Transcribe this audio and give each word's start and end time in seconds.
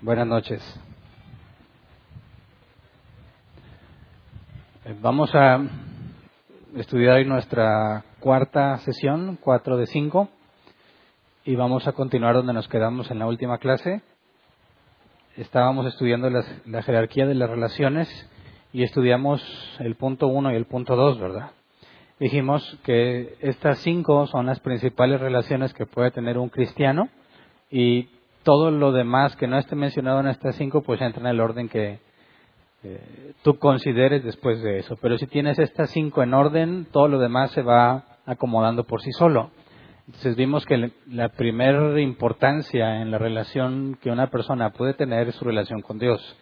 Buenas 0.00 0.26
noches. 0.28 0.80
Eh, 4.84 4.96
vamos 5.00 5.34
a 5.34 5.60
estudiar 6.76 7.16
hoy 7.16 7.24
nuestra 7.24 8.04
cuarta 8.20 8.78
sesión, 8.78 9.36
4 9.42 9.76
de 9.76 9.86
5, 9.86 10.28
y 11.44 11.56
vamos 11.56 11.88
a 11.88 11.92
continuar 11.92 12.36
donde 12.36 12.52
nos 12.52 12.68
quedamos 12.68 13.10
en 13.10 13.18
la 13.18 13.26
última 13.26 13.58
clase. 13.58 14.02
Estábamos 15.36 15.86
estudiando 15.86 16.30
la 16.30 16.82
jerarquía 16.82 17.26
de 17.26 17.34
las 17.34 17.50
relaciones 17.50 18.08
y 18.72 18.84
estudiamos 18.84 19.42
el 19.80 19.96
punto 19.96 20.28
1 20.28 20.52
y 20.52 20.54
el 20.54 20.66
punto 20.66 20.94
2, 20.94 21.18
¿verdad? 21.18 21.57
Dijimos 22.20 22.78
que 22.84 23.36
estas 23.40 23.78
cinco 23.78 24.26
son 24.26 24.46
las 24.46 24.60
principales 24.60 25.20
relaciones 25.20 25.72
que 25.74 25.86
puede 25.86 26.10
tener 26.10 26.38
un 26.38 26.48
cristiano 26.48 27.08
y 27.70 28.08
todo 28.42 28.70
lo 28.70 28.92
demás 28.92 29.36
que 29.36 29.46
no 29.46 29.58
esté 29.58 29.76
mencionado 29.76 30.20
en 30.20 30.28
estas 30.28 30.56
cinco 30.56 30.82
pues 30.82 31.00
entra 31.00 31.20
en 31.20 31.26
el 31.28 31.40
orden 31.40 31.68
que 31.68 32.00
eh, 32.84 33.32
tú 33.42 33.58
consideres 33.58 34.24
después 34.24 34.62
de 34.62 34.78
eso. 34.78 34.96
Pero 35.00 35.18
si 35.18 35.26
tienes 35.26 35.58
estas 35.58 35.90
cinco 35.90 36.22
en 36.22 36.34
orden, 36.34 36.86
todo 36.92 37.08
lo 37.08 37.18
demás 37.18 37.50
se 37.50 37.62
va 37.62 38.04
acomodando 38.24 38.84
por 38.84 39.02
sí 39.02 39.10
solo. 39.12 39.50
Entonces 40.06 40.36
vimos 40.36 40.64
que 40.64 40.92
la 41.06 41.28
primera 41.28 42.00
importancia 42.00 43.02
en 43.02 43.10
la 43.10 43.18
relación 43.18 43.98
que 44.00 44.10
una 44.10 44.28
persona 44.28 44.70
puede 44.70 44.94
tener 44.94 45.28
es 45.28 45.34
su 45.34 45.44
relación 45.44 45.82
con 45.82 45.98
Dios. 45.98 46.36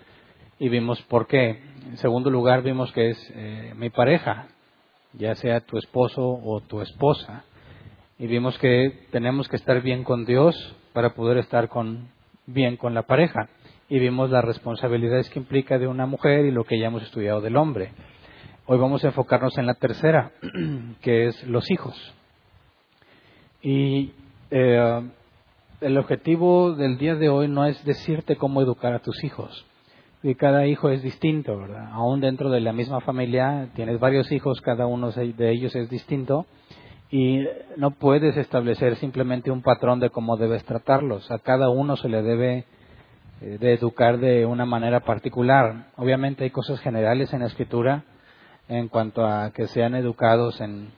Y 0.58 0.68
vimos 0.68 1.02
por 1.02 1.26
qué. 1.26 1.62
En 1.86 1.96
segundo 1.96 2.30
lugar 2.30 2.62
vimos 2.62 2.92
que 2.92 3.10
es 3.10 3.32
eh, 3.34 3.72
mi 3.76 3.90
pareja, 3.90 4.46
ya 5.16 5.34
sea 5.34 5.60
tu 5.60 5.78
esposo 5.78 6.22
o 6.22 6.60
tu 6.60 6.80
esposa. 6.80 7.44
Y 8.18 8.26
vimos 8.26 8.58
que 8.58 9.06
tenemos 9.10 9.48
que 9.48 9.56
estar 9.56 9.82
bien 9.82 10.04
con 10.04 10.24
Dios 10.24 10.54
para 10.92 11.14
poder 11.14 11.38
estar 11.38 11.68
con, 11.68 12.08
bien 12.46 12.76
con 12.76 12.94
la 12.94 13.02
pareja. 13.02 13.48
Y 13.88 13.98
vimos 13.98 14.30
las 14.30 14.44
responsabilidades 14.44 15.30
que 15.30 15.38
implica 15.38 15.78
de 15.78 15.86
una 15.86 16.06
mujer 16.06 16.44
y 16.44 16.50
lo 16.50 16.64
que 16.64 16.78
ya 16.78 16.86
hemos 16.86 17.02
estudiado 17.02 17.40
del 17.40 17.56
hombre. 17.56 17.92
Hoy 18.66 18.78
vamos 18.78 19.04
a 19.04 19.08
enfocarnos 19.08 19.56
en 19.58 19.66
la 19.66 19.74
tercera, 19.74 20.32
que 21.02 21.26
es 21.26 21.46
los 21.46 21.70
hijos. 21.70 22.14
Y 23.62 24.12
eh, 24.50 25.10
el 25.80 25.98
objetivo 25.98 26.74
del 26.74 26.98
día 26.98 27.14
de 27.14 27.28
hoy 27.28 27.48
no 27.48 27.66
es 27.66 27.82
decirte 27.84 28.36
cómo 28.36 28.62
educar 28.62 28.92
a 28.94 29.00
tus 29.00 29.22
hijos 29.24 29.66
y 30.22 30.34
cada 30.34 30.66
hijo 30.66 30.90
es 30.90 31.02
distinto, 31.02 31.58
¿verdad? 31.58 31.90
Aún 31.92 32.20
dentro 32.20 32.50
de 32.50 32.60
la 32.60 32.72
misma 32.72 33.00
familia 33.00 33.68
tienes 33.74 34.00
varios 34.00 34.30
hijos, 34.32 34.60
cada 34.60 34.86
uno 34.86 35.10
de 35.12 35.50
ellos 35.50 35.74
es 35.76 35.88
distinto 35.90 36.46
y 37.10 37.46
no 37.76 37.92
puedes 37.92 38.36
establecer 38.36 38.96
simplemente 38.96 39.50
un 39.50 39.62
patrón 39.62 40.00
de 40.00 40.10
cómo 40.10 40.36
debes 40.36 40.64
tratarlos. 40.64 41.30
A 41.30 41.38
cada 41.38 41.68
uno 41.68 41.96
se 41.96 42.08
le 42.08 42.22
debe 42.22 42.64
eh, 43.40 43.58
de 43.60 43.74
educar 43.74 44.18
de 44.18 44.46
una 44.46 44.64
manera 44.64 45.00
particular. 45.00 45.88
Obviamente 45.96 46.44
hay 46.44 46.50
cosas 46.50 46.80
generales 46.80 47.32
en 47.32 47.40
la 47.40 47.46
escritura 47.46 48.04
en 48.68 48.88
cuanto 48.88 49.24
a 49.24 49.52
que 49.52 49.68
sean 49.68 49.94
educados 49.94 50.60
en 50.60 50.88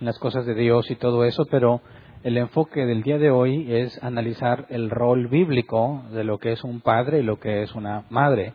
las 0.00 0.18
cosas 0.18 0.46
de 0.46 0.54
Dios 0.54 0.90
y 0.90 0.96
todo 0.96 1.24
eso, 1.24 1.44
pero 1.50 1.82
el 2.26 2.38
enfoque 2.38 2.86
del 2.86 3.04
día 3.04 3.18
de 3.18 3.30
hoy 3.30 3.72
es 3.72 4.02
analizar 4.02 4.66
el 4.70 4.90
rol 4.90 5.28
bíblico 5.28 6.02
de 6.10 6.24
lo 6.24 6.38
que 6.38 6.50
es 6.50 6.64
un 6.64 6.80
padre 6.80 7.20
y 7.20 7.22
lo 7.22 7.38
que 7.38 7.62
es 7.62 7.72
una 7.76 8.04
madre 8.10 8.52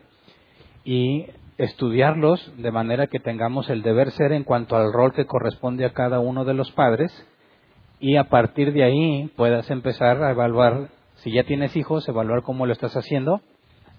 y 0.84 1.24
estudiarlos 1.56 2.52
de 2.58 2.70
manera 2.70 3.06
que 3.06 3.18
tengamos 3.18 3.70
el 3.70 3.80
deber 3.80 4.10
ser 4.10 4.32
en 4.32 4.44
cuanto 4.44 4.76
al 4.76 4.92
rol 4.92 5.14
que 5.14 5.24
corresponde 5.24 5.86
a 5.86 5.94
cada 5.94 6.20
uno 6.20 6.44
de 6.44 6.52
los 6.52 6.70
padres 6.72 7.10
y 7.98 8.16
a 8.16 8.24
partir 8.24 8.74
de 8.74 8.84
ahí 8.84 9.32
puedas 9.36 9.70
empezar 9.70 10.22
a 10.22 10.32
evaluar, 10.32 10.90
si 11.14 11.32
ya 11.32 11.44
tienes 11.44 11.74
hijos, 11.74 12.06
evaluar 12.06 12.42
cómo 12.42 12.66
lo 12.66 12.74
estás 12.74 12.94
haciendo 12.94 13.40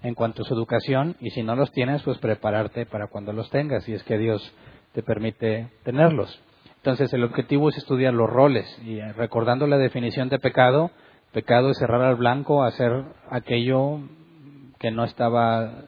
en 0.03 0.13
cuanto 0.13 0.43
a 0.43 0.45
su 0.45 0.53
educación 0.53 1.15
y 1.19 1.31
si 1.31 1.41
no 1.41 1.55
los 1.55 1.71
tienes, 1.71 2.03
pues 2.03 2.19
prepararte 2.19 2.85
para 2.85 3.07
cuando 3.07 3.33
los 3.33 3.49
tengas, 3.49 3.85
si 3.85 3.93
es 3.93 4.03
que 4.03 4.19
Dios 4.19 4.55
te 4.91 5.01
permite 5.01 5.71
tenerlos. 5.81 6.39
Entonces 6.83 7.13
el 7.13 7.23
objetivo 7.23 7.69
es 7.69 7.77
estudiar 7.77 8.13
los 8.13 8.29
roles 8.29 8.65
y 8.83 8.97
eh, 8.97 9.13
recordando 9.13 9.67
la 9.67 9.77
definición 9.77 10.27
de 10.27 10.37
pecado, 10.37 10.91
pecado 11.31 11.69
es 11.69 11.77
cerrar 11.77 12.01
al 12.01 12.17
blanco, 12.17 12.65
hacer 12.65 13.05
aquello 13.31 13.99
que 14.79 14.91
no 14.91 15.05
estaba, 15.05 15.85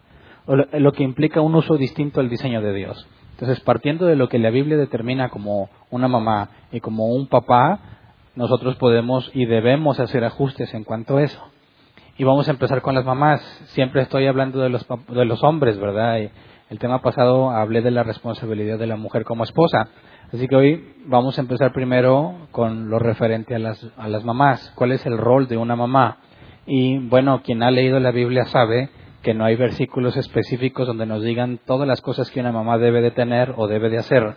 lo 0.48 0.94
que 0.94 1.04
implica 1.04 1.42
un 1.42 1.54
uso 1.54 1.76
distinto 1.76 2.22
al 2.22 2.30
diseño 2.30 2.62
de 2.62 2.74
Dios. 2.74 3.10
Entonces 3.32 3.60
partiendo 3.60 4.06
de 4.06 4.16
lo 4.16 4.30
que 4.30 4.40
la 4.40 4.52
Biblia 4.52 4.78
determina 4.78 5.28
como 5.28 5.70
una 5.90 6.08
mamá 6.08 6.52
y 6.72 6.80
como 6.80 7.08
un 7.08 7.28
papá, 7.28 7.82
nosotros 8.36 8.78
podemos 8.78 9.30
y 9.34 9.48
debemos 9.48 10.00
hacer 10.00 10.24
ajustes 10.24 10.74
en 10.74 10.86
cuanto 10.86 11.18
a 11.18 11.24
eso. 11.24 11.44
Y 12.18 12.24
vamos 12.24 12.48
a 12.48 12.52
empezar 12.52 12.82
con 12.82 12.96
las 12.96 13.04
mamás. 13.04 13.42
Siempre 13.74 14.02
estoy 14.02 14.28
hablando 14.28 14.62
de 14.62 14.70
los, 14.70 14.88
de 15.10 15.26
los 15.26 15.44
hombres, 15.44 15.78
¿verdad? 15.78 16.20
el 16.70 16.80
tema 16.80 17.02
pasado 17.02 17.52
hablé 17.52 17.82
de 17.82 17.92
la 17.92 18.04
responsabilidad 18.04 18.80
de 18.80 18.88
la 18.88 18.96
mujer 18.96 19.26
como 19.26 19.44
esposa. 19.44 19.90
Así 20.34 20.48
que 20.48 20.56
hoy 20.56 20.96
vamos 21.06 21.38
a 21.38 21.42
empezar 21.42 21.72
primero 21.72 22.48
con 22.52 22.90
lo 22.90 23.00
referente 23.00 23.56
a 23.56 23.60
las, 23.60 23.86
a 23.96 24.08
las 24.08 24.24
mamás. 24.24 24.72
¿Cuál 24.76 24.92
es 24.92 25.06
el 25.06 25.18
rol 25.18 25.48
de 25.48 25.58
una 25.58 25.76
mamá? 25.76 26.18
Y 26.66 26.98
bueno, 26.98 27.42
quien 27.44 27.62
ha 27.62 27.72
leído 27.72 28.00
la 28.00 28.12
Biblia 28.12 28.46
sabe 28.46 28.90
que 29.22 29.34
no 29.34 29.46
hay 29.46 29.56
versículos 29.56 30.18
específicos 30.18 30.88
donde 30.88 31.06
nos 31.06 31.24
digan 31.24 31.60
todas 31.66 31.88
las 31.88 32.02
cosas 32.02 32.30
que 32.32 32.40
una 32.40 32.52
mamá 32.52 32.78
debe 32.78 33.02
de 33.02 33.12
tener 33.12 33.54
o 33.58 33.68
debe 33.68 33.90
de 33.90 34.00
hacer, 34.00 34.36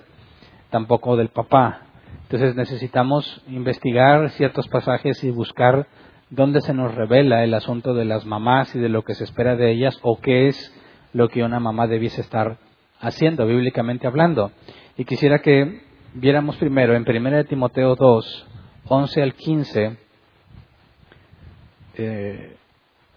tampoco 0.70 1.16
del 1.16 1.28
papá. 1.28 1.82
Entonces 2.22 2.54
necesitamos 2.54 3.42
investigar 3.48 4.30
ciertos 4.30 4.68
pasajes 4.68 5.24
y 5.24 5.30
buscar 5.30 5.86
dónde 6.30 6.60
se 6.60 6.74
nos 6.74 6.94
revela 6.94 7.44
el 7.44 7.54
asunto 7.54 7.94
de 7.94 8.04
las 8.04 8.26
mamás 8.26 8.74
y 8.74 8.78
de 8.78 8.90
lo 8.90 9.02
que 9.02 9.14
se 9.14 9.24
espera 9.24 9.56
de 9.56 9.70
ellas 9.70 9.98
o 10.02 10.20
qué 10.20 10.48
es 10.48 10.74
lo 11.12 11.28
que 11.28 11.42
una 11.42 11.60
mamá 11.60 11.86
debiese 11.86 12.20
estar 12.20 12.58
haciendo, 13.00 13.46
bíblicamente 13.46 14.06
hablando. 14.06 14.52
Y 14.98 15.04
quisiera 15.04 15.38
que 15.38 15.80
viéramos 16.14 16.56
primero 16.56 16.96
en 16.96 17.08
1 17.08 17.44
Timoteo 17.44 17.94
2, 17.94 18.46
11 18.88 19.22
al 19.22 19.34
15, 19.34 19.96
eh, 21.94 22.56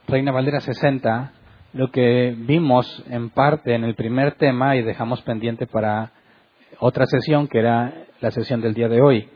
Reina 0.07 0.31
Valera 0.31 0.59
60, 0.59 1.31
lo 1.73 1.89
que 1.89 2.35
vimos 2.37 3.03
en 3.09 3.31
parte 3.31 3.73
en 3.73 3.83
el 3.83 3.95
primer 3.95 4.33
tema 4.33 4.75
y 4.75 4.83
dejamos 4.83 5.23
pendiente 5.23 5.65
para 5.65 6.11
otra 6.77 7.07
sesión 7.07 7.47
que 7.47 7.57
era 7.57 8.05
la 8.19 8.29
sesión 8.29 8.61
del 8.61 8.75
día 8.75 8.87
de 8.87 9.01
hoy. 9.01 9.27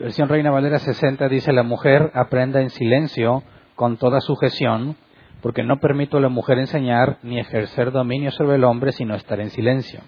Versión 0.00 0.28
Reina 0.28 0.50
Valera 0.50 0.80
60 0.80 1.30
dice, 1.30 1.54
la 1.54 1.62
mujer 1.62 2.10
aprenda 2.12 2.60
en 2.60 2.68
silencio 2.68 3.42
con 3.74 3.96
toda 3.96 4.20
sujeción, 4.20 4.96
porque 5.40 5.62
no 5.62 5.80
permito 5.80 6.18
a 6.18 6.20
la 6.20 6.28
mujer 6.28 6.58
enseñar 6.58 7.16
ni 7.22 7.40
ejercer 7.40 7.90
dominio 7.90 8.30
sobre 8.32 8.56
el 8.56 8.64
hombre, 8.64 8.92
sino 8.92 9.14
estar 9.14 9.40
en 9.40 9.48
silencio 9.48 10.02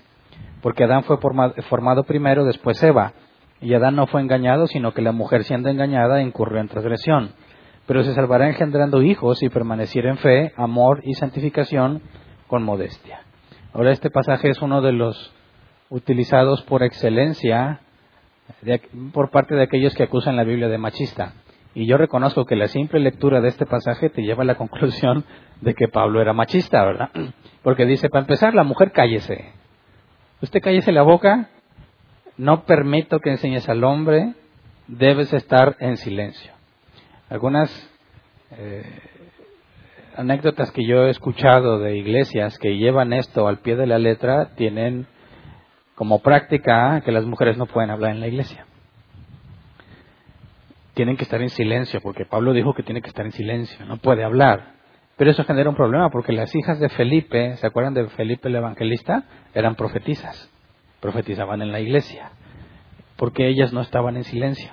porque 0.62 0.84
Adán 0.84 1.04
fue 1.04 1.18
formado 1.18 2.04
primero, 2.04 2.44
después 2.44 2.82
Eva. 2.82 3.12
Y 3.60 3.74
Adán 3.74 3.96
no 3.96 4.06
fue 4.06 4.20
engañado, 4.20 4.66
sino 4.66 4.92
que 4.92 5.02
la 5.02 5.12
mujer 5.12 5.44
siendo 5.44 5.68
engañada 5.68 6.22
incurrió 6.22 6.60
en 6.60 6.68
transgresión. 6.68 7.32
Pero 7.86 8.02
se 8.02 8.14
salvará 8.14 8.48
engendrando 8.48 9.02
hijos 9.02 9.42
y 9.42 9.48
permaneciera 9.48 10.10
en 10.10 10.18
fe, 10.18 10.52
amor 10.56 11.00
y 11.04 11.14
santificación 11.14 12.02
con 12.46 12.62
modestia. 12.62 13.20
Ahora 13.72 13.92
este 13.92 14.10
pasaje 14.10 14.50
es 14.50 14.62
uno 14.62 14.80
de 14.80 14.92
los 14.92 15.34
utilizados 15.90 16.62
por 16.62 16.82
excelencia 16.82 17.80
por 19.12 19.30
parte 19.30 19.54
de 19.54 19.62
aquellos 19.62 19.94
que 19.94 20.04
acusan 20.04 20.36
la 20.36 20.44
Biblia 20.44 20.68
de 20.68 20.78
machista. 20.78 21.34
Y 21.74 21.86
yo 21.86 21.96
reconozco 21.96 22.44
que 22.44 22.56
la 22.56 22.68
simple 22.68 23.00
lectura 23.00 23.40
de 23.40 23.48
este 23.48 23.66
pasaje 23.66 24.08
te 24.08 24.22
lleva 24.22 24.44
a 24.44 24.46
la 24.46 24.54
conclusión 24.54 25.24
de 25.60 25.74
que 25.74 25.88
Pablo 25.88 26.20
era 26.20 26.32
machista, 26.32 26.84
¿verdad? 26.84 27.10
Porque 27.62 27.84
dice, 27.84 28.08
para 28.08 28.22
empezar, 28.22 28.54
la 28.54 28.62
mujer 28.62 28.92
cállese. 28.92 29.52
Usted 30.44 30.60
cállese 30.60 30.92
la 30.92 31.00
boca, 31.00 31.48
no 32.36 32.64
permito 32.66 33.18
que 33.18 33.30
enseñes 33.30 33.66
al 33.70 33.82
hombre, 33.82 34.34
debes 34.88 35.32
estar 35.32 35.74
en 35.80 35.96
silencio. 35.96 36.52
Algunas 37.30 37.70
eh, 38.50 38.84
anécdotas 40.14 40.70
que 40.70 40.86
yo 40.86 41.06
he 41.06 41.10
escuchado 41.10 41.78
de 41.78 41.96
iglesias 41.96 42.58
que 42.58 42.76
llevan 42.76 43.14
esto 43.14 43.48
al 43.48 43.60
pie 43.60 43.74
de 43.76 43.86
la 43.86 43.98
letra 43.98 44.50
tienen 44.54 45.06
como 45.94 46.18
práctica 46.18 47.00
que 47.02 47.10
las 47.10 47.24
mujeres 47.24 47.56
no 47.56 47.64
pueden 47.64 47.88
hablar 47.88 48.10
en 48.10 48.20
la 48.20 48.28
iglesia. 48.28 48.66
tienen 50.92 51.16
que 51.16 51.24
estar 51.24 51.40
en 51.40 51.48
silencio, 51.48 52.02
porque 52.02 52.26
Pablo 52.26 52.52
dijo 52.52 52.74
que 52.74 52.82
tiene 52.82 53.00
que 53.00 53.08
estar 53.08 53.24
en 53.24 53.32
silencio, 53.32 53.86
no 53.86 53.96
puede 53.96 54.22
hablar. 54.22 54.73
Pero 55.16 55.30
eso 55.30 55.44
genera 55.44 55.70
un 55.70 55.76
problema, 55.76 56.10
porque 56.10 56.32
las 56.32 56.54
hijas 56.54 56.80
de 56.80 56.88
Felipe, 56.88 57.56
¿se 57.56 57.66
acuerdan 57.66 57.94
de 57.94 58.08
Felipe 58.08 58.48
el 58.48 58.56
Evangelista? 58.56 59.24
Eran 59.54 59.76
profetizas, 59.76 60.50
profetizaban 61.00 61.62
en 61.62 61.70
la 61.70 61.80
iglesia, 61.80 62.30
porque 63.16 63.46
ellas 63.48 63.72
no 63.72 63.80
estaban 63.80 64.16
en 64.16 64.24
silencio. 64.24 64.72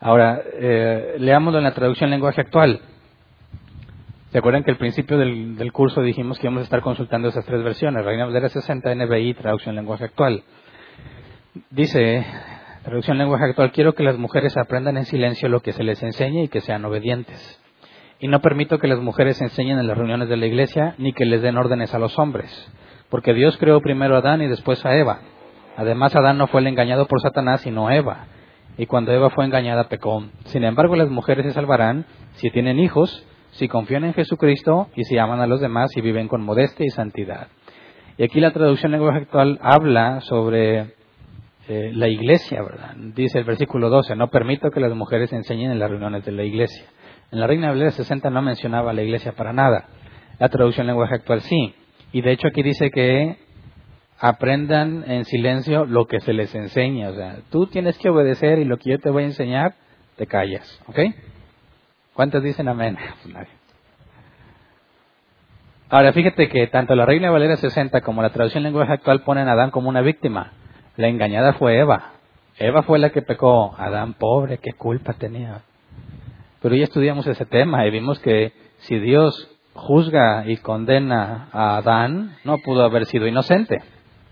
Ahora, 0.00 0.42
eh, 0.54 1.16
leámoslo 1.18 1.58
en 1.58 1.64
la 1.64 1.74
traducción 1.74 2.10
lenguaje 2.10 2.40
actual. 2.40 2.80
¿Se 4.30 4.38
acuerdan 4.38 4.62
que 4.62 4.70
al 4.70 4.76
principio 4.76 5.16
del, 5.16 5.72
curso 5.72 6.02
dijimos 6.02 6.38
que 6.38 6.46
íbamos 6.46 6.60
a 6.60 6.64
estar 6.64 6.82
consultando 6.82 7.28
esas 7.28 7.46
tres 7.46 7.62
versiones? 7.64 8.04
Reina 8.04 8.26
Valera 8.26 8.48
60, 8.48 8.94
NBI, 8.94 9.34
traducción 9.34 9.74
lenguaje 9.74 10.04
actual. 10.04 10.42
Dice, 11.70 12.26
traducción 12.84 13.18
lenguaje 13.18 13.46
actual, 13.46 13.72
quiero 13.72 13.94
que 13.94 14.02
las 14.02 14.18
mujeres 14.18 14.56
aprendan 14.56 14.98
en 14.98 15.06
silencio 15.06 15.48
lo 15.48 15.60
que 15.60 15.72
se 15.72 15.82
les 15.82 16.02
enseñe 16.02 16.44
y 16.44 16.48
que 16.48 16.60
sean 16.60 16.84
obedientes. 16.84 17.57
Y 18.20 18.28
no 18.28 18.40
permito 18.40 18.78
que 18.78 18.88
las 18.88 18.98
mujeres 18.98 19.40
enseñen 19.40 19.78
en 19.78 19.86
las 19.86 19.96
reuniones 19.96 20.28
de 20.28 20.36
la 20.36 20.46
iglesia 20.46 20.94
ni 20.98 21.12
que 21.12 21.24
les 21.24 21.42
den 21.42 21.56
órdenes 21.56 21.94
a 21.94 21.98
los 21.98 22.18
hombres, 22.18 22.50
porque 23.08 23.32
Dios 23.32 23.56
creó 23.58 23.80
primero 23.80 24.16
a 24.16 24.18
Adán 24.18 24.42
y 24.42 24.48
después 24.48 24.84
a 24.84 24.96
Eva. 24.96 25.20
Además, 25.76 26.16
Adán 26.16 26.38
no 26.38 26.48
fue 26.48 26.60
el 26.60 26.66
engañado 26.66 27.06
por 27.06 27.20
Satanás, 27.20 27.60
sino 27.60 27.90
Eva 27.90 28.26
y 28.78 28.86
cuando 28.86 29.12
Eva 29.12 29.28
fue 29.30 29.44
engañada 29.44 29.88
pecó. 29.88 30.24
Sin 30.46 30.64
embargo, 30.64 30.94
las 30.94 31.10
mujeres 31.10 31.44
se 31.44 31.52
salvarán 31.52 32.06
si 32.34 32.48
tienen 32.50 32.78
hijos, 32.78 33.26
si 33.50 33.66
confían 33.68 34.04
en 34.04 34.14
Jesucristo 34.14 34.88
y 34.94 35.04
si 35.04 35.18
aman 35.18 35.40
a 35.40 35.48
los 35.48 35.60
demás 35.60 35.94
y 35.96 36.00
viven 36.00 36.28
con 36.28 36.42
modestia 36.42 36.86
y 36.86 36.90
santidad. 36.90 37.48
Y 38.16 38.22
aquí 38.22 38.40
la 38.40 38.52
traducción 38.52 38.92
lenguaje 38.92 39.18
actual 39.18 39.58
habla 39.62 40.20
sobre 40.20 40.94
eh, 41.68 41.90
la 41.92 42.08
iglesia, 42.08 42.62
¿verdad? 42.62 42.94
Dice 43.14 43.38
el 43.38 43.44
versículo 43.44 43.90
12, 43.90 44.14
no 44.14 44.28
permito 44.28 44.70
que 44.70 44.80
las 44.80 44.94
mujeres 44.94 45.32
enseñen 45.32 45.72
en 45.72 45.80
las 45.80 45.90
reuniones 45.90 46.24
de 46.24 46.32
la 46.32 46.44
iglesia. 46.44 46.84
En 47.30 47.40
la 47.40 47.46
Reina 47.46 47.68
Valera 47.68 47.90
60 47.90 48.30
no 48.30 48.40
mencionaba 48.42 48.92
la 48.92 49.02
iglesia 49.02 49.32
para 49.32 49.52
nada. 49.52 49.88
La 50.38 50.48
traducción 50.48 50.86
lenguaje 50.86 51.16
actual 51.16 51.42
sí. 51.42 51.74
Y 52.12 52.22
de 52.22 52.32
hecho 52.32 52.48
aquí 52.48 52.62
dice 52.62 52.90
que 52.90 53.36
aprendan 54.18 55.04
en 55.10 55.24
silencio 55.24 55.84
lo 55.84 56.06
que 56.06 56.20
se 56.20 56.32
les 56.32 56.54
enseña. 56.54 57.10
O 57.10 57.14
sea, 57.14 57.38
tú 57.50 57.66
tienes 57.66 57.98
que 57.98 58.08
obedecer 58.08 58.58
y 58.58 58.64
lo 58.64 58.78
que 58.78 58.90
yo 58.90 58.98
te 58.98 59.10
voy 59.10 59.24
a 59.24 59.26
enseñar, 59.26 59.74
te 60.16 60.26
callas. 60.26 60.80
¿Ok? 60.86 60.98
¿Cuántos 62.14 62.42
dicen 62.42 62.68
amén? 62.68 62.96
Pues 63.22 63.48
Ahora, 65.90 66.12
fíjate 66.12 66.50
que 66.50 66.66
tanto 66.66 66.94
la 66.94 67.06
Reina 67.06 67.30
Valera 67.30 67.56
60 67.56 68.02
como 68.02 68.20
la 68.20 68.30
traducción 68.30 68.62
lenguaje 68.62 68.92
actual 68.92 69.22
ponen 69.22 69.48
a 69.48 69.52
Adán 69.52 69.70
como 69.70 69.88
una 69.88 70.02
víctima. 70.02 70.52
La 70.96 71.08
engañada 71.08 71.54
fue 71.54 71.78
Eva. 71.78 72.12
Eva 72.58 72.82
fue 72.82 72.98
la 72.98 73.10
que 73.10 73.22
pecó. 73.22 73.74
Adán, 73.78 74.12
pobre, 74.14 74.58
qué 74.58 74.72
culpa 74.72 75.14
tenía. 75.14 75.62
Pero 76.60 76.74
ya 76.74 76.84
estudiamos 76.84 77.26
ese 77.26 77.46
tema 77.46 77.86
y 77.86 77.90
vimos 77.90 78.18
que 78.20 78.52
si 78.78 78.98
Dios 78.98 79.50
juzga 79.74 80.44
y 80.46 80.56
condena 80.56 81.48
a 81.52 81.76
Adán, 81.76 82.36
no 82.44 82.58
pudo 82.58 82.84
haber 82.84 83.06
sido 83.06 83.26
inocente. 83.26 83.82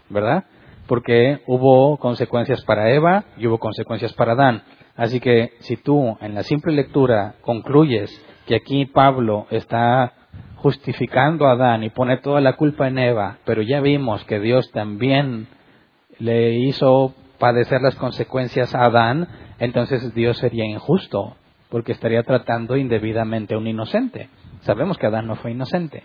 ¿verdad? 0.09 0.45
Porque 0.87 1.41
hubo 1.47 1.97
consecuencias 1.99 2.63
para 2.65 2.91
Eva 2.91 3.25
y 3.37 3.47
hubo 3.47 3.59
consecuencias 3.59 4.13
para 4.15 4.33
Adán. 4.33 4.63
Así 4.97 5.21
que 5.21 5.53
si 5.61 5.77
tú 5.77 6.17
en 6.21 6.35
la 6.35 6.43
simple 6.43 6.73
lectura 6.73 7.35
concluyes 7.43 8.11
que 8.47 8.57
aquí 8.57 8.87
Pablo 8.87 9.47
está 9.51 10.13
justificando 10.57 11.47
a 11.47 11.53
Adán 11.53 11.83
y 11.83 11.91
pone 11.91 12.19
toda 12.19 12.41
la 12.41 12.55
culpa 12.55 12.89
en 12.89 12.99
Eva, 12.99 13.39
pero 13.45 13.63
ya 13.63 13.81
vimos 13.81 14.25
que 14.25 14.41
Dios 14.41 14.71
también 14.73 15.49
le 16.19 16.55
hizo 16.61 17.15
padecer 17.39 17.83
las 17.83 17.97
consecuencias 17.97 18.75
a 18.75 18.85
Adán, 18.85 19.29
entonces 19.59 20.15
Dios 20.15 20.39
sería 20.39 20.65
injusto, 20.65 21.37
porque 21.71 21.93
estaría 21.93 22.23
tratando 22.23 22.77
indebidamente 22.77 23.55
a 23.55 23.59
un 23.59 23.67
inocente. 23.67 24.29
Sabemos 24.61 24.99
que 24.99 25.07
Adán 25.07 25.27
no 25.27 25.37
fue 25.37 25.53
inocente. 25.53 26.05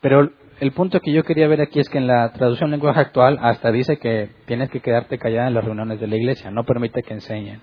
Pero 0.00 0.30
el 0.60 0.72
punto 0.72 1.00
que 1.00 1.12
yo 1.12 1.24
quería 1.24 1.48
ver 1.48 1.60
aquí 1.60 1.80
es 1.80 1.88
que 1.88 1.98
en 1.98 2.06
la 2.06 2.30
traducción 2.32 2.70
lenguaje 2.70 3.00
actual 3.00 3.38
hasta 3.40 3.72
dice 3.72 3.98
que 3.98 4.30
tienes 4.46 4.70
que 4.70 4.80
quedarte 4.80 5.18
callada 5.18 5.48
en 5.48 5.54
las 5.54 5.64
reuniones 5.64 6.00
de 6.00 6.06
la 6.06 6.16
iglesia, 6.16 6.50
no 6.50 6.64
permite 6.64 7.02
que 7.02 7.14
enseñen. 7.14 7.60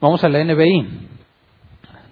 Vamos 0.00 0.22
a 0.24 0.28
la 0.28 0.42
NBI. 0.44 1.08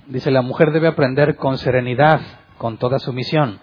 Dice, 0.09 0.31
la 0.31 0.43
mujer 0.43 0.73
debe 0.73 0.89
aprender 0.89 1.37
con 1.37 1.59
serenidad, 1.59 2.21
con 2.57 2.79
toda 2.79 2.99
sumisión. 2.99 3.61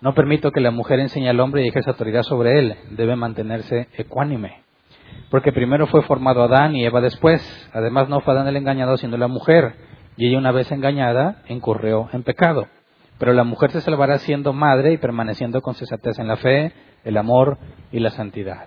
No 0.00 0.14
permito 0.14 0.50
que 0.50 0.60
la 0.60 0.70
mujer 0.70 1.00
enseñe 1.00 1.28
al 1.28 1.40
hombre 1.40 1.64
y 1.64 1.68
ejerza 1.68 1.90
autoridad 1.90 2.22
sobre 2.22 2.58
él. 2.58 2.76
Debe 2.90 3.14
mantenerse 3.14 3.88
ecuánime. 3.96 4.62
Porque 5.32 5.50
primero 5.50 5.86
fue 5.86 6.02
formado 6.02 6.42
Adán 6.42 6.76
y 6.76 6.84
Eva 6.84 7.00
después. 7.00 7.40
Además 7.72 8.06
no 8.10 8.20
fue 8.20 8.34
Adán 8.34 8.48
el 8.48 8.56
engañado, 8.58 8.98
sino 8.98 9.16
la 9.16 9.28
mujer. 9.28 9.76
Y 10.18 10.28
ella 10.28 10.36
una 10.36 10.52
vez 10.52 10.70
engañada, 10.70 11.42
incurrió 11.48 12.10
en 12.12 12.22
pecado. 12.22 12.68
Pero 13.16 13.32
la 13.32 13.42
mujer 13.42 13.70
se 13.70 13.80
salvará 13.80 14.18
siendo 14.18 14.52
madre 14.52 14.92
y 14.92 14.98
permaneciendo 14.98 15.62
con 15.62 15.72
sensatez 15.72 16.18
en 16.18 16.28
la 16.28 16.36
fe, 16.36 16.74
el 17.04 17.16
amor 17.16 17.56
y 17.90 18.00
la 18.00 18.10
santidad. 18.10 18.66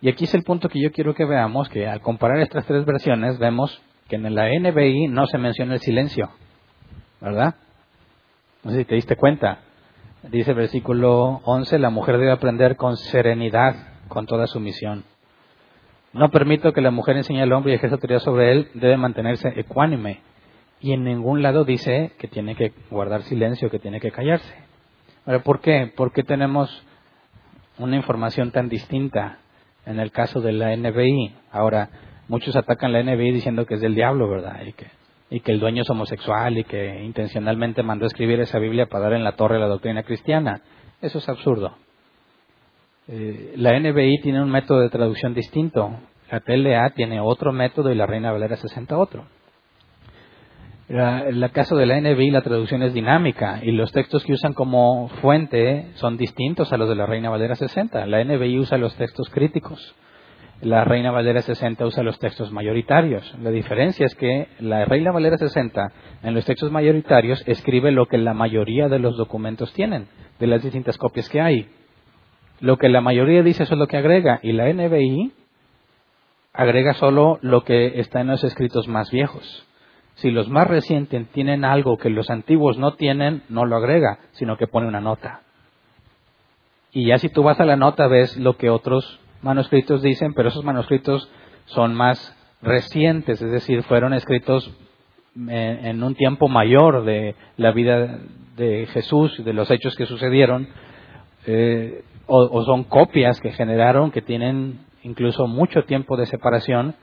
Y 0.00 0.08
aquí 0.08 0.24
es 0.24 0.34
el 0.34 0.42
punto 0.42 0.68
que 0.68 0.82
yo 0.82 0.90
quiero 0.90 1.14
que 1.14 1.24
veamos, 1.24 1.68
que 1.68 1.86
al 1.86 2.00
comparar 2.00 2.40
estas 2.40 2.66
tres 2.66 2.84
versiones 2.84 3.38
vemos 3.38 3.80
que 4.08 4.16
en 4.16 4.34
la 4.34 4.48
NBI 4.48 5.06
no 5.06 5.26
se 5.26 5.38
menciona 5.38 5.74
el 5.74 5.80
silencio, 5.80 6.28
¿verdad? 7.20 7.54
No 8.64 8.72
sé 8.72 8.78
si 8.78 8.84
te 8.84 8.96
diste 8.96 9.14
cuenta. 9.14 9.60
Dice 10.24 10.50
el 10.50 10.56
versículo 10.56 11.40
11, 11.44 11.78
la 11.78 11.90
mujer 11.90 12.18
debe 12.18 12.32
aprender 12.32 12.74
con 12.74 12.96
serenidad, 12.96 13.76
con 14.08 14.26
toda 14.26 14.48
sumisión. 14.48 15.04
No 16.12 16.30
permito 16.30 16.72
que 16.72 16.80
la 16.80 16.90
mujer 16.90 17.16
enseñe 17.16 17.42
al 17.42 17.52
hombre 17.52 17.72
y 17.72 17.76
ejerza 17.76 17.94
autoridad 17.96 18.20
sobre 18.20 18.52
él, 18.52 18.68
debe 18.74 18.96
mantenerse 18.96 19.52
ecuánime 19.56 20.20
y 20.80 20.92
en 20.92 21.04
ningún 21.04 21.42
lado 21.42 21.64
dice 21.64 22.12
que 22.18 22.26
tiene 22.26 22.56
que 22.56 22.72
guardar 22.90 23.22
silencio, 23.22 23.70
que 23.70 23.78
tiene 23.78 24.00
que 24.00 24.10
callarse. 24.10 24.54
¿Por 25.44 25.60
qué? 25.60 25.92
Porque 25.94 26.22
tenemos 26.22 26.84
una 27.78 27.96
información 27.96 28.50
tan 28.50 28.68
distinta 28.68 29.38
en 29.86 30.00
el 30.00 30.10
caso 30.10 30.40
de 30.40 30.52
la 30.52 30.74
NBI. 30.74 31.34
Ahora, 31.52 31.90
muchos 32.28 32.56
atacan 32.56 32.92
la 32.92 33.02
NBI 33.02 33.32
diciendo 33.32 33.66
que 33.66 33.74
es 33.74 33.80
del 33.80 33.94
diablo, 33.94 34.28
¿verdad? 34.28 34.62
Y 34.66 34.72
que, 34.72 34.86
y 35.28 35.40
que 35.40 35.52
el 35.52 35.60
dueño 35.60 35.82
es 35.82 35.90
homosexual 35.90 36.58
y 36.58 36.64
que 36.64 37.04
intencionalmente 37.04 37.82
mandó 37.82 38.06
escribir 38.06 38.40
esa 38.40 38.58
Biblia 38.58 38.86
para 38.86 39.04
dar 39.04 39.12
en 39.12 39.24
la 39.24 39.32
torre 39.32 39.58
la 39.58 39.66
doctrina 39.66 40.02
cristiana. 40.02 40.62
Eso 41.02 41.18
es 41.18 41.28
absurdo. 41.28 41.76
Eh, 43.12 43.54
la 43.56 43.76
NBI 43.76 44.20
tiene 44.22 44.40
un 44.40 44.50
método 44.50 44.80
de 44.80 44.88
traducción 44.88 45.34
distinto. 45.34 45.90
La 46.30 46.38
TLA 46.38 46.90
tiene 46.90 47.18
otro 47.20 47.52
método 47.52 47.90
y 47.90 47.96
la 47.96 48.06
Reina 48.06 48.30
Valera 48.30 48.56
60 48.56 48.96
otro. 48.96 49.26
En 50.88 50.98
el 50.98 51.50
caso 51.50 51.76
de 51.76 51.86
la 51.86 52.00
NBI 52.00 52.30
la 52.30 52.42
traducción 52.42 52.82
es 52.82 52.94
dinámica 52.94 53.60
y 53.62 53.72
los 53.72 53.92
textos 53.92 54.24
que 54.24 54.32
usan 54.32 54.54
como 54.54 55.08
fuente 55.20 55.86
son 55.94 56.16
distintos 56.16 56.72
a 56.72 56.76
los 56.76 56.88
de 56.88 56.94
la 56.94 57.06
Reina 57.06 57.30
Valera 57.30 57.56
60. 57.56 58.06
La 58.06 58.24
NBI 58.24 58.58
usa 58.58 58.78
los 58.78 58.94
textos 58.96 59.28
críticos. 59.30 59.94
La 60.62 60.84
Reina 60.84 61.10
Valera 61.10 61.42
60 61.42 61.86
usa 61.86 62.04
los 62.04 62.18
textos 62.18 62.52
mayoritarios. 62.52 63.34
La 63.42 63.50
diferencia 63.50 64.06
es 64.06 64.14
que 64.14 64.46
la 64.60 64.84
Reina 64.84 65.10
Valera 65.10 65.36
60 65.36 65.92
en 66.22 66.34
los 66.34 66.44
textos 66.44 66.70
mayoritarios 66.70 67.42
escribe 67.46 67.90
lo 67.90 68.06
que 68.06 68.18
la 68.18 68.34
mayoría 68.34 68.88
de 68.88 68.98
los 69.00 69.16
documentos 69.16 69.72
tienen, 69.72 70.06
de 70.38 70.46
las 70.46 70.62
distintas 70.62 70.96
copias 70.96 71.28
que 71.28 71.40
hay. 71.40 71.68
Lo 72.60 72.76
que 72.76 72.88
la 72.88 73.00
mayoría 73.00 73.42
dice 73.42 73.62
eso 73.62 73.74
es 73.74 73.78
lo 73.78 73.86
que 73.86 73.96
agrega 73.96 74.40
y 74.42 74.52
la 74.52 74.72
NBI 74.72 75.32
agrega 76.52 76.94
solo 76.94 77.38
lo 77.42 77.64
que 77.64 78.00
está 78.00 78.20
en 78.20 78.28
los 78.28 78.44
escritos 78.44 78.86
más 78.88 79.10
viejos. 79.10 79.66
Si 80.16 80.30
los 80.30 80.48
más 80.48 80.66
recientes 80.66 81.26
tienen 81.28 81.64
algo 81.64 81.96
que 81.96 82.10
los 82.10 82.28
antiguos 82.28 82.76
no 82.76 82.94
tienen, 82.94 83.42
no 83.48 83.64
lo 83.64 83.76
agrega, 83.76 84.18
sino 84.32 84.58
que 84.58 84.66
pone 84.66 84.86
una 84.86 85.00
nota. 85.00 85.40
Y 86.92 87.06
ya 87.06 87.18
si 87.18 87.28
tú 87.28 87.42
vas 87.42 87.58
a 87.60 87.64
la 87.64 87.76
nota 87.76 88.06
ves 88.08 88.36
lo 88.36 88.56
que 88.56 88.68
otros 88.68 89.20
manuscritos 89.42 90.02
dicen, 90.02 90.34
pero 90.34 90.50
esos 90.50 90.64
manuscritos 90.64 91.30
son 91.66 91.94
más 91.94 92.36
recientes, 92.60 93.40
es 93.40 93.50
decir, 93.50 93.82
fueron 93.84 94.12
escritos 94.12 94.70
en, 95.36 96.02
un 96.02 96.14
tiempo 96.14 96.48
mayor 96.48 97.04
de 97.04 97.36
la 97.56 97.72
vida 97.72 98.18
de 98.56 98.86
Jesús, 98.92 99.42
de 99.42 99.52
los 99.52 99.70
hechos 99.70 99.94
que 99.96 100.04
sucedieron, 100.04 100.68
eh, 101.46 102.04
o 102.32 102.64
son 102.64 102.84
copias 102.84 103.40
que 103.40 103.52
generaron, 103.52 104.10
que 104.10 104.22
tienen 104.22 104.86
incluso 105.02 105.46
mucho 105.46 105.82
tiempo 105.84 106.16
de 106.16 106.26
separación, 106.26 106.94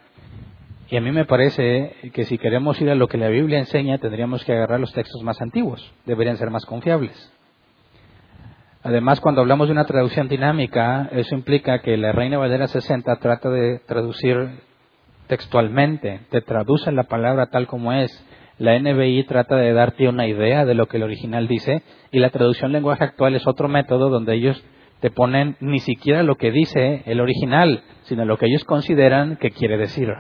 y 0.90 0.96
a 0.96 1.02
mí 1.02 1.12
me 1.12 1.26
parece 1.26 1.96
que 2.14 2.24
si 2.24 2.38
queremos 2.38 2.80
ir 2.80 2.90
a 2.90 2.96
lo 2.96 3.10
que 3.10 3.18
la 3.18 3.28
Biblia 3.28 3.60
enseña, 3.60 3.98
tendríamos 3.98 4.46
que 4.46 4.54
agarrar 4.54 4.80
los 4.80 4.94
textos 4.94 5.22
más 5.22 5.42
antiguos, 5.42 5.94
deberían 6.06 6.38
ser 6.38 6.50
más 6.50 6.66
confiables. 6.66 7.34
Además, 8.84 9.20
cuando 9.20 9.42
hablamos 9.42 9.68
de 9.68 9.74
una 9.74 9.86
traducción 9.86 10.30
dinámica, 10.30 11.10
eso 11.12 11.36
implica 11.36 11.80
que 11.80 11.98
la 11.98 12.14
Reina 12.14 12.38
Valera 12.38 12.68
60 12.68 13.18
trata 13.18 13.50
de 13.50 13.80
traducir 13.80 14.62
textualmente, 15.28 16.22
te 16.30 16.42
traduce 16.42 16.90
la 16.94 17.04
palabra 17.04 17.48
tal 17.48 17.68
como 17.68 17.92
es. 17.92 18.26
La 18.58 18.80
NBI 18.80 19.26
trata 19.26 19.58
de 19.58 19.74
darte 19.74 20.08
una 20.08 20.26
idea 20.26 20.64
de 20.64 20.74
lo 20.74 20.88
que 20.88 20.98
el 20.98 21.04
original 21.04 21.50
dice 21.50 21.84
y 22.12 22.20
la 22.20 22.30
traducción 22.30 22.72
lenguaje 22.72 23.04
actual 23.04 23.36
es 23.36 23.46
otro 23.46 23.68
método 23.68 24.10
donde 24.10 24.36
ellos 24.36 24.64
te 25.00 25.12
ponen 25.12 25.58
ni 25.60 25.80
siquiera 25.80 26.24
lo 26.24 26.36
que 26.36 26.52
dice 26.52 27.04
el 27.06 27.22
original, 27.22 27.84
sino 28.04 28.26
lo 28.26 28.38
que 28.38 28.48
ellos 28.48 28.64
consideran 28.64 29.38
que 29.38 29.52
quiere 29.52 29.78
decir. 29.78 30.12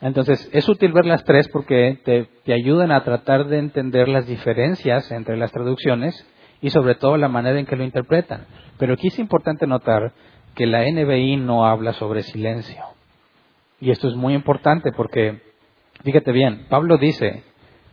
Entonces, 0.00 0.48
es 0.52 0.68
útil 0.68 0.92
ver 0.92 1.06
las 1.06 1.24
tres 1.24 1.48
porque 1.48 1.98
te, 2.04 2.52
ayudan 2.52 2.92
a 2.92 3.02
tratar 3.02 3.46
de 3.46 3.58
entender 3.58 4.08
las 4.08 4.26
diferencias 4.26 5.10
entre 5.10 5.36
las 5.36 5.52
traducciones 5.52 6.26
y 6.60 6.70
sobre 6.70 6.94
todo 6.94 7.16
la 7.16 7.28
manera 7.28 7.58
en 7.58 7.66
que 7.66 7.76
lo 7.76 7.84
interpretan. 7.84 8.46
Pero 8.78 8.94
aquí 8.94 9.08
es 9.08 9.18
importante 9.18 9.66
notar 9.66 10.12
que 10.54 10.66
la 10.66 10.84
NBI 10.84 11.36
no 11.38 11.66
habla 11.66 11.92
sobre 11.94 12.22
silencio. 12.22 12.82
Y 13.80 13.90
esto 13.90 14.08
es 14.08 14.14
muy 14.14 14.34
importante 14.34 14.90
porque, 14.96 15.40
fíjate 16.02 16.32
bien, 16.32 16.66
Pablo 16.68 16.98
dice 16.98 17.42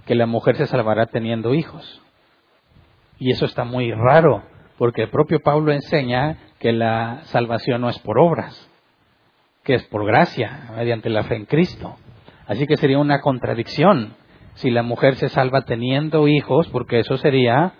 que 0.05 0.15
la 0.15 0.25
mujer 0.25 0.57
se 0.57 0.67
salvará 0.67 1.07
teniendo 1.07 1.53
hijos. 1.53 2.01
Y 3.17 3.31
eso 3.31 3.45
está 3.45 3.63
muy 3.63 3.91
raro, 3.91 4.43
porque 4.83 5.03
el 5.03 5.09
propio 5.09 5.39
Pablo 5.39 5.71
enseña 5.71 6.39
que 6.59 6.73
la 6.73 7.21
salvación 7.27 7.79
no 7.79 7.89
es 7.89 7.97
por 7.99 8.19
obras, 8.19 8.69
que 9.63 9.75
es 9.75 9.83
por 9.85 10.05
gracia, 10.05 10.71
mediante 10.75 11.09
la 11.09 11.23
fe 11.23 11.37
en 11.37 11.45
Cristo. 11.45 11.95
Así 12.47 12.67
que 12.67 12.75
sería 12.75 12.99
una 12.99 13.21
contradicción 13.21 14.17
si 14.55 14.71
la 14.71 14.83
mujer 14.83 15.15
se 15.15 15.29
salva 15.29 15.61
teniendo 15.61 16.27
hijos, 16.27 16.67
porque 16.67 16.99
eso 16.99 17.15
sería 17.15 17.71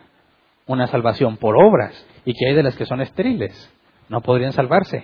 una 0.66 0.88
salvación 0.88 1.36
por 1.36 1.58
obras. 1.58 2.08
¿Y 2.24 2.36
que 2.36 2.48
hay 2.48 2.56
de 2.56 2.64
las 2.64 2.78
que 2.78 2.86
son 2.86 3.02
estériles? 3.02 3.70
No 4.08 4.22
podrían 4.22 4.54
salvarse. 4.54 5.04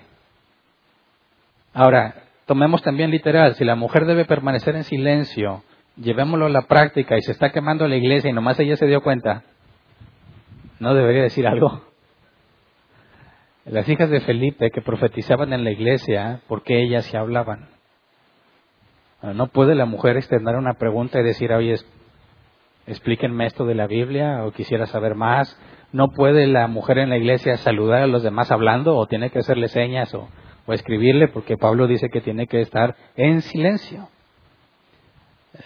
Ahora, 1.73 2.15
tomemos 2.45 2.81
también 2.81 3.11
literal, 3.11 3.55
si 3.55 3.65
la 3.65 3.75
mujer 3.75 4.05
debe 4.05 4.23
permanecer 4.23 4.73
en 4.77 4.85
silencio, 4.85 5.63
llevémoslo 5.97 6.45
a 6.45 6.49
la 6.49 6.61
práctica 6.61 7.17
y 7.17 7.21
se 7.23 7.33
está 7.33 7.51
quemando 7.51 7.85
la 7.89 7.97
iglesia 7.97 8.29
y 8.29 8.33
nomás 8.33 8.57
ella 8.61 8.77
se 8.77 8.87
dio 8.87 9.01
cuenta, 9.01 9.43
¿no 10.79 10.93
debería 10.93 11.23
decir 11.23 11.45
algo? 11.45 11.88
Las 13.69 13.87
hijas 13.87 14.09
de 14.09 14.21
Felipe 14.21 14.71
que 14.71 14.81
profetizaban 14.81 15.53
en 15.53 15.63
la 15.63 15.69
iglesia, 15.69 16.41
¿por 16.47 16.63
qué 16.63 16.81
ellas 16.81 17.05
se 17.05 17.17
hablaban? 17.17 17.69
No 19.21 19.45
puede 19.47 19.75
la 19.75 19.85
mujer 19.85 20.17
extender 20.17 20.55
una 20.55 20.73
pregunta 20.73 21.19
y 21.19 21.23
decir, 21.23 21.53
oye, 21.53 21.75
explíquenme 22.87 23.45
esto 23.45 23.65
de 23.65 23.75
la 23.75 23.85
Biblia 23.85 24.43
o 24.43 24.51
quisiera 24.53 24.87
saber 24.87 25.13
más. 25.13 25.55
No 25.91 26.07
puede 26.09 26.47
la 26.47 26.65
mujer 26.67 26.97
en 26.97 27.09
la 27.09 27.17
iglesia 27.17 27.57
saludar 27.57 28.01
a 28.01 28.07
los 28.07 28.23
demás 28.23 28.49
hablando 28.49 28.95
o 28.95 29.05
tiene 29.05 29.29
que 29.29 29.39
hacerle 29.39 29.67
señas 29.67 30.15
o, 30.15 30.27
o 30.65 30.73
escribirle 30.73 31.27
porque 31.27 31.55
Pablo 31.55 31.85
dice 31.85 32.09
que 32.09 32.21
tiene 32.21 32.47
que 32.47 32.61
estar 32.61 32.95
en 33.17 33.41
silencio. 33.41 34.09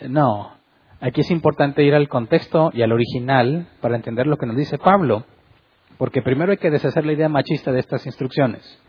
No, 0.10 0.51
aquí 1.00 1.22
es 1.22 1.31
importante 1.31 1.83
ir 1.83 1.95
al 1.95 2.10
contexto 2.10 2.69
y 2.74 2.81
al 2.81 2.91
original 2.91 3.67
para 3.79 3.95
entender 3.95 4.27
lo 4.27 4.36
que 4.36 4.45
nos 4.45 4.57
dice 4.57 4.77
Pablo, 4.77 5.24
porque 5.97 6.21
primero 6.21 6.51
hay 6.51 6.57
que 6.57 6.71
deshacer 6.71 7.05
la 7.05 7.13
idea 7.13 7.29
machista 7.29 7.71
de 7.71 7.79
estas 7.79 8.05
instrucciones. 8.05 8.79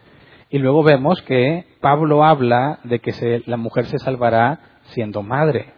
Y 0.50 0.58
luego 0.58 0.82
vemos 0.82 1.20
que 1.22 1.64
Pablo 1.80 2.24
habla 2.24 2.78
de 2.84 3.00
que 3.00 3.42
la 3.46 3.56
mujer 3.56 3.86
se 3.86 3.98
salvará 3.98 4.60
siendo 4.84 5.22
madre. 5.22 5.72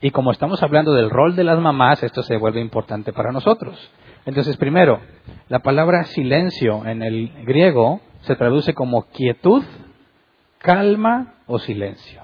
Y 0.00 0.10
como 0.10 0.32
estamos 0.32 0.62
hablando 0.62 0.92
del 0.94 1.10
rol 1.10 1.36
de 1.36 1.44
las 1.44 1.58
mamás, 1.58 2.02
esto 2.02 2.22
se 2.22 2.36
vuelve 2.36 2.60
importante 2.60 3.12
para 3.12 3.32
nosotros. 3.32 3.90
Entonces, 4.26 4.56
primero, 4.56 5.00
la 5.48 5.60
palabra 5.60 6.04
silencio 6.04 6.86
en 6.86 7.02
el 7.02 7.32
griego 7.44 8.00
se 8.22 8.36
traduce 8.36 8.74
como 8.74 9.02
quietud, 9.10 9.62
calma 10.58 11.34
o 11.46 11.58
silencio. 11.58 12.22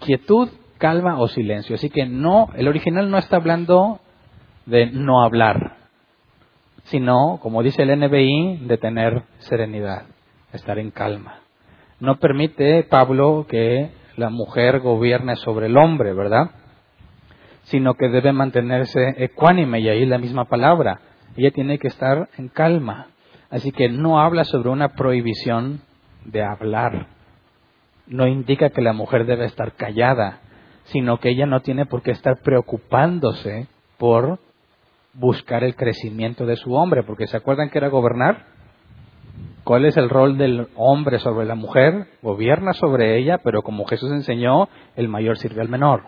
Quietud, 0.00 0.48
calma 0.78 1.18
o 1.20 1.28
silencio. 1.28 1.74
Así 1.74 1.90
que 1.90 2.06
no, 2.06 2.48
el 2.54 2.68
original 2.68 3.10
no 3.10 3.18
está 3.18 3.36
hablando 3.36 4.00
de 4.66 4.86
no 4.86 5.24
hablar, 5.24 5.76
sino, 6.84 7.38
como 7.42 7.62
dice 7.62 7.82
el 7.82 7.98
NBI, 7.98 8.66
de 8.66 8.78
tener 8.78 9.22
serenidad, 9.38 10.04
estar 10.52 10.78
en 10.78 10.90
calma. 10.90 11.40
No 12.00 12.16
permite 12.16 12.82
Pablo 12.84 13.46
que 13.48 13.90
la 14.16 14.30
mujer 14.30 14.80
gobierne 14.80 15.36
sobre 15.36 15.66
el 15.66 15.76
hombre, 15.76 16.12
¿verdad? 16.12 16.50
Sino 17.64 17.94
que 17.94 18.08
debe 18.08 18.32
mantenerse 18.32 19.14
ecuánime, 19.18 19.80
y 19.80 19.88
ahí 19.88 20.04
la 20.04 20.18
misma 20.18 20.46
palabra. 20.46 21.00
Ella 21.36 21.50
tiene 21.52 21.78
que 21.78 21.88
estar 21.88 22.28
en 22.36 22.48
calma. 22.48 23.06
Así 23.50 23.70
que 23.70 23.88
no 23.88 24.20
habla 24.20 24.44
sobre 24.44 24.70
una 24.70 24.90
prohibición 24.90 25.82
de 26.24 26.42
hablar. 26.42 27.06
No 28.06 28.26
indica 28.26 28.70
que 28.70 28.82
la 28.82 28.92
mujer 28.92 29.24
debe 29.26 29.44
estar 29.44 29.72
callada, 29.72 30.40
sino 30.84 31.18
que 31.18 31.30
ella 31.30 31.46
no 31.46 31.60
tiene 31.60 31.86
por 31.86 32.02
qué 32.02 32.10
estar 32.10 32.40
preocupándose 32.42 33.68
por 33.98 34.40
buscar 35.14 35.64
el 35.64 35.76
crecimiento 35.76 36.46
de 36.46 36.56
su 36.56 36.74
hombre, 36.74 37.02
porque 37.02 37.26
¿se 37.26 37.36
acuerdan 37.36 37.70
que 37.70 37.78
era 37.78 37.88
gobernar? 37.88 38.46
¿Cuál 39.64 39.84
es 39.84 39.96
el 39.96 40.08
rol 40.08 40.38
del 40.38 40.68
hombre 40.76 41.18
sobre 41.18 41.46
la 41.46 41.54
mujer? 41.54 42.06
Gobierna 42.22 42.72
sobre 42.72 43.18
ella, 43.18 43.38
pero 43.44 43.62
como 43.62 43.84
Jesús 43.84 44.10
enseñó, 44.10 44.68
el 44.96 45.08
mayor 45.08 45.38
sirve 45.38 45.60
al 45.60 45.68
menor. 45.68 46.02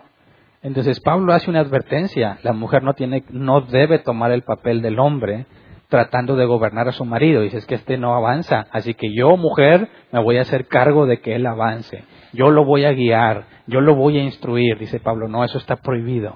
Entonces 0.61 0.99
Pablo 0.99 1.33
hace 1.33 1.49
una 1.49 1.61
advertencia, 1.61 2.39
la 2.43 2.51
mujer 2.51 2.83
no 2.83 2.93
tiene 2.93 3.23
no 3.29 3.61
debe 3.61 3.99
tomar 3.99 4.31
el 4.31 4.41
papel 4.41 4.81
del 4.81 4.99
hombre 4.99 5.45
tratando 5.89 6.35
de 6.35 6.45
gobernar 6.45 6.87
a 6.87 6.91
su 6.91 7.05
marido, 7.05 7.41
dice 7.41 7.59
es 7.59 7.65
que 7.67 7.75
este 7.75 7.97
no 7.97 8.15
avanza, 8.15 8.65
así 8.71 8.95
que 8.95 9.13
yo 9.13 9.37
mujer 9.37 9.87
me 10.11 10.21
voy 10.21 10.37
a 10.37 10.41
hacer 10.41 10.65
cargo 10.67 11.05
de 11.05 11.19
que 11.19 11.35
él 11.35 11.45
avance 11.45 12.03
yo 12.35 12.51
lo 12.51 12.65
voy 12.65 12.85
a 12.85 12.91
guiar, 12.91 13.45
yo 13.65 13.81
lo 13.81 13.95
voy 13.95 14.19
a 14.19 14.23
instruir, 14.23 14.77
dice 14.77 14.99
Pablo, 14.99 15.27
no, 15.27 15.43
eso 15.43 15.57
está 15.57 15.77
prohibido. 15.77 16.35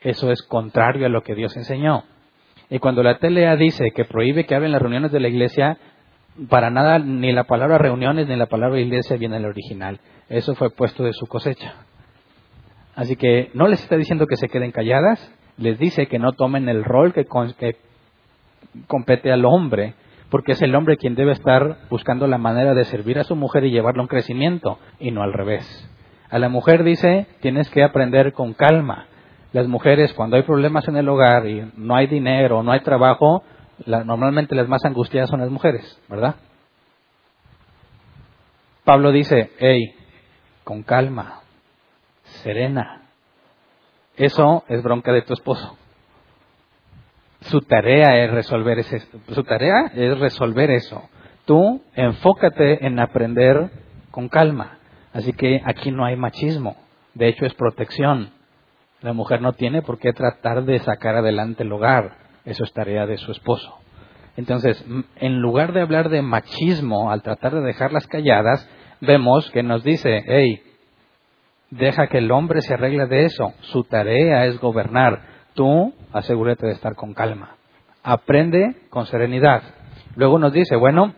Eso 0.00 0.30
es 0.30 0.42
contrario 0.42 1.06
a 1.06 1.10
lo 1.10 1.22
que 1.22 1.34
Dios 1.34 1.56
enseñó. 1.56 2.04
Y 2.70 2.78
cuando 2.78 3.02
la 3.02 3.18
TLA 3.18 3.56
dice 3.56 3.90
que 3.90 4.04
prohíbe 4.04 4.46
que 4.46 4.54
hablen 4.54 4.72
las 4.72 4.80
reuniones 4.80 5.12
de 5.12 5.20
la 5.20 5.28
iglesia, 5.28 5.78
para 6.48 6.70
nada 6.70 6.98
ni 6.98 7.32
la 7.32 7.44
palabra 7.44 7.78
reuniones 7.78 8.28
ni 8.28 8.36
la 8.36 8.46
palabra 8.46 8.80
iglesia 8.80 9.16
viene 9.16 9.36
del 9.36 9.46
original. 9.46 10.00
Eso 10.28 10.54
fue 10.54 10.70
puesto 10.70 11.02
de 11.02 11.12
su 11.12 11.26
cosecha. 11.26 11.74
Así 12.94 13.16
que 13.16 13.50
no 13.54 13.68
les 13.68 13.82
está 13.82 13.96
diciendo 13.96 14.26
que 14.26 14.36
se 14.36 14.48
queden 14.48 14.72
calladas, 14.72 15.32
les 15.56 15.78
dice 15.78 16.06
que 16.06 16.18
no 16.18 16.32
tomen 16.32 16.68
el 16.68 16.84
rol 16.84 17.12
que, 17.12 17.26
que 17.58 17.76
compete 18.86 19.32
al 19.32 19.44
hombre, 19.44 19.94
porque 20.30 20.52
es 20.52 20.62
el 20.62 20.74
hombre 20.74 20.96
quien 20.96 21.14
debe 21.14 21.32
estar 21.32 21.78
buscando 21.90 22.26
la 22.26 22.38
manera 22.38 22.74
de 22.74 22.84
servir 22.84 23.18
a 23.18 23.24
su 23.24 23.36
mujer 23.36 23.64
y 23.64 23.70
llevarlo 23.70 24.00
a 24.00 24.04
un 24.04 24.08
crecimiento, 24.08 24.78
y 24.98 25.10
no 25.10 25.22
al 25.22 25.32
revés. 25.32 25.88
A 26.30 26.38
la 26.38 26.48
mujer 26.48 26.84
dice, 26.84 27.26
tienes 27.40 27.68
que 27.70 27.82
aprender 27.82 28.32
con 28.32 28.54
calma. 28.54 29.06
Las 29.52 29.66
mujeres, 29.66 30.12
cuando 30.14 30.36
hay 30.36 30.42
problemas 30.42 30.86
en 30.88 30.96
el 30.96 31.08
hogar 31.08 31.46
y 31.46 31.70
no 31.76 31.96
hay 31.96 32.06
dinero, 32.06 32.62
no 32.62 32.72
hay 32.72 32.80
trabajo, 32.80 33.42
normalmente 33.86 34.54
las 34.54 34.68
más 34.68 34.84
angustiadas 34.84 35.30
son 35.30 35.40
las 35.40 35.50
mujeres, 35.50 36.00
¿verdad? 36.08 36.36
Pablo 38.84 39.12
dice, 39.12 39.50
hey, 39.58 39.94
con 40.64 40.82
calma, 40.82 41.40
serena. 42.42 43.02
Eso 44.16 44.64
es 44.68 44.82
bronca 44.82 45.12
de 45.12 45.22
tu 45.22 45.32
esposo 45.32 45.76
su 47.42 47.60
tarea 47.62 48.22
es 48.22 48.30
resolver 48.30 48.78
ese, 48.78 49.00
su 49.28 49.44
tarea 49.44 49.90
es 49.94 50.18
resolver 50.18 50.70
eso. 50.70 51.08
Tú 51.46 51.82
enfócate 51.94 52.86
en 52.86 53.00
aprender 53.00 53.70
con 54.10 54.28
calma. 54.28 54.78
Así 55.12 55.32
que 55.32 55.60
aquí 55.64 55.90
no 55.90 56.04
hay 56.04 56.16
machismo. 56.16 56.76
De 57.14 57.28
hecho 57.28 57.46
es 57.46 57.54
protección. 57.54 58.30
La 59.02 59.12
mujer 59.12 59.40
no 59.40 59.52
tiene 59.52 59.82
por 59.82 59.98
qué 59.98 60.12
tratar 60.12 60.64
de 60.64 60.78
sacar 60.80 61.16
adelante 61.16 61.62
el 61.62 61.72
hogar. 61.72 62.16
Eso 62.44 62.64
es 62.64 62.72
tarea 62.72 63.06
de 63.06 63.16
su 63.16 63.32
esposo. 63.32 63.74
Entonces, 64.36 64.84
en 65.16 65.40
lugar 65.40 65.72
de 65.72 65.80
hablar 65.80 66.08
de 66.08 66.22
machismo 66.22 67.10
al 67.10 67.22
tratar 67.22 67.54
de 67.54 67.60
dejarlas 67.60 68.06
calladas, 68.06 68.68
vemos 69.00 69.50
que 69.50 69.62
nos 69.62 69.82
dice, 69.82 70.22
hey, 70.26 70.62
deja 71.70 72.06
que 72.06 72.18
el 72.18 72.30
hombre 72.30 72.60
se 72.62 72.74
arregle 72.74 73.06
de 73.06 73.24
eso. 73.24 73.54
Su 73.60 73.84
tarea 73.84 74.46
es 74.46 74.58
gobernar 74.60 75.30
tú 75.54 75.92
asegúrate 76.12 76.66
de 76.66 76.72
estar 76.72 76.94
con 76.94 77.14
calma. 77.14 77.56
Aprende 78.02 78.76
con 78.88 79.06
serenidad. 79.06 79.62
Luego 80.16 80.38
nos 80.38 80.52
dice, 80.52 80.76
bueno, 80.76 81.14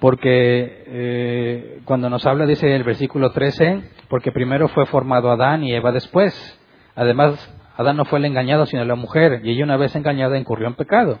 porque 0.00 0.84
eh, 0.86 1.80
cuando 1.84 2.10
nos 2.10 2.26
habla, 2.26 2.46
dice 2.46 2.74
el 2.74 2.84
versículo 2.84 3.30
13, 3.32 3.82
porque 4.08 4.32
primero 4.32 4.68
fue 4.68 4.86
formado 4.86 5.30
Adán 5.30 5.64
y 5.64 5.74
Eva 5.74 5.92
después. 5.92 6.34
Además, 6.94 7.54
Adán 7.76 7.96
no 7.96 8.04
fue 8.04 8.18
el 8.18 8.26
engañado, 8.26 8.66
sino 8.66 8.84
la 8.84 8.94
mujer, 8.94 9.40
y 9.42 9.52
ella 9.52 9.64
una 9.64 9.76
vez 9.76 9.94
engañada 9.96 10.38
incurrió 10.38 10.66
en 10.66 10.74
pecado. 10.74 11.18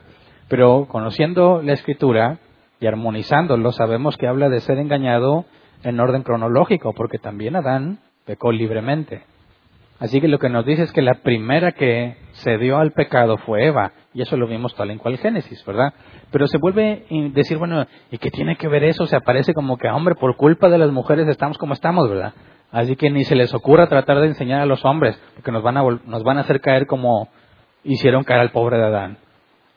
Pero 0.48 0.86
conociendo 0.88 1.62
la 1.62 1.72
escritura 1.72 2.38
y 2.80 2.86
armonizándolo, 2.86 3.72
sabemos 3.72 4.16
que 4.16 4.26
habla 4.26 4.48
de 4.48 4.60
ser 4.60 4.78
engañado 4.78 5.46
en 5.82 5.98
orden 5.98 6.22
cronológico, 6.22 6.92
porque 6.92 7.18
también 7.18 7.56
Adán 7.56 7.98
pecó 8.24 8.52
libremente. 8.52 9.22
Así 9.98 10.20
que 10.20 10.28
lo 10.28 10.38
que 10.38 10.50
nos 10.50 10.66
dice 10.66 10.82
es 10.82 10.92
que 10.92 11.00
la 11.00 11.14
primera 11.14 11.72
que 11.72 12.16
se 12.32 12.58
dio 12.58 12.78
al 12.78 12.92
pecado 12.92 13.38
fue 13.38 13.66
Eva, 13.66 13.92
y 14.16 14.22
eso 14.22 14.34
lo 14.38 14.46
vimos 14.46 14.74
tal 14.74 14.90
en 14.90 14.96
cual 14.96 15.18
Génesis, 15.18 15.62
¿verdad? 15.66 15.92
Pero 16.30 16.46
se 16.46 16.56
vuelve 16.56 17.04
a 17.10 17.34
decir, 17.34 17.58
bueno, 17.58 17.86
¿y 18.10 18.16
qué 18.16 18.30
tiene 18.30 18.56
que 18.56 18.66
ver 18.66 18.82
eso? 18.82 19.06
Se 19.06 19.14
aparece 19.14 19.52
como 19.52 19.76
que, 19.76 19.88
hombre, 19.88 20.14
por 20.14 20.36
culpa 20.36 20.70
de 20.70 20.78
las 20.78 20.90
mujeres 20.90 21.28
estamos 21.28 21.58
como 21.58 21.74
estamos, 21.74 22.08
¿verdad? 22.08 22.32
Así 22.72 22.96
que 22.96 23.10
ni 23.10 23.24
se 23.24 23.36
les 23.36 23.52
ocurra 23.52 23.88
tratar 23.88 24.18
de 24.20 24.28
enseñar 24.28 24.62
a 24.62 24.66
los 24.66 24.86
hombres, 24.86 25.20
porque 25.34 25.52
nos 25.52 25.62
van 25.62 25.76
a, 25.76 25.82
nos 25.82 26.24
van 26.24 26.38
a 26.38 26.40
hacer 26.40 26.62
caer 26.62 26.86
como 26.86 27.28
hicieron 27.84 28.24
caer 28.24 28.40
al 28.40 28.52
pobre 28.52 28.78
de 28.78 28.86
Adán. 28.86 29.18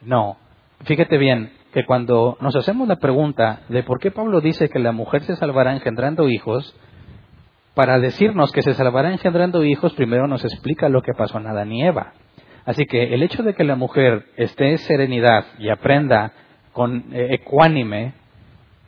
No, 0.01 0.37
fíjate 0.85 1.17
bien 1.17 1.51
que 1.73 1.85
cuando 1.85 2.37
nos 2.39 2.55
hacemos 2.55 2.87
la 2.87 2.95
pregunta 2.95 3.63
de 3.67 3.83
por 3.83 3.99
qué 3.99 4.09
Pablo 4.09 4.39
dice 4.39 4.69
que 4.69 4.79
la 4.79 4.93
mujer 4.93 5.23
se 5.23 5.35
salvará 5.35 5.73
engendrando 5.73 6.29
hijos, 6.29 6.73
para 7.73 7.99
decirnos 7.99 8.53
que 8.53 8.61
se 8.61 8.73
salvará 8.73 9.11
engendrando 9.11 9.65
hijos, 9.65 9.93
primero 9.95 10.27
nos 10.27 10.45
explica 10.45 10.87
lo 10.87 11.01
que 11.01 11.13
pasó 11.13 11.39
en 11.39 11.47
Adán 11.47 11.73
y 11.73 11.83
Eva. 11.83 12.13
Así 12.69 12.85
que 12.85 13.15
el 13.15 13.23
hecho 13.23 13.41
de 13.41 13.55
que 13.55 13.63
la 13.63 13.75
mujer 13.75 14.27
esté 14.37 14.69
en 14.69 14.77
serenidad 14.77 15.43
y 15.57 15.69
aprenda 15.69 16.33
con 16.71 17.05
eh, 17.11 17.29
ecuánime, 17.31 18.13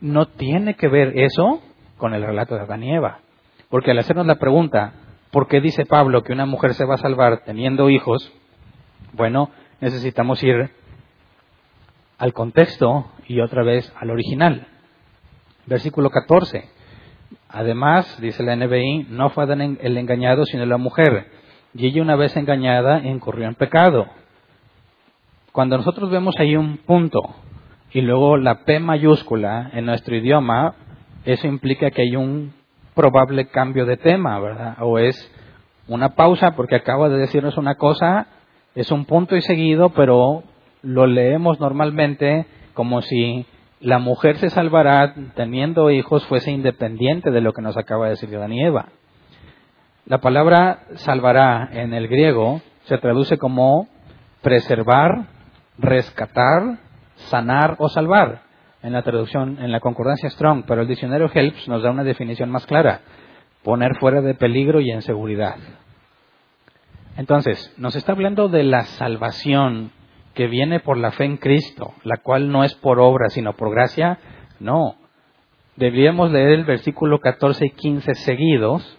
no 0.00 0.26
tiene 0.26 0.74
que 0.74 0.86
ver 0.86 1.18
eso 1.18 1.60
con 1.96 2.14
el 2.14 2.22
relato 2.22 2.54
de 2.54 2.60
Adán 2.60 2.84
y 2.84 2.94
Eva. 2.94 3.18
Porque 3.68 3.90
al 3.90 3.98
hacernos 3.98 4.28
la 4.28 4.36
pregunta, 4.36 4.92
¿por 5.32 5.48
qué 5.48 5.60
dice 5.60 5.84
Pablo 5.84 6.22
que 6.22 6.32
una 6.32 6.46
mujer 6.46 6.74
se 6.74 6.84
va 6.84 6.94
a 6.94 6.98
salvar 6.98 7.42
teniendo 7.44 7.90
hijos? 7.90 8.32
Bueno, 9.14 9.50
necesitamos 9.80 10.40
ir 10.44 10.70
al 12.18 12.32
contexto 12.32 13.10
y 13.26 13.40
otra 13.40 13.64
vez 13.64 13.92
al 13.96 14.10
original. 14.10 14.68
Versículo 15.66 16.08
14. 16.10 16.68
Además, 17.48 18.16
dice 18.20 18.44
la 18.44 18.54
NBI, 18.54 19.08
no 19.10 19.30
fue 19.30 19.42
el 19.52 19.98
engañado 19.98 20.44
sino 20.44 20.66
la 20.66 20.76
mujer, 20.76 21.41
y 21.74 21.86
ella 21.86 22.02
una 22.02 22.16
vez 22.16 22.36
engañada 22.36 23.00
incurrió 23.04 23.46
en 23.46 23.54
pecado. 23.54 24.06
Cuando 25.52 25.76
nosotros 25.76 26.10
vemos 26.10 26.34
ahí 26.38 26.56
un 26.56 26.78
punto 26.78 27.20
y 27.92 28.00
luego 28.00 28.36
la 28.36 28.64
P 28.64 28.80
mayúscula 28.80 29.70
en 29.72 29.86
nuestro 29.86 30.16
idioma, 30.16 30.74
eso 31.24 31.46
implica 31.46 31.90
que 31.90 32.02
hay 32.02 32.16
un 32.16 32.52
probable 32.94 33.46
cambio 33.46 33.86
de 33.86 33.96
tema, 33.96 34.38
¿verdad? 34.40 34.76
O 34.80 34.98
es 34.98 35.30
una 35.88 36.14
pausa 36.14 36.52
porque 36.56 36.76
acaba 36.76 37.08
de 37.08 37.18
decirnos 37.18 37.56
una 37.56 37.74
cosa, 37.74 38.26
es 38.74 38.90
un 38.90 39.04
punto 39.04 39.36
y 39.36 39.42
seguido, 39.42 39.90
pero 39.90 40.42
lo 40.82 41.06
leemos 41.06 41.60
normalmente 41.60 42.46
como 42.74 43.02
si 43.02 43.46
la 43.80 43.98
mujer 43.98 44.38
se 44.38 44.48
salvará 44.48 45.14
teniendo 45.34 45.90
hijos 45.90 46.24
fuese 46.26 46.50
independiente 46.50 47.30
de 47.30 47.40
lo 47.40 47.52
que 47.52 47.62
nos 47.62 47.76
acaba 47.76 48.04
de 48.04 48.10
decir 48.10 48.34
Adán 48.34 48.52
y 48.52 48.64
Eva. 48.64 48.88
La 50.06 50.18
palabra 50.18 50.80
salvará 50.96 51.68
en 51.72 51.94
el 51.94 52.08
griego 52.08 52.60
se 52.84 52.98
traduce 52.98 53.38
como 53.38 53.88
preservar, 54.42 55.26
rescatar, 55.78 56.78
sanar 57.14 57.76
o 57.78 57.88
salvar 57.88 58.42
en 58.82 58.92
la 58.92 59.02
traducción, 59.02 59.58
en 59.60 59.70
la 59.70 59.80
concordancia 59.80 60.28
Strong, 60.28 60.64
pero 60.66 60.82
el 60.82 60.88
diccionario 60.88 61.30
Helps 61.32 61.68
nos 61.68 61.82
da 61.82 61.90
una 61.90 62.02
definición 62.02 62.50
más 62.50 62.66
clara, 62.66 63.02
poner 63.62 63.96
fuera 64.00 64.20
de 64.20 64.34
peligro 64.34 64.80
y 64.80 64.90
en 64.90 65.02
seguridad. 65.02 65.56
Entonces, 67.16 67.72
nos 67.76 67.94
está 67.94 68.12
hablando 68.12 68.48
de 68.48 68.64
la 68.64 68.82
salvación 68.84 69.92
que 70.34 70.48
viene 70.48 70.80
por 70.80 70.96
la 70.96 71.12
fe 71.12 71.24
en 71.24 71.36
Cristo, 71.36 71.94
la 72.02 72.16
cual 72.16 72.50
no 72.50 72.64
es 72.64 72.74
por 72.74 72.98
obra, 72.98 73.28
sino 73.28 73.52
por 73.52 73.70
gracia, 73.70 74.18
no. 74.58 74.96
Deberíamos 75.76 76.32
leer 76.32 76.50
el 76.50 76.64
versículo 76.64 77.20
14 77.20 77.66
y 77.66 77.70
15 77.70 78.14
seguidos, 78.14 78.98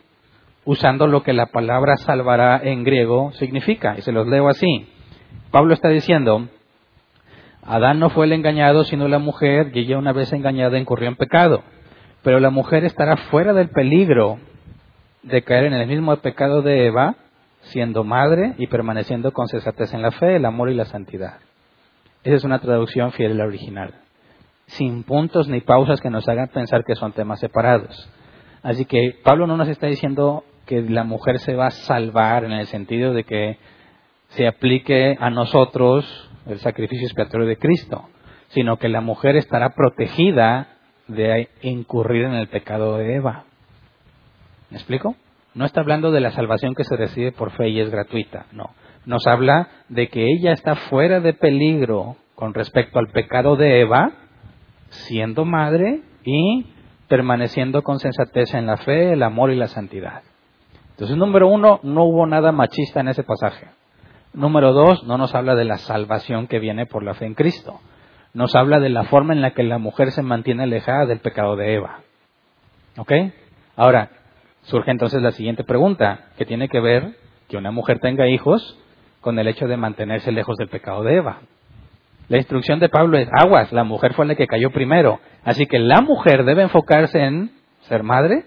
usando 0.66 1.08
lo 1.08 1.24
que 1.24 1.34
la 1.34 1.48
palabra 1.48 1.98
salvará 1.98 2.60
en 2.64 2.84
griego 2.84 3.32
significa, 3.34 3.96
y 3.98 4.02
se 4.02 4.12
los 4.12 4.28
leo 4.28 4.48
así. 4.48 4.88
Pablo 5.52 5.74
está 5.74 5.90
diciendo, 5.90 6.48
Adán 7.66 8.00
no 8.00 8.10
fue 8.10 8.26
el 8.26 8.34
engañado, 8.34 8.84
sino 8.84 9.08
la 9.08 9.20
mujer, 9.20 9.72
y 9.74 9.80
ella 9.80 9.98
una 9.98 10.14
vez 10.14 10.32
engañada 10.34 10.78
incurrió 10.78 11.08
en 11.08 11.16
pecado. 11.16 11.64
Pero 12.22 12.40
la 12.40 12.50
mujer 12.50 12.86
estará 12.86 13.18
fuera 13.18 13.54
del 13.54 13.70
peligro 13.70 14.40
de 15.24 15.42
caer 15.44 15.66
en 15.66 15.74
el 15.74 15.88
mismo 15.88 16.16
pecado 16.18 16.62
de 16.62 16.88
Eva, 16.88 17.16
siendo 17.62 18.04
madre 18.04 18.56
y 18.58 18.68
permaneciendo 18.68 19.32
con 19.32 19.48
sensatez 19.48 19.94
en 19.94 20.02
la 20.02 20.12
fe, 20.12 20.36
el 20.36 20.46
amor 20.46 20.70
y 20.70 20.76
la 20.76 20.86
santidad. 20.86 21.38
Esa 22.24 22.36
es 22.36 22.44
una 22.44 22.60
traducción 22.60 23.12
fiel 23.12 23.34
a 23.34 23.36
la 23.36 23.46
original, 23.46 23.94
sin 24.66 25.04
puntos 25.04 25.48
ni 25.48 25.62
pausas 25.62 26.02
que 26.02 26.10
nos 26.10 26.28
hagan 26.28 26.50
pensar 26.50 26.84
que 26.86 26.96
son 26.96 27.14
temas 27.14 27.40
separados. 27.40 28.10
Así 28.62 28.86
que 28.86 29.18
Pablo 29.24 29.46
no 29.48 29.58
nos 29.58 29.68
está 29.68 29.88
diciendo 29.88 30.44
que 30.66 30.82
la 30.82 31.04
mujer 31.04 31.40
se 31.40 31.56
va 31.56 31.68
a 31.68 31.72
salvar 31.72 32.46
en 32.46 32.52
el 32.52 32.68
sentido 32.68 33.14
de 33.14 33.24
que 33.24 33.58
se 34.30 34.48
aplique 34.48 35.18
a 35.20 35.30
nosotros 35.30 36.30
el 36.48 36.60
sacrificio 36.60 37.06
expiatorio 37.06 37.48
de 37.48 37.58
Cristo, 37.58 38.10
sino 38.50 38.78
que 38.78 38.90
la 38.90 39.02
mujer 39.02 39.36
estará 39.36 39.70
protegida 39.70 40.68
de 41.08 41.50
incurrir 41.62 42.24
en 42.24 42.34
el 42.34 42.48
pecado 42.48 42.98
de 42.98 43.16
Eva. 43.16 43.46
¿Me 44.70 44.78
explico? 44.78 45.16
No 45.54 45.66
está 45.66 45.82
hablando 45.82 46.12
de 46.12 46.22
la 46.22 46.32
salvación 46.32 46.74
que 46.74 46.84
se 46.84 46.96
recibe 46.96 47.32
por 47.32 47.52
fe 47.52 47.70
y 47.70 47.80
es 47.80 47.92
gratuita, 47.92 48.48
no. 48.52 48.72
Nos 49.06 49.28
habla 49.28 49.68
de 49.90 50.08
que 50.08 50.26
ella 50.32 50.54
está 50.54 50.76
fuera 50.76 51.20
de 51.20 51.34
peligro 51.34 52.16
con 52.36 52.54
respecto 52.54 53.00
al 53.00 53.10
pecado 53.10 53.56
de 53.56 53.82
Eva, 53.82 54.12
siendo 54.90 55.46
madre 55.46 56.02
y 56.24 56.66
permaneciendo 57.08 57.84
con 57.84 58.00
sensatez 58.00 58.54
en 58.54 58.66
la 58.66 58.78
fe, 58.78 59.14
el 59.14 59.24
amor 59.24 59.52
y 59.52 59.56
la 59.56 59.68
santidad. 59.68 60.24
Entonces, 60.94 61.18
número 61.18 61.48
uno, 61.48 61.80
no 61.84 62.06
hubo 62.06 62.26
nada 62.26 62.52
machista 62.52 63.02
en 63.02 63.10
ese 63.10 63.24
pasaje. 63.24 63.68
Número 64.34 64.74
dos, 64.74 65.04
no 65.04 65.18
nos 65.18 65.36
habla 65.36 65.56
de 65.56 65.66
la 65.66 65.78
salvación 65.78 66.48
que 66.48 66.60
viene 66.60 66.86
por 66.86 67.04
la 67.04 67.14
fe 67.14 67.26
en 67.26 67.36
Cristo. 67.36 67.80
Nos 68.34 68.56
habla 68.56 68.80
de 68.80 68.90
la 68.90 69.04
forma 69.04 69.34
en 69.34 69.42
la 69.42 69.52
que 69.52 69.64
la 69.64 69.78
mujer 69.78 70.12
se 70.12 70.24
mantiene 70.24 70.64
alejada 70.64 71.06
del 71.06 71.20
pecado 71.20 71.56
de 71.56 71.76
Eva. 71.76 72.00
¿Ok? 72.98 73.12
Ahora, 73.76 74.10
Surge 74.64 74.92
entonces 74.92 75.22
la 75.22 75.32
siguiente 75.32 75.64
pregunta, 75.64 76.28
que 76.38 76.46
tiene 76.46 76.70
que 76.70 76.80
ver 76.80 77.16
que 77.50 77.58
una 77.58 77.72
mujer 77.72 78.00
tenga 78.00 78.28
hijos 78.30 78.78
con 79.20 79.38
el 79.38 79.48
hecho 79.48 79.68
de 79.68 79.78
mantenerse 79.78 80.32
lejos 80.32 80.56
del 80.58 80.70
pecado 80.70 81.04
de 81.04 81.18
Eva. 81.18 81.40
La 82.30 82.38
instrucción 82.38 82.80
de 82.80 82.88
Pablo 82.88 83.18
es 83.18 83.28
aguas, 83.32 83.74
la 83.74 83.84
mujer 83.84 84.14
fue 84.14 84.26
la 84.26 84.36
que 84.36 84.48
cayó 84.48 84.72
primero. 84.72 85.20
Así 85.44 85.66
que 85.66 85.80
la 85.80 86.02
mujer 86.02 86.46
debe 86.46 86.64
enfocarse 86.64 87.20
en 87.20 87.52
ser 87.82 88.04
madre, 88.04 88.46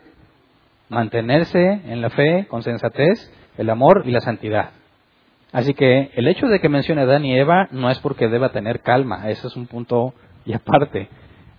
mantenerse 0.88 1.80
en 1.86 2.00
la 2.00 2.10
fe, 2.10 2.46
con 2.48 2.62
sensatez, 2.62 3.32
el 3.58 3.70
amor 3.70 4.02
y 4.04 4.10
la 4.10 4.20
santidad. 4.20 4.70
Así 5.52 5.74
que 5.74 6.10
el 6.14 6.28
hecho 6.28 6.46
de 6.48 6.60
que 6.60 6.68
mencione 6.68 7.02
a 7.02 7.04
Adán 7.04 7.24
y 7.24 7.38
Eva 7.38 7.68
no 7.70 7.90
es 7.90 7.98
porque 8.00 8.28
deba 8.28 8.50
tener 8.50 8.80
calma, 8.80 9.28
ese 9.30 9.46
es 9.46 9.56
un 9.56 9.66
punto 9.66 10.12
y 10.44 10.52
aparte 10.52 11.08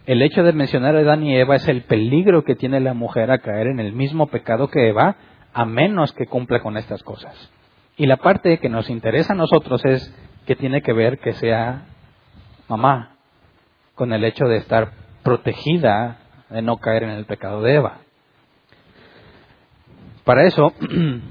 el 0.07 0.21
hecho 0.21 0.41
de 0.41 0.53
mencionar 0.53 0.95
a 0.95 0.99
Adán 0.99 1.21
y 1.23 1.35
Eva 1.35 1.57
es 1.57 1.67
el 1.67 1.83
peligro 1.83 2.45
que 2.45 2.55
tiene 2.55 2.79
la 2.79 2.93
mujer 2.93 3.29
a 3.29 3.39
caer 3.39 3.67
en 3.67 3.81
el 3.81 3.91
mismo 3.91 4.27
pecado 4.27 4.69
que 4.69 4.87
Eva, 4.87 5.17
a 5.53 5.65
menos 5.65 6.13
que 6.13 6.27
cumpla 6.27 6.61
con 6.61 6.77
estas 6.77 7.03
cosas. 7.03 7.51
Y 7.97 8.05
la 8.05 8.15
parte 8.15 8.59
que 8.59 8.69
nos 8.69 8.89
interesa 8.89 9.33
a 9.33 9.35
nosotros 9.35 9.83
es 9.83 10.15
que 10.45 10.55
tiene 10.55 10.81
que 10.81 10.93
ver 10.93 11.19
que 11.19 11.33
sea 11.33 11.87
mamá, 12.69 13.17
con 13.95 14.13
el 14.13 14.23
hecho 14.23 14.45
de 14.45 14.57
estar 14.57 14.91
protegida 15.23 16.19
de 16.49 16.61
no 16.61 16.77
caer 16.77 17.03
en 17.03 17.09
el 17.09 17.25
pecado 17.25 17.61
de 17.61 17.75
Eva. 17.75 17.97
Para 20.27 20.43
eso 20.43 20.73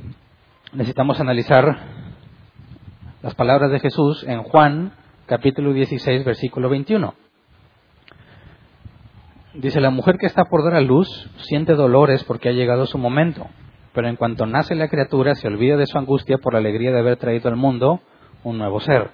necesitamos 0.73 1.21
analizar 1.21 1.81
las 3.21 3.35
palabras 3.35 3.71
de 3.71 3.79
Jesús 3.79 4.25
en 4.27 4.43
Juan 4.43 4.95
capítulo 5.27 5.75
16 5.75 6.25
versículo 6.25 6.71
21. 6.71 7.13
Dice, 9.53 9.83
la 9.83 9.91
mujer 9.91 10.17
que 10.17 10.25
está 10.25 10.45
por 10.47 10.65
dar 10.65 10.77
a 10.77 10.81
luz 10.81 11.09
siente 11.37 11.75
dolores 11.75 12.25
porque 12.25 12.49
ha 12.49 12.53
llegado 12.53 12.87
su 12.87 12.97
momento, 12.97 13.47
pero 13.93 14.09
en 14.09 14.17
cuanto 14.17 14.47
nace 14.47 14.75
la 14.75 14.89
criatura 14.89 15.35
se 15.35 15.47
olvida 15.47 15.77
de 15.77 15.85
su 15.85 15.99
angustia 15.99 16.39
por 16.39 16.55
la 16.55 16.61
alegría 16.61 16.91
de 16.91 17.01
haber 17.01 17.19
traído 17.19 17.51
al 17.51 17.57
mundo 17.57 18.01
un 18.45 18.57
nuevo 18.57 18.81
ser. 18.81 19.11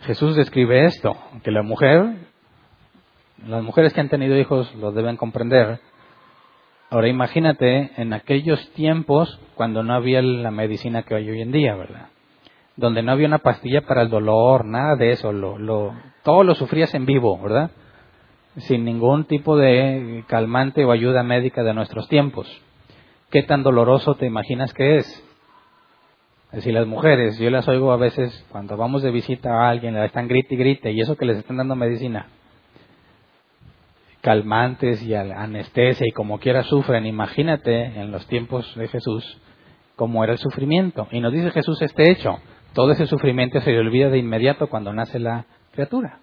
Jesús 0.00 0.36
describe 0.36 0.86
esto, 0.86 1.14
que 1.44 1.50
la 1.50 1.62
mujer, 1.62 2.16
las 3.46 3.62
mujeres 3.62 3.92
que 3.92 4.00
han 4.00 4.08
tenido 4.08 4.38
hijos 4.38 4.74
lo 4.76 4.92
deben 4.92 5.18
comprender. 5.18 5.80
Ahora 6.90 7.08
imagínate 7.08 7.90
en 7.96 8.12
aquellos 8.12 8.70
tiempos 8.72 9.40
cuando 9.54 9.82
no 9.82 9.94
había 9.94 10.22
la 10.22 10.50
medicina 10.50 11.02
que 11.02 11.14
hay 11.14 11.28
hoy 11.28 11.42
en 11.42 11.52
día, 11.52 11.74
¿verdad? 11.74 12.08
Donde 12.76 13.02
no 13.02 13.12
había 13.12 13.26
una 13.26 13.38
pastilla 13.38 13.82
para 13.82 14.02
el 14.02 14.10
dolor, 14.10 14.64
nada 14.64 14.96
de 14.96 15.10
eso, 15.10 15.32
lo, 15.32 15.58
lo, 15.58 15.94
todo 16.22 16.44
lo 16.44 16.54
sufrías 16.54 16.94
en 16.94 17.06
vivo, 17.06 17.38
¿verdad? 17.38 17.70
sin 18.58 18.84
ningún 18.84 19.24
tipo 19.24 19.56
de 19.56 20.24
calmante 20.28 20.84
o 20.84 20.92
ayuda 20.92 21.22
médica 21.22 21.62
de 21.62 21.74
nuestros 21.74 22.08
tiempos. 22.08 22.48
¿Qué 23.30 23.42
tan 23.42 23.62
doloroso 23.62 24.14
te 24.14 24.26
imaginas 24.26 24.72
que 24.72 24.96
es? 24.96 25.06
Es 26.52 26.56
decir, 26.56 26.72
las 26.72 26.86
mujeres, 26.86 27.38
yo 27.38 27.50
las 27.50 27.68
oigo 27.68 27.92
a 27.92 27.96
veces 27.96 28.46
cuando 28.50 28.76
vamos 28.76 29.02
de 29.02 29.10
visita 29.10 29.50
a 29.50 29.68
alguien, 29.68 29.96
están 29.96 30.28
grite 30.28 30.54
y 30.54 30.58
grite, 30.58 30.92
y 30.92 31.00
eso 31.00 31.16
que 31.16 31.26
les 31.26 31.38
están 31.38 31.58
dando 31.58 31.76
medicina. 31.76 32.28
Calmantes 34.26 35.04
y 35.04 35.14
anestesia 35.14 36.04
y 36.04 36.10
como 36.10 36.40
quiera 36.40 36.64
sufren. 36.64 37.06
Imagínate 37.06 38.00
en 38.00 38.10
los 38.10 38.26
tiempos 38.26 38.74
de 38.74 38.88
Jesús 38.88 39.40
cómo 39.94 40.24
era 40.24 40.32
el 40.32 40.40
sufrimiento. 40.40 41.06
Y 41.12 41.20
nos 41.20 41.32
dice 41.32 41.52
Jesús 41.52 41.80
este 41.80 42.10
hecho. 42.10 42.40
Todo 42.72 42.90
ese 42.90 43.06
sufrimiento 43.06 43.60
se 43.60 43.70
le 43.70 43.78
olvida 43.78 44.08
de 44.08 44.18
inmediato 44.18 44.66
cuando 44.66 44.92
nace 44.92 45.20
la 45.20 45.46
criatura. 45.70 46.18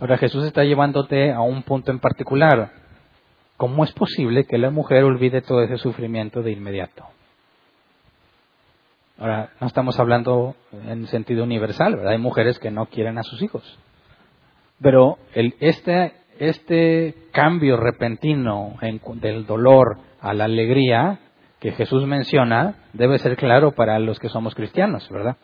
Ahora 0.00 0.16
Jesús 0.16 0.46
está 0.46 0.64
llevándote 0.64 1.30
a 1.30 1.42
un 1.42 1.62
punto 1.62 1.90
en 1.90 1.98
particular. 1.98 2.72
¿Cómo 3.58 3.84
es 3.84 3.92
posible 3.92 4.46
que 4.46 4.56
la 4.56 4.70
mujer 4.70 5.04
olvide 5.04 5.42
todo 5.42 5.62
ese 5.62 5.76
sufrimiento 5.76 6.40
de 6.40 6.52
inmediato? 6.52 7.04
Ahora, 9.18 9.50
no 9.60 9.66
estamos 9.66 10.00
hablando 10.00 10.56
en 10.88 11.06
sentido 11.08 11.44
universal, 11.44 11.96
¿verdad? 11.96 12.12
Hay 12.12 12.18
mujeres 12.18 12.58
que 12.58 12.70
no 12.70 12.86
quieren 12.86 13.18
a 13.18 13.24
sus 13.24 13.42
hijos. 13.42 13.78
Pero 14.80 15.18
el, 15.34 15.54
este, 15.60 16.23
este 16.38 17.14
cambio 17.32 17.76
repentino 17.76 18.76
del 19.14 19.46
dolor 19.46 19.98
a 20.20 20.34
la 20.34 20.44
alegría 20.44 21.20
que 21.60 21.72
Jesús 21.72 22.06
menciona 22.06 22.74
debe 22.92 23.18
ser 23.18 23.36
claro 23.36 23.72
para 23.72 23.98
los 23.98 24.18
que 24.18 24.28
somos 24.28 24.54
cristianos, 24.54 25.08
¿verdad? 25.10 25.36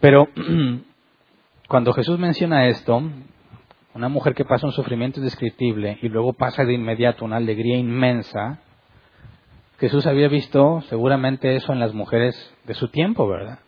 Pero 0.00 0.28
cuando 1.68 1.92
Jesús 1.92 2.18
menciona 2.18 2.68
esto, 2.68 3.02
una 3.94 4.08
mujer 4.08 4.34
que 4.34 4.44
pasa 4.44 4.66
un 4.66 4.72
sufrimiento 4.72 5.20
indescriptible 5.20 5.98
y 6.00 6.08
luego 6.08 6.32
pasa 6.32 6.64
de 6.64 6.74
inmediato 6.74 7.24
una 7.24 7.36
alegría 7.36 7.76
inmensa, 7.76 8.60
Jesús 9.78 10.06
había 10.06 10.28
visto 10.28 10.80
seguramente 10.88 11.54
eso 11.54 11.72
en 11.72 11.80
las 11.80 11.94
mujeres 11.94 12.34
de 12.64 12.74
su 12.74 12.88
tiempo, 12.88 13.28
¿verdad? 13.28 13.58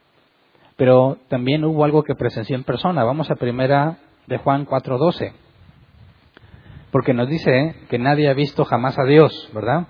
Pero 0.77 1.19
también 1.29 1.65
hubo 1.65 1.85
algo 1.85 2.03
que 2.03 2.15
presenció 2.15 2.57
en 2.57 2.65
persona. 2.65 3.05
Vamos 3.05 3.31
a 3.31 3.37
primera 3.37 3.99
de 4.31 4.39
Juan 4.39 4.65
4:12. 4.65 5.35
Porque 6.91 7.13
nos 7.13 7.29
dice 7.29 7.75
que 7.91 7.99
nadie 7.99 8.31
ha 8.31 8.35
visto 8.35 8.65
jamás 8.65 8.99
a 8.99 9.05
Dios, 9.05 9.51
¿verdad? 9.53 9.89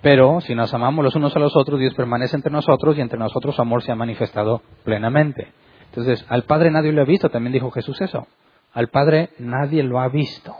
Pero 0.00 0.40
si 0.40 0.54
nos 0.54 0.72
amamos 0.72 1.04
los 1.04 1.16
unos 1.16 1.36
a 1.36 1.40
los 1.40 1.56
otros, 1.56 1.78
Dios 1.78 1.94
permanece 1.94 2.36
entre 2.36 2.52
nosotros 2.52 2.96
y 2.96 3.00
entre 3.00 3.18
nosotros 3.18 3.56
su 3.56 3.62
amor 3.62 3.82
se 3.82 3.92
ha 3.92 3.96
manifestado 3.96 4.62
plenamente. 4.84 5.52
Entonces, 5.90 6.24
al 6.28 6.44
Padre 6.44 6.70
nadie 6.70 6.92
lo 6.92 7.02
ha 7.02 7.04
visto, 7.04 7.28
también 7.28 7.52
dijo 7.52 7.70
Jesús 7.70 8.00
eso. 8.00 8.26
Al 8.72 8.88
Padre 8.88 9.30
nadie 9.38 9.82
lo 9.82 10.00
ha 10.00 10.08
visto. 10.08 10.54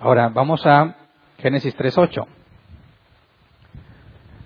Ahora, 0.00 0.28
vamos 0.28 0.66
a 0.66 0.96
Génesis 1.38 1.76
3.8. 1.76 2.26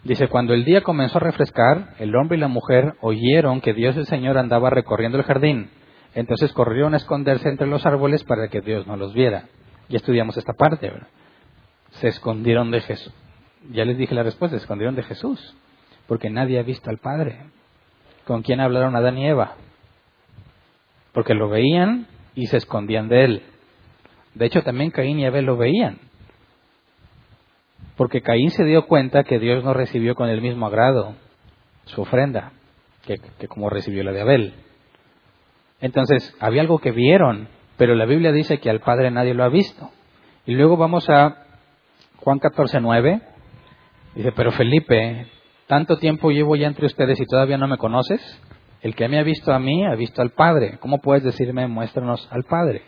Dice, 0.05 0.29
cuando 0.29 0.53
el 0.55 0.65
día 0.65 0.83
comenzó 0.83 1.19
a 1.19 1.23
refrescar, 1.23 1.95
el 1.99 2.15
hombre 2.17 2.37
y 2.37 2.41
la 2.41 2.49
mujer 2.49 2.95
oyeron 3.01 3.61
que 3.61 3.75
Dios 3.75 3.97
el 3.97 4.07
Señor 4.07 4.39
andaba 4.39 4.71
recorriendo 4.71 5.19
el 5.19 5.25
jardín. 5.25 5.71
Entonces 6.15 6.53
corrieron 6.53 6.95
a 6.95 6.99
esconderse 6.99 7.49
entre 7.49 7.67
los 7.67 7.85
árboles 7.87 8.25
para 8.25 8.49
que 8.49 8.61
Dios 8.61 8.87
no 8.87 8.97
los 8.97 9.15
viera. 9.15 9.49
Ya 9.89 9.97
estudiamos 9.97 10.37
esta 10.37 10.53
parte, 10.53 10.91
¿verdad? 10.91 11.09
Se 11.93 12.09
escondieron 12.09 12.71
de 12.71 12.81
Jesús. 12.81 13.13
Ya 13.71 13.85
les 13.85 13.99
dije 13.99 14.15
la 14.15 14.23
respuesta, 14.23 14.57
se 14.57 14.63
escondieron 14.63 14.95
de 14.95 15.03
Jesús, 15.03 15.55
porque 16.07 16.31
nadie 16.31 16.59
ha 16.59 16.63
visto 16.63 16.91
al 16.91 16.99
Padre. 16.99 17.39
¿Con 18.27 18.43
quién 18.43 18.61
hablaron 18.61 18.95
Adán 18.95 19.19
y 19.19 19.27
Eva? 19.27 19.57
Porque 21.13 21.35
lo 21.35 21.49
veían 21.49 22.07
y 22.35 22.47
se 22.47 22.59
escondían 22.59 23.09
de 23.09 23.25
él. 23.25 23.43
De 24.35 24.47
hecho, 24.47 24.63
también 24.63 24.91
Caín 24.91 25.19
y 25.19 25.27
Abel 25.27 25.47
lo 25.47 25.57
veían. 25.57 25.99
Porque 27.97 28.23
Caín 28.23 28.51
se 28.51 28.65
dio 28.65 28.87
cuenta 28.87 29.25
que 29.25 29.39
Dios 29.39 29.65
no 29.65 29.75
recibió 29.75 30.15
con 30.15 30.29
el 30.29 30.41
mismo 30.41 30.67
agrado 30.67 31.15
su 31.87 32.03
ofrenda 32.03 32.53
que, 33.05 33.19
que 33.39 33.49
como 33.49 33.71
recibió 33.71 34.05
la 34.05 34.13
de 34.13 34.21
Abel. 34.21 34.55
Entonces, 35.81 36.35
había 36.41 36.63
algo 36.63 36.79
que 36.79 36.91
vieron, 36.91 37.49
pero 37.77 37.95
la 37.95 38.07
Biblia 38.07 38.33
dice 38.33 38.59
que 38.59 38.71
al 38.71 38.81
Padre 38.81 39.11
nadie 39.11 39.35
lo 39.35 39.45
ha 39.45 39.49
visto. 39.49 39.91
Y 40.47 40.55
luego 40.55 40.77
vamos 40.77 41.09
a 41.09 41.45
Juan 42.19 42.39
14, 42.39 42.81
9. 42.81 43.21
Dice, 44.15 44.33
pero 44.33 44.51
Felipe, 44.53 45.27
tanto 45.67 45.97
tiempo 45.99 46.31
llevo 46.31 46.57
ya 46.57 46.67
entre 46.67 46.87
ustedes 46.87 47.21
y 47.21 47.27
todavía 47.27 47.59
no 47.59 47.69
me 47.69 47.79
conoces. 47.79 48.21
El 48.81 48.95
que 48.95 49.09
me 49.09 49.19
ha 49.19 49.23
visto 49.23 49.53
a 49.53 49.59
mí 49.59 49.85
ha 49.85 49.95
visto 49.95 50.23
al 50.23 50.31
Padre. 50.31 50.79
¿Cómo 50.81 50.99
puedes 50.99 51.23
decirme, 51.23 51.67
muéstranos 51.69 52.29
al 52.31 52.45
Padre? 52.45 52.83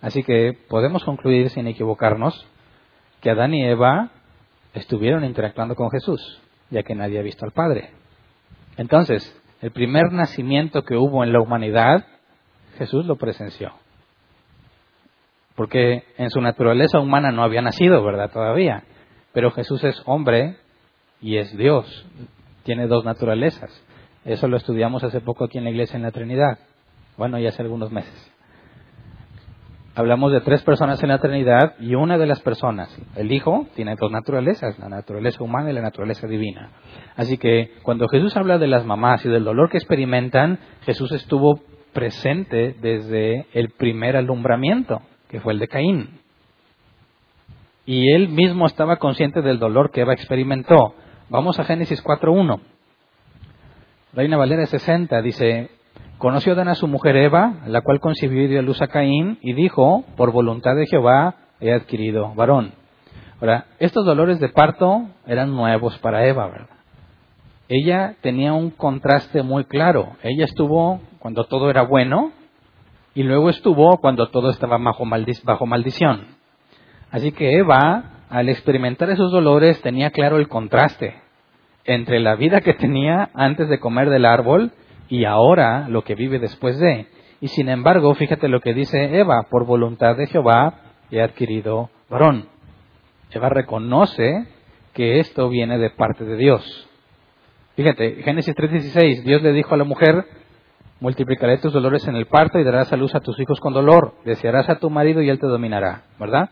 Así 0.00 0.22
que 0.22 0.56
podemos 0.68 1.02
concluir 1.04 1.50
sin 1.50 1.66
equivocarnos 1.66 2.46
que 3.20 3.30
Adán 3.30 3.54
y 3.54 3.64
Eva 3.64 4.10
estuvieron 4.74 5.24
interactuando 5.24 5.74
con 5.76 5.90
Jesús, 5.90 6.20
ya 6.70 6.82
que 6.82 6.94
nadie 6.94 7.18
ha 7.18 7.22
visto 7.22 7.44
al 7.44 7.52
Padre. 7.52 7.90
Entonces, 8.76 9.34
el 9.64 9.70
primer 9.70 10.12
nacimiento 10.12 10.82
que 10.82 10.94
hubo 10.94 11.24
en 11.24 11.32
la 11.32 11.40
humanidad, 11.40 12.04
Jesús 12.76 13.06
lo 13.06 13.16
presenció. 13.16 13.72
Porque 15.56 16.04
en 16.18 16.28
su 16.28 16.42
naturaleza 16.42 17.00
humana 17.00 17.32
no 17.32 17.42
había 17.42 17.62
nacido, 17.62 18.04
¿verdad? 18.04 18.30
Todavía. 18.30 18.84
Pero 19.32 19.52
Jesús 19.52 19.82
es 19.82 20.02
hombre 20.04 20.58
y 21.22 21.38
es 21.38 21.56
Dios. 21.56 22.04
Tiene 22.64 22.88
dos 22.88 23.06
naturalezas. 23.06 23.70
Eso 24.26 24.48
lo 24.48 24.58
estudiamos 24.58 25.02
hace 25.02 25.22
poco 25.22 25.46
aquí 25.46 25.56
en 25.56 25.64
la 25.64 25.70
iglesia 25.70 25.96
en 25.96 26.02
la 26.02 26.10
Trinidad. 26.10 26.58
Bueno, 27.16 27.38
ya 27.38 27.48
hace 27.48 27.62
algunos 27.62 27.90
meses. 27.90 28.33
Hablamos 29.96 30.32
de 30.32 30.40
tres 30.40 30.62
personas 30.64 31.00
en 31.04 31.10
la 31.10 31.18
Trinidad 31.18 31.74
y 31.78 31.94
una 31.94 32.18
de 32.18 32.26
las 32.26 32.40
personas, 32.40 32.88
el 33.14 33.30
Hijo, 33.30 33.68
tiene 33.76 33.94
dos 33.94 34.10
naturalezas, 34.10 34.76
la 34.80 34.88
naturaleza 34.88 35.44
humana 35.44 35.70
y 35.70 35.72
la 35.72 35.82
naturaleza 35.82 36.26
divina. 36.26 36.70
Así 37.14 37.38
que 37.38 37.74
cuando 37.84 38.08
Jesús 38.08 38.36
habla 38.36 38.58
de 38.58 38.66
las 38.66 38.84
mamás 38.84 39.24
y 39.24 39.28
del 39.28 39.44
dolor 39.44 39.70
que 39.70 39.78
experimentan, 39.78 40.58
Jesús 40.82 41.12
estuvo 41.12 41.60
presente 41.92 42.74
desde 42.80 43.46
el 43.52 43.70
primer 43.70 44.16
alumbramiento, 44.16 45.00
que 45.28 45.40
fue 45.40 45.52
el 45.52 45.60
de 45.60 45.68
Caín. 45.68 46.18
Y 47.86 48.12
él 48.12 48.30
mismo 48.30 48.66
estaba 48.66 48.96
consciente 48.96 49.42
del 49.42 49.60
dolor 49.60 49.92
que 49.92 50.00
Eva 50.00 50.14
experimentó. 50.14 50.96
Vamos 51.28 51.60
a 51.60 51.64
Génesis 51.64 52.02
4.1. 52.02 52.60
Reina 54.12 54.36
Valera 54.36 54.66
60 54.66 55.22
dice, 55.22 55.70
conoció 56.18 56.52
Adán 56.52 56.68
a 56.68 56.74
su 56.74 56.86
mujer 56.86 57.16
Eva, 57.16 57.62
la 57.66 57.82
cual 57.82 58.00
concibió 58.00 58.42
y 58.42 58.48
dio 58.48 58.60
a 58.60 58.62
luz 58.62 58.80
a 58.82 58.88
Caín, 58.88 59.38
y 59.42 59.52
dijo, 59.52 60.04
por 60.16 60.32
voluntad 60.32 60.74
de 60.76 60.86
Jehová 60.86 61.36
he 61.60 61.72
adquirido 61.72 62.34
varón. 62.34 62.72
Ahora, 63.40 63.66
estos 63.78 64.04
dolores 64.04 64.40
de 64.40 64.48
parto 64.48 65.08
eran 65.26 65.54
nuevos 65.54 65.98
para 65.98 66.26
Eva, 66.26 66.46
¿verdad? 66.48 66.68
Ella 67.68 68.16
tenía 68.20 68.52
un 68.52 68.70
contraste 68.70 69.42
muy 69.42 69.64
claro. 69.64 70.16
Ella 70.22 70.44
estuvo 70.44 71.00
cuando 71.18 71.44
todo 71.44 71.70
era 71.70 71.82
bueno 71.82 72.32
y 73.14 73.22
luego 73.22 73.48
estuvo 73.48 73.98
cuando 73.98 74.28
todo 74.28 74.50
estaba 74.50 74.76
bajo, 74.78 75.04
bajo 75.44 75.66
maldición. 75.66 76.26
Así 77.10 77.32
que 77.32 77.56
Eva, 77.56 78.04
al 78.28 78.48
experimentar 78.48 79.08
esos 79.10 79.30
dolores, 79.32 79.80
tenía 79.82 80.10
claro 80.10 80.36
el 80.36 80.48
contraste 80.48 81.14
entre 81.84 82.20
la 82.20 82.34
vida 82.34 82.60
que 82.60 82.74
tenía 82.74 83.30
antes 83.34 83.68
de 83.68 83.80
comer 83.80 84.10
del 84.10 84.26
árbol 84.26 84.72
y 85.08 85.24
ahora 85.24 85.88
lo 85.88 86.02
que 86.02 86.14
vive 86.14 86.38
después 86.38 86.78
de. 86.78 87.06
Y 87.40 87.48
sin 87.48 87.68
embargo, 87.68 88.14
fíjate 88.14 88.48
lo 88.48 88.60
que 88.60 88.74
dice 88.74 89.18
Eva, 89.18 89.46
por 89.50 89.66
voluntad 89.66 90.16
de 90.16 90.26
Jehová 90.26 90.74
he 91.10 91.20
adquirido 91.20 91.90
varón. 92.08 92.48
Eva 93.30 93.48
reconoce 93.48 94.46
que 94.92 95.18
esto 95.18 95.48
viene 95.48 95.78
de 95.78 95.90
parte 95.90 96.24
de 96.24 96.36
Dios. 96.36 96.88
Fíjate, 97.76 98.22
Génesis 98.22 98.54
3:16, 98.54 99.24
Dios 99.24 99.42
le 99.42 99.52
dijo 99.52 99.74
a 99.74 99.76
la 99.76 99.84
mujer, 99.84 100.24
multiplicaré 101.00 101.58
tus 101.58 101.72
dolores 101.72 102.06
en 102.06 102.14
el 102.14 102.26
parto 102.26 102.58
y 102.58 102.64
darás 102.64 102.92
a 102.92 102.96
luz 102.96 103.14
a 103.14 103.20
tus 103.20 103.38
hijos 103.40 103.58
con 103.60 103.74
dolor, 103.74 104.14
desearás 104.24 104.68
a 104.68 104.78
tu 104.78 104.90
marido 104.90 105.20
y 105.20 105.28
él 105.28 105.40
te 105.40 105.46
dominará, 105.46 106.04
¿verdad? 106.18 106.50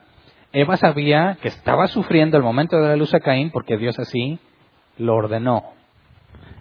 Eva 0.52 0.76
sabía 0.76 1.38
que 1.40 1.48
estaba 1.48 1.86
sufriendo 1.86 2.36
el 2.36 2.42
momento 2.42 2.76
de 2.76 2.88
la 2.88 2.96
luz 2.96 3.14
a 3.14 3.20
Caín 3.20 3.50
porque 3.50 3.78
Dios 3.78 3.98
así 3.98 4.38
lo 4.98 5.14
ordenó. 5.14 5.62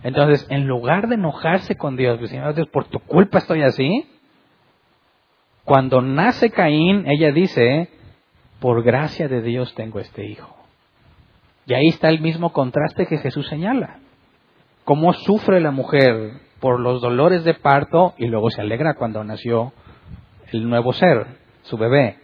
Entonces, 0.04 0.48
en 0.50 0.68
lugar 0.68 1.08
de 1.08 1.16
enojarse 1.16 1.76
con 1.76 1.96
Dios, 1.96 2.20
Señor 2.30 2.56
Dios, 2.56 2.68
por 2.70 2.86
tu 2.86 3.00
culpa 3.00 3.38
estoy 3.38 3.62
así, 3.62 4.08
cuando 5.64 6.02
nace 6.02 6.50
Caín, 6.50 7.06
ella 7.08 7.32
dice, 7.32 7.90
por 8.60 8.84
gracia 8.84 9.28
de 9.28 9.42
Dios 9.42 9.74
tengo 9.76 10.00
este 10.00 10.26
hijo. 10.26 10.56
Y 11.68 11.74
ahí 11.74 11.88
está 11.88 12.10
el 12.10 12.20
mismo 12.20 12.52
contraste 12.52 13.06
que 13.06 13.20
Jesús 13.20 13.48
señala. 13.48 14.00
Cómo 14.84 15.14
sufre 15.14 15.62
la 15.62 15.72
mujer 15.72 16.42
por 16.60 16.80
los 16.80 17.02
dolores 17.02 17.44
de 17.44 17.54
parto 17.54 18.16
y 18.18 18.26
luego 18.26 18.50
se 18.50 18.62
alegra 18.62 18.96
cuando 18.96 19.24
nació 19.24 19.72
el 20.52 20.68
nuevo 20.68 20.94
ser, 20.94 21.28
su 21.62 21.78
bebé. 21.78 22.18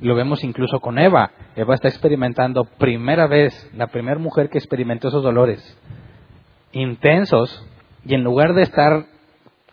Lo 0.00 0.14
vemos 0.14 0.42
incluso 0.42 0.80
con 0.80 0.98
Eva. 0.98 1.32
Eva 1.56 1.74
está 1.74 1.88
experimentando 1.88 2.64
primera 2.64 3.26
vez, 3.26 3.70
la 3.74 3.88
primera 3.88 4.18
mujer 4.18 4.48
que 4.48 4.58
experimentó 4.58 5.08
esos 5.08 5.22
dolores 5.22 5.78
intensos 6.72 7.66
y 8.04 8.14
en 8.14 8.24
lugar 8.24 8.54
de 8.54 8.62
estar, 8.62 9.06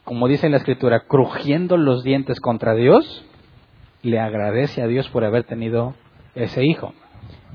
como 0.04 0.28
dice 0.28 0.50
la 0.50 0.58
escritura, 0.58 1.02
crujiendo 1.08 1.78
los 1.78 2.04
dientes 2.04 2.40
contra 2.40 2.74
Dios, 2.74 3.26
le 4.02 4.20
agradece 4.20 4.82
a 4.82 4.88
Dios 4.88 5.10
por 5.10 5.24
haber 5.24 5.44
tenido 5.44 5.96
ese 6.36 6.66
hijo. 6.66 6.94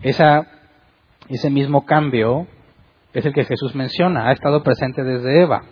Ese 0.03 1.51
mismo 1.51 1.87
cambio 1.87 2.47
es 3.13 3.25
el 3.25 3.33
que 3.33 3.45
Jesús 3.45 3.75
menciona, 3.75 4.29
ha 4.29 4.33
estado 4.33 4.63
presente 4.63 5.05
desde 5.05 5.43
Eva. 5.43 5.63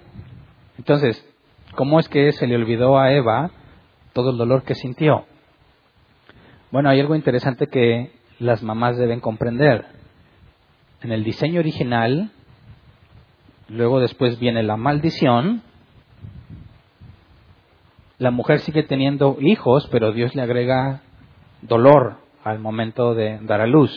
Entonces, 0.79 1.25
¿cómo 1.75 1.99
es 1.99 2.09
que 2.09 2.33
se 2.33 2.47
le 2.47 2.57
olvidó 2.57 2.99
a 2.99 3.13
Eva 3.13 3.51
todo 4.13 4.31
el 4.31 4.37
dolor 4.37 4.63
que 4.63 4.75
sintió? 4.75 5.25
Bueno, 6.71 6.89
hay 6.89 7.01
algo 7.01 7.17
interesante 7.17 7.67
que 7.67 8.13
las 8.39 8.63
mamás 8.63 8.97
deben 8.97 9.21
comprender. 9.21 9.87
En 11.03 11.13
el 11.13 11.25
diseño 11.25 11.61
original, 11.61 12.31
luego 13.71 14.01
después 14.01 14.39
viene 14.39 14.63
la 14.63 14.77
maldición, 14.77 15.63
la 18.19 18.31
mujer 18.31 18.61
sigue 18.61 18.83
teniendo 18.83 19.39
hijos, 19.41 19.89
pero 19.91 20.13
Dios 20.13 20.35
le 20.35 20.43
agrega 20.43 21.01
dolor 21.63 22.17
al 22.45 22.59
momento 22.59 23.15
de 23.15 23.39
dar 23.43 23.61
a 23.61 23.67
luz. 23.67 23.91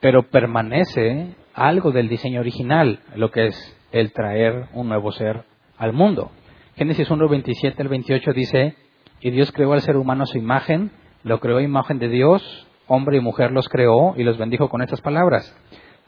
Pero 0.00 0.28
permanece 0.28 1.34
algo 1.54 1.90
del 1.90 2.08
diseño 2.08 2.40
original, 2.40 3.00
lo 3.16 3.30
que 3.30 3.46
es 3.46 3.76
el 3.92 4.12
traer 4.12 4.68
un 4.74 4.88
nuevo 4.88 5.10
ser 5.10 5.44
al 5.76 5.92
mundo. 5.92 6.30
Génesis 6.76 7.10
1, 7.10 7.28
27 7.28 7.82
al 7.82 7.88
28 7.88 8.32
dice, 8.32 8.76
y 9.20 9.30
Dios 9.30 9.50
creó 9.52 9.72
al 9.72 9.80
ser 9.80 9.96
humano 9.96 10.22
a 10.22 10.26
su 10.26 10.38
imagen, 10.38 10.92
lo 11.24 11.40
creó 11.40 11.60
imagen 11.60 11.98
de 11.98 12.08
Dios, 12.08 12.66
hombre 12.86 13.16
y 13.16 13.20
mujer 13.20 13.52
los 13.52 13.68
creó 13.68 14.14
y 14.16 14.22
los 14.22 14.38
bendijo 14.38 14.68
con 14.68 14.82
estas 14.82 15.00
palabras. 15.00 15.54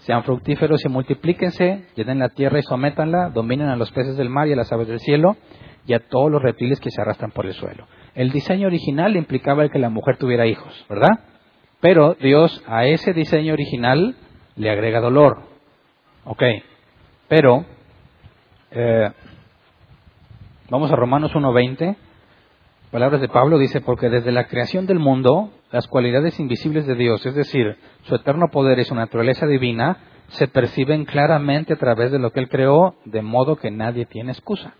Sean 0.03 0.25
fructíferos 0.25 0.85
y 0.85 0.89
multiplíquense, 0.89 1.85
llenen 1.95 2.19
la 2.19 2.31
tierra 2.31 2.59
y 2.59 2.63
sométanla, 2.63 3.31
dominen 3.31 3.69
a 3.69 3.77
los 3.77 3.93
peces 3.93 4.17
del 4.17 4.31
mar 4.31 4.49
y 4.49 4.53
a 4.53 4.57
las 4.57 4.73
aves 4.73 4.89
del 4.89 4.99
cielo 4.99 5.37
y 5.87 5.95
a 5.95 6.01
todos 6.01 6.31
los 6.31 6.43
reptiles 6.43 6.81
que 6.81 6.91
se 6.91 7.01
arrastran 7.01 7.31
por 7.31 7.47
el 7.47 7.55
suelo. 7.55 7.87
El 8.15 8.31
diseño 8.31 8.67
original 8.67 9.17
implicaba 9.17 9.63
el 9.63 9.71
que 9.71 9.79
la 9.79 9.91
mujer 9.91 10.17
tuviera 10.17 10.47
hijos, 10.47 10.87
¿verdad? 10.89 11.21
Pero 11.81 12.15
Dios 12.15 12.63
a 12.67 12.85
ese 12.87 13.13
diseño 13.13 13.53
original 13.53 14.17
le 14.57 14.71
agrega 14.71 15.01
dolor. 15.01 15.43
Ok, 16.25 16.43
pero 17.29 17.65
eh, 18.73 19.09
vamos 20.69 20.91
a 20.91 20.97
Romanos 20.97 21.33
1.20. 21.33 21.97
Palabras 22.93 23.23
de 23.23 23.29
Pablo 23.29 23.57
dice, 23.57 23.81
porque 23.81 24.11
desde 24.11 24.33
la 24.33 24.49
creación 24.49 24.85
del 24.85 24.99
mundo, 24.99 25.49
las 25.71 25.89
cualidades 25.89 26.39
invisibles 26.39 26.87
de 26.87 26.95
Dios, 26.95 27.25
es 27.25 27.35
decir, 27.35 27.79
su 28.03 28.15
eterno 28.15 28.49
poder 28.53 28.79
y 28.81 28.85
su 28.85 28.95
naturaleza 28.95 29.47
divina, 29.47 29.97
se 30.29 30.47
perciben 30.47 31.07
claramente 31.07 31.73
a 31.73 31.79
través 31.79 32.13
de 32.13 32.19
lo 32.19 32.33
que 32.33 32.41
Él 32.41 32.51
creó, 32.51 32.97
de 33.07 33.23
modo 33.23 33.57
que 33.57 33.71
nadie 33.71 34.05
tiene 34.05 34.33
excusa. 34.33 34.75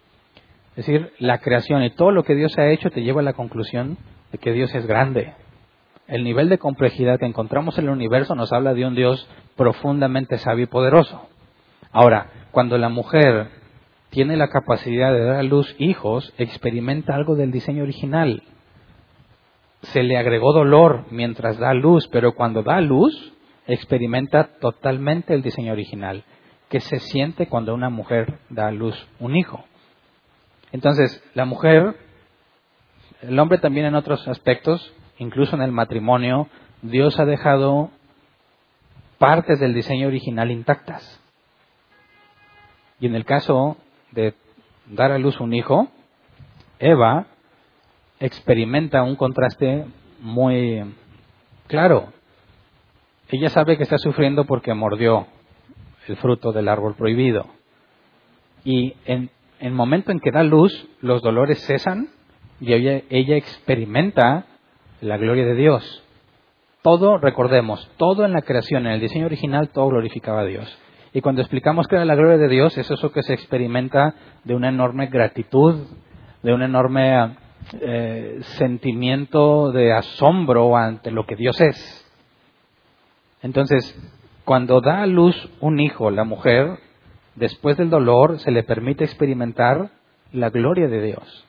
Es 0.77 0.85
decir, 0.85 1.15
la 1.21 1.39
creación 1.39 1.83
y 1.85 1.91
todo 1.95 2.11
lo 2.11 2.23
que 2.23 2.35
Dios 2.35 2.59
ha 2.59 2.69
hecho 2.69 2.91
te 2.91 3.01
lleva 3.03 3.23
a 3.23 3.25
la 3.25 3.33
conclusión 3.33 3.97
de 4.31 4.37
que 4.37 4.53
Dios 4.53 4.75
es 4.75 4.87
grande. 4.87 5.33
El 6.07 6.23
nivel 6.23 6.51
de 6.51 6.59
complejidad 6.59 7.19
que 7.19 7.25
encontramos 7.25 7.79
en 7.79 7.85
el 7.85 7.93
universo 7.93 8.35
nos 8.35 8.53
habla 8.53 8.75
de 8.75 8.85
un 8.85 8.95
Dios 8.95 9.27
profundamente 9.57 10.37
sabio 10.37 10.65
y 10.65 10.69
poderoso. 10.69 11.29
Ahora, 11.93 12.27
cuando 12.51 12.77
la 12.77 12.91
mujer 12.91 13.49
tiene 14.13 14.37
la 14.37 14.49
capacidad 14.49 15.11
de 15.11 15.25
dar 15.25 15.37
a 15.37 15.43
luz 15.43 15.75
hijos, 15.79 16.35
experimenta 16.37 17.15
algo 17.15 17.35
del 17.35 17.51
diseño 17.51 17.83
original. 17.83 18.43
Se 19.81 20.03
le 20.03 20.19
agregó 20.19 20.53
dolor 20.53 21.07
mientras 21.11 21.59
da 21.59 21.73
luz, 21.73 22.07
pero 22.09 22.35
cuando 22.35 22.63
da 22.63 22.83
luz, 22.83 23.33
experimenta 23.67 24.59
totalmente 24.61 25.33
el 25.33 25.41
diseño 25.41 25.73
original, 25.73 26.25
que 26.69 26.81
se 26.81 26.99
siente 26.99 27.49
cuando 27.49 27.73
una 27.73 27.89
mujer 27.89 28.39
da 28.51 28.67
a 28.67 28.71
luz 28.71 28.95
un 29.19 29.35
hijo. 29.35 29.65
Entonces, 30.73 31.25
la 31.33 31.47
mujer, 31.47 31.97
el 33.23 33.39
hombre 33.39 33.57
también 33.57 33.87
en 33.87 33.95
otros 33.95 34.29
aspectos, 34.29 34.93
incluso 35.17 35.57
en 35.57 35.63
el 35.63 35.73
matrimonio, 35.73 36.49
Dios 36.83 37.19
ha 37.19 37.25
dejado 37.25 37.91
partes 39.17 39.59
del 39.59 39.73
diseño 39.73 40.09
original 40.09 40.51
intactas. 40.51 41.19
Y 43.01 43.07
en 43.07 43.15
el 43.15 43.25
caso 43.25 43.79
de 44.13 44.35
dar 44.87 45.13
a 45.13 45.19
luz 45.19 45.41
un 45.41 45.53
hijo, 45.55 45.89
Eva 46.79 47.27
experimenta 48.21 49.03
un 49.03 49.17
contraste 49.17 49.87
muy 50.21 50.95
claro. 51.67 52.13
Ella 53.29 53.49
sabe 53.49 53.77
que 53.77 53.83
está 53.83 53.99
sufriendo 53.99 54.45
porque 54.45 54.75
mordió 54.75 55.27
el 56.07 56.17
fruto 56.17 56.53
del 56.53 56.69
árbol 56.69 56.95
prohibido. 56.95 57.47
Y 58.65 58.95
en, 59.07 59.31
el 59.59 59.73
momento 59.73 60.13
en 60.13 60.21
que 60.21 60.31
da 60.31 60.43
luz, 60.43 60.89
los 61.01 61.23
dolores 61.23 61.65
cesan 61.65 62.09
y 62.61 62.73
ella, 62.73 63.03
ella 63.11 63.37
experimenta 63.37 64.47
la 65.01 65.17
gloria 65.17 65.45
de 65.45 65.55
Dios. 65.55 66.05
Todo, 66.83 67.19
recordemos, 67.19 67.89
todo 67.97 68.25
en 68.25 68.33
la 68.33 68.43
creación, 68.43 68.87
en 68.87 68.93
el 68.93 69.01
diseño 69.01 69.27
original, 69.27 69.71
todo 69.71 69.89
glorificaba 69.89 70.41
a 70.41 70.47
Dios. 70.47 70.79
Y 71.13 71.21
cuando 71.21 71.43
explicamos 71.43 71.87
que 71.89 71.97
era 71.97 72.05
la 72.05 72.15
gloria 72.15 72.39
de 72.39 72.49
Dios, 72.49 72.77
es 72.79 72.91
eso 72.91 73.13
que 73.13 73.23
se 73.23 73.35
experimenta 73.35 74.15
de 74.45 74.55
una 74.55 74.71
enorme 74.71 75.09
gratitud, 75.09 75.87
de 76.43 76.55
un 76.55 76.63
enorme 76.63 77.37
eh, 77.81 78.39
sentimiento 78.59 79.73
de 79.73 79.93
asombro 79.93 80.77
ante 80.77 81.11
lo 81.11 81.27
que 81.27 81.37
Dios 81.37 81.61
es. 81.61 82.11
Entonces, 83.43 83.95
cuando 84.45 84.81
da 84.81 85.03
a 85.03 85.07
luz 85.07 85.51
un 85.61 85.81
hijo, 85.81 86.11
la 86.11 86.25
mujer, 86.25 86.79
después 87.37 87.77
del 87.77 87.91
dolor, 87.91 88.39
se 88.39 88.51
le 88.51 88.63
permite 88.63 89.05
experimentar 89.05 89.91
la 90.33 90.51
gloria 90.51 90.89
de 90.89 91.03
Dios. 91.03 91.45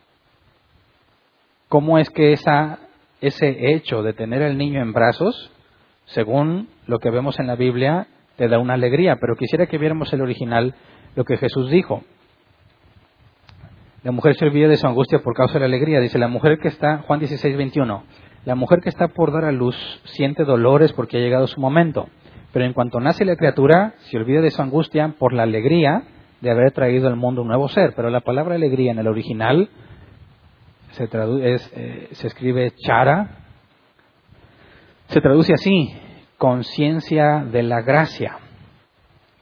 ¿Cómo 1.70 1.98
es 1.98 2.10
que 2.10 2.34
esa, 2.34 2.80
ese 3.22 3.74
hecho 3.74 4.04
de 4.04 4.14
tener 4.14 4.44
al 4.44 4.58
niño 4.58 4.82
en 4.82 4.94
brazos, 4.94 5.52
según 6.06 6.68
lo 6.86 7.00
que 7.00 7.10
vemos 7.10 7.40
en 7.40 7.48
la 7.48 7.56
Biblia, 7.56 8.08
te 8.36 8.48
da 8.48 8.60
una 8.60 8.74
alegría, 8.74 9.18
pero 9.20 9.36
quisiera 9.36 9.68
que 9.68 9.78
viéramos 9.78 10.12
el 10.14 10.22
original, 10.22 10.76
lo 11.16 11.24
que 11.26 11.38
Jesús 11.38 11.70
dijo. 11.70 12.04
La 14.04 14.12
mujer 14.12 14.36
se 14.36 14.46
olvida 14.46 14.68
de 14.68 14.76
su 14.76 14.86
angustia 14.86 15.20
por 15.20 15.34
causa 15.34 15.54
de 15.54 15.60
la 15.62 15.66
alegría. 15.68 16.00
Dice 16.00 16.18
la 16.20 16.28
mujer 16.28 16.58
que 16.60 16.68
está, 16.68 17.00
Juan 17.08 17.20
16, 17.20 17.56
21, 17.56 18.04
la 18.46 18.56
mujer 18.56 18.80
que 18.82 18.90
está 18.90 19.08
por 19.08 19.32
dar 19.32 19.46
a 19.46 19.52
luz 19.52 19.76
siente 20.04 20.44
dolores 20.44 20.92
porque 20.92 21.18
ha 21.18 21.22
llegado 21.22 21.48
su 21.48 21.62
momento, 21.62 22.10
pero 22.52 22.66
en 22.66 22.74
cuanto 22.74 23.00
nace 23.00 23.24
la 23.24 23.38
criatura, 23.38 23.94
se 24.00 24.18
olvida 24.18 24.42
de 24.42 24.52
su 24.52 24.62
angustia 24.62 25.16
por 25.18 25.32
la 25.34 25.44
alegría 25.44 26.04
de 26.42 26.52
haber 26.52 26.72
traído 26.72 27.08
al 27.08 27.16
mundo 27.16 27.42
un 27.42 27.48
nuevo 27.48 27.70
ser. 27.70 27.94
Pero 27.96 28.10
la 28.10 28.20
palabra 28.20 28.56
alegría 28.56 28.92
en 28.92 29.00
el 29.00 29.08
original 29.08 29.70
se, 30.92 31.08
eh, 31.14 32.10
se 32.12 32.28
escribe 32.28 32.74
chara, 32.86 33.38
se 35.08 35.22
traduce 35.22 35.54
así, 35.54 35.96
conciencia 36.44 37.46
de 37.50 37.64
la 37.64 37.80
gracia. 37.84 38.36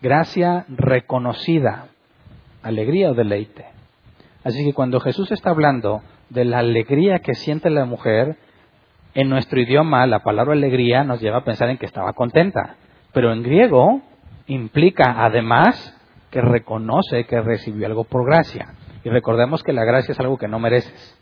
Gracia 0.03 0.65
reconocida, 0.67 1.87
alegría 2.61 3.09
o 3.09 3.15
deleite. 3.15 3.65
Así 4.43 4.63
que 4.63 4.75
cuando 4.75 4.99
Jesús 4.99 5.31
está 5.31 5.49
hablando 5.49 6.03
de 6.29 6.45
la 6.45 6.59
alegría 6.59 7.17
que 7.17 7.33
siente 7.33 7.71
la 7.71 7.85
mujer, 7.85 8.35
en 9.15 9.29
nuestro 9.29 9.59
idioma 9.59 10.05
la 10.05 10.19
palabra 10.19 10.53
alegría 10.53 11.03
nos 11.03 11.19
lleva 11.19 11.37
a 11.37 11.43
pensar 11.43 11.69
en 11.69 11.79
que 11.79 11.87
estaba 11.87 12.13
contenta, 12.13 12.75
pero 13.13 13.33
en 13.33 13.41
griego 13.41 14.01
implica 14.45 15.25
además 15.25 15.97
que 16.29 16.39
reconoce 16.39 17.25
que 17.25 17.41
recibió 17.41 17.87
algo 17.87 18.03
por 18.03 18.27
gracia. 18.27 18.75
Y 19.03 19.09
recordemos 19.09 19.63
que 19.63 19.73
la 19.73 19.85
gracia 19.85 20.11
es 20.11 20.19
algo 20.19 20.37
que 20.37 20.47
no 20.47 20.59
mereces. 20.59 21.19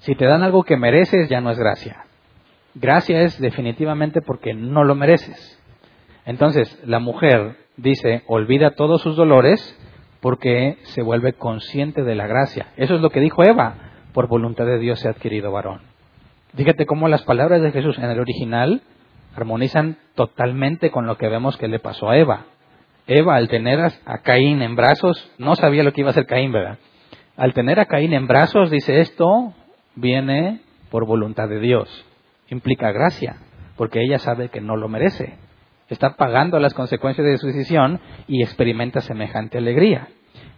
Si 0.00 0.14
te 0.14 0.26
dan 0.26 0.42
algo 0.42 0.62
que 0.62 0.76
mereces, 0.76 1.30
ya 1.30 1.40
no 1.40 1.50
es 1.52 1.58
gracia. 1.58 2.04
Gracia 2.74 3.22
es 3.22 3.40
definitivamente 3.40 4.20
porque 4.20 4.54
no 4.54 4.84
lo 4.84 4.94
mereces. 4.94 5.58
Entonces, 6.26 6.78
la 6.84 6.98
mujer 6.98 7.56
dice, 7.76 8.22
olvida 8.26 8.72
todos 8.72 9.00
sus 9.00 9.16
dolores 9.16 9.76
porque 10.20 10.76
se 10.82 11.02
vuelve 11.02 11.32
consciente 11.32 12.02
de 12.02 12.14
la 12.14 12.26
gracia. 12.26 12.68
Eso 12.76 12.96
es 12.96 13.00
lo 13.00 13.10
que 13.10 13.20
dijo 13.20 13.42
Eva, 13.42 13.74
por 14.12 14.28
voluntad 14.28 14.66
de 14.66 14.78
Dios 14.78 15.00
se 15.00 15.08
ha 15.08 15.12
adquirido 15.12 15.52
varón. 15.52 15.80
Fíjate 16.54 16.86
cómo 16.86 17.08
las 17.08 17.22
palabras 17.22 17.62
de 17.62 17.72
Jesús 17.72 17.98
en 17.98 18.04
el 18.04 18.20
original 18.20 18.82
armonizan 19.34 19.96
totalmente 20.14 20.90
con 20.90 21.06
lo 21.06 21.16
que 21.16 21.28
vemos 21.28 21.56
que 21.56 21.68
le 21.68 21.78
pasó 21.78 22.10
a 22.10 22.18
Eva. 22.18 22.46
Eva, 23.06 23.36
al 23.36 23.48
tener 23.48 23.80
a 23.80 24.18
Caín 24.18 24.60
en 24.60 24.76
brazos, 24.76 25.32
no 25.38 25.56
sabía 25.56 25.82
lo 25.82 25.92
que 25.92 26.02
iba 26.02 26.10
a 26.10 26.12
hacer 26.12 26.26
Caín, 26.26 26.52
¿verdad? 26.52 26.78
Al 27.36 27.54
tener 27.54 27.80
a 27.80 27.86
Caín 27.86 28.12
en 28.12 28.26
brazos, 28.26 28.70
dice 28.70 29.00
esto, 29.00 29.54
viene 29.94 30.60
por 30.90 31.06
voluntad 31.06 31.48
de 31.48 31.60
Dios 31.60 32.07
implica 32.50 32.92
gracia, 32.92 33.36
porque 33.76 34.00
ella 34.02 34.18
sabe 34.18 34.48
que 34.48 34.60
no 34.60 34.76
lo 34.76 34.88
merece. 34.88 35.38
Está 35.88 36.16
pagando 36.16 36.58
las 36.58 36.74
consecuencias 36.74 37.26
de 37.26 37.38
su 37.38 37.46
decisión 37.46 38.00
y 38.26 38.42
experimenta 38.42 39.00
semejante 39.00 39.58
alegría. 39.58 40.08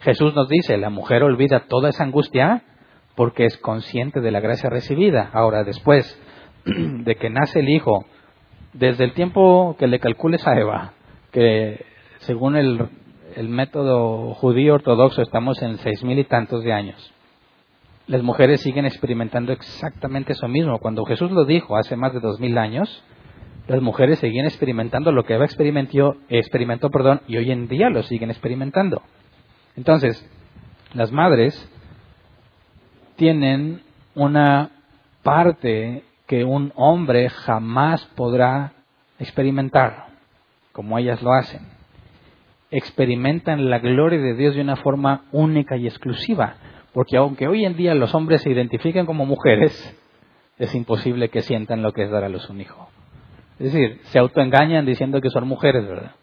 Jesús 0.01 0.33
nos 0.35 0.49
dice, 0.49 0.77
la 0.77 0.89
mujer 0.89 1.23
olvida 1.23 1.61
toda 1.67 1.89
esa 1.89 2.03
angustia 2.03 2.63
porque 3.15 3.45
es 3.45 3.57
consciente 3.57 4.19
de 4.19 4.31
la 4.31 4.39
gracia 4.39 4.69
recibida. 4.69 5.29
Ahora, 5.33 5.63
después 5.63 6.19
de 6.65 7.15
que 7.15 7.29
nace 7.29 7.59
el 7.59 7.69
hijo, 7.69 8.05
desde 8.73 9.03
el 9.03 9.13
tiempo 9.13 9.75
que 9.77 9.87
le 9.87 9.99
calcules 9.99 10.45
a 10.47 10.59
Eva, 10.59 10.93
que 11.31 11.85
según 12.19 12.55
el, 12.55 12.89
el 13.35 13.49
método 13.49 14.33
judío 14.33 14.75
ortodoxo 14.75 15.21
estamos 15.21 15.61
en 15.61 15.77
seis 15.77 16.03
mil 16.03 16.19
y 16.19 16.23
tantos 16.23 16.63
de 16.63 16.73
años, 16.73 17.13
las 18.07 18.23
mujeres 18.23 18.61
siguen 18.61 18.85
experimentando 18.85 19.53
exactamente 19.53 20.33
eso 20.33 20.47
mismo. 20.47 20.79
Cuando 20.79 21.05
Jesús 21.05 21.31
lo 21.31 21.45
dijo 21.45 21.77
hace 21.77 21.95
más 21.95 22.13
de 22.13 22.19
dos 22.19 22.39
mil 22.39 22.57
años, 22.57 23.03
las 23.67 23.81
mujeres 23.81 24.19
seguían 24.19 24.45
experimentando 24.45 25.11
lo 25.11 25.23
que 25.23 25.35
Eva 25.35 25.45
experimentó, 25.45 26.17
experimentó 26.29 26.89
perdón, 26.89 27.21
y 27.27 27.37
hoy 27.37 27.51
en 27.51 27.67
día 27.67 27.89
lo 27.89 28.03
siguen 28.03 28.29
experimentando. 28.29 29.01
Entonces, 29.75 30.27
las 30.93 31.11
madres 31.11 31.69
tienen 33.15 33.81
una 34.15 34.71
parte 35.23 36.03
que 36.27 36.43
un 36.43 36.73
hombre 36.75 37.29
jamás 37.29 38.05
podrá 38.15 38.73
experimentar, 39.19 40.07
como 40.71 40.97
ellas 40.97 41.21
lo 41.21 41.31
hacen. 41.33 41.61
Experimentan 42.71 43.69
la 43.69 43.79
gloria 43.79 44.19
de 44.19 44.33
Dios 44.33 44.55
de 44.55 44.61
una 44.61 44.77
forma 44.77 45.25
única 45.31 45.77
y 45.77 45.87
exclusiva. 45.87 46.55
Porque 46.93 47.17
aunque 47.17 47.47
hoy 47.47 47.65
en 47.65 47.75
día 47.75 47.95
los 47.95 48.13
hombres 48.13 48.41
se 48.41 48.49
identifiquen 48.49 49.05
como 49.05 49.25
mujeres, 49.25 49.97
es 50.57 50.75
imposible 50.75 51.29
que 51.29 51.41
sientan 51.41 51.81
lo 51.81 51.93
que 51.93 52.03
es 52.03 52.11
dar 52.11 52.23
a 52.23 52.29
luz 52.29 52.49
un 52.49 52.61
hijo. 52.61 52.89
Es 53.59 53.71
decir, 53.71 54.01
se 54.05 54.19
autoengañan 54.19 54.85
diciendo 54.85 55.21
que 55.21 55.29
son 55.29 55.47
mujeres, 55.47 55.87
¿verdad? 55.87 56.15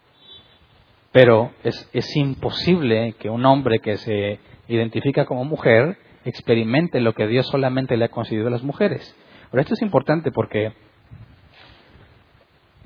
Pero 1.11 1.51
es, 1.63 1.89
es 1.93 2.15
imposible 2.15 3.15
que 3.19 3.29
un 3.29 3.45
hombre 3.45 3.79
que 3.79 3.97
se 3.97 4.39
identifica 4.67 5.25
como 5.25 5.43
mujer 5.43 5.97
experimente 6.25 6.99
lo 6.99 7.13
que 7.13 7.27
Dios 7.27 7.47
solamente 7.47 7.97
le 7.97 8.05
ha 8.05 8.09
concedido 8.09 8.47
a 8.47 8.51
las 8.51 8.63
mujeres. 8.63 9.15
Pero 9.49 9.61
esto 9.61 9.73
es 9.73 9.81
importante 9.81 10.31
porque 10.31 10.73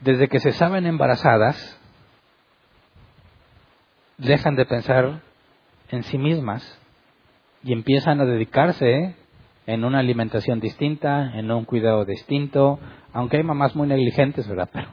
desde 0.02 0.28
que 0.28 0.40
se 0.40 0.52
saben 0.52 0.86
embarazadas, 0.86 1.80
dejan 4.18 4.56
de 4.56 4.66
pensar 4.66 5.22
en 5.90 6.04
sí 6.04 6.18
mismas 6.18 6.80
y 7.64 7.74
empiezan 7.74 8.20
a 8.20 8.26
dedicarse 8.26 9.16
en 9.66 9.86
una 9.86 10.00
alimentación 10.00 10.60
distinta, 10.60 11.32
en 11.38 11.50
un 11.52 11.66
cuidado 11.66 12.06
distinto, 12.06 12.80
aunque 13.14 13.38
hay 13.38 13.44
mamás 13.44 13.76
muy 13.76 13.88
negligentes, 13.88 14.48
¿verdad? 14.48 14.70
Pero 14.72 14.90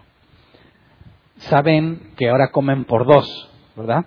saben 1.38 2.12
que 2.16 2.28
ahora 2.28 2.50
comen 2.52 2.84
por 2.84 3.06
dos, 3.06 3.50
¿verdad? 3.76 4.06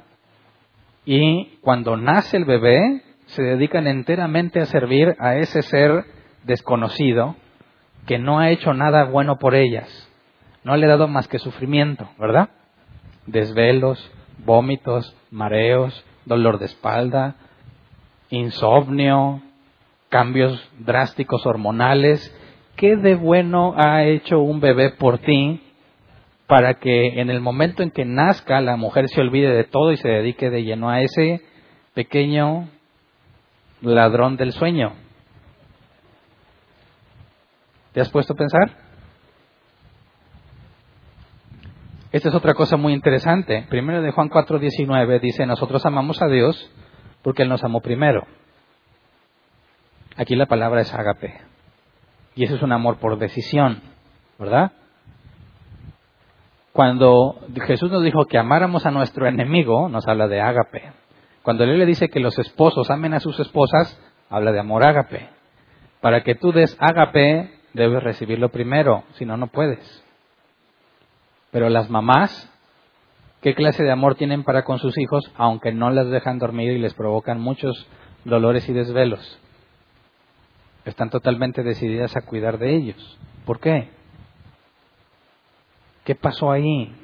Y 1.05 1.57
cuando 1.61 1.97
nace 1.97 2.37
el 2.37 2.45
bebé, 2.45 3.01
se 3.25 3.43
dedican 3.43 3.87
enteramente 3.87 4.61
a 4.61 4.65
servir 4.65 5.15
a 5.19 5.35
ese 5.35 5.61
ser 5.63 6.05
desconocido 6.43 7.35
que 8.05 8.19
no 8.19 8.39
ha 8.39 8.49
hecho 8.49 8.73
nada 8.73 9.05
bueno 9.05 9.37
por 9.37 9.55
ellas, 9.55 10.09
no 10.63 10.75
le 10.77 10.85
ha 10.85 10.89
dado 10.89 11.07
más 11.07 11.27
que 11.27 11.39
sufrimiento, 11.39 12.09
¿verdad? 12.17 12.49
Desvelos, 13.25 14.11
vómitos, 14.45 15.15
mareos, 15.31 16.05
dolor 16.25 16.59
de 16.59 16.65
espalda, 16.65 17.35
insomnio, 18.33 19.41
cambios 20.09 20.69
drásticos 20.79 21.45
hormonales. 21.45 22.35
¿Qué 22.75 22.95
de 22.95 23.15
bueno 23.15 23.73
ha 23.77 24.03
hecho 24.03 24.41
un 24.41 24.59
bebé 24.59 24.91
por 24.91 25.19
ti 25.19 25.61
para 26.47 26.75
que 26.75 27.21
en 27.21 27.29
el 27.29 27.39
momento 27.39 27.83
en 27.83 27.91
que 27.91 28.05
nazca 28.05 28.59
la 28.61 28.75
mujer 28.75 29.07
se 29.09 29.21
olvide 29.21 29.53
de 29.53 29.63
todo 29.63 29.91
y 29.91 29.97
se 29.97 30.09
dedique 30.09 30.49
de 30.49 30.63
lleno 30.63 30.89
a 30.89 31.01
ese 31.01 31.41
pequeño 31.93 32.69
ladrón 33.81 34.35
del 34.37 34.51
sueño? 34.51 34.93
¿Te 37.93 38.01
has 38.01 38.09
puesto 38.09 38.33
a 38.33 38.35
pensar? 38.35 38.77
Esta 42.11 42.29
es 42.29 42.35
otra 42.35 42.53
cosa 42.53 42.77
muy 42.77 42.93
interesante. 42.93 43.65
Primero 43.69 44.01
de 44.01 44.11
Juan 44.11 44.29
4:19 44.29 45.19
dice, 45.19 45.45
nosotros 45.45 45.85
amamos 45.85 46.21
a 46.21 46.27
Dios 46.27 46.71
porque 47.23 47.43
Él 47.43 47.49
nos 47.49 47.63
amó 47.63 47.81
primero. 47.81 48.27
Aquí 50.15 50.35
la 50.35 50.45
palabra 50.45 50.81
es 50.81 50.93
ágape. 50.93 51.41
Y 52.35 52.43
eso 52.45 52.55
es 52.55 52.61
un 52.61 52.71
amor 52.71 52.97
por 52.97 53.17
decisión, 53.17 53.81
¿verdad? 54.37 54.71
Cuando 56.71 57.39
Jesús 57.65 57.91
nos 57.91 58.03
dijo 58.03 58.25
que 58.25 58.37
amáramos 58.37 58.85
a 58.85 58.91
nuestro 58.91 59.27
enemigo, 59.27 59.89
nos 59.89 60.07
habla 60.07 60.27
de 60.27 60.41
ágape. 60.41 60.91
Cuando 61.43 61.63
Él 61.63 61.77
le 61.77 61.85
dice 61.85 62.09
que 62.09 62.19
los 62.19 62.37
esposos 62.39 62.89
amen 62.89 63.13
a 63.13 63.19
sus 63.19 63.39
esposas, 63.39 63.99
habla 64.29 64.51
de 64.51 64.59
amor 64.59 64.83
ágape. 64.83 65.29
Para 66.01 66.23
que 66.23 66.35
tú 66.35 66.51
des 66.51 66.75
ágape, 66.79 67.51
debes 67.73 68.03
recibirlo 68.03 68.49
primero, 68.49 69.03
si 69.13 69.25
no, 69.25 69.37
no 69.37 69.47
puedes. 69.47 70.03
Pero 71.51 71.69
las 71.69 71.89
mamás, 71.89 72.51
¿qué 73.43 73.53
clase 73.53 73.83
de 73.83 73.91
amor 73.91 74.15
tienen 74.15 74.43
para 74.43 74.63
con 74.63 74.79
sus 74.79 74.97
hijos, 74.97 75.31
aunque 75.35 75.71
no 75.71 75.91
las 75.91 76.09
dejan 76.09 76.39
dormir 76.39 76.71
y 76.71 76.79
les 76.79 76.95
provocan 76.95 77.39
muchos 77.39 77.87
dolores 78.23 78.67
y 78.69 78.73
desvelos? 78.73 79.39
Están 80.85 81.09
totalmente 81.09 81.61
decididas 81.61 82.15
a 82.15 82.21
cuidar 82.21 82.57
de 82.57 82.75
ellos. 82.75 83.19
¿Por 83.45 83.59
qué? 83.59 83.89
¿Qué 86.05 86.15
pasó 86.15 86.51
ahí? 86.51 86.95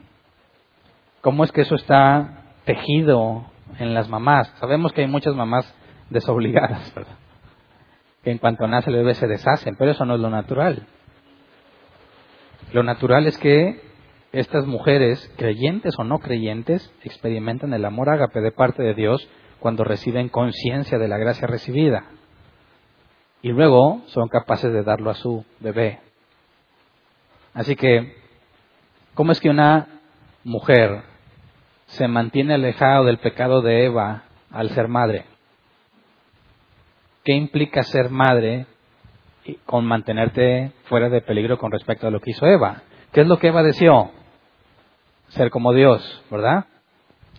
¿Cómo 1.21 1.43
es 1.43 1.51
que 1.51 1.61
eso 1.61 1.75
está 1.75 2.43
tejido 2.65 3.45
en 3.77 3.93
las 3.93 4.09
mamás? 4.09 4.51
Sabemos 4.59 4.93
que 4.93 5.01
hay 5.01 5.07
muchas 5.07 5.35
mamás 5.35 5.71
desobligadas, 6.09 6.93
¿verdad? 6.95 7.17
que 8.23 8.31
en 8.31 8.37
cuanto 8.37 8.67
nace 8.67 8.89
el 8.89 8.97
bebé 8.97 9.13
se 9.13 9.27
deshacen, 9.27 9.75
pero 9.77 9.91
eso 9.91 10.05
no 10.05 10.15
es 10.15 10.19
lo 10.19 10.29
natural. 10.29 10.85
Lo 12.73 12.83
natural 12.83 13.27
es 13.27 13.37
que 13.37 13.88
estas 14.31 14.65
mujeres, 14.65 15.31
creyentes 15.37 15.95
o 15.97 16.03
no 16.03 16.19
creyentes, 16.19 16.93
experimentan 17.03 17.73
el 17.73 17.85
amor 17.85 18.09
ágape 18.09 18.41
de 18.41 18.51
parte 18.51 18.83
de 18.83 18.93
Dios 18.93 19.27
cuando 19.59 19.83
reciben 19.83 20.29
conciencia 20.29 20.97
de 20.99 21.07
la 21.07 21.17
gracia 21.17 21.47
recibida. 21.47 22.05
Y 23.41 23.49
luego 23.49 24.01
son 24.07 24.27
capaces 24.27 24.71
de 24.71 24.83
darlo 24.83 25.09
a 25.09 25.15
su 25.15 25.45
bebé. 25.59 25.99
Así 27.53 27.75
que, 27.75 28.15
¿cómo 29.15 29.31
es 29.31 29.39
que 29.39 29.49
una 29.49 29.87
mujer 30.43 31.03
se 31.87 32.07
mantiene 32.07 32.53
alejada 32.53 33.03
del 33.03 33.17
pecado 33.17 33.61
de 33.61 33.85
Eva 33.85 34.23
al 34.51 34.69
ser 34.69 34.87
madre? 34.87 35.25
¿Qué 37.23 37.33
implica 37.33 37.83
ser 37.83 38.09
madre 38.09 38.67
con 39.65 39.85
mantenerte 39.85 40.71
fuera 40.83 41.09
de 41.09 41.21
peligro 41.21 41.57
con 41.57 41.71
respecto 41.71 42.07
a 42.07 42.11
lo 42.11 42.19
que 42.19 42.31
hizo 42.31 42.45
Eva? 42.45 42.83
¿Qué 43.11 43.21
es 43.21 43.27
lo 43.27 43.39
que 43.39 43.47
Eva 43.47 43.63
deseó? 43.63 44.11
Ser 45.29 45.49
como 45.49 45.73
Dios, 45.73 46.23
¿verdad? 46.29 46.65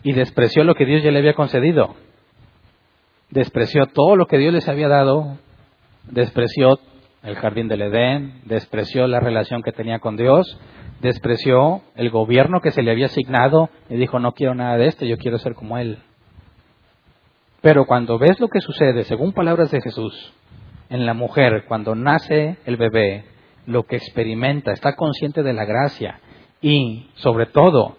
Y 0.03 0.13
despreció 0.13 0.63
lo 0.63 0.75
que 0.75 0.85
Dios 0.85 1.03
ya 1.03 1.11
le 1.11 1.19
había 1.19 1.33
concedido. 1.33 1.95
Despreció 3.29 3.85
todo 3.87 4.15
lo 4.15 4.25
que 4.25 4.37
Dios 4.37 4.53
les 4.53 4.67
había 4.67 4.87
dado. 4.87 5.37
Despreció 6.09 6.79
el 7.23 7.35
jardín 7.35 7.67
del 7.67 7.81
Edén. 7.81 8.41
Despreció 8.45 9.07
la 9.07 9.19
relación 9.19 9.61
que 9.61 9.71
tenía 9.71 9.99
con 9.99 10.17
Dios. 10.17 10.59
Despreció 11.01 11.81
el 11.95 12.09
gobierno 12.09 12.61
que 12.61 12.71
se 12.71 12.81
le 12.81 12.91
había 12.91 13.07
asignado 13.07 13.69
y 13.89 13.95
dijo, 13.95 14.19
no 14.19 14.33
quiero 14.33 14.55
nada 14.55 14.77
de 14.77 14.87
esto, 14.87 15.05
yo 15.05 15.17
quiero 15.17 15.37
ser 15.37 15.55
como 15.55 15.77
Él. 15.77 15.99
Pero 17.61 17.85
cuando 17.85 18.17
ves 18.17 18.39
lo 18.39 18.47
que 18.47 18.61
sucede, 18.61 19.03
según 19.03 19.33
palabras 19.33 19.71
de 19.71 19.81
Jesús, 19.81 20.33
en 20.89 21.05
la 21.05 21.13
mujer, 21.13 21.65
cuando 21.67 21.95
nace 21.95 22.57
el 22.65 22.77
bebé, 22.77 23.25
lo 23.65 23.83
que 23.83 23.95
experimenta, 23.95 24.71
está 24.71 24.95
consciente 24.95 25.43
de 25.43 25.53
la 25.53 25.65
gracia 25.65 26.19
y, 26.61 27.07
sobre 27.15 27.47
todo, 27.47 27.95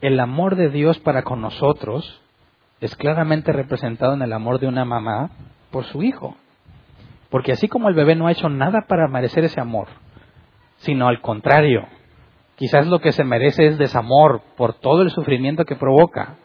el 0.00 0.18
amor 0.20 0.56
de 0.56 0.68
Dios 0.68 0.98
para 0.98 1.22
con 1.22 1.40
nosotros 1.40 2.20
es 2.80 2.96
claramente 2.96 3.52
representado 3.52 4.14
en 4.14 4.22
el 4.22 4.32
amor 4.32 4.58
de 4.58 4.66
una 4.66 4.84
mamá 4.84 5.30
por 5.70 5.84
su 5.84 6.02
hijo. 6.02 6.36
Porque 7.30 7.52
así 7.52 7.68
como 7.68 7.88
el 7.88 7.94
bebé 7.94 8.14
no 8.14 8.26
ha 8.26 8.32
hecho 8.32 8.48
nada 8.48 8.86
para 8.88 9.08
merecer 9.08 9.44
ese 9.44 9.60
amor, 9.60 9.88
sino 10.78 11.08
al 11.08 11.20
contrario, 11.20 11.86
quizás 12.56 12.86
lo 12.86 13.00
que 13.00 13.12
se 13.12 13.24
merece 13.24 13.66
es 13.66 13.78
desamor 13.78 14.42
por 14.56 14.74
todo 14.74 15.02
el 15.02 15.10
sufrimiento 15.10 15.64
que 15.64 15.76
provoca, 15.76 16.36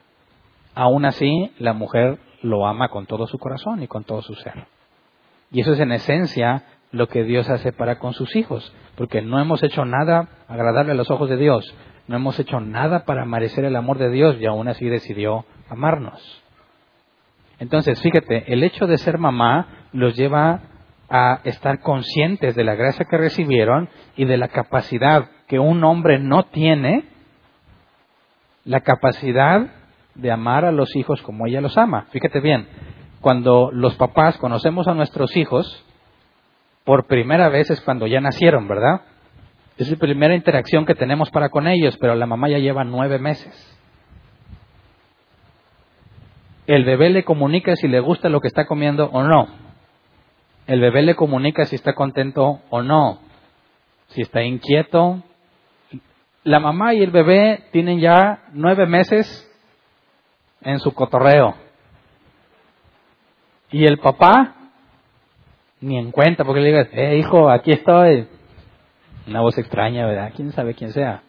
aún 0.75 1.05
así 1.05 1.51
la 1.59 1.73
mujer 1.73 2.19
lo 2.41 2.67
ama 2.67 2.89
con 2.89 3.05
todo 3.05 3.27
su 3.27 3.39
corazón 3.39 3.83
y 3.83 3.87
con 3.87 4.03
todo 4.03 4.21
su 4.21 4.35
ser. 4.35 4.67
Y 5.51 5.61
eso 5.61 5.73
es 5.73 5.79
en 5.79 5.91
esencia 5.91 6.63
lo 6.91 7.07
que 7.07 7.23
Dios 7.23 7.49
hace 7.49 7.73
para 7.73 7.99
con 7.99 8.13
sus 8.13 8.35
hijos, 8.35 8.73
porque 8.95 9.21
no 9.21 9.39
hemos 9.39 9.61
hecho 9.63 9.85
nada 9.85 10.29
agradable 10.47 10.93
a 10.93 10.95
los 10.95 11.11
ojos 11.11 11.29
de 11.29 11.37
Dios, 11.37 11.75
no 12.07 12.15
hemos 12.15 12.39
hecho 12.39 12.59
nada 12.59 13.05
para 13.05 13.25
merecer 13.25 13.65
el 13.65 13.75
amor 13.75 13.97
de 13.97 14.09
Dios 14.09 14.37
y 14.39 14.45
aún 14.45 14.67
así 14.67 14.87
decidió 14.87 15.45
amarnos. 15.69 16.43
Entonces, 17.59 18.01
fíjate, 18.01 18.53
el 18.53 18.63
hecho 18.63 18.87
de 18.87 18.97
ser 18.97 19.17
mamá 19.17 19.87
los 19.91 20.15
lleva 20.15 20.61
a 21.09 21.39
estar 21.43 21.79
conscientes 21.81 22.55
de 22.55 22.63
la 22.63 22.75
gracia 22.75 23.05
que 23.09 23.17
recibieron 23.17 23.89
y 24.15 24.25
de 24.25 24.37
la 24.37 24.49
capacidad 24.49 25.29
que 25.47 25.59
un 25.59 25.83
hombre 25.83 26.19
no 26.19 26.43
tiene, 26.43 27.05
la 28.63 28.81
capacidad 28.81 29.67
de 30.15 30.31
amar 30.31 30.65
a 30.65 30.71
los 30.71 30.95
hijos 30.95 31.21
como 31.21 31.47
ella 31.47 31.61
los 31.61 31.77
ama. 31.77 32.07
Fíjate 32.11 32.41
bien, 32.41 32.67
cuando 33.21 33.71
los 33.71 33.95
papás 33.95 34.37
conocemos 34.37 34.87
a 34.87 34.93
nuestros 34.93 35.35
hijos, 35.37 35.85
por 36.87 37.05
primera 37.05 37.49
vez 37.49 37.69
es 37.69 37.81
cuando 37.81 38.07
ya 38.07 38.21
nacieron, 38.21 38.65
¿verdad? 38.65 39.01
Es 39.77 39.91
la 39.91 39.97
primera 39.97 40.33
interacción 40.35 40.85
que 40.85 40.95
tenemos 40.95 41.29
para 41.31 41.49
con 41.49 41.67
ellos, 41.67 41.97
pero 41.97 42.15
la 42.15 42.25
mamá 42.25 42.47
ya 42.47 42.59
lleva 42.59 42.85
nueve 42.85 43.19
meses. 43.19 43.77
El 46.65 46.85
bebé 46.85 47.09
le 47.09 47.25
comunica 47.25 47.75
si 47.75 47.89
le 47.89 47.99
gusta 47.99 48.29
lo 48.29 48.39
que 48.39 48.47
está 48.47 48.65
comiendo 48.65 49.09
o 49.11 49.21
no. 49.23 49.49
El 50.65 50.79
bebé 50.79 51.01
le 51.01 51.15
comunica 51.15 51.65
si 51.65 51.75
está 51.75 51.91
contento 51.91 52.61
o 52.69 52.81
no. 52.81 53.19
Si 54.07 54.21
está 54.21 54.43
inquieto. 54.43 55.21
La 56.45 56.61
mamá 56.61 56.93
y 56.93 57.03
el 57.03 57.11
bebé 57.11 57.65
tienen 57.73 57.99
ya 57.99 58.45
nueve 58.53 58.85
meses 58.85 59.27
en 60.61 60.79
su 60.79 60.93
cotorreo. 60.93 61.53
Y 63.71 63.83
el 63.83 63.97
papá, 63.97 64.55
ni 65.81 65.97
en 65.97 66.11
cuenta, 66.11 66.43
porque 66.43 66.61
le 66.61 66.67
digas, 66.67 66.89
eh, 66.91 67.17
hijo, 67.17 67.49
aquí 67.49 67.71
estoy. 67.71 68.27
Una 69.27 69.41
voz 69.41 69.57
extraña, 69.57 70.05
¿verdad? 70.05 70.31
¿Quién 70.35 70.51
sabe 70.51 70.73
quién 70.73 70.91
sea? 70.91 71.23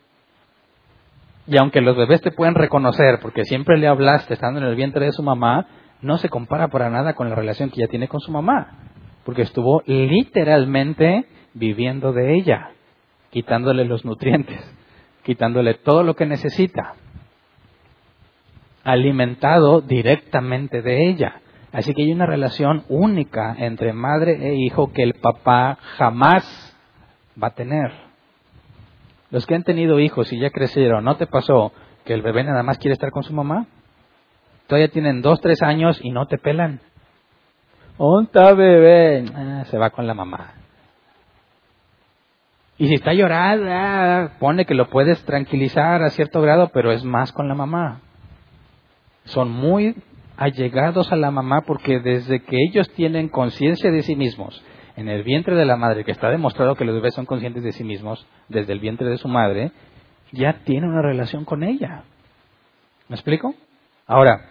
Y 1.47 1.57
aunque 1.57 1.81
los 1.81 1.97
bebés 1.97 2.21
te 2.21 2.31
pueden 2.31 2.55
reconocer, 2.55 3.19
porque 3.21 3.45
siempre 3.45 3.79
le 3.79 3.89
hablaste 3.89 4.35
estando 4.35 4.61
en 4.61 4.67
el 4.67 4.77
vientre 4.77 5.07
de 5.07 5.13
su 5.13 5.23
mamá, 5.23 5.67
no 6.01 6.19
se 6.19 6.29
compara 6.29 6.69
para 6.69 6.91
nada 6.91 7.15
con 7.15 7.29
la 7.29 7.35
relación 7.35 7.71
que 7.71 7.81
ya 7.81 7.89
tiene 7.89 8.07
con 8.07 8.21
su 8.21 8.31
mamá, 8.31 8.79
porque 9.25 9.43
estuvo 9.43 9.83
literalmente 9.87 11.25
viviendo 11.55 12.13
de 12.13 12.35
ella, 12.37 12.71
quitándole 13.31 13.85
los 13.85 14.05
nutrientes, 14.05 14.61
quitándole 15.25 15.75
todo 15.75 16.03
lo 16.03 16.15
que 16.15 16.27
necesita 16.27 16.95
alimentado 18.85 19.81
directamente 19.83 20.81
de 20.83 21.09
ella. 21.11 21.41
Así 21.73 21.95
que 21.95 22.03
hay 22.03 22.13
una 22.13 22.27
relación 22.27 22.85
única 22.89 23.55
entre 23.59 23.93
madre 23.93 24.39
e 24.41 24.55
hijo 24.55 24.93
que 24.93 25.03
el 25.03 25.15
papá 25.15 25.79
jamás 25.97 26.45
va 27.41 27.49
a 27.49 27.55
tener. 27.55 27.93
Los 29.31 29.47
que 29.47 29.55
han 29.55 29.65
tenido 29.65 30.01
hijos 30.01 30.33
y 30.33 30.39
ya 30.39 30.51
crecieron, 30.51 31.05
¿no 31.05 31.17
te 31.17 31.27
pasó 31.27 31.73
que 32.05 32.15
el 32.15 32.23
bebé 32.23 32.45
nada 32.45 32.63
más 32.63 32.79
quiere 32.79 32.95
estar 32.95 33.11
con 33.11 33.23
su 33.23 33.35
mamá? 33.35 33.67
Todavía 34.67 34.89
tienen 34.89 35.21
dos, 35.21 35.41
tres 35.41 35.63
años 35.63 36.01
y 36.03 36.11
no 36.11 36.27
te 36.27 36.39
pelan. 36.39 36.81
¿Onta 37.99 38.55
bebé? 38.55 39.25
Ah, 39.35 39.65
se 39.67 39.77
va 39.77 39.91
con 39.91 40.07
la 40.07 40.15
mamá. 40.15 40.55
Y 42.79 42.87
si 42.87 42.95
está 42.95 43.13
llorada, 43.13 44.39
pone 44.39 44.65
que 44.65 44.75
lo 44.75 44.89
puedes 44.89 45.23
tranquilizar 45.25 46.03
a 46.03 46.11
cierto 46.11 46.41
grado, 46.41 46.71
pero 46.73 46.93
es 46.93 47.03
más 47.05 47.33
con 47.33 47.49
la 47.49 47.55
mamá. 47.55 48.01
Son 49.25 49.51
muy 49.51 49.97
allegados 50.39 51.11
a 51.13 51.17
la 51.17 51.33
mamá 51.33 51.63
porque 51.67 51.99
desde 51.99 52.41
que 52.41 52.57
ellos 52.71 52.89
tienen 52.95 53.29
conciencia 53.29 53.91
de 53.91 54.03
sí 54.03 54.15
mismos, 54.15 54.65
en 54.97 55.09
el 55.09 55.25
vientre 55.25 55.57
de 55.57 55.65
la 55.65 55.77
madre, 55.77 56.05
que 56.05 56.13
está 56.13 56.31
demostrado 56.31 56.77
que 56.77 56.85
los 56.85 56.95
bebés 56.95 57.15
son 57.15 57.27
conscientes 57.27 57.63
de 57.65 57.73
sí 57.73 57.85
mismos 57.85 58.25
desde 58.49 58.73
el 58.73 58.79
vientre 58.79 59.09
de 59.09 59.19
su 59.19 59.29
madre, 59.29 59.73
ya 60.33 60.61
tienen 60.65 60.91
una 60.91 61.03
relación 61.03 61.45
con 61.45 61.65
ella. 61.65 62.05
¿Me 63.09 63.17
explico? 63.17 63.55
Ahora, 64.07 64.45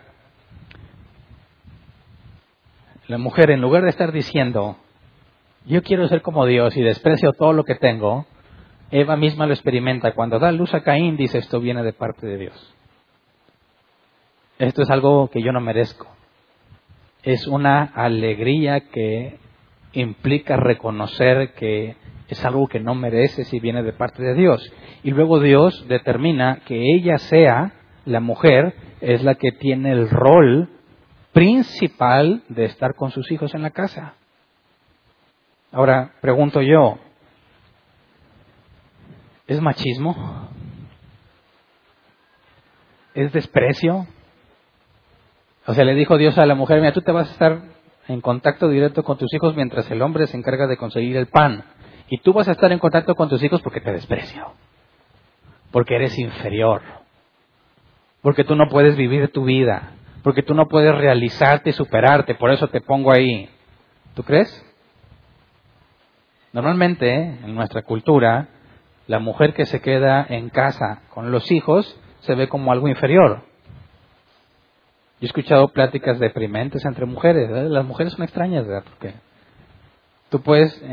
la 3.08 3.18
mujer 3.18 3.50
en 3.52 3.62
lugar 3.62 3.84
de 3.84 3.90
estar 3.90 4.12
diciendo, 4.12 4.78
yo 5.66 5.82
quiero 5.84 6.08
ser 6.10 6.22
como 6.22 6.46
Dios 6.46 6.76
y 6.76 6.82
desprecio 6.82 7.32
todo 7.32 7.54
lo 7.54 7.64
que 7.64 7.76
tengo, 7.76 8.26
Eva 8.92 9.16
misma 9.16 9.46
lo 9.46 9.54
experimenta. 9.54 10.14
Cuando 10.14 10.40
da 10.40 10.52
luz 10.52 10.74
a 10.74 10.82
Caín, 10.82 11.16
dice, 11.16 11.38
esto 11.38 11.60
viene 11.62 11.84
de 11.84 11.94
parte 11.94 12.26
de 12.26 12.38
Dios. 12.38 12.77
Esto 14.60 14.82
es 14.82 14.89
algo 14.89 15.30
que 15.30 15.41
yo 15.41 15.51
no 15.51 15.62
merezco. 15.62 16.08
Es 17.22 17.45
una 17.45 17.84
alegría 17.84 18.89
que 18.89 19.38
implica 19.93 20.58
reconocer 20.58 21.53
que 21.53 21.95
es 22.28 22.43
algo 22.43 22.68
que 22.68 22.80
no 22.80 22.95
mereces 22.95 23.53
y 23.53 23.60
viene 23.60 23.84
de 23.84 23.93
parte 23.93 24.24
de 24.24 24.34
Dios. 24.34 24.74
Y 25.03 25.12
luego 25.12 25.39
Dios 25.39 25.88
determina 25.88 26.62
que 26.66 26.95
ella 26.95 27.18
sea, 27.18 27.74
la 28.05 28.20
mujer, 28.20 28.74
es 28.99 29.24
la 29.24 29.36
que 29.36 29.51
tiene 29.51 29.91
el 29.91 30.10
rol 30.10 30.70
principal 31.34 32.41
de 32.49 32.66
estar 32.66 32.95
con 32.95 33.12
sus 33.12 33.32
hijos 33.32 33.53
en 33.53 33.62
la 33.62 33.70
casa. 33.70 34.16
Ahora, 35.72 36.14
pregunto 36.22 36.62
yo, 36.62 36.97
¿es 39.45 39.62
machismo? 39.62 40.49
¿Es 43.14 43.32
desprecio? 43.34 44.08
O 45.68 45.74
sea, 45.74 45.84
le 45.84 45.95
dijo 45.95 46.18
Dios 46.18 46.38
a 46.38 46.45
la 46.45 46.55
mujer, 46.55 46.80
mira, 46.80 46.93
tú 46.93 47.01
te 47.01 47.11
vas 47.11 47.28
a 47.28 47.32
estar 47.34 47.61
en 48.07 48.22
contacto 48.22 48.70
directo 48.70 49.03
con 49.03 49.18
tus 49.18 49.34
hijos 49.34 49.53
mientras 49.53 49.91
el 49.91 50.01
hombre 50.01 50.26
se 50.28 50.38
encarga 50.38 50.65
de 50.65 50.78
conseguir 50.78 51.18
el 51.18 51.28
pan. 51.28 51.65
Y 52.09 52.20
tú 52.20 52.32
vas 52.32 52.47
a 52.47 52.53
estar 52.53 52.72
en 52.72 52.80
contacto 52.80 53.15
con 53.15 53.28
tus 53.28 53.43
hijos 53.43 53.61
porque 53.61 53.82
te 53.82 53.91
desprecio. 53.91 54.53
Porque 55.72 55.95
eres 55.95 56.18
inferior. 56.18 56.82
Porque 58.22 58.45
tú 58.45 58.55
no 58.55 58.70
puedes 58.70 58.95
vivir 58.95 59.30
tu 59.34 59.43
vida. 59.43 59.91
Porque 60.24 60.41
tú 60.41 60.53
no 60.53 60.70
puedes 60.70 60.95
realizarte 60.95 61.72
y 61.72 61.74
superarte. 61.74 62.36
Por 62.36 62.51
eso 62.51 62.70
te 62.70 62.80
pongo 62.80 63.11
ahí. 63.11 63.49
¿Tú 64.15 64.24
crees? 64.24 64.65
Normalmente, 66.53 67.13
en 67.13 67.55
nuestra 67.55 67.82
cultura, 67.82 68.47
la 69.07 69.20
mujer 69.20 69.53
que 69.53 69.65
se 69.65 69.82
queda 69.82 70.26
en 70.30 70.49
casa 70.49 71.01
con 71.09 71.30
los 71.30 71.51
hijos 71.51 71.99
se 72.22 72.36
ve 72.36 72.47
como 72.47 72.72
algo 72.72 72.88
inferior. 72.88 73.43
Yo 75.20 75.26
he 75.26 75.28
escuchado 75.28 75.70
pláticas 75.70 76.20
deprimentes 76.20 76.86
entre 76.86 77.05
mujeres. 77.05 77.49
Las 77.49 77.86
mujeres 77.86 78.13
son 78.13 78.24
extrañas, 78.24 78.68
¿verdad? 78.68 78.84
Porque 78.88 79.15
tú 80.30 80.41
puedes 80.41 80.84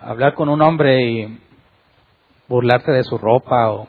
hablar 0.00 0.34
con 0.34 0.48
un 0.48 0.62
hombre 0.62 1.10
y 1.10 1.38
burlarte 2.48 2.92
de 2.92 3.04
su 3.04 3.18
ropa 3.18 3.70
o 3.70 3.88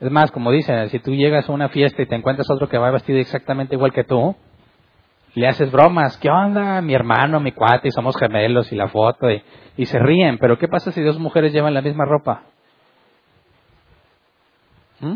es 0.00 0.10
más, 0.10 0.30
como 0.30 0.52
dicen, 0.52 0.88
si 0.90 0.98
tú 0.98 1.14
llegas 1.14 1.48
a 1.48 1.52
una 1.52 1.70
fiesta 1.70 2.02
y 2.02 2.06
te 2.06 2.14
encuentras 2.14 2.50
otro 2.50 2.68
que 2.68 2.76
va 2.76 2.90
vestido 2.90 3.18
exactamente 3.18 3.76
igual 3.76 3.92
que 3.92 4.04
tú, 4.04 4.36
le 5.34 5.48
haces 5.48 5.70
bromas, 5.72 6.18
¿qué 6.18 6.28
onda? 6.28 6.82
Mi 6.82 6.94
hermano, 6.94 7.40
mi 7.40 7.52
cuate, 7.52 7.88
y 7.88 7.92
somos 7.92 8.16
gemelos 8.16 8.70
y 8.72 8.76
la 8.76 8.88
foto, 8.88 9.28
y, 9.30 9.86
se 9.86 9.98
ríen, 9.98 10.38
pero 10.38 10.58
¿qué 10.58 10.68
pasa 10.68 10.92
si 10.92 11.02
dos 11.02 11.18
mujeres 11.18 11.52
llevan 11.52 11.74
la 11.74 11.82
misma 11.82 12.04
ropa? 12.04 12.42
¿Mm? 15.00 15.14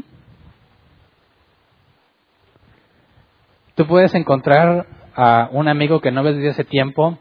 Tú 3.81 3.87
puedes 3.87 4.15
encontrar 4.15 4.85
a 5.17 5.49
un 5.53 5.67
amigo 5.67 6.03
que 6.03 6.11
no 6.11 6.23
ves 6.23 6.37
desde 6.37 6.51
hace 6.51 6.65
tiempo. 6.65 7.17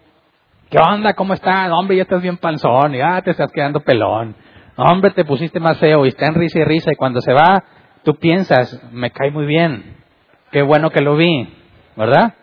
¿Qué 0.69 0.77
onda? 0.77 1.13
¿Cómo 1.13 1.33
estás? 1.33 1.71
Hombre, 1.71 1.95
ya 1.95 2.01
estás 2.01 2.21
bien 2.21 2.35
panzón. 2.35 2.95
Y 2.95 2.99
ah, 2.99 3.21
te 3.21 3.31
estás 3.31 3.49
quedando 3.53 3.79
pelón. 3.79 4.35
Hombre, 4.75 5.11
te 5.11 5.23
pusiste 5.23 5.61
más 5.61 5.77
feo. 5.77 6.03
Y 6.03 6.09
está 6.09 6.25
en 6.25 6.35
risa 6.35 6.59
y 6.59 6.65
risa. 6.65 6.91
Y 6.91 6.97
cuando 6.97 7.21
se 7.21 7.31
va, 7.31 7.63
tú 8.03 8.15
piensas, 8.15 8.77
me 8.91 9.09
cae 9.11 9.31
muy 9.31 9.45
bien. 9.45 10.03
Qué 10.51 10.61
bueno 10.61 10.89
que 10.89 10.99
lo 10.99 11.15
vi. 11.15 11.47
¿Verdad? 11.95 12.33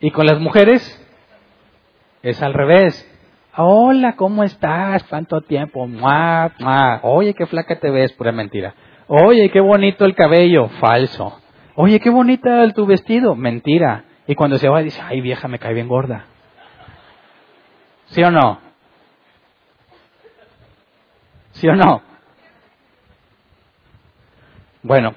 Y 0.00 0.10
con 0.10 0.26
las 0.26 0.40
mujeres, 0.40 0.82
es 2.24 2.42
al 2.42 2.54
revés. 2.54 3.08
Hola, 3.56 4.16
¿cómo 4.16 4.42
estás? 4.42 5.04
¿Cuánto 5.04 5.42
tiempo? 5.42 5.88
Oye, 7.02 7.34
qué 7.34 7.46
flaca 7.46 7.78
te 7.78 7.88
ves, 7.88 8.12
pura 8.14 8.32
mentira. 8.32 8.74
Oye, 9.06 9.48
qué 9.50 9.60
bonito 9.60 10.06
el 10.06 10.16
cabello, 10.16 10.66
falso. 10.80 11.41
Oye, 11.74 12.00
qué 12.00 12.10
bonita 12.10 12.68
tu 12.72 12.86
vestido. 12.86 13.34
Mentira. 13.34 14.04
Y 14.26 14.34
cuando 14.34 14.58
se 14.58 14.68
va 14.68 14.80
dice, 14.80 15.00
ay 15.02 15.20
vieja, 15.20 15.48
me 15.48 15.58
cae 15.58 15.74
bien 15.74 15.88
gorda. 15.88 16.26
¿Sí 18.06 18.22
o 18.22 18.30
no? 18.30 18.60
¿Sí 21.52 21.68
o 21.68 21.74
no? 21.74 22.02
Bueno, 24.82 25.14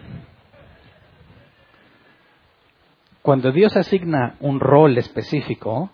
cuando 3.22 3.52
Dios 3.52 3.76
asigna 3.76 4.36
un 4.40 4.60
rol 4.60 4.98
específico, 4.98 5.90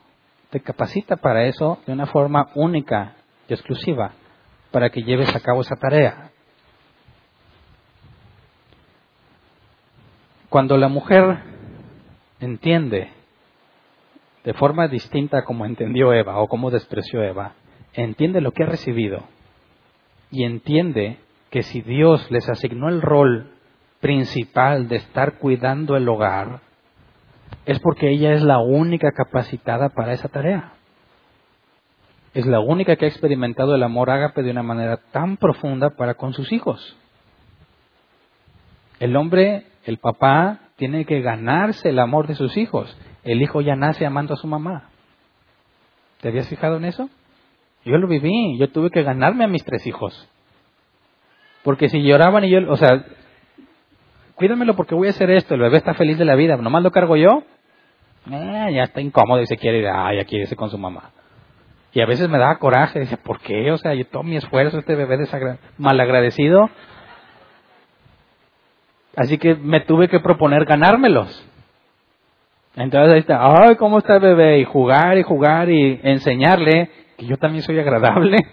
te 0.50 0.60
capacita 0.60 1.16
para 1.16 1.46
eso 1.46 1.80
de 1.88 1.94
una 1.94 2.06
forma 2.06 2.50
única 2.56 3.16
y 3.48 3.54
exclusiva, 3.54 4.12
para 4.72 4.90
que 4.90 5.04
lleves 5.04 5.34
a 5.34 5.40
cabo 5.40 5.62
esa 5.62 5.78
tarea. 5.78 6.32
Cuando 10.52 10.76
la 10.76 10.90
mujer 10.90 11.38
entiende 12.42 13.10
de 14.44 14.54
forma 14.54 14.90
distinta 14.90 15.46
como 15.46 15.66
entendió 15.66 16.12
Eva 16.12 16.40
o 16.40 16.50
como 16.50 16.72
despreció 16.72 17.24
Eva, 17.24 17.54
entiende 17.94 18.42
lo 18.42 18.52
que 18.52 18.64
ha 18.64 18.66
recibido 18.66 19.24
y 20.30 20.44
entiende 20.44 21.20
que 21.52 21.64
si 21.64 21.82
Dios 21.82 22.30
les 22.32 22.50
asignó 22.50 22.90
el 22.90 23.02
rol 23.02 23.50
principal 24.02 24.90
de 24.90 24.98
estar 24.98 25.38
cuidando 25.38 25.96
el 25.96 26.10
hogar, 26.10 26.60
es 27.66 27.80
porque 27.80 28.10
ella 28.10 28.34
es 28.34 28.42
la 28.42 28.60
única 28.60 29.14
capacitada 29.14 29.88
para 29.88 30.12
esa 30.12 30.28
tarea. 30.28 30.74
Es 32.34 32.46
la 32.46 32.60
única 32.60 32.98
que 32.98 33.06
ha 33.06 33.08
experimentado 33.08 33.74
el 33.74 33.84
amor 33.84 34.10
ágape 34.10 34.44
de 34.44 34.52
una 34.52 34.64
manera 34.64 34.98
tan 35.14 35.38
profunda 35.38 35.92
para 35.92 36.16
con 36.16 36.34
sus 36.34 36.52
hijos. 36.52 36.98
El 39.00 39.16
hombre 39.16 39.71
el 39.86 39.98
papá 39.98 40.60
tiene 40.76 41.06
que 41.06 41.22
ganarse 41.22 41.90
el 41.90 42.00
amor 42.00 42.28
de 42.28 42.36
sus 42.36 42.58
hijos. 42.58 42.96
El 43.24 43.42
hijo 43.42 43.62
ya 43.62 43.76
nace 43.76 44.06
amando 44.06 44.34
a 44.34 44.38
su 44.38 44.48
mamá. 44.48 44.90
¿Te 46.22 46.30
habías 46.30 46.48
fijado 46.48 46.78
en 46.78 46.86
eso? 46.86 47.10
Yo 47.84 47.98
lo 47.98 48.08
viví, 48.08 48.58
yo 48.58 48.70
tuve 48.70 48.92
que 48.92 49.04
ganarme 49.04 49.44
a 49.44 49.48
mis 49.48 49.64
tres 49.64 49.86
hijos. 49.88 50.28
Porque 51.64 51.90
si 51.90 52.02
lloraban 52.02 52.44
y 52.44 52.50
yo, 52.50 52.60
o 52.72 52.78
sea, 52.78 53.06
cuídamelo 54.36 54.76
porque 54.76 54.96
voy 54.96 55.08
a 55.08 55.12
hacer 55.12 55.30
esto, 55.32 55.56
el 55.56 55.62
bebé 55.62 55.78
está 55.78 55.94
feliz 55.94 56.18
de 56.18 56.26
la 56.26 56.36
vida, 56.36 56.58
nomás 56.58 56.84
lo 56.84 56.92
cargo 56.92 57.16
yo, 57.16 57.44
eh, 58.32 58.72
ya 58.74 58.84
está 58.84 59.02
incómodo 59.02 59.42
y 59.42 59.48
se 59.48 59.58
quiere 59.58 59.80
ir, 59.80 59.88
ay, 59.88 60.18
ya 60.18 60.26
quiere 60.26 60.44
irse 60.44 60.56
con 60.56 60.70
su 60.70 60.78
mamá. 60.78 61.12
Y 61.94 62.02
a 62.02 62.06
veces 62.06 62.30
me 62.30 62.38
daba 62.38 62.58
coraje, 62.58 63.00
dice, 63.00 63.18
¿por 63.18 63.40
qué? 63.40 63.72
O 63.72 63.78
sea, 63.78 63.94
yo 63.94 64.06
todo 64.06 64.24
mi 64.24 64.38
esfuerzo, 64.38 64.80
este 64.80 64.96
bebé 64.96 65.18
malagradecido, 65.78 66.70
Así 69.16 69.38
que 69.38 69.56
me 69.56 69.82
tuve 69.82 70.08
que 70.08 70.20
proponer 70.20 70.66
ganármelos. 70.66 71.48
Entonces 72.76 73.14
ahí 73.14 73.20
está, 73.20 73.40
ay, 73.42 73.76
¿cómo 73.76 73.98
está 73.98 74.16
el 74.16 74.22
bebé? 74.22 74.60
Y 74.60 74.64
jugar 74.64 75.18
y 75.18 75.24
jugar 75.24 75.70
y 75.70 76.00
enseñarle 76.04 76.90
que 77.18 77.26
yo 77.26 77.38
también 77.38 77.64
soy 77.64 77.78
agradable, 77.80 78.46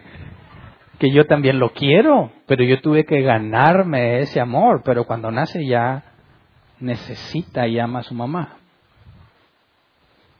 que 0.99 1.11
yo 1.13 1.27
también 1.27 1.61
lo 1.61 1.71
quiero, 1.71 2.33
pero 2.47 2.65
yo 2.65 2.81
tuve 2.81 3.05
que 3.05 3.23
ganarme 3.23 4.19
ese 4.19 4.41
amor, 4.41 4.83
pero 4.85 5.05
cuando 5.05 5.31
nace 5.31 5.65
ya 5.65 6.03
necesita 6.81 7.69
y 7.69 7.79
ama 7.79 8.01
a 8.01 8.03
su 8.03 8.15
mamá. 8.15 8.57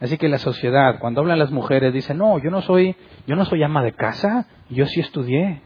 Así 0.01 0.17
que 0.17 0.29
la 0.29 0.39
sociedad, 0.39 0.99
cuando 1.01 1.21
hablan 1.21 1.39
las 1.39 1.51
mujeres, 1.51 1.93
dice, 1.93 2.15
no, 2.15 2.39
yo 2.39 2.51
no 2.51 2.63
soy, 2.63 2.95
yo 3.27 3.35
no 3.35 3.45
soy 3.45 3.63
ama 3.63 3.83
de 3.83 3.93
casa, 3.93 4.47
yo 4.71 4.87
sí 4.87 5.01
estudié. 5.01 5.61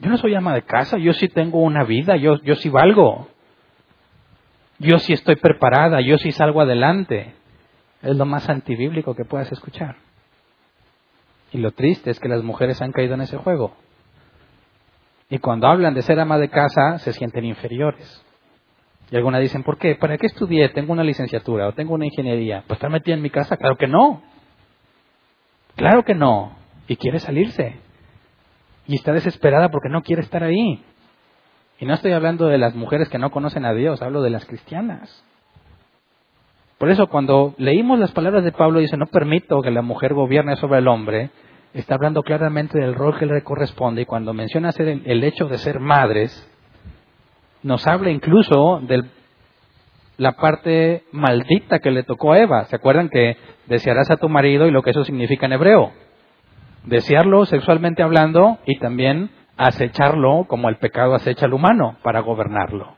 Yo 0.00 0.08
no 0.08 0.16
soy 0.16 0.34
ama 0.34 0.54
de 0.54 0.62
casa, 0.62 0.96
yo 0.96 1.12
sí 1.12 1.28
tengo 1.28 1.60
una 1.60 1.84
vida, 1.84 2.16
yo, 2.16 2.40
yo 2.42 2.54
sí 2.56 2.68
valgo. 2.70 3.28
yo 4.78 4.98
sí 4.98 5.12
estoy 5.12 5.36
preparada, 5.36 6.00
yo 6.00 6.16
sí 6.16 6.32
salgo 6.32 6.62
adelante. 6.62 7.34
Es 8.02 8.16
lo 8.16 8.24
más 8.24 8.48
antibíblico 8.48 9.14
que 9.14 9.26
puedas 9.26 9.52
escuchar. 9.52 9.96
Y 11.52 11.58
lo 11.58 11.72
triste 11.72 12.10
es 12.10 12.18
que 12.18 12.28
las 12.28 12.42
mujeres 12.42 12.80
han 12.80 12.92
caído 12.92 13.14
en 13.14 13.20
ese 13.20 13.36
juego. 13.36 13.76
Y 15.28 15.38
cuando 15.38 15.66
hablan 15.66 15.92
de 15.92 16.02
ser 16.02 16.18
ama 16.18 16.38
de 16.38 16.48
casa, 16.48 16.98
se 16.98 17.12
sienten 17.12 17.44
inferiores. 17.44 18.24
Y 19.10 19.16
algunas 19.16 19.42
dicen, 19.42 19.64
¿por 19.64 19.76
qué? 19.76 19.96
¿Para 19.96 20.16
qué 20.16 20.26
estudié? 20.26 20.70
Tengo 20.70 20.92
una 20.92 21.04
licenciatura 21.04 21.68
o 21.68 21.72
tengo 21.72 21.94
una 21.94 22.06
ingeniería. 22.06 22.64
¿Pues 22.66 22.78
estar 22.78 22.90
metida 22.90 23.14
en 23.14 23.22
mi 23.22 23.30
casa? 23.30 23.56
Claro 23.58 23.76
que 23.76 23.86
no. 23.86 24.22
Claro 25.76 26.04
que 26.04 26.14
no. 26.14 26.56
Y 26.88 26.96
quiere 26.96 27.18
salirse. 27.18 27.89
Y 28.90 28.96
está 28.96 29.12
desesperada 29.12 29.68
porque 29.68 29.88
no 29.88 30.02
quiere 30.02 30.22
estar 30.22 30.42
ahí. 30.42 30.82
Y 31.78 31.86
no 31.86 31.94
estoy 31.94 32.10
hablando 32.10 32.48
de 32.48 32.58
las 32.58 32.74
mujeres 32.74 33.08
que 33.08 33.18
no 33.18 33.30
conocen 33.30 33.64
a 33.64 33.72
Dios, 33.72 34.02
hablo 34.02 34.20
de 34.20 34.30
las 34.30 34.44
cristianas. 34.46 35.24
Por 36.76 36.90
eso 36.90 37.06
cuando 37.06 37.54
leímos 37.56 38.00
las 38.00 38.10
palabras 38.10 38.42
de 38.42 38.50
Pablo, 38.50 38.80
dice, 38.80 38.96
no 38.96 39.06
permito 39.06 39.62
que 39.62 39.70
la 39.70 39.82
mujer 39.82 40.12
gobierne 40.12 40.56
sobre 40.56 40.80
el 40.80 40.88
hombre, 40.88 41.30
está 41.72 41.94
hablando 41.94 42.24
claramente 42.24 42.80
del 42.80 42.96
rol 42.96 43.16
que 43.16 43.26
le 43.26 43.44
corresponde. 43.44 44.02
Y 44.02 44.06
cuando 44.06 44.34
menciona 44.34 44.70
el, 44.76 45.02
el 45.04 45.22
hecho 45.22 45.46
de 45.46 45.58
ser 45.58 45.78
madres, 45.78 46.50
nos 47.62 47.86
habla 47.86 48.10
incluso 48.10 48.80
de 48.82 49.04
la 50.16 50.32
parte 50.32 51.04
maldita 51.12 51.78
que 51.78 51.92
le 51.92 52.02
tocó 52.02 52.32
a 52.32 52.40
Eva. 52.40 52.64
¿Se 52.64 52.74
acuerdan 52.74 53.08
que 53.08 53.36
desearás 53.68 54.10
a 54.10 54.16
tu 54.16 54.28
marido 54.28 54.66
y 54.66 54.72
lo 54.72 54.82
que 54.82 54.90
eso 54.90 55.04
significa 55.04 55.46
en 55.46 55.52
hebreo? 55.52 55.92
Desearlo 56.84 57.44
sexualmente 57.44 58.02
hablando 58.02 58.58
y 58.66 58.78
también 58.78 59.30
acecharlo 59.56 60.46
como 60.48 60.68
el 60.68 60.76
pecado 60.76 61.14
acecha 61.14 61.46
al 61.46 61.52
humano 61.52 61.96
para 62.02 62.20
gobernarlo. 62.20 62.96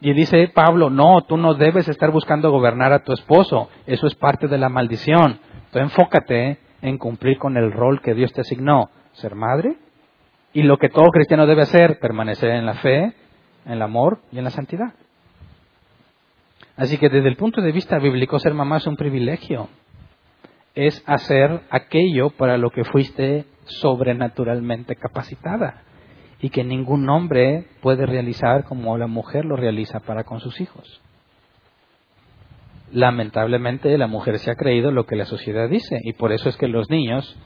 Y 0.00 0.12
dice 0.12 0.48
Pablo, 0.54 0.90
no, 0.90 1.22
tú 1.22 1.36
no 1.36 1.54
debes 1.54 1.88
estar 1.88 2.10
buscando 2.12 2.50
gobernar 2.50 2.92
a 2.92 3.02
tu 3.02 3.12
esposo, 3.12 3.68
eso 3.86 4.06
es 4.06 4.14
parte 4.14 4.46
de 4.46 4.58
la 4.58 4.68
maldición. 4.68 5.40
Tú 5.72 5.78
enfócate 5.78 6.58
en 6.82 6.98
cumplir 6.98 7.38
con 7.38 7.56
el 7.56 7.72
rol 7.72 8.00
que 8.00 8.14
Dios 8.14 8.32
te 8.32 8.42
asignó, 8.42 8.90
ser 9.12 9.34
madre, 9.34 9.76
y 10.52 10.62
lo 10.62 10.78
que 10.78 10.88
todo 10.88 11.08
cristiano 11.10 11.46
debe 11.46 11.62
hacer, 11.62 11.98
permanecer 11.98 12.50
en 12.50 12.66
la 12.66 12.74
fe, 12.74 13.14
en 13.66 13.72
el 13.72 13.82
amor 13.82 14.20
y 14.30 14.38
en 14.38 14.44
la 14.44 14.50
santidad. 14.50 14.92
Así 16.76 16.96
que 16.96 17.08
desde 17.08 17.28
el 17.28 17.36
punto 17.36 17.60
de 17.60 17.72
vista 17.72 17.98
bíblico, 17.98 18.38
ser 18.38 18.54
mamá 18.54 18.76
es 18.76 18.86
un 18.86 18.96
privilegio. 18.96 19.68
Es 20.80 21.02
hacer 21.06 21.62
aquello 21.70 22.30
para 22.30 22.56
lo 22.56 22.70
que 22.70 22.84
fuiste 22.84 23.46
sobrenaturalmente 23.64 24.94
capacitada 24.94 25.82
y 26.40 26.50
que 26.50 26.62
ningún 26.62 27.10
hombre 27.10 27.66
puede 27.82 28.06
realizar 28.06 28.62
como 28.62 28.96
la 28.96 29.08
mujer 29.08 29.44
lo 29.44 29.56
realiza 29.56 29.98
para 29.98 30.22
con 30.22 30.38
sus 30.38 30.60
hijos. 30.60 31.00
Lamentablemente 32.92 33.98
la 33.98 34.06
mujer 34.06 34.38
se 34.38 34.52
ha 34.52 34.54
creído 34.54 34.92
lo 34.92 35.04
que 35.04 35.16
la 35.16 35.24
sociedad 35.24 35.68
dice 35.68 35.98
y 36.04 36.12
por 36.12 36.30
eso 36.30 36.48
es 36.48 36.56
que 36.56 36.68
los 36.68 36.88
niños 36.88 37.36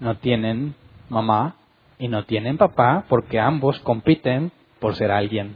no 0.00 0.16
tienen 0.16 0.74
mamá 1.10 1.54
y 2.00 2.08
no 2.08 2.24
tienen 2.24 2.58
papá 2.58 3.04
porque 3.08 3.38
ambos 3.38 3.78
compiten 3.78 4.50
por 4.80 4.96
ser 4.96 5.12
alguien. 5.12 5.54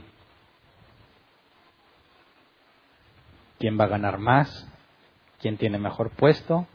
¿Quién 3.59 3.77
va 3.77 3.83
a 3.83 3.89
ganar 3.89 4.19
más? 4.19 4.71
¿Quién 5.41 5.57
tiene 5.57 5.79
mejor 5.79 6.11
puesto? 6.11 6.65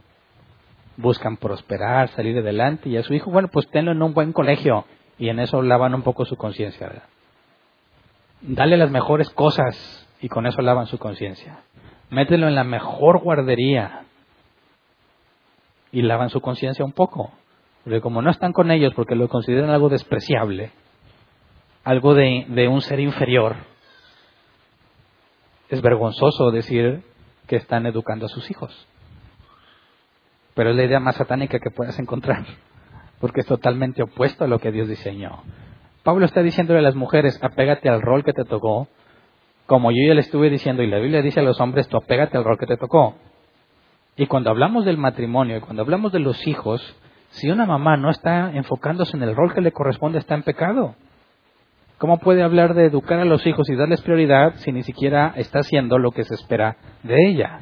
Buscan 0.96 1.36
prosperar, 1.36 2.08
salir 2.08 2.38
adelante 2.38 2.88
y 2.88 2.96
a 2.96 3.02
su 3.02 3.14
hijo, 3.14 3.30
bueno, 3.30 3.48
pues 3.48 3.68
tenlo 3.70 3.92
en 3.92 4.02
un 4.02 4.12
buen 4.12 4.32
colegio 4.32 4.84
y 5.18 5.28
en 5.28 5.38
eso 5.38 5.62
lavan 5.62 5.94
un 5.94 6.02
poco 6.02 6.24
su 6.24 6.36
conciencia. 6.36 7.02
Dale 8.40 8.76
las 8.76 8.90
mejores 8.90 9.30
cosas 9.30 10.08
y 10.20 10.28
con 10.28 10.46
eso 10.46 10.60
lavan 10.62 10.86
su 10.86 10.98
conciencia. 10.98 11.60
Mételo 12.10 12.48
en 12.48 12.54
la 12.54 12.64
mejor 12.64 13.20
guardería 13.20 14.02
y 15.92 16.02
lavan 16.02 16.30
su 16.30 16.40
conciencia 16.40 16.84
un 16.84 16.92
poco. 16.92 17.30
Porque 17.84 18.00
como 18.00 18.22
no 18.22 18.30
están 18.30 18.52
con 18.52 18.70
ellos 18.70 18.92
porque 18.94 19.14
lo 19.14 19.28
consideran 19.28 19.70
algo 19.70 19.88
despreciable, 19.88 20.72
algo 21.84 22.14
de, 22.14 22.46
de 22.48 22.68
un 22.68 22.80
ser 22.80 23.00
inferior, 23.00 23.56
es 25.68 25.80
vergonzoso 25.80 26.50
decir 26.50 27.02
que 27.46 27.56
están 27.56 27.86
educando 27.86 28.26
a 28.26 28.28
sus 28.28 28.50
hijos. 28.50 28.86
Pero 30.54 30.70
es 30.70 30.76
la 30.76 30.84
idea 30.84 31.00
más 31.00 31.16
satánica 31.16 31.58
que 31.58 31.70
puedas 31.70 31.98
encontrar, 31.98 32.44
porque 33.20 33.40
es 33.40 33.46
totalmente 33.46 34.02
opuesto 34.02 34.44
a 34.44 34.48
lo 34.48 34.58
que 34.58 34.72
Dios 34.72 34.88
diseñó. 34.88 35.42
Pablo 36.02 36.26
está 36.26 36.42
diciéndole 36.42 36.80
a 36.80 36.82
las 36.82 36.94
mujeres, 36.94 37.38
apégate 37.42 37.88
al 37.88 38.02
rol 38.02 38.24
que 38.24 38.32
te 38.32 38.44
tocó, 38.44 38.88
como 39.66 39.90
yo 39.90 39.98
ya 40.06 40.14
le 40.14 40.20
estuve 40.20 40.50
diciendo, 40.50 40.82
y 40.82 40.88
la 40.88 40.98
Biblia 40.98 41.22
dice 41.22 41.40
a 41.40 41.44
los 41.44 41.60
hombres, 41.60 41.88
tú 41.88 41.96
apégate 41.96 42.36
al 42.36 42.44
rol 42.44 42.58
que 42.58 42.66
te 42.66 42.76
tocó. 42.76 43.14
Y 44.16 44.26
cuando 44.26 44.50
hablamos 44.50 44.84
del 44.84 44.98
matrimonio 44.98 45.56
y 45.56 45.60
cuando 45.60 45.82
hablamos 45.82 46.12
de 46.12 46.18
los 46.18 46.46
hijos, 46.46 46.82
si 47.30 47.48
una 47.50 47.64
mamá 47.64 47.96
no 47.96 48.10
está 48.10 48.52
enfocándose 48.52 49.16
en 49.16 49.22
el 49.22 49.34
rol 49.34 49.54
que 49.54 49.62
le 49.62 49.72
corresponde, 49.72 50.18
está 50.18 50.34
en 50.34 50.42
pecado. 50.42 50.94
¿Cómo 51.96 52.18
puede 52.18 52.42
hablar 52.42 52.74
de 52.74 52.86
educar 52.86 53.20
a 53.20 53.24
los 53.24 53.46
hijos 53.46 53.70
y 53.70 53.76
darles 53.76 54.02
prioridad 54.02 54.56
si 54.56 54.72
ni 54.72 54.82
siquiera 54.82 55.32
está 55.36 55.60
haciendo 55.60 55.98
lo 55.98 56.10
que 56.10 56.24
se 56.24 56.34
espera 56.34 56.76
de 57.04 57.28
ella? 57.28 57.60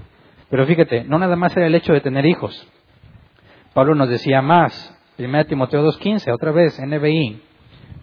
Pero 0.49 0.66
fíjate, 0.66 1.05
no 1.05 1.18
nada 1.18 1.36
más 1.36 1.57
era 1.57 1.66
el 1.66 1.74
hecho 1.74 1.93
de 1.93 2.01
tener 2.01 2.24
hijos. 2.26 2.66
Pablo 3.75 3.95
nos 3.95 4.09
decía 4.09 4.43
más, 4.43 4.97
1 5.18 5.45
Timoteo 5.47 5.87
2.15, 5.87 6.33
otra 6.35 6.51
vez, 6.51 6.81
NBI, 6.81 7.41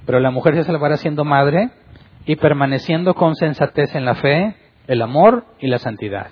pero 0.05 0.19
la 0.21 0.31
mujer 0.31 0.55
se 0.55 0.63
salvará 0.63 0.95
siendo 0.95 1.25
madre 1.25 1.69
y 2.25 2.37
permaneciendo 2.37 3.13
con 3.15 3.35
sensatez 3.35 3.93
en 3.95 4.05
la 4.05 4.15
fe, 4.15 4.55
el 4.87 5.01
amor 5.01 5.45
y 5.59 5.67
la 5.67 5.77
santidad. 5.77 6.27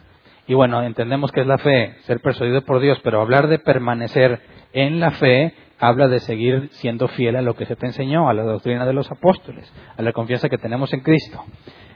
Y 0.48 0.54
bueno, 0.54 0.82
entendemos 0.84 1.32
que 1.32 1.42
es 1.42 1.48
la 1.48 1.58
fe, 1.58 1.96
ser 2.04 2.22
persuadido 2.22 2.64
por 2.64 2.80
Dios, 2.80 3.00
pero 3.04 3.22
hablar 3.22 3.48
de 3.48 3.60
permanecer 3.60 4.40
en 4.72 5.00
la 5.00 5.12
fe 5.12 5.54
habla 5.80 6.08
de 6.08 6.20
seguir 6.20 6.70
siendo 6.72 7.08
fiel 7.10 7.36
a 7.36 7.42
lo 7.42 7.56
que 7.56 7.66
se 7.66 7.76
te 7.76 7.88
enseñó, 7.88 8.30
a 8.30 8.34
la 8.34 8.44
doctrina 8.44 8.86
de 8.86 8.94
los 8.94 9.12
apóstoles, 9.12 9.72
a 9.98 10.02
la 10.02 10.14
confianza 10.14 10.48
que 10.48 10.58
tenemos 10.58 10.94
en 10.94 11.02
Cristo. 11.02 11.44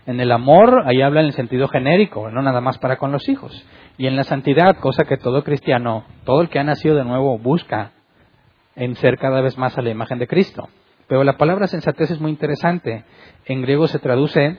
En 0.06 0.20
el 0.20 0.32
amor, 0.32 0.84
ahí 0.86 1.02
habla 1.02 1.22
en 1.22 1.28
el 1.28 1.34
sentido 1.34 1.68
genérico, 1.68 2.30
no 2.32 2.42
nada 2.42 2.60
más 2.62 2.78
para 2.80 2.98
con 2.98 3.12
los 3.12 3.30
hijos. 3.30 3.66
Y 4.00 4.08
en 4.08 4.16
la 4.16 4.24
santidad, 4.24 4.78
cosa 4.78 5.04
que 5.04 5.18
todo 5.18 5.44
cristiano, 5.44 6.06
todo 6.24 6.40
el 6.40 6.48
que 6.48 6.58
ha 6.58 6.64
nacido 6.64 6.96
de 6.96 7.04
nuevo 7.04 7.38
busca 7.38 7.92
en 8.78 8.96
ser 8.96 9.18
cada 9.18 9.42
vez 9.42 9.58
más 9.58 9.78
a 9.78 9.82
la 9.82 9.90
imagen 9.90 10.20
de 10.20 10.28
Cristo. 10.28 10.70
Pero 11.10 11.26
la 11.26 11.38
palabra 11.38 11.68
sensatez 11.68 12.10
es 12.12 12.22
muy 12.22 12.32
interesante. 12.32 13.04
En 13.44 13.62
griego 13.62 13.88
se 13.88 14.00
traduce 14.00 14.58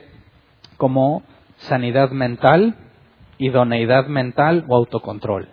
como 0.77 1.23
sanidad 1.55 2.11
mental, 2.11 2.75
idoneidad 3.39 4.05
mental 4.05 4.63
o 4.67 4.75
autocontrol. 4.75 5.49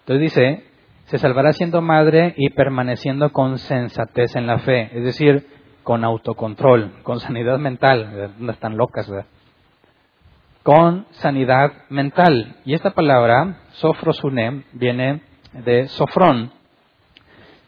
Entonces 0.00 0.22
dice, 0.22 0.64
se 1.04 1.18
salvará 1.18 1.52
siendo 1.52 1.82
madre 1.82 2.34
y 2.36 2.50
permaneciendo 2.50 3.30
con 3.30 3.58
sensatez 3.58 4.34
en 4.34 4.48
la 4.48 4.58
fe, 4.58 4.90
es 4.92 5.04
decir, 5.04 5.46
con 5.84 6.02
autocontrol, 6.02 7.04
con 7.04 7.20
sanidad 7.20 7.60
mental, 7.60 8.34
no 8.40 8.50
están 8.50 8.76
locas, 8.76 9.08
¿verdad? 9.08 9.26
Con 10.66 11.06
sanidad 11.12 11.70
mental. 11.90 12.56
Y 12.64 12.74
esta 12.74 12.90
palabra, 12.90 13.60
sofrosune, 13.74 14.64
viene 14.72 15.22
de 15.52 15.86
sofrón, 15.86 16.50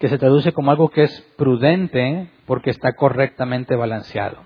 que 0.00 0.08
se 0.08 0.18
traduce 0.18 0.50
como 0.50 0.72
algo 0.72 0.88
que 0.88 1.04
es 1.04 1.20
prudente 1.36 2.28
porque 2.44 2.70
está 2.70 2.94
correctamente 2.94 3.76
balanceado. 3.76 4.38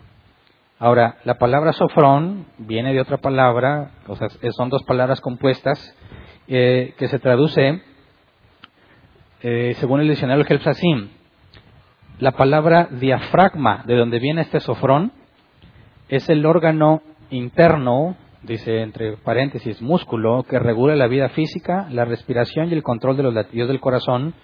Ahora, 0.78 1.16
la 1.24 1.38
palabra 1.38 1.72
sofrón 1.72 2.44
viene 2.58 2.92
de 2.92 3.00
otra 3.00 3.16
palabra, 3.16 3.92
o 4.06 4.16
sea, 4.16 4.28
son 4.50 4.68
dos 4.68 4.82
palabras 4.82 5.22
compuestas, 5.22 5.96
eh, 6.46 6.92
que 6.98 7.08
se 7.08 7.18
traduce 7.18 7.80
eh, 9.40 9.72
según 9.78 10.00
el 10.02 10.08
diccionario 10.08 10.44
Helpsasim, 10.46 11.08
la 12.18 12.32
palabra 12.32 12.88
diafragma, 12.90 13.82
de 13.86 13.96
donde 13.96 14.18
viene 14.18 14.42
este 14.42 14.60
sofrón, 14.60 15.10
es 16.10 16.28
el 16.28 16.44
órgano 16.44 17.00
interno, 17.30 18.18
dice 18.42 18.82
entre 18.82 19.16
paréntesis, 19.16 19.80
músculo, 19.80 20.44
que 20.48 20.58
regula 20.58 20.96
la 20.96 21.06
vida 21.06 21.28
física, 21.30 21.86
la 21.90 22.04
respiración 22.04 22.68
y 22.68 22.74
el 22.74 22.82
control 22.82 23.16
de 23.16 23.22
los 23.22 23.34
latidos 23.34 23.68
del 23.68 23.80
corazón. 23.80 24.34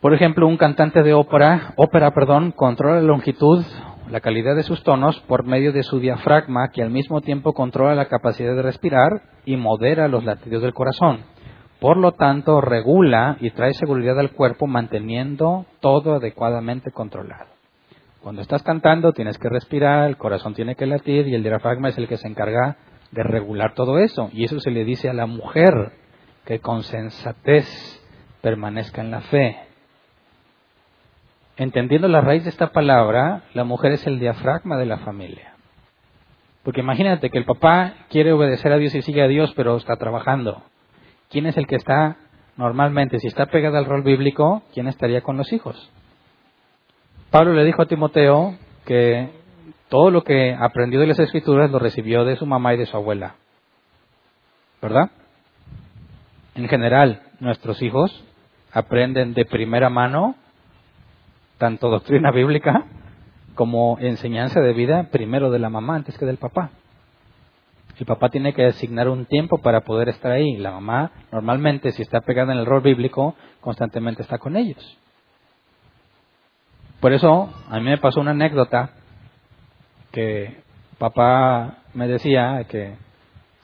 Por 0.00 0.14
ejemplo, 0.14 0.48
un 0.48 0.56
cantante 0.56 1.02
de 1.02 1.14
ópera, 1.14 1.74
ópera, 1.76 2.12
perdón, 2.12 2.52
controla 2.52 2.96
la 2.96 3.02
longitud, 3.02 3.64
la 4.10 4.20
calidad 4.20 4.56
de 4.56 4.64
sus 4.64 4.82
tonos 4.82 5.20
por 5.20 5.44
medio 5.44 5.72
de 5.72 5.82
su 5.82 6.00
diafragma, 6.00 6.68
que 6.72 6.82
al 6.82 6.90
mismo 6.90 7.20
tiempo 7.20 7.52
controla 7.52 7.94
la 7.94 8.08
capacidad 8.08 8.54
de 8.54 8.62
respirar 8.62 9.22
y 9.44 9.56
modera 9.56 10.08
los 10.08 10.24
latidos 10.24 10.62
del 10.62 10.74
corazón. 10.74 11.20
Por 11.80 11.96
lo 11.96 12.12
tanto, 12.12 12.60
regula 12.60 13.36
y 13.40 13.50
trae 13.50 13.74
seguridad 13.74 14.18
al 14.18 14.32
cuerpo 14.32 14.66
manteniendo 14.66 15.66
todo 15.80 16.14
adecuadamente 16.14 16.90
controlado. 16.92 17.51
Cuando 18.22 18.40
estás 18.40 18.62
cantando 18.62 19.12
tienes 19.12 19.36
que 19.36 19.48
respirar, 19.48 20.08
el 20.08 20.16
corazón 20.16 20.54
tiene 20.54 20.76
que 20.76 20.86
latir 20.86 21.26
y 21.26 21.34
el 21.34 21.42
diafragma 21.42 21.88
es 21.88 21.98
el 21.98 22.06
que 22.06 22.16
se 22.16 22.28
encarga 22.28 22.76
de 23.10 23.24
regular 23.24 23.74
todo 23.74 23.98
eso. 23.98 24.30
Y 24.32 24.44
eso 24.44 24.60
se 24.60 24.70
le 24.70 24.84
dice 24.84 25.10
a 25.10 25.12
la 25.12 25.26
mujer 25.26 25.92
que 26.44 26.60
con 26.60 26.84
sensatez 26.84 27.66
permanezca 28.40 29.00
en 29.00 29.10
la 29.10 29.22
fe. 29.22 29.58
Entendiendo 31.56 32.06
la 32.06 32.20
raíz 32.20 32.44
de 32.44 32.50
esta 32.50 32.70
palabra, 32.70 33.42
la 33.54 33.64
mujer 33.64 33.90
es 33.90 34.06
el 34.06 34.20
diafragma 34.20 34.78
de 34.78 34.86
la 34.86 34.98
familia. 34.98 35.54
Porque 36.62 36.80
imagínate 36.80 37.28
que 37.28 37.38
el 37.38 37.44
papá 37.44 37.94
quiere 38.08 38.32
obedecer 38.32 38.72
a 38.72 38.76
Dios 38.76 38.94
y 38.94 39.02
sigue 39.02 39.22
a 39.22 39.28
Dios, 39.28 39.52
pero 39.56 39.76
está 39.76 39.96
trabajando. 39.96 40.62
¿Quién 41.28 41.46
es 41.46 41.56
el 41.56 41.66
que 41.66 41.76
está 41.76 42.18
normalmente, 42.56 43.18
si 43.18 43.26
está 43.26 43.46
pegado 43.46 43.78
al 43.78 43.84
rol 43.84 44.02
bíblico, 44.02 44.62
quién 44.72 44.86
estaría 44.86 45.22
con 45.22 45.36
los 45.36 45.52
hijos? 45.52 45.90
Pablo 47.32 47.54
le 47.54 47.64
dijo 47.64 47.80
a 47.80 47.86
Timoteo 47.86 48.58
que 48.84 49.30
todo 49.88 50.10
lo 50.10 50.22
que 50.22 50.54
aprendió 50.54 51.00
de 51.00 51.06
las 51.06 51.18
escrituras 51.18 51.70
lo 51.70 51.78
recibió 51.78 52.26
de 52.26 52.36
su 52.36 52.44
mamá 52.44 52.74
y 52.74 52.76
de 52.76 52.84
su 52.84 52.94
abuela. 52.94 53.36
¿Verdad? 54.82 55.10
En 56.54 56.68
general, 56.68 57.22
nuestros 57.40 57.80
hijos 57.80 58.22
aprenden 58.70 59.32
de 59.32 59.46
primera 59.46 59.88
mano 59.88 60.34
tanto 61.56 61.88
doctrina 61.88 62.30
bíblica 62.34 62.84
como 63.54 63.96
enseñanza 63.98 64.60
de 64.60 64.74
vida 64.74 65.04
primero 65.10 65.50
de 65.50 65.58
la 65.58 65.70
mamá 65.70 65.96
antes 65.96 66.18
que 66.18 66.26
del 66.26 66.36
papá. 66.36 66.68
El 67.98 68.04
papá 68.04 68.28
tiene 68.28 68.52
que 68.52 68.66
asignar 68.66 69.08
un 69.08 69.24
tiempo 69.24 69.56
para 69.56 69.80
poder 69.80 70.10
estar 70.10 70.32
ahí. 70.32 70.58
La 70.58 70.72
mamá, 70.72 71.12
normalmente, 71.32 71.92
si 71.92 72.02
está 72.02 72.20
pegada 72.20 72.52
en 72.52 72.58
el 72.58 72.66
rol 72.66 72.82
bíblico, 72.82 73.36
constantemente 73.62 74.20
está 74.20 74.36
con 74.36 74.54
ellos. 74.54 74.98
Por 77.02 77.12
eso, 77.12 77.52
a 77.68 77.80
mí 77.80 77.86
me 77.86 77.98
pasó 77.98 78.20
una 78.20 78.30
anécdota 78.30 78.90
que 80.12 80.62
papá 80.98 81.78
me 81.94 82.06
decía 82.06 82.64
que 82.68 82.94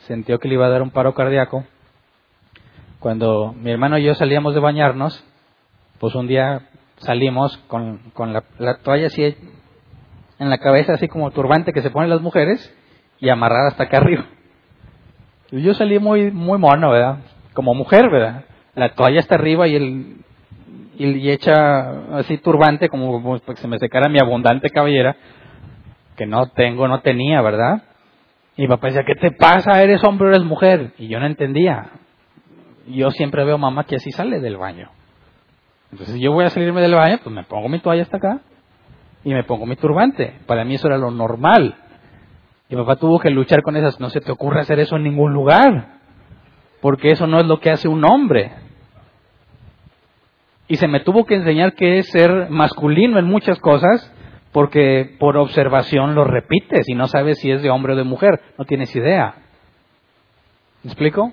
sintió 0.09 0.41
que 0.41 0.49
le 0.49 0.55
iba 0.55 0.67
a 0.67 0.71
dar 0.71 0.83
un 0.83 0.91
paro 0.91 1.15
cardíaco. 1.15 1.63
Cuando 2.99 3.55
mi 3.57 3.71
hermano 3.71 3.97
y 3.97 4.03
yo 4.03 4.15
salíamos 4.15 4.55
de 4.55 4.61
bañarnos, 4.61 5.25
pues 6.01 6.17
un 6.17 6.27
día 6.27 6.63
salimos 6.97 7.57
con, 7.69 8.11
con 8.13 8.33
la, 8.33 8.43
la 8.59 8.79
toalla 8.79 9.07
así 9.07 9.37
en 10.41 10.51
la 10.51 10.59
cabeza, 10.59 10.95
así 10.95 11.07
como 11.07 11.31
turbante 11.31 11.73
que 11.73 11.83
se 11.83 11.91
ponen 11.91 12.11
las 12.11 12.21
mujeres, 12.21 12.75
y 13.21 13.29
amarrada 13.29 13.69
hasta 13.69 13.85
acá 13.85 13.99
arriba. 13.99 14.27
Y 15.53 15.63
yo 15.63 15.75
salí 15.75 16.01
muy, 16.01 16.33
muy 16.33 16.59
mono, 16.59 16.91
¿verdad? 16.91 17.19
Como 17.53 17.73
mujer, 17.73 18.11
¿verdad? 18.11 18.47
La 18.75 18.97
toalla 18.97 19.21
está 19.21 19.37
arriba 19.37 19.69
y 19.69 19.77
el, 19.77 20.17
y, 20.99 21.31
echa 21.31 22.19
así 22.19 22.39
turbante, 22.39 22.89
como 22.89 23.41
para 23.41 23.55
que 23.55 23.63
se 23.63 23.69
me 23.69 23.79
secara 23.79 24.09
mi 24.09 24.19
abundante 24.19 24.71
cabellera, 24.71 25.17
que 26.17 26.27
no 26.27 26.49
tengo, 26.49 26.89
no 26.89 27.01
tenía, 27.01 27.41
¿verdad? 27.41 27.83
Y 28.57 28.63
mi 28.63 28.69
papá 28.69 28.89
decía, 28.89 29.05
¿qué 29.05 29.15
te 29.15 29.31
pasa? 29.31 29.81
¿Eres 29.83 30.03
hombre 30.03 30.27
o 30.27 30.31
eres 30.31 30.45
mujer? 30.45 30.93
Y 30.99 31.07
yo 31.07 31.21
no 31.21 31.27
entendía. 31.27 31.91
Yo 32.89 33.11
siempre 33.13 33.45
veo 33.45 33.57
mamá 33.57 33.85
que 33.85 33.97
así 33.97 34.11
sale 34.11 34.41
del 34.41 34.57
baño. 34.57 34.91
Entonces, 35.93 36.17
si 36.17 36.21
yo 36.21 36.33
voy 36.33 36.45
a 36.45 36.51
salirme 36.51 36.81
del 36.81 36.95
baño, 36.95 37.19
pues 37.23 37.35
me 37.35 37.45
pongo 37.45 37.69
mi 37.69 37.79
toalla 37.79 38.03
hasta 38.03 38.17
acá 38.17 38.41
y 39.23 39.33
me 39.33 39.45
pongo 39.45 39.65
mi 39.65 39.77
turbante. 39.77 40.35
Para 40.47 40.65
mí 40.65 40.75
eso 40.75 40.89
era 40.89 40.99
lo 40.99 41.11
normal. 41.11 41.77
Y 42.69 42.77
papá 42.77 42.97
tuvo 42.97 43.21
que 43.21 43.31
luchar 43.31 43.63
con 43.63 43.77
esas, 43.77 44.01
no 44.01 44.11
se 44.11 44.21
te 44.21 44.33
ocurre 44.33 44.61
hacer 44.61 44.81
eso 44.81 44.97
en 44.97 45.05
ningún 45.05 45.33
lugar, 45.33 46.01
porque 46.83 47.13
eso 47.13 47.27
no 47.27 47.41
es 47.41 47.47
lo 47.47 47.61
que 47.61 47.71
hace 47.71 47.89
un 47.89 48.05
hombre. 48.05 48.53
Y 50.69 50.77
se 50.77 50.87
me 50.87 51.01
tuvo 51.01 51.25
que 51.25 51.37
enseñar 51.37 51.75
que 51.75 51.99
es 51.99 52.09
ser 52.11 52.51
masculino 52.51 53.19
en 53.19 53.25
muchas 53.25 53.59
cosas, 53.59 54.13
porque 54.53 55.17
por 55.19 55.37
observación 55.37 56.15
lo 56.15 56.25
repites 56.25 56.89
y 56.89 56.95
no 56.95 57.07
sabes 57.07 57.39
si 57.39 57.51
es 57.51 57.63
de 57.63 57.71
hombre 57.71 57.95
o 57.95 57.97
de 57.97 58.05
mujer, 58.05 58.41
no 58.59 58.65
tienes 58.65 58.95
idea. 58.95 59.37
¿Me 60.83 60.91
explico? 60.91 61.33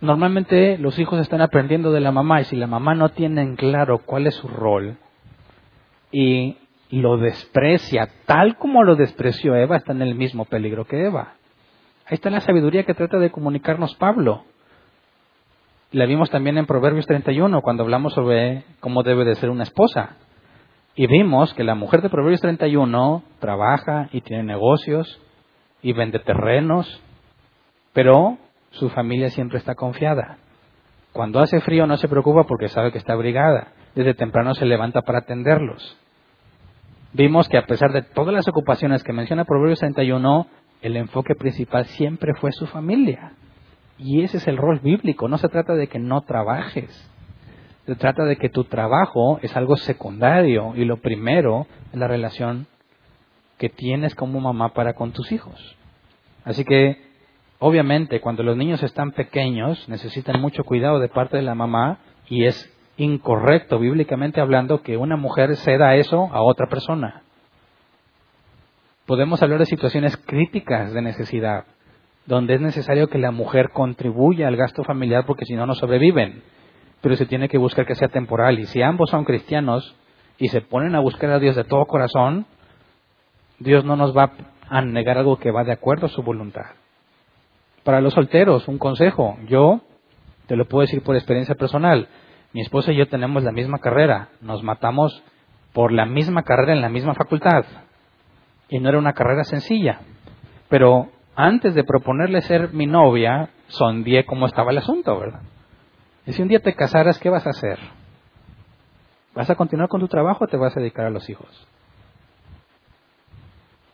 Normalmente 0.00 0.78
los 0.78 0.98
hijos 0.98 1.20
están 1.20 1.42
aprendiendo 1.42 1.92
de 1.92 2.00
la 2.00 2.10
mamá 2.10 2.40
y 2.40 2.44
si 2.44 2.56
la 2.56 2.66
mamá 2.66 2.94
no 2.94 3.10
tiene 3.10 3.42
en 3.42 3.56
claro 3.56 3.98
cuál 3.98 4.26
es 4.26 4.34
su 4.34 4.48
rol 4.48 4.96
y 6.10 6.56
lo 6.90 7.18
desprecia 7.18 8.08
tal 8.26 8.56
como 8.56 8.82
lo 8.82 8.96
despreció 8.96 9.54
Eva, 9.54 9.76
está 9.76 9.92
en 9.92 10.02
el 10.02 10.14
mismo 10.14 10.46
peligro 10.46 10.86
que 10.86 11.04
Eva. 11.04 11.34
Ahí 12.06 12.14
está 12.14 12.30
la 12.30 12.40
sabiduría 12.40 12.84
que 12.84 12.94
trata 12.94 13.18
de 13.18 13.30
comunicarnos 13.30 13.94
Pablo. 13.94 14.44
La 15.92 16.06
vimos 16.06 16.30
también 16.30 16.56
en 16.58 16.66
Proverbios 16.66 17.06
31 17.06 17.62
cuando 17.62 17.82
hablamos 17.82 18.12
sobre 18.14 18.64
cómo 18.80 19.02
debe 19.02 19.24
de 19.24 19.34
ser 19.34 19.50
una 19.50 19.64
esposa. 19.64 20.16
Y 20.94 21.06
vimos 21.06 21.52
que 21.54 21.64
la 21.64 21.74
mujer 21.74 22.02
de 22.02 22.10
Proverbios 22.10 22.40
31 22.40 23.22
trabaja 23.38 24.08
y 24.12 24.20
tiene 24.20 24.44
negocios 24.44 25.20
y 25.82 25.92
vende 25.92 26.18
terrenos, 26.18 27.02
pero 27.92 28.38
su 28.70 28.88
familia 28.90 29.30
siempre 29.30 29.58
está 29.58 29.74
confiada. 29.74 30.38
Cuando 31.12 31.40
hace 31.40 31.60
frío 31.60 31.86
no 31.86 31.96
se 31.96 32.08
preocupa 32.08 32.44
porque 32.44 32.68
sabe 32.68 32.92
que 32.92 32.98
está 32.98 33.14
abrigada. 33.14 33.72
Desde 33.94 34.14
temprano 34.14 34.54
se 34.54 34.66
levanta 34.66 35.02
para 35.02 35.20
atenderlos 35.20 35.98
vimos 37.12 37.48
que 37.48 37.58
a 37.58 37.66
pesar 37.66 37.92
de 37.92 38.02
todas 38.02 38.34
las 38.34 38.48
ocupaciones 38.48 39.02
que 39.02 39.12
menciona 39.12 39.44
Proverbios 39.44 39.80
31, 39.80 40.46
el 40.82 40.96
enfoque 40.96 41.34
principal 41.34 41.84
siempre 41.86 42.32
fue 42.40 42.52
su 42.52 42.66
familia. 42.66 43.32
Y 44.02 44.22
ese 44.22 44.38
es 44.38 44.48
el 44.48 44.56
rol 44.56 44.80
bíblico. 44.80 45.28
No 45.28 45.36
se 45.36 45.48
trata 45.48 45.74
de 45.74 45.86
que 45.86 45.98
no 45.98 46.22
trabajes. 46.22 46.88
Se 47.84 47.94
trata 47.96 48.24
de 48.24 48.36
que 48.36 48.48
tu 48.48 48.64
trabajo 48.64 49.38
es 49.42 49.54
algo 49.56 49.76
secundario 49.76 50.72
y 50.74 50.84
lo 50.84 50.96
primero 50.98 51.66
es 51.92 51.98
la 51.98 52.08
relación 52.08 52.66
que 53.58 53.68
tienes 53.68 54.14
como 54.14 54.40
mamá 54.40 54.72
para 54.72 54.94
con 54.94 55.12
tus 55.12 55.30
hijos. 55.32 55.76
Así 56.44 56.64
que, 56.64 56.96
obviamente, 57.58 58.20
cuando 58.20 58.42
los 58.42 58.56
niños 58.56 58.82
están 58.82 59.12
pequeños, 59.12 59.86
necesitan 59.88 60.40
mucho 60.40 60.64
cuidado 60.64 60.98
de 60.98 61.08
parte 61.08 61.36
de 61.36 61.42
la 61.42 61.54
mamá 61.54 61.98
y 62.26 62.46
es 62.46 62.74
incorrecto, 62.96 63.78
bíblicamente 63.78 64.40
hablando, 64.40 64.82
que 64.82 64.96
una 64.96 65.16
mujer 65.16 65.56
ceda 65.56 65.94
eso 65.96 66.30
a 66.32 66.40
otra 66.42 66.68
persona. 66.68 67.22
Podemos 69.04 69.42
hablar 69.42 69.58
de 69.58 69.66
situaciones 69.66 70.16
críticas 70.16 70.94
de 70.94 71.02
necesidad, 71.02 71.64
donde 72.26 72.54
es 72.54 72.60
necesario 72.60 73.08
que 73.08 73.18
la 73.18 73.30
mujer 73.30 73.70
contribuya 73.72 74.48
al 74.48 74.56
gasto 74.56 74.84
familiar 74.84 75.24
porque 75.26 75.44
si 75.44 75.54
no, 75.54 75.66
no 75.66 75.74
sobreviven. 75.74 76.42
Pero 77.00 77.16
se 77.16 77.26
tiene 77.26 77.48
que 77.48 77.58
buscar 77.58 77.86
que 77.86 77.94
sea 77.94 78.08
temporal. 78.08 78.58
Y 78.58 78.66
si 78.66 78.82
ambos 78.82 79.10
son 79.10 79.24
cristianos 79.24 79.96
y 80.38 80.48
se 80.48 80.60
ponen 80.60 80.94
a 80.94 81.00
buscar 81.00 81.30
a 81.30 81.38
Dios 81.38 81.56
de 81.56 81.64
todo 81.64 81.86
corazón, 81.86 82.46
Dios 83.58 83.84
no 83.84 83.96
nos 83.96 84.16
va 84.16 84.32
a 84.68 84.82
negar 84.82 85.18
algo 85.18 85.38
que 85.38 85.50
va 85.50 85.64
de 85.64 85.72
acuerdo 85.72 86.06
a 86.06 86.10
su 86.10 86.22
voluntad. 86.22 86.66
Para 87.84 88.00
los 88.00 88.14
solteros, 88.14 88.68
un 88.68 88.78
consejo. 88.78 89.38
Yo 89.48 89.80
te 90.46 90.56
lo 90.56 90.66
puedo 90.66 90.82
decir 90.82 91.02
por 91.02 91.16
experiencia 91.16 91.54
personal. 91.54 92.08
Mi 92.52 92.60
esposa 92.60 92.92
y 92.92 92.96
yo 92.96 93.08
tenemos 93.08 93.42
la 93.42 93.52
misma 93.52 93.78
carrera, 93.78 94.30
nos 94.40 94.62
matamos 94.62 95.22
por 95.72 95.92
la 95.92 96.04
misma 96.06 96.42
carrera 96.42 96.72
en 96.72 96.80
la 96.80 96.88
misma 96.88 97.14
facultad. 97.14 97.64
Y 98.68 98.78
no 98.78 98.88
era 98.88 98.98
una 98.98 99.12
carrera 99.12 99.44
sencilla. 99.44 100.00
Pero 100.68 101.10
antes 101.44 101.74
de 101.74 101.84
proponerle 101.84 102.42
ser 102.42 102.72
mi 102.72 102.86
novia, 102.86 103.50
sondeé 103.68 104.24
cómo 104.24 104.46
estaba 104.46 104.70
el 104.70 104.78
asunto, 104.78 105.18
¿verdad? 105.18 105.40
Y 106.26 106.32
si 106.32 106.42
un 106.42 106.48
día 106.48 106.60
te 106.60 106.74
casaras, 106.74 107.18
¿qué 107.18 107.30
vas 107.30 107.46
a 107.46 107.50
hacer? 107.50 107.78
¿Vas 109.34 109.48
a 109.48 109.54
continuar 109.54 109.88
con 109.88 110.00
tu 110.00 110.08
trabajo 110.08 110.44
o 110.44 110.48
te 110.48 110.56
vas 110.56 110.76
a 110.76 110.80
dedicar 110.80 111.06
a 111.06 111.10
los 111.10 111.28
hijos? 111.30 111.66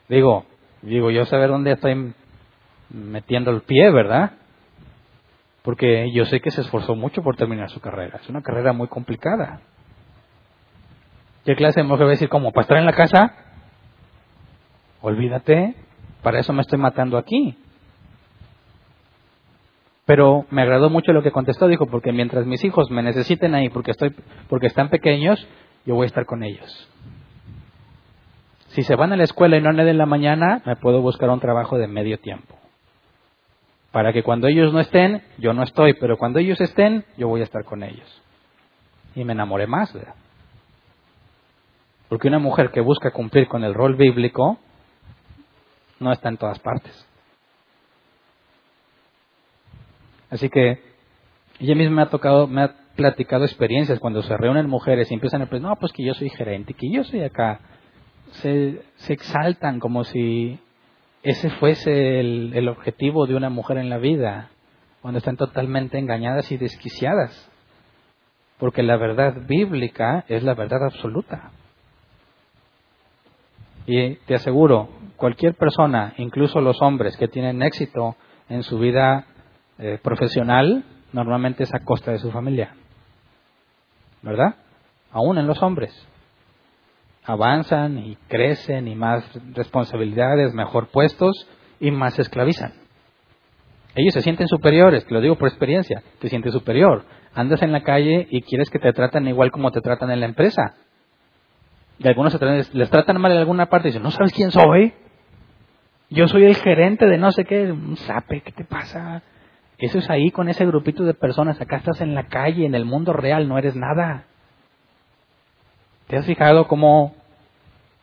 Digo, 0.09 0.45
digo, 0.83 1.11
yo 1.11 1.25
saber 1.25 1.51
dónde 1.51 1.73
estoy 1.73 2.15
metiendo 2.91 3.51
el 3.51 3.63
pie, 3.63 3.91
¿verdad? 3.91 4.33
porque 5.67 6.13
yo 6.13 6.25
sé 6.27 6.41
que 6.41 6.53
se 6.53 6.61
esforzó 6.61 6.95
mucho 6.95 7.25
por 7.25 7.35
terminar 7.35 7.69
su 7.71 7.81
carrera. 7.81 8.21
Es 8.23 8.29
una 8.29 8.41
carrera 8.41 8.73
muy 8.73 8.87
complicada. 8.87 9.63
¿Qué 11.45 11.57
clase 11.57 11.81
de 11.81 11.89
mujer 11.89 12.05
va 12.05 12.11
a 12.11 12.13
decir 12.13 12.29
como, 12.29 12.53
para 12.53 12.63
estar 12.63 12.79
en 12.79 12.87
la 12.87 12.93
casa? 12.93 13.35
Olvídate, 15.01 15.75
para 16.27 16.41
eso 16.41 16.53
me 16.53 16.63
estoy 16.63 16.77
matando 16.77 17.19
aquí. 17.19 17.57
Pero 20.07 20.45
me 20.51 20.63
agradó 20.63 20.91
mucho 20.91 21.13
lo 21.13 21.23
que 21.23 21.31
contestó, 21.31 21.69
dijo, 21.69 21.87
porque 21.87 22.11
mientras 22.11 22.45
mis 22.47 22.65
hijos 22.65 22.91
me 22.91 23.01
necesiten 23.01 23.55
ahí 23.55 23.69
porque 23.69 24.67
están 24.67 24.89
pequeños, 24.89 25.47
yo 25.85 25.95
voy 25.95 26.03
a 26.03 26.07
estar 26.09 26.27
con 26.27 26.43
ellos. 26.43 26.91
Si 28.71 28.83
se 28.83 28.97
van 28.97 29.13
a 29.13 29.17
la 29.17 29.23
escuela 29.23 29.57
y 29.57 29.61
no 29.61 29.71
en 29.71 29.99
la 29.99 30.07
mañana, 30.07 30.63
me 30.67 30.75
puedo 30.75 31.01
buscar 31.01 31.31
un 31.31 31.39
trabajo 31.39 31.79
de 31.79 31.87
medio 31.87 32.19
tiempo 32.19 32.57
para 33.93 34.13
que 34.13 34.25
cuando 34.25 34.49
ellos 34.49 34.73
no 34.73 34.81
estén, 34.81 35.23
yo 35.39 35.53
no 35.53 35.63
estoy, 35.63 35.95
pero 35.95 36.19
cuando 36.19 36.41
ellos 36.41 36.61
estén, 36.61 37.05
yo 37.17 37.29
voy 37.29 37.43
a 37.43 37.45
estar 37.45 37.63
con 37.63 37.85
ellos. 37.85 38.23
Y 39.15 39.23
me 39.23 39.35
enamoré 39.35 39.69
más, 39.69 39.95
¿verdad? 39.95 40.17
Porque 42.09 42.27
una 42.27 42.41
mujer 42.41 42.73
que 42.73 42.81
busca 42.81 43.13
cumplir 43.13 43.47
con 43.47 43.63
el 43.63 43.75
rol 43.75 43.95
bíblico 43.95 44.59
no 46.01 46.13
está 46.13 46.29
en 46.29 46.37
todas 46.37 46.59
partes. 46.59 47.07
Así 50.31 50.49
que 50.49 50.83
ella 51.61 51.75
misma 51.75 51.97
me 51.97 52.03
ha 52.03 52.11
tocado, 52.11 52.47
me 52.47 52.63
ha 52.63 52.75
platicado 52.97 53.45
experiencias 53.45 54.01
cuando 54.01 54.23
se 54.23 54.37
reúnen 54.37 54.69
mujeres 54.69 55.11
y 55.11 55.15
empiezan 55.15 55.43
a 55.43 55.45
decir, 55.45 55.61
no, 55.61 55.75
pues 55.77 55.93
que 55.93 56.05
yo 56.05 56.15
soy 56.15 56.31
gerente, 56.31 56.75
que 56.75 56.91
yo 56.91 57.05
soy 57.05 57.23
acá. 57.23 57.61
Se, 58.33 58.83
se 58.97 59.13
exaltan 59.13 59.79
como 59.79 60.05
si 60.05 60.59
ese 61.23 61.51
fuese 61.51 62.21
el, 62.21 62.69
objetivo 62.69 63.27
de 63.27 63.35
una 63.35 63.51
mujer 63.51 63.79
en 63.79 63.91
la 63.91 63.99
vida, 63.99 64.51
cuando 65.03 65.19
están 65.19 65.37
totalmente 65.37 65.99
engañadas 65.99 66.51
y 66.53 66.57
desquiciadas. 66.57 67.51
Porque 68.59 68.83
la 68.83 68.97
verdad 68.97 69.35
bíblica 69.47 70.25
es 70.29 70.43
la 70.43 70.55
verdad 70.55 70.85
absoluta. 70.85 71.51
Y 73.87 74.17
te 74.27 74.35
aseguro 74.35 74.89
cualquier 75.17 75.55
persona, 75.55 76.15
incluso 76.19 76.61
los 76.61 76.81
hombres 76.83 77.17
que 77.17 77.29
tienen 77.29 77.63
éxito 77.63 78.17
en 78.49 78.63
su 78.63 78.79
vida 78.79 79.27
eh, 79.79 79.99
profesional, 80.03 80.85
normalmente 81.13 81.63
es 81.63 81.75
a 81.75 81.81
costa 81.81 82.13
de 82.13 82.19
su 82.19 82.31
familia. 82.31 82.75
¿Verdad? 84.23 84.57
Aún 85.11 85.39
en 85.39 85.47
los 85.47 85.63
hombres. 85.63 85.93
Avanzan 87.25 87.99
y 87.99 88.17
crecen 88.29 88.89
y 88.89 88.95
más 88.95 89.25
responsabilidades, 89.55 90.55
mejor 90.55 90.89
puestos 90.89 91.49
y 91.81 91.91
más 91.91 92.19
esclavizan. 92.19 92.73
Ellos 93.95 94.13
se 94.13 94.21
sienten 94.21 94.47
superiores, 94.47 95.07
te 95.07 95.15
lo 95.15 95.21
digo 95.21 95.37
por 95.37 95.49
experiencia, 95.49 96.03
te 96.21 96.29
sientes 96.29 96.53
superior. 96.53 97.05
Andas 97.35 97.63
en 97.63 97.73
la 97.73 97.83
calle 97.83 98.27
y 98.31 98.43
quieres 98.43 98.69
que 98.71 98.79
te 98.79 98.93
traten 98.93 99.27
igual 99.27 99.51
como 99.51 99.71
te 99.71 99.81
tratan 99.81 100.11
en 100.11 100.21
la 100.21 100.27
empresa. 100.27 100.75
Y 101.99 102.09
algunos 102.09 102.39
les 102.75 102.91
tratan 102.91 103.21
mal 103.21 103.33
en 103.33 103.39
alguna 103.39 103.67
parte 103.67 103.89
y 103.89 103.91
dicen, 103.91 104.03
¿no 104.03 104.11
sabes 104.11 104.33
quién 104.33 104.51
soy? 104.51 104.93
Yo 106.11 106.29
soy 106.29 106.45
el 106.45 106.55
gerente 106.57 107.07
de 107.07 107.19
no 107.19 107.33
sé 107.33 107.45
qué, 107.45 107.73
un 107.73 107.97
sape, 107.97 108.43
¿qué 108.43 108.53
te 108.53 108.65
pasa? 108.65 109.23
Eso 109.79 109.99
es 109.99 110.09
ahí 110.09 110.31
con 110.31 110.49
ese 110.49 110.65
grupito 110.67 111.05
de 111.05 111.15
personas. 111.15 111.61
Acá 111.61 111.77
estás 111.77 112.01
en 112.01 112.15
la 112.15 112.29
calle, 112.29 112.65
en 112.65 112.75
el 112.75 112.85
mundo 112.85 113.13
real, 113.13 113.49
no 113.49 113.59
eres 113.59 113.75
nada. 113.77 114.25
¿Te 116.07 116.17
has 116.17 116.27
fijado 116.27 116.69
cómo 116.69 117.15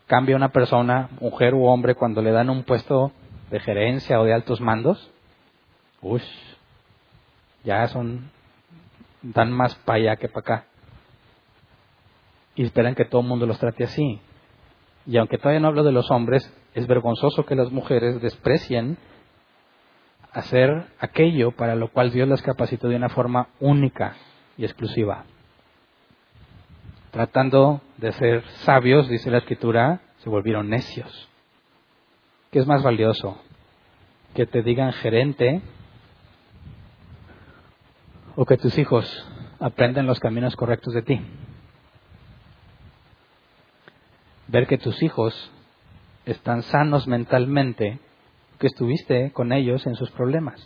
cambia 0.07 0.35
una 0.35 0.49
persona, 0.49 1.09
mujer 1.21 1.53
u 1.53 1.65
hombre, 1.65 1.95
cuando 1.95 2.21
le 2.21 2.31
dan 2.31 2.49
un 2.49 2.63
puesto 2.63 3.11
de 3.49 3.59
gerencia 3.59 4.19
o 4.19 4.25
de 4.25 4.33
altos 4.33 4.59
mandos? 4.59 5.09
Uy, 6.01 6.21
ya 7.63 7.87
son, 7.87 8.29
dan 9.21 9.51
más 9.51 9.75
para 9.75 9.99
allá 9.99 10.15
que 10.17 10.27
para 10.27 10.41
acá. 10.41 10.65
Y 12.55 12.63
esperan 12.63 12.95
que 12.95 13.05
todo 13.05 13.21
el 13.21 13.27
mundo 13.27 13.45
los 13.45 13.59
trate 13.59 13.83
así. 13.83 14.19
Y 15.05 15.17
aunque 15.17 15.37
todavía 15.37 15.59
no 15.59 15.67
hablo 15.67 15.83
de 15.83 15.91
los 15.91 16.09
hombres, 16.11 16.51
es 16.73 16.87
vergonzoso 16.87 17.45
que 17.45 17.55
las 17.55 17.71
mujeres 17.71 18.21
desprecien 18.21 18.97
hacer 20.31 20.87
aquello 20.99 21.51
para 21.51 21.75
lo 21.75 21.89
cual 21.89 22.11
Dios 22.11 22.27
las 22.27 22.41
capacitó 22.41 22.87
de 22.87 22.95
una 22.95 23.09
forma 23.09 23.49
única 23.59 24.15
y 24.57 24.65
exclusiva. 24.65 25.25
Tratando 27.11 27.81
de 27.97 28.11
ser 28.13 28.43
sabios, 28.63 29.07
dice 29.07 29.29
la 29.29 29.37
escritura, 29.37 30.01
se 30.17 30.29
volvieron 30.29 30.69
necios. 30.69 31.29
¿Qué 32.51 32.59
es 32.59 32.65
más 32.65 32.81
valioso? 32.81 33.37
Que 34.33 34.47
te 34.47 34.63
digan 34.63 34.93
gerente 34.93 35.61
o 38.35 38.45
que 38.45 38.57
tus 38.57 38.77
hijos 38.79 39.27
aprendan 39.59 40.07
los 40.07 40.19
caminos 40.19 40.55
correctos 40.55 40.93
de 40.93 41.03
ti. 41.03 41.21
Ver 44.53 44.67
que 44.67 44.77
tus 44.77 45.01
hijos 45.01 45.51
están 46.27 46.61
sanos 46.61 47.07
mentalmente 47.07 47.97
que 48.59 48.67
estuviste 48.67 49.31
con 49.31 49.51
ellos 49.51 49.87
en 49.87 49.95
sus 49.95 50.11
problemas. 50.11 50.63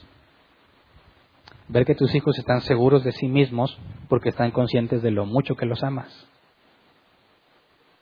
Ver 1.70 1.86
que 1.86 1.96
tus 1.96 2.14
hijos 2.14 2.38
están 2.38 2.60
seguros 2.60 3.06
de 3.06 3.14
sí 3.14 3.30
mismos 3.30 3.80
porque 4.10 4.28
están 4.28 4.52
conscientes 4.52 5.02
de 5.02 5.12
lo 5.12 5.26
mucho 5.26 5.56
que 5.56 5.66
los 5.66 5.86
amas. 5.86 6.28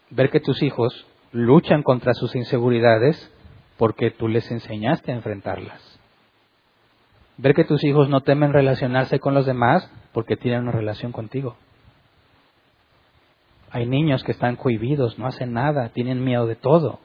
Ver 0.09 0.31
que 0.31 0.39
tus 0.39 0.63
hijos 0.63 1.05
luchan 1.31 1.83
contra 1.83 2.15
sus 2.15 2.35
inseguridades 2.35 3.31
porque 3.77 4.09
tú 4.09 4.27
les 4.27 4.49
enseñaste 4.49 5.11
a 5.11 5.15
enfrentarlas. 5.15 5.99
Ver 7.37 7.53
que 7.53 7.63
tus 7.63 7.83
hijos 7.83 8.09
no 8.09 8.21
temen 8.21 8.53
relacionarse 8.53 9.19
con 9.19 9.35
los 9.35 9.45
demás 9.45 9.87
porque 10.13 10.35
tienen 10.35 10.63
una 10.63 10.71
relación 10.71 11.11
contigo. 11.11 11.57
Hay 13.75 13.85
niños 13.85 14.23
que 14.23 14.31
están 14.31 14.55
cohibidos, 14.55 15.19
no 15.19 15.27
hacen 15.27 15.51
nada, 15.51 15.89
tienen 15.89 16.23
miedo 16.23 16.47
de 16.47 16.55
todo. 16.55 17.01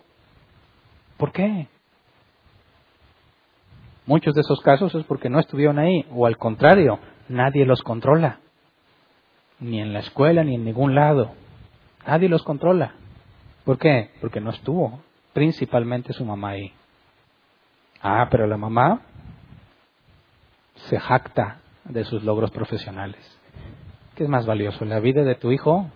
¿Por 1.17 1.33
qué? 1.33 1.67
Muchos 4.07 4.37
de 4.37 4.43
esos 4.43 4.61
casos 4.61 4.95
es 4.95 5.05
porque 5.07 5.29
no 5.29 5.41
estuvieron 5.41 5.81
ahí, 5.81 6.07
o 6.13 6.29
al 6.29 6.37
contrario, 6.37 7.01
nadie 7.29 7.67
los 7.67 7.83
controla. 7.83 8.39
Ni 9.59 9.81
en 9.81 9.93
la 9.93 9.99
escuela, 9.99 10.45
ni 10.45 10.55
en 10.55 10.65
ningún 10.65 10.95
lado. 10.95 11.33
Nadie 12.07 12.29
los 12.29 12.45
controla. 12.45 12.95
¿Por 13.65 13.77
qué? 13.77 14.13
Porque 14.21 14.41
no 14.41 14.51
estuvo 14.51 15.01
principalmente 15.33 16.13
su 16.13 16.25
mamá 16.25 16.51
ahí. 16.51 16.73
Ah, 18.01 18.29
pero 18.31 18.47
la 18.47 18.57
mamá 18.57 19.01
se 20.89 21.01
jacta 21.01 21.63
de 21.83 22.05
sus 22.05 22.23
logros 22.23 22.53
profesionales. 22.53 23.41
¿Qué 24.15 24.23
es 24.23 24.31
más 24.31 24.47
valioso, 24.47 24.85
la 24.85 25.01
vida 25.01 25.25
de 25.25 25.35
tu 25.35 25.51
hijo 25.51 25.91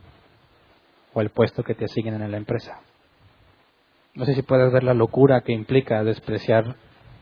o 1.15 1.21
el 1.21 1.31
puesto 1.31 1.63
que 1.63 1.75
te 1.75 1.87
asignen 1.87 2.23
en 2.23 2.31
la 2.31 2.37
empresa? 2.37 2.81
No 4.15 4.25
sé 4.27 4.35
si 4.35 4.43
puedes 4.43 4.73
ver 4.73 4.85
la 4.85 4.95
locura 4.95 5.41
que 5.41 5.53
implica 5.53 6.05
despreciar 6.05 6.77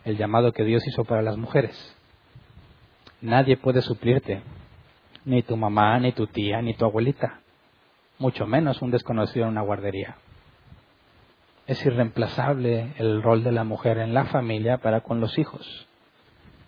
el 0.05 0.16
llamado 0.16 0.53
que 0.53 0.64
Dios 0.64 0.86
hizo 0.86 1.05
para 1.05 1.22
las 1.22 1.36
mujeres. 1.36 1.97
Nadie 3.20 3.57
puede 3.57 3.82
suplirte, 3.82 4.43
ni 5.24 5.43
tu 5.43 5.57
mamá, 5.57 5.99
ni 6.01 6.12
tu 6.12 6.26
tía, 6.26 6.61
ni 6.61 6.74
tu 6.74 6.84
abuelita, 6.84 7.40
mucho 8.18 8.47
menos 8.47 8.82
un 8.82 8.90
desconocido 8.90 9.45
en 9.45 9.53
una 9.53 9.62
guardería. 9.62 10.16
Es 11.66 11.84
irreemplazable 11.86 12.93
el 12.99 13.22
rol 13.22 13.45
de 13.45 13.53
la 13.53 13.64
mujer 13.64 13.99
en 13.99 14.12
la 14.12 14.24
familia 14.24 14.78
para 14.78 15.03
con 15.03 15.20
los 15.20 15.38
hijos, 15.38 15.86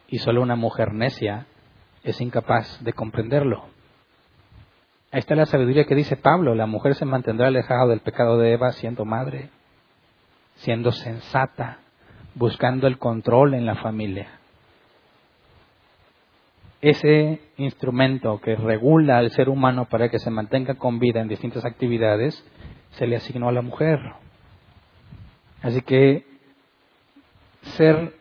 y 0.09 0.19
solo 0.19 0.43
una 0.43 0.57
mujer 0.57 0.95
necia 0.95 1.47
es 2.05 2.21
incapaz 2.21 2.83
de 2.85 2.93
comprenderlo. 2.93 3.74
Ahí 5.15 5.21
está 5.21 5.37
la 5.37 5.47
sabiduría 5.47 5.85
que 5.85 5.95
dice 5.95 6.17
Pablo, 6.17 6.57
la 6.57 6.67
mujer 6.67 6.97
se 6.97 7.05
mantendrá 7.05 7.47
alejada 7.47 7.87
del 7.87 8.01
pecado 8.01 8.37
de 8.37 8.51
Eva 8.51 8.73
siendo 8.73 9.05
madre, 9.05 9.49
siendo 10.57 10.91
sensata, 10.91 11.79
buscando 12.35 12.89
el 12.89 12.99
control 12.99 13.55
en 13.55 13.65
la 13.65 13.77
familia. 13.77 14.27
Ese 16.81 17.41
instrumento 17.59 18.41
que 18.41 18.57
regula 18.57 19.19
al 19.19 19.31
ser 19.31 19.49
humano 19.51 19.85
para 19.85 20.09
que 20.09 20.19
se 20.19 20.31
mantenga 20.31 20.75
con 20.75 20.99
vida 20.99 21.21
en 21.21 21.29
distintas 21.29 21.65
actividades 21.65 22.45
se 22.95 23.07
le 23.07 23.15
asignó 23.15 23.49
a 23.49 23.53
la 23.53 23.63
mujer. 23.63 24.01
Así 25.63 25.81
que 25.83 26.27
ser 27.77 28.17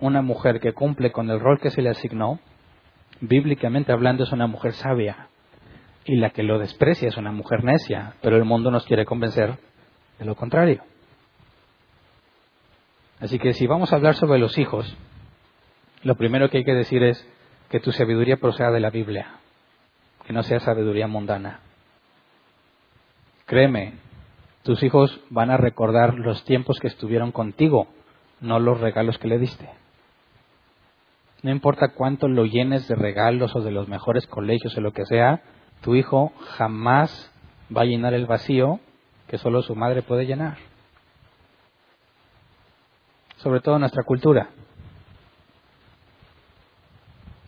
una 0.00 0.22
mujer 0.22 0.58
que 0.58 0.72
cumple 0.72 1.12
con 1.12 1.28
el 1.28 1.38
rol 1.38 1.60
que 1.60 1.68
se 1.68 1.82
le 1.82 1.90
asignó, 1.90 2.40
bíblicamente 3.20 3.92
hablando, 3.92 4.24
es 4.24 4.32
una 4.32 4.46
mujer 4.46 4.72
sabia. 4.72 5.28
Y 6.04 6.16
la 6.16 6.30
que 6.30 6.42
lo 6.42 6.58
desprecia 6.58 7.08
es 7.08 7.16
una 7.16 7.32
mujer 7.32 7.62
necia, 7.62 8.14
pero 8.20 8.36
el 8.36 8.44
mundo 8.44 8.70
nos 8.70 8.84
quiere 8.84 9.04
convencer 9.04 9.58
de 10.18 10.24
lo 10.24 10.34
contrario. 10.34 10.82
Así 13.20 13.38
que 13.38 13.52
si 13.52 13.66
vamos 13.68 13.92
a 13.92 13.96
hablar 13.96 14.16
sobre 14.16 14.40
los 14.40 14.58
hijos, 14.58 14.96
lo 16.02 16.16
primero 16.16 16.50
que 16.50 16.58
hay 16.58 16.64
que 16.64 16.74
decir 16.74 17.04
es 17.04 17.24
que 17.70 17.78
tu 17.78 17.92
sabiduría 17.92 18.36
proceda 18.36 18.72
de 18.72 18.80
la 18.80 18.90
Biblia, 18.90 19.36
que 20.26 20.32
no 20.32 20.42
sea 20.42 20.58
sabiduría 20.58 21.06
mundana. 21.06 21.60
Créeme, 23.46 23.94
tus 24.64 24.82
hijos 24.82 25.20
van 25.30 25.50
a 25.50 25.56
recordar 25.56 26.14
los 26.14 26.44
tiempos 26.44 26.78
que 26.80 26.88
estuvieron 26.88 27.32
contigo, 27.32 27.86
no 28.40 28.58
los 28.58 28.80
regalos 28.80 29.18
que 29.18 29.28
le 29.28 29.38
diste. 29.38 29.68
No 31.42 31.50
importa 31.50 31.92
cuánto 31.94 32.28
lo 32.28 32.44
llenes 32.44 32.86
de 32.88 32.94
regalos 32.94 33.54
o 33.56 33.60
de 33.60 33.72
los 33.72 33.88
mejores 33.88 34.26
colegios 34.26 34.76
o 34.76 34.80
lo 34.80 34.92
que 34.92 35.04
sea, 35.06 35.42
tu 35.82 35.94
hijo 35.94 36.32
jamás 36.56 37.30
va 37.74 37.82
a 37.82 37.86
llenar 37.86 38.14
el 38.14 38.26
vacío 38.26 38.80
que 39.28 39.38
solo 39.38 39.62
su 39.62 39.74
madre 39.74 40.02
puede 40.02 40.26
llenar 40.26 40.56
sobre 43.42 43.60
todo 43.60 43.78
nuestra 43.78 44.04
cultura. 44.04 44.50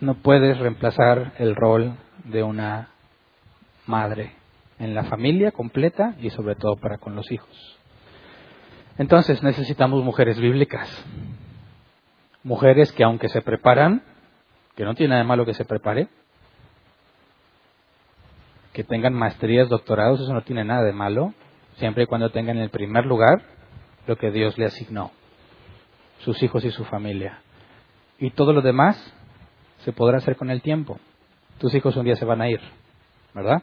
No 0.01 0.14
puedes 0.14 0.59
reemplazar 0.59 1.32
el 1.39 1.55
rol 1.55 1.97
de 2.24 2.43
una 2.43 2.89
madre 3.87 4.32
en 4.78 4.95
la 4.95 5.05
familia 5.05 5.53
completa 5.53 6.14
y 6.18 6.30
sobre 6.30 6.57
todo 6.57 6.76
para 6.76 6.99
con 6.99 7.14
los 7.14 7.30
hijos. 7.30 7.78
Entonces 8.99 9.43
necesitamos 9.43 10.03
mujeres 10.05 10.39
bíblicas, 10.39 10.89
mujeres 12.43 12.91
que 12.93 13.05
aunque 13.05 13.28
se 13.28 13.41
preparan, 13.41 14.03
que 14.74 14.85
no 14.85 14.95
tiene 14.95 15.11
nada 15.11 15.22
de 15.22 15.28
malo 15.28 15.47
que 15.47 15.55
se 15.55 15.64
prepare, 15.64 16.09
que 18.75 18.85
tengan 18.85 19.14
maestrías, 19.14 19.68
doctorados, 19.68 20.20
eso 20.20 20.35
no 20.35 20.43
tiene 20.43 20.64
nada 20.64 20.83
de 20.83 20.93
malo, 20.93 21.33
siempre 21.77 22.03
y 22.03 22.07
cuando 22.07 22.31
tengan 22.31 22.57
en 22.57 22.64
el 22.64 22.70
primer 22.70 23.07
lugar 23.07 23.41
lo 24.07 24.16
que 24.16 24.31
Dios 24.31 24.59
le 24.59 24.66
asignó 24.66 25.12
sus 26.18 26.43
hijos 26.43 26.64
y 26.64 26.70
su 26.70 26.85
familia. 26.85 27.39
Y 28.18 28.31
todo 28.31 28.53
lo 28.53 28.62
demás 28.62 28.97
se 29.79 29.93
podrá 29.93 30.18
hacer 30.18 30.37
con 30.37 30.51
el 30.51 30.61
tiempo. 30.61 30.99
Tus 31.59 31.72
hijos 31.75 31.97
un 31.97 32.05
día 32.05 32.16
se 32.16 32.25
van 32.25 32.41
a 32.41 32.49
ir, 32.49 32.61
¿verdad? 33.33 33.62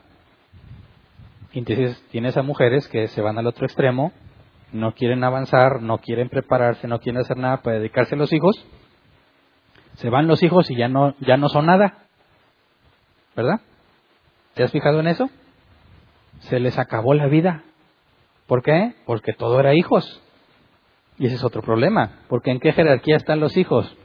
Y 1.51 1.59
entonces 1.59 2.01
tienes 2.12 2.38
a 2.38 2.41
mujeres 2.41 2.88
que 2.88 3.07
se 3.07 3.22
van 3.22 3.38
al 3.38 3.47
otro 3.47 3.66
extremo, 3.66 4.14
no 4.72 4.93
quieren 4.93 5.26
avanzar, 5.26 5.82
no 5.82 5.97
quieren 5.97 6.30
prepararse, 6.30 6.88
no 6.88 6.99
quieren 6.99 7.20
hacer 7.20 7.36
nada 7.36 7.57
para 7.57 7.80
dedicarse 7.80 8.16
a 8.16 8.18
los 8.18 8.32
hijos. 8.32 8.66
Se 9.95 10.09
van 10.09 10.28
los 10.28 10.41
hijos 10.41 10.72
y 10.72 10.78
ya 10.78 10.88
no, 10.88 11.16
ya 11.20 11.36
no 11.36 11.49
son 11.49 11.66
nada. 11.66 12.05
¿Verdad? 13.36 13.59
¿Te 14.62 14.66
has 14.66 14.72
fijado 14.72 14.99
en 14.99 15.07
eso? 15.07 15.28
Se 16.41 16.59
les 16.59 16.78
acabó 16.78 17.16
la 17.16 17.26
vida. 17.26 17.64
¿Por 18.45 18.62
qué? 18.62 18.93
Porque 19.07 19.34
todo 19.34 19.59
era 19.59 19.74
hijos. 19.74 20.22
Y 21.18 21.26
ese 21.26 21.34
es 21.38 21.43
otro 21.43 21.64
problema, 21.64 22.20
porque 22.30 22.51
¿en 22.51 22.59
qué 22.59 22.72
jerarquía 22.72 23.16
están 23.16 23.39
los 23.39 23.57
hijos? 23.57 23.97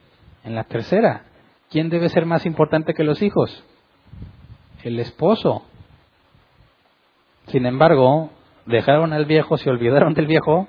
En 0.45 0.55
la 0.55 0.65
tercera. 0.65 1.25
¿Quién 1.69 1.91
debe 1.91 2.09
ser 2.09 2.25
más 2.25 2.47
importante 2.47 2.95
que 2.95 3.05
los 3.05 3.21
hijos? 3.21 3.65
El 4.83 4.99
esposo. 4.99 5.63
Sin 7.49 7.67
embargo, 7.67 8.31
dejaron 8.65 9.13
al 9.13 9.27
viejo, 9.27 9.59
se 9.59 9.69
olvidaron 9.69 10.15
del 10.15 10.27
viejo 10.27 10.69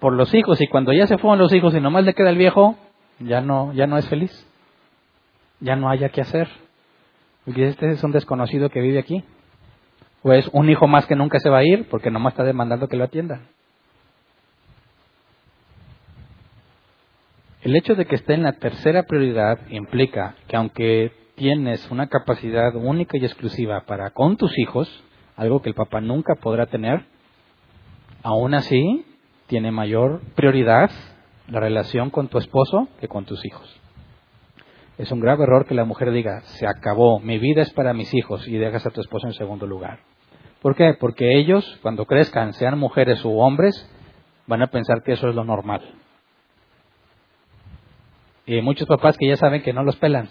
por 0.00 0.14
los 0.14 0.34
hijos 0.34 0.60
y 0.60 0.66
cuando 0.66 0.92
ya 0.92 1.06
se 1.06 1.16
fueron 1.16 1.38
los 1.38 1.54
hijos 1.54 1.76
y 1.76 1.80
nomás 1.80 2.02
le 2.02 2.14
queda 2.14 2.30
el 2.30 2.38
viejo, 2.38 2.74
ya 3.20 3.40
no, 3.40 3.72
ya 3.72 3.86
no 3.86 3.98
es 3.98 4.08
feliz. 4.08 4.48
Ya 5.60 5.76
no 5.76 5.90
haya 5.90 6.08
que 6.08 6.22
hacer. 6.22 6.48
Este 7.46 7.90
es 7.90 8.04
un 8.04 8.12
desconocido 8.12 8.70
que 8.70 8.80
vive 8.80 8.98
aquí. 8.98 9.24
O 10.22 10.32
es 10.32 10.48
un 10.52 10.70
hijo 10.70 10.86
más 10.86 11.06
que 11.06 11.16
nunca 11.16 11.40
se 11.40 11.50
va 11.50 11.58
a 11.58 11.64
ir 11.64 11.88
porque 11.88 12.10
nomás 12.10 12.34
está 12.34 12.44
demandando 12.44 12.88
que 12.88 12.96
lo 12.96 13.04
atiendan. 13.04 13.48
El 17.62 17.76
hecho 17.76 17.94
de 17.94 18.06
que 18.06 18.16
esté 18.16 18.34
en 18.34 18.42
la 18.42 18.54
tercera 18.54 19.04
prioridad 19.04 19.58
implica 19.68 20.34
que 20.48 20.56
aunque 20.56 21.12
tienes 21.36 21.90
una 21.90 22.08
capacidad 22.08 22.74
única 22.74 23.16
y 23.16 23.24
exclusiva 23.24 23.84
para 23.86 24.10
con 24.10 24.36
tus 24.36 24.56
hijos, 24.58 24.88
algo 25.36 25.62
que 25.62 25.68
el 25.68 25.74
papá 25.74 26.00
nunca 26.00 26.34
podrá 26.34 26.66
tener, 26.66 27.04
aún 28.22 28.54
así 28.54 29.04
tiene 29.46 29.70
mayor 29.70 30.20
prioridad 30.34 30.90
la 31.48 31.60
relación 31.60 32.10
con 32.10 32.28
tu 32.28 32.38
esposo 32.38 32.88
que 33.00 33.08
con 33.08 33.24
tus 33.24 33.44
hijos. 33.44 33.81
Es 35.02 35.10
un 35.10 35.18
grave 35.18 35.42
error 35.42 35.66
que 35.66 35.74
la 35.74 35.84
mujer 35.84 36.12
diga, 36.12 36.42
se 36.42 36.64
acabó, 36.64 37.18
mi 37.18 37.36
vida 37.36 37.62
es 37.62 37.72
para 37.72 37.92
mis 37.92 38.14
hijos 38.14 38.46
y 38.46 38.56
dejas 38.56 38.86
a 38.86 38.90
tu 38.90 39.00
esposo 39.00 39.26
en 39.26 39.32
segundo 39.32 39.66
lugar. 39.66 39.98
¿Por 40.60 40.76
qué? 40.76 40.94
Porque 40.94 41.36
ellos, 41.36 41.76
cuando 41.82 42.06
crezcan, 42.06 42.52
sean 42.52 42.78
mujeres 42.78 43.24
u 43.24 43.36
hombres, 43.40 43.74
van 44.46 44.62
a 44.62 44.68
pensar 44.68 45.02
que 45.02 45.14
eso 45.14 45.28
es 45.28 45.34
lo 45.34 45.42
normal. 45.42 45.82
Y 48.46 48.54
hay 48.54 48.62
muchos 48.62 48.86
papás 48.86 49.18
que 49.18 49.26
ya 49.26 49.36
saben 49.36 49.62
que 49.62 49.72
no 49.72 49.82
los 49.82 49.96
pelan. 49.96 50.28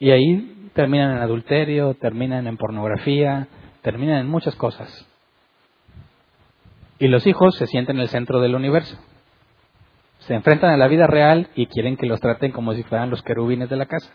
Y 0.00 0.10
ahí 0.10 0.70
terminan 0.74 1.12
en 1.12 1.18
adulterio, 1.18 1.94
terminan 1.94 2.48
en 2.48 2.56
pornografía, 2.56 3.46
terminan 3.82 4.22
en 4.22 4.28
muchas 4.28 4.56
cosas. 4.56 5.08
Y 6.98 7.06
los 7.06 7.24
hijos 7.28 7.54
se 7.54 7.68
sienten 7.68 7.94
en 7.94 8.02
el 8.02 8.08
centro 8.08 8.40
del 8.40 8.56
universo. 8.56 8.98
Se 10.28 10.34
enfrentan 10.34 10.70
a 10.70 10.76
la 10.76 10.88
vida 10.88 11.06
real 11.06 11.48
y 11.54 11.68
quieren 11.68 11.96
que 11.96 12.04
los 12.04 12.20
traten 12.20 12.52
como 12.52 12.74
si 12.74 12.82
fueran 12.82 13.08
los 13.08 13.22
querubines 13.22 13.70
de 13.70 13.76
la 13.76 13.86
casa. 13.86 14.10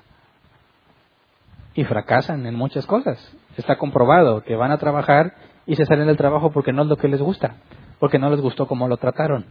Y 1.74 1.86
fracasan 1.86 2.46
en 2.46 2.54
muchas 2.54 2.86
cosas. 2.86 3.36
Está 3.58 3.80
comprobado 3.80 4.44
que 4.44 4.56
van 4.56 4.70
a 4.70 4.78
trabajar 4.78 5.34
y 5.66 5.76
se 5.76 5.88
salen 5.88 6.06
del 6.06 6.18
trabajo 6.18 6.52
porque 6.52 6.72
no 6.72 6.84
es 6.84 6.88
lo 6.88 6.98
que 6.98 7.08
les 7.08 7.20
gusta, 7.20 7.56
porque 8.00 8.20
no 8.20 8.30
les 8.30 8.42
gustó 8.42 8.68
cómo 8.68 8.88
lo 8.88 8.98
trataron, 8.98 9.48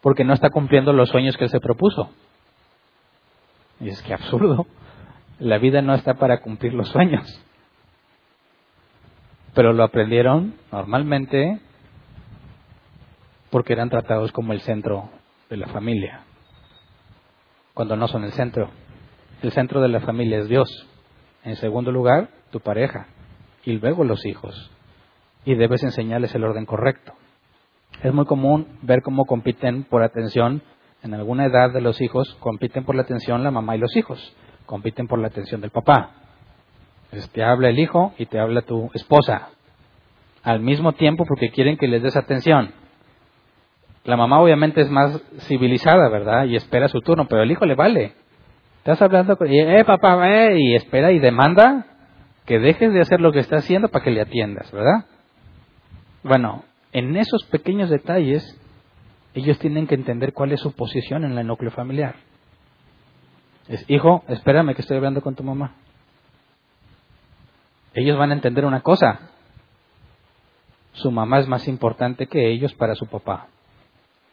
porque 0.00 0.24
no 0.24 0.34
está 0.34 0.50
cumpliendo 0.50 0.92
los 0.92 1.08
sueños 1.08 1.36
que 1.36 1.44
él 1.44 1.50
se 1.50 1.60
propuso. 1.60 2.10
Y 3.78 3.90
es 3.90 4.02
que 4.02 4.14
absurdo. 4.14 4.66
La 5.38 5.58
vida 5.58 5.82
no 5.82 5.94
está 5.94 6.14
para 6.14 6.40
cumplir 6.40 6.74
los 6.74 6.88
sueños. 6.88 7.44
Pero 9.54 9.72
lo 9.72 9.84
aprendieron 9.84 10.56
normalmente 10.72 11.60
porque 13.50 13.74
eran 13.74 13.88
tratados 13.88 14.32
como 14.32 14.52
el 14.52 14.62
centro 14.62 15.10
de 15.48 15.56
la 15.56 15.66
familia, 15.68 16.24
cuando 17.74 17.96
no 17.96 18.08
son 18.08 18.24
el 18.24 18.32
centro. 18.32 18.70
El 19.42 19.52
centro 19.52 19.80
de 19.80 19.88
la 19.88 20.00
familia 20.00 20.38
es 20.38 20.48
Dios. 20.48 20.68
En 21.44 21.56
segundo 21.56 21.92
lugar, 21.92 22.28
tu 22.50 22.60
pareja. 22.60 23.06
Y 23.64 23.72
luego 23.72 24.02
los 24.02 24.26
hijos. 24.26 24.70
Y 25.44 25.54
debes 25.54 25.84
enseñarles 25.84 26.34
el 26.34 26.44
orden 26.44 26.66
correcto. 26.66 27.12
Es 28.02 28.12
muy 28.12 28.26
común 28.26 28.66
ver 28.82 29.02
cómo 29.02 29.26
compiten 29.26 29.84
por 29.84 30.02
atención. 30.02 30.62
En 31.02 31.14
alguna 31.14 31.46
edad 31.46 31.72
de 31.72 31.80
los 31.80 32.00
hijos 32.00 32.36
compiten 32.40 32.84
por 32.84 32.96
la 32.96 33.02
atención 33.02 33.44
la 33.44 33.50
mamá 33.50 33.76
y 33.76 33.78
los 33.78 33.96
hijos. 33.96 34.36
Compiten 34.66 35.06
por 35.06 35.20
la 35.20 35.28
atención 35.28 35.60
del 35.60 35.70
papá. 35.70 36.10
te 37.32 37.44
habla 37.44 37.68
el 37.68 37.78
hijo 37.78 38.12
y 38.18 38.26
te 38.26 38.40
habla 38.40 38.62
tu 38.62 38.90
esposa. 38.94 39.50
Al 40.42 40.60
mismo 40.60 40.92
tiempo 40.94 41.24
porque 41.26 41.50
quieren 41.50 41.76
que 41.76 41.86
les 41.86 42.02
des 42.02 42.16
atención. 42.16 42.72
La 44.04 44.16
mamá 44.16 44.40
obviamente 44.40 44.80
es 44.80 44.90
más 44.90 45.20
civilizada, 45.40 46.08
¿verdad? 46.08 46.44
Y 46.44 46.56
espera 46.56 46.88
su 46.88 47.00
turno, 47.00 47.26
pero 47.28 47.42
el 47.42 47.50
hijo 47.50 47.66
le 47.66 47.74
vale. 47.74 48.14
Estás 48.78 49.02
hablando 49.02 49.36
con, 49.36 49.48
eh, 49.50 49.84
papá, 49.84 50.28
eh, 50.30 50.56
y 50.58 50.74
espera 50.74 51.12
y 51.12 51.18
demanda 51.18 51.86
que 52.46 52.58
dejes 52.58 52.92
de 52.94 53.00
hacer 53.00 53.20
lo 53.20 53.32
que 53.32 53.40
está 53.40 53.56
haciendo 53.56 53.88
para 53.88 54.02
que 54.02 54.10
le 54.10 54.22
atiendas, 54.22 54.72
¿verdad? 54.72 55.04
Bueno, 56.22 56.64
en 56.92 57.16
esos 57.16 57.44
pequeños 57.44 57.90
detalles, 57.90 58.58
ellos 59.34 59.58
tienen 59.58 59.86
que 59.86 59.94
entender 59.94 60.32
cuál 60.32 60.52
es 60.52 60.60
su 60.60 60.72
posición 60.72 61.24
en 61.24 61.36
el 61.36 61.46
núcleo 61.46 61.70
familiar. 61.70 62.16
Es, 63.68 63.84
hijo, 63.88 64.24
espérame 64.28 64.74
que 64.74 64.80
estoy 64.80 64.96
hablando 64.96 65.20
con 65.20 65.34
tu 65.34 65.42
mamá. 65.42 65.74
Ellos 67.92 68.16
van 68.16 68.30
a 68.30 68.34
entender 68.34 68.64
una 68.64 68.80
cosa. 68.80 69.20
Su 70.92 71.10
mamá 71.10 71.40
es 71.40 71.48
más 71.48 71.68
importante 71.68 72.26
que 72.26 72.50
ellos 72.50 72.72
para 72.74 72.94
su 72.94 73.06
papá. 73.06 73.48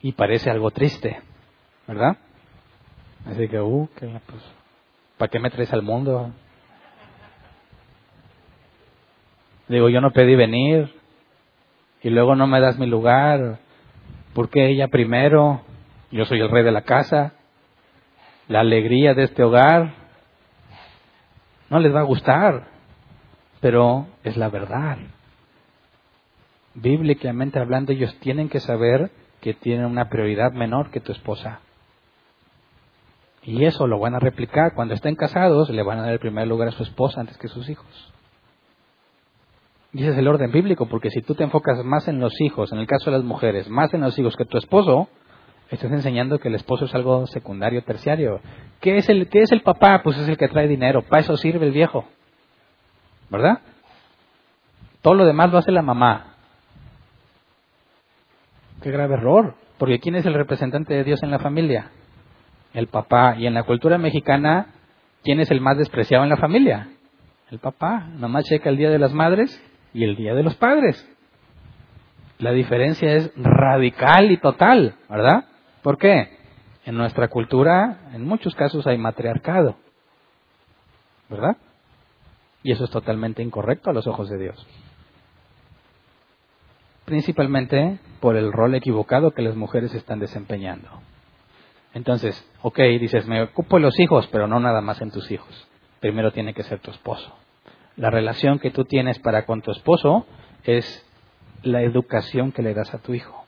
Y 0.02 0.12
parece 0.12 0.50
algo 0.50 0.72
triste, 0.72 1.22
¿verdad? 1.88 2.18
Así 3.26 3.48
que, 3.48 3.60
uh, 3.60 3.90
pues, 3.98 4.44
¿para 5.18 5.30
qué 5.32 5.40
me 5.40 5.50
traes 5.50 5.74
al 5.74 5.82
mundo? 5.82 6.32
Digo, 9.68 9.90
yo 9.90 10.00
no 10.00 10.12
pedí 10.12 10.36
venir 10.36 10.94
y 12.04 12.10
luego 12.12 12.36
no 12.36 12.46
me 12.46 12.62
das 12.62 12.78
mi 12.78 12.86
lugar. 12.86 13.58
¿Por 14.34 14.50
qué 14.50 14.68
ella 14.68 14.90
primero? 14.90 15.62
Yo 16.12 16.26
soy 16.26 16.40
el 16.40 16.52
rey 16.52 16.64
de 16.64 16.72
la 16.72 16.84
casa. 16.84 17.34
La 18.48 18.60
alegría 18.60 19.16
de 19.16 19.24
este 19.24 19.44
hogar. 19.44 19.94
No 21.72 21.80
les 21.80 21.94
va 21.94 22.02
a 22.02 22.04
gustar, 22.04 22.68
pero 23.60 24.06
es 24.24 24.38
la 24.38 24.50
verdad. 24.50 24.98
Bíblicamente 26.76 27.58
hablando, 27.58 27.92
ellos 27.92 28.16
tienen 28.20 28.50
que 28.50 28.60
saber 28.60 29.10
que 29.46 29.54
tienen 29.54 29.86
una 29.86 30.10
prioridad 30.10 30.54
menor 30.54 30.90
que 30.90 31.00
tu 31.00 31.12
esposa. 31.12 31.60
Y 33.44 33.64
eso 33.66 33.86
lo 33.86 34.00
van 34.00 34.16
a 34.16 34.20
replicar. 34.20 34.74
Cuando 34.74 34.96
estén 34.96 35.14
casados, 35.14 35.70
le 35.70 35.84
van 35.84 36.00
a 36.00 36.02
dar 36.02 36.14
el 36.14 36.20
primer 36.20 36.48
lugar 36.48 36.70
a 36.70 36.72
su 36.72 36.82
esposa 36.82 37.22
antes 37.22 37.38
que 37.38 37.46
a 37.46 37.52
sus 37.52 37.70
hijos. 37.70 38.12
Y 39.94 40.02
ese 40.02 40.14
es 40.14 40.18
el 40.18 40.28
orden 40.28 40.52
bíblico, 40.52 40.88
porque 40.88 41.12
si 41.12 41.22
tú 41.22 41.36
te 41.36 41.44
enfocas 41.44 41.86
más 41.86 42.08
en 42.08 42.20
los 42.20 42.42
hijos, 42.42 42.72
en 42.72 42.80
el 42.80 42.88
caso 42.88 43.12
de 43.12 43.18
las 43.18 43.24
mujeres, 43.24 43.70
más 43.70 43.94
en 43.94 44.02
los 44.02 44.18
hijos 44.18 44.36
que 44.36 44.46
tu 44.46 44.58
esposo, 44.58 45.10
estás 45.70 45.92
enseñando 45.92 46.40
que 46.40 46.48
el 46.48 46.56
esposo 46.56 46.86
es 46.86 46.96
algo 46.96 47.28
secundario, 47.28 47.84
terciario. 47.84 48.40
¿Qué 48.82 48.98
es 48.98 49.10
el, 49.10 49.30
qué 49.30 49.44
es 49.44 49.52
el 49.52 49.62
papá? 49.62 50.02
Pues 50.04 50.18
es 50.18 50.28
el 50.28 50.38
que 50.38 50.48
trae 50.48 50.68
dinero. 50.68 51.04
Para 51.04 51.22
eso 51.22 51.38
sirve 51.38 51.68
el 51.68 51.72
viejo. 51.72 52.06
¿Verdad? 53.30 53.60
Todo 55.04 55.14
lo 55.14 55.24
demás 55.24 55.52
lo 55.52 55.60
hace 55.60 55.72
la 55.72 55.84
mamá. 55.84 56.35
Qué 58.86 58.92
grave 58.92 59.16
error. 59.16 59.56
Porque 59.80 59.98
¿quién 59.98 60.14
es 60.14 60.28
el 60.28 60.36
representante 60.36 60.94
de 60.94 61.04
Dios 61.04 61.24
en 61.24 61.32
la 61.32 61.40
familia? 61.40 61.90
el 62.76 62.86
papá. 62.86 63.36
Y 63.36 63.48
en 63.48 63.56
la 63.56 63.64
cultura 63.64 63.98
mexicana, 63.98 64.68
¿quién 65.24 65.40
es 65.40 65.50
el 65.50 65.60
más 65.60 65.76
despreciado 65.76 66.24
en 66.24 66.30
la 66.30 66.38
familia? 66.38 66.90
El 67.50 67.58
papá. 67.58 68.08
Nomás 68.14 68.46
checa 68.46 68.70
el 68.70 68.78
Día 68.78 68.92
de 68.92 69.00
las 69.00 69.12
Madres 69.12 69.60
y 69.92 70.04
el 70.04 70.16
Día 70.16 70.36
de 70.36 70.44
los 70.44 70.56
Padres. 70.56 71.04
La 72.38 72.52
diferencia 72.52 73.12
es 73.14 73.32
radical 73.36 74.30
y 74.30 74.38
total, 74.38 74.94
¿verdad? 75.10 75.46
¿Por 75.82 75.98
qué? 75.98 76.38
En 76.86 76.96
nuestra 76.96 77.28
cultura, 77.28 78.12
en 78.14 78.24
muchos 78.24 78.54
casos 78.54 78.86
hay 78.86 79.00
matriarcado, 79.00 79.78
¿verdad? 81.28 81.58
Y 82.62 82.72
eso 82.72 82.84
es 82.84 82.92
totalmente 82.92 83.42
incorrecto 83.42 83.90
a 83.90 83.94
los 83.94 84.06
ojos 84.06 84.30
de 84.30 84.38
Dios. 84.38 84.68
Principalmente 87.06 88.00
por 88.20 88.36
el 88.36 88.52
rol 88.52 88.76
equivocado 88.76 89.32
que 89.32 89.44
las 89.44 89.56
mujeres 89.56 89.94
están 89.94 90.20
desempeñando. 90.20 90.90
Entonces, 91.94 92.46
ok, 92.62 92.80
dices, 93.00 93.28
me 93.28 93.42
ocupo 93.44 93.78
de 93.78 93.84
los 93.84 94.00
hijos, 94.00 94.28
pero 94.32 94.48
no 94.48 94.60
nada 94.60 94.82
más 94.82 95.02
en 95.02 95.12
tus 95.12 95.32
hijos. 95.32 95.68
Primero 96.02 96.34
tiene 96.34 96.54
que 96.54 96.64
ser 96.64 96.80
tu 96.80 96.92
esposo. 96.92 97.34
La 97.96 98.10
relación 98.10 98.60
que 98.60 98.72
tú 98.72 98.84
tienes 98.84 99.20
para 99.20 99.46
con 99.46 99.62
tu 99.62 99.72
esposo 99.72 100.26
es 100.64 101.06
la 101.64 101.84
educación 101.84 102.52
que 102.52 102.62
le 102.62 102.74
das 102.74 102.94
a 102.94 102.98
tu 102.98 103.14
hijo. 103.14 103.46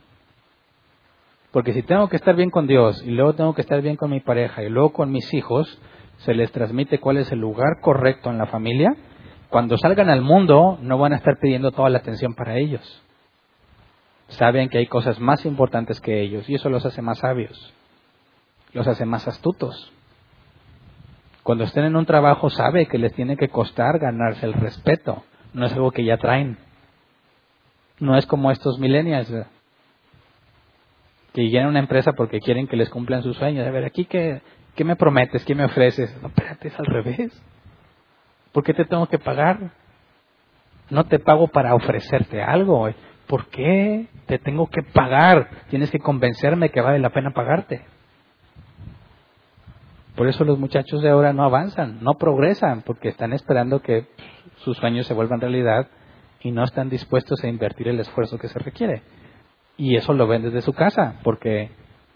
Porque 1.51 1.73
si 1.73 1.81
tengo 1.81 2.07
que 2.07 2.15
estar 2.15 2.35
bien 2.35 2.49
con 2.49 2.67
Dios 2.67 3.03
y 3.05 3.11
luego 3.11 3.33
tengo 3.33 3.53
que 3.53 3.61
estar 3.61 3.81
bien 3.81 3.95
con 3.95 4.11
mi 4.11 4.19
pareja 4.19 4.63
y 4.63 4.69
luego 4.69 4.93
con 4.93 5.11
mis 5.11 5.33
hijos, 5.33 5.79
se 6.19 6.33
les 6.33 6.51
transmite 6.51 6.99
cuál 6.99 7.17
es 7.17 7.31
el 7.31 7.39
lugar 7.39 7.81
correcto 7.81 8.29
en 8.29 8.37
la 8.37 8.45
familia. 8.45 8.95
Cuando 9.49 9.77
salgan 9.77 10.09
al 10.09 10.21
mundo 10.21 10.77
no 10.81 10.97
van 10.97 11.13
a 11.13 11.17
estar 11.17 11.37
pidiendo 11.41 11.71
toda 11.71 11.89
la 11.89 11.97
atención 11.97 12.33
para 12.33 12.57
ellos. 12.57 13.03
Saben 14.30 14.69
que 14.69 14.78
hay 14.80 14.88
cosas 14.88 15.19
más 15.19 15.45
importantes 15.45 16.01
que 16.01 16.21
ellos 16.21 16.49
y 16.49 16.55
eso 16.55 16.69
los 16.69 16.86
hace 16.86 17.01
más 17.01 17.19
sabios 17.19 17.73
los 18.73 18.88
hace 18.88 19.05
más 19.05 19.28
astutos. 19.28 19.91
Cuando 21.43 21.63
estén 21.63 21.86
en 21.86 21.95
un 21.95 22.05
trabajo 22.05 22.49
sabe 22.49 22.88
que 22.88 22.97
les 22.97 23.13
tiene 23.13 23.38
que 23.38 23.49
costar 23.49 23.99
ganarse 23.99 24.45
el 24.45 24.53
respeto, 24.53 25.23
no 25.53 25.65
es 25.65 25.73
algo 25.73 25.91
que 25.91 26.03
ya 26.03 26.17
traen. 26.17 26.57
No 27.99 28.17
es 28.17 28.25
como 28.25 28.51
estos 28.51 28.80
millennials. 28.80 29.34
que 31.34 31.49
llegan 31.49 31.67
a 31.67 31.69
una 31.69 31.80
empresa 31.80 32.13
porque 32.13 32.39
quieren 32.39 32.67
que 32.67 32.78
les 32.78 32.89
cumplan 32.89 33.23
sus 33.23 33.38
sueños. 33.38 33.65
A 33.67 33.71
ver, 33.71 33.86
aquí 33.86 34.05
qué, 34.05 34.41
qué 34.75 34.84
me 34.84 34.95
prometes, 34.95 35.45
qué 35.45 35.55
me 35.55 35.65
ofreces. 35.65 36.15
No, 36.21 36.28
espérate, 36.30 36.67
es 36.67 36.80
al 36.80 36.86
revés. 36.86 37.43
¿Por 38.51 38.63
qué 38.63 38.73
te 38.73 38.86
tengo 38.86 39.07
que 39.07 39.19
pagar? 39.19 39.71
No 40.89 41.05
te 41.05 41.19
pago 41.19 41.47
para 41.47 41.75
ofrecerte 41.75 42.41
algo. 42.41 42.89
¿Por 43.28 43.47
qué 43.47 44.07
te 44.25 44.39
tengo 44.39 44.67
que 44.67 44.82
pagar? 44.82 45.49
Tienes 45.69 45.91
que 45.91 45.99
convencerme 45.99 46.69
que 46.69 46.82
vale 46.82 46.99
la 46.99 47.09
pena 47.09 47.32
pagarte. 47.32 47.82
Por 50.15 50.28
eso 50.28 50.43
los 50.45 50.57
muchachos 50.57 51.01
de 51.01 51.09
ahora 51.09 51.34
no 51.34 51.43
avanzan, 51.43 51.99
no 52.01 52.15
progresan, 52.15 52.82
porque 52.82 53.09
están 53.09 53.34
esperando 53.34 53.82
que 53.82 54.07
sus 54.57 54.78
sueños 54.78 55.05
se 55.05 55.13
vuelvan 55.13 55.41
realidad 55.41 55.88
y 56.41 56.51
no 56.51 56.63
están 56.63 56.89
dispuestos 56.89 57.43
a 57.43 57.47
invertir 57.47 57.88
el 57.88 57.99
esfuerzo 57.99 58.39
que 58.39 58.47
se 58.47 58.57
requiere. 58.57 59.03
Y 59.78 59.95
eso 59.95 60.13
lo 60.13 60.25
ven 60.25 60.41
desde 60.41 60.61
su 60.61 60.73
casa, 60.73 61.19
porque 61.23 61.69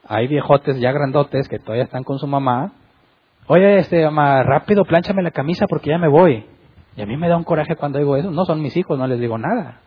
hay 0.07 0.27
viejotes 0.27 0.79
ya 0.79 0.91
grandotes 0.91 1.47
que 1.47 1.59
todavía 1.59 1.83
están 1.83 2.03
con 2.03 2.17
su 2.17 2.25
mamá. 2.25 2.73
Oye, 3.47 3.77
este 3.77 4.03
mamá, 4.05 4.41
rápido, 4.43 4.83
plánchame 4.85 5.21
la 5.21 5.31
camisa 5.31 5.67
porque 5.67 5.91
ya 5.91 5.99
me 5.99 6.07
voy. 6.07 6.45
Y 6.95 7.01
a 7.01 7.05
mí 7.05 7.17
me 7.17 7.29
da 7.29 7.37
un 7.37 7.43
coraje 7.43 7.75
cuando 7.75 7.99
digo 7.99 8.15
eso. 8.17 8.31
No 8.31 8.45
son 8.45 8.61
mis 8.61 8.75
hijos, 8.77 8.97
no 8.97 9.05
les 9.05 9.19
digo 9.19 9.37
nada. 9.37 9.81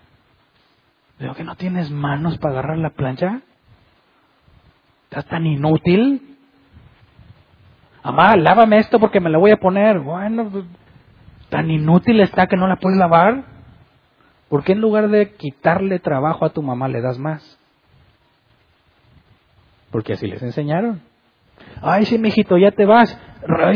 Digo 1.19 1.35
que 1.35 1.45
no 1.45 1.55
tienes 1.57 1.91
manos 1.91 2.39
para 2.39 2.55
agarrar 2.55 2.79
la 2.79 2.91
plancha. 2.91 3.41
Estás 5.05 5.27
tan 5.27 5.47
inútil. 5.47 6.37
Amá, 8.03 8.37
lávame 8.37 8.79
esto 8.79 8.99
porque 8.99 9.21
me 9.21 9.31
la 9.31 9.39
voy 9.39 9.53
a 9.53 9.57
poner. 9.57 10.01
Bueno, 10.01 10.49
pues, 10.51 10.65
tan 11.49 11.71
inútil 11.71 12.21
está 12.21 12.47
que 12.47 12.57
no 12.57 12.67
la 12.67 12.77
puedes 12.77 12.99
lavar. 12.99 13.45
¿Por 14.49 14.65
qué 14.65 14.73
en 14.73 14.81
lugar 14.81 15.09
de 15.09 15.35
quitarle 15.35 15.99
trabajo 16.01 16.45
a 16.45 16.51
tu 16.51 16.63
mamá 16.63 16.89
le 16.89 17.01
das 17.01 17.19
más? 17.19 17.59
Porque 19.91 20.15
así 20.15 20.27
les 20.27 20.43
enseñaron. 20.43 21.01
Ay, 21.81 22.05
sí, 22.05 22.19
mijito, 22.19 22.59
ya 22.59 22.73
te 22.73 22.85
vas. 22.85 23.19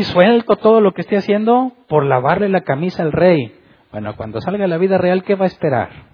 Suelto 0.01 0.57
todo 0.57 0.81
lo 0.81 0.93
que 0.93 1.01
esté 1.01 1.17
haciendo 1.17 1.71
por 1.87 2.05
lavarle 2.05 2.49
la 2.49 2.61
camisa 2.61 3.03
al 3.03 3.11
rey. 3.11 3.55
Bueno, 3.91 4.15
cuando 4.15 4.41
salga 4.41 4.67
la 4.67 4.77
vida 4.77 4.97
real, 4.97 5.23
¿qué 5.23 5.35
va 5.35 5.45
a 5.45 5.47
esperar? 5.47 6.08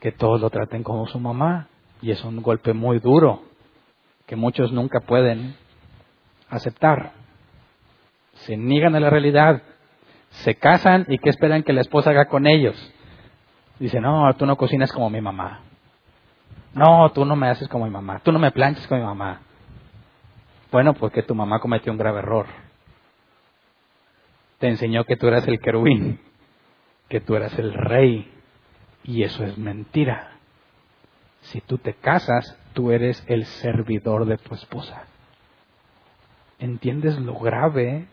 Que 0.00 0.12
todos 0.12 0.40
lo 0.40 0.50
traten 0.50 0.82
como 0.82 1.06
su 1.06 1.18
mamá. 1.18 1.68
Y 2.02 2.10
es 2.10 2.22
un 2.24 2.42
golpe 2.42 2.72
muy 2.72 2.98
duro 2.98 3.42
que 4.26 4.36
muchos 4.36 4.72
nunca 4.72 5.00
pueden 5.00 5.56
aceptar. 6.48 7.12
Se 8.34 8.56
niegan 8.56 8.94
a 8.94 9.00
la 9.00 9.08
realidad, 9.08 9.62
se 10.30 10.56
casan 10.56 11.06
y 11.08 11.18
¿qué 11.18 11.30
esperan 11.30 11.62
que 11.62 11.72
la 11.72 11.80
esposa 11.80 12.10
haga 12.10 12.26
con 12.26 12.46
ellos? 12.46 12.76
Dice, 13.78 14.00
no, 14.00 14.32
tú 14.34 14.46
no 14.46 14.56
cocinas 14.56 14.92
como 14.92 15.10
mi 15.10 15.20
mamá. 15.20 15.60
No, 16.74 17.10
tú 17.12 17.24
no 17.24 17.36
me 17.36 17.48
haces 17.48 17.68
como 17.68 17.86
mi 17.86 17.90
mamá. 17.90 18.20
Tú 18.22 18.32
no 18.32 18.38
me 18.38 18.50
planchas 18.50 18.86
como 18.86 19.00
mi 19.00 19.06
mamá. 19.06 19.40
Bueno, 20.70 20.94
porque 20.94 21.22
tu 21.22 21.34
mamá 21.34 21.58
cometió 21.58 21.92
un 21.92 21.98
grave 21.98 22.18
error. 22.18 22.46
Te 24.58 24.68
enseñó 24.68 25.04
que 25.04 25.16
tú 25.16 25.28
eras 25.28 25.46
el 25.46 25.60
querubín, 25.60 26.20
que 27.08 27.20
tú 27.20 27.36
eras 27.36 27.58
el 27.58 27.72
rey. 27.72 28.30
Y 29.06 29.22
eso 29.22 29.44
es 29.44 29.56
mentira. 29.56 30.32
Si 31.42 31.60
tú 31.60 31.78
te 31.78 31.94
casas, 31.94 32.58
tú 32.74 32.90
eres 32.90 33.24
el 33.28 33.44
servidor 33.44 34.26
de 34.26 34.36
tu 34.36 34.54
esposa. 34.54 35.04
¿Entiendes 36.58 37.18
lo 37.20 37.38
grave 37.38 38.06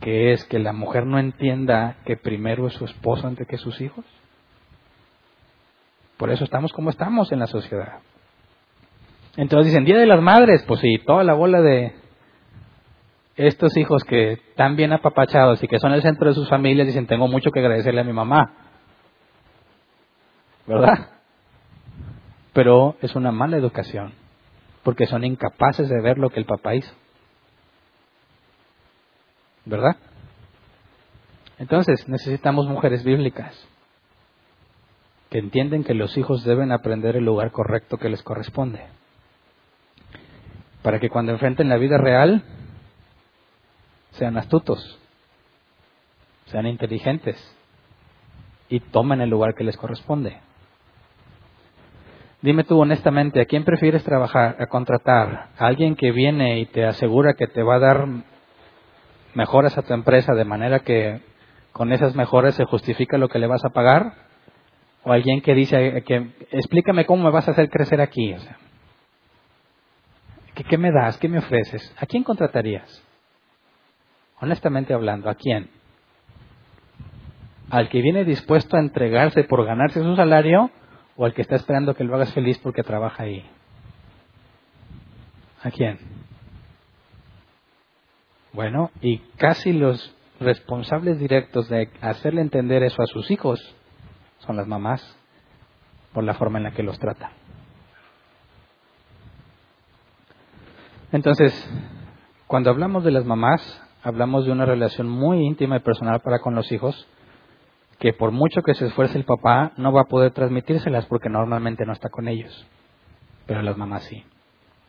que 0.00 0.32
es 0.32 0.44
que 0.44 0.58
la 0.58 0.74
mujer 0.74 1.06
no 1.06 1.18
entienda 1.18 1.96
que 2.04 2.16
primero 2.16 2.66
es 2.66 2.74
su 2.74 2.84
esposo 2.84 3.26
antes 3.26 3.46
que 3.46 3.56
sus 3.56 3.80
hijos? 3.80 4.04
Por 6.18 6.30
eso 6.30 6.44
estamos 6.44 6.72
como 6.72 6.90
estamos 6.90 7.32
en 7.32 7.38
la 7.38 7.46
sociedad. 7.46 8.00
Entonces 9.36 9.66
dicen, 9.72 9.84
Día 9.84 9.98
de 9.98 10.06
las 10.06 10.20
Madres, 10.20 10.64
pues 10.66 10.80
sí, 10.80 10.98
toda 11.06 11.24
la 11.24 11.34
bola 11.34 11.60
de 11.62 11.94
estos 13.36 13.76
hijos 13.76 14.02
que 14.04 14.32
están 14.32 14.76
bien 14.76 14.92
apapachados 14.92 15.62
y 15.62 15.68
que 15.68 15.78
son 15.78 15.92
el 15.92 16.02
centro 16.02 16.28
de 16.28 16.34
sus 16.34 16.48
familias, 16.48 16.86
dicen, 16.86 17.06
tengo 17.06 17.28
mucho 17.28 17.50
que 17.50 17.60
agradecerle 17.60 18.00
a 18.00 18.04
mi 18.04 18.14
mamá. 18.14 18.65
¿Verdad? 20.66 21.10
Pero 22.52 22.96
es 23.00 23.14
una 23.14 23.32
mala 23.32 23.56
educación, 23.56 24.12
porque 24.82 25.06
son 25.06 25.24
incapaces 25.24 25.88
de 25.88 26.00
ver 26.00 26.18
lo 26.18 26.30
que 26.30 26.40
el 26.40 26.46
papá 26.46 26.74
hizo. 26.74 26.92
¿verdad? 29.66 29.96
Entonces 31.58 32.08
necesitamos 32.08 32.66
mujeres 32.66 33.04
bíblicas 33.04 33.54
que 35.28 35.38
entienden 35.38 35.84
que 35.84 35.94
los 35.94 36.16
hijos 36.16 36.44
deben 36.44 36.72
aprender 36.72 37.16
el 37.16 37.24
lugar 37.24 37.50
correcto 37.50 37.98
que 37.98 38.08
les 38.08 38.22
corresponde, 38.22 38.86
para 40.82 41.00
que 41.00 41.10
cuando 41.10 41.32
enfrenten 41.32 41.68
la 41.68 41.76
vida 41.76 41.98
real 41.98 42.44
sean 44.12 44.38
astutos, 44.38 44.98
sean 46.46 46.66
inteligentes 46.66 47.36
y 48.68 48.78
tomen 48.78 49.20
el 49.20 49.30
lugar 49.30 49.54
que 49.54 49.64
les 49.64 49.76
corresponde. 49.76 50.38
Dime 52.46 52.62
tú 52.62 52.80
honestamente, 52.80 53.40
¿a 53.40 53.44
quién 53.46 53.64
prefieres 53.64 54.04
trabajar, 54.04 54.54
a 54.60 54.66
contratar? 54.68 55.48
¿A 55.58 55.66
alguien 55.66 55.96
que 55.96 56.12
viene 56.12 56.60
y 56.60 56.66
te 56.66 56.84
asegura 56.84 57.34
que 57.34 57.48
te 57.48 57.64
va 57.64 57.74
a 57.74 57.80
dar 57.80 58.06
mejoras 59.34 59.76
a 59.76 59.82
tu 59.82 59.92
empresa 59.92 60.32
de 60.32 60.44
manera 60.44 60.78
que 60.78 61.22
con 61.72 61.92
esas 61.92 62.14
mejoras 62.14 62.54
se 62.54 62.64
justifica 62.64 63.18
lo 63.18 63.28
que 63.28 63.40
le 63.40 63.48
vas 63.48 63.64
a 63.64 63.70
pagar? 63.70 64.12
¿O 65.02 65.10
alguien 65.10 65.40
que 65.40 65.54
dice 65.54 66.04
que 66.06 66.30
explícame 66.52 67.04
cómo 67.04 67.24
me 67.24 67.32
vas 67.32 67.48
a 67.48 67.50
hacer 67.50 67.68
crecer 67.68 68.00
aquí? 68.00 68.34
O 68.34 68.38
sea, 68.38 68.56
¿qué, 70.54 70.78
me 70.78 70.92
das? 70.92 71.18
¿Qué 71.18 71.28
me 71.28 71.38
ofreces? 71.38 71.96
¿A 71.98 72.06
quién 72.06 72.22
contratarías? 72.22 73.02
Honestamente 74.40 74.94
hablando, 74.94 75.28
¿a 75.28 75.34
quién? 75.34 75.68
¿Al 77.70 77.88
que 77.88 78.02
viene 78.02 78.24
dispuesto 78.24 78.76
a 78.76 78.80
entregarse 78.80 79.42
por 79.42 79.64
ganarse 79.64 80.00
su 80.00 80.14
salario 80.14 80.70
o 81.16 81.24
al 81.24 81.34
que 81.34 81.42
está 81.42 81.56
esperando 81.56 81.94
que 81.94 82.04
lo 82.04 82.14
hagas 82.14 82.32
feliz 82.32 82.58
porque 82.58 82.82
trabaja 82.82 83.22
ahí? 83.22 83.44
¿A 85.62 85.70
quién? 85.70 85.98
Bueno, 88.52 88.90
y 89.00 89.18
casi 89.36 89.72
los 89.72 90.14
responsables 90.40 91.18
directos 91.18 91.68
de 91.68 91.90
hacerle 92.00 92.40
entender 92.40 92.82
eso 92.82 93.02
a 93.02 93.06
sus 93.06 93.30
hijos 93.30 93.60
son 94.38 94.56
las 94.56 94.66
mamás 94.66 95.18
por 96.12 96.24
la 96.24 96.34
forma 96.34 96.58
en 96.58 96.64
la 96.64 96.72
que 96.72 96.82
los 96.82 96.98
tratan. 96.98 97.30
Entonces, 101.12 101.52
cuando 102.46 102.70
hablamos 102.70 103.04
de 103.04 103.10
las 103.10 103.24
mamás, 103.24 103.82
hablamos 104.02 104.46
de 104.46 104.52
una 104.52 104.64
relación 104.64 105.08
muy 105.08 105.44
íntima 105.46 105.76
y 105.76 105.80
personal 105.80 106.20
para 106.20 106.40
con 106.40 106.54
los 106.54 106.70
hijos, 106.72 107.06
que 107.98 108.12
por 108.12 108.30
mucho 108.30 108.62
que 108.62 108.74
se 108.74 108.86
esfuerce 108.86 109.18
el 109.18 109.24
papá, 109.24 109.72
no 109.76 109.92
va 109.92 110.02
a 110.02 110.08
poder 110.08 110.32
transmitírselas 110.32 111.06
porque 111.06 111.28
normalmente 111.28 111.86
no 111.86 111.92
está 111.92 112.08
con 112.08 112.28
ellos. 112.28 112.66
Pero 113.46 113.62
las 113.62 113.76
mamás 113.76 114.04
sí. 114.04 114.24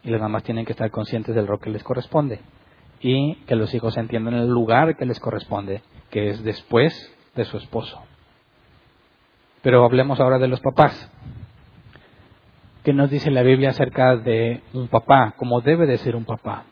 Y 0.03 0.09
las 0.09 0.21
mamás 0.21 0.43
tienen 0.43 0.65
que 0.65 0.73
estar 0.73 0.91
conscientes 0.91 1.35
del 1.35 1.47
rol 1.47 1.59
que 1.59 1.69
les 1.69 1.83
corresponde 1.83 2.39
y 2.99 3.35
que 3.45 3.55
los 3.55 3.73
hijos 3.73 3.97
entiendan 3.97 4.33
el 4.33 4.47
lugar 4.47 4.95
que 4.97 5.05
les 5.05 5.19
corresponde, 5.19 5.81
que 6.09 6.29
es 6.29 6.43
después 6.43 7.13
de 7.35 7.45
su 7.45 7.57
esposo. 7.57 8.01
Pero 9.61 9.83
hablemos 9.85 10.19
ahora 10.19 10.39
de 10.39 10.47
los 10.47 10.59
papás. 10.61 11.11
¿Qué 12.83 12.93
nos 12.93 13.09
dice 13.09 13.31
la 13.31 13.43
Biblia 13.43 13.71
acerca 13.71 14.15
de 14.15 14.61
un 14.73 14.87
papá? 14.87 15.33
¿Cómo 15.37 15.61
debe 15.61 15.85
de 15.87 15.97
ser 15.97 16.15
un 16.15 16.25
papá? 16.25 16.63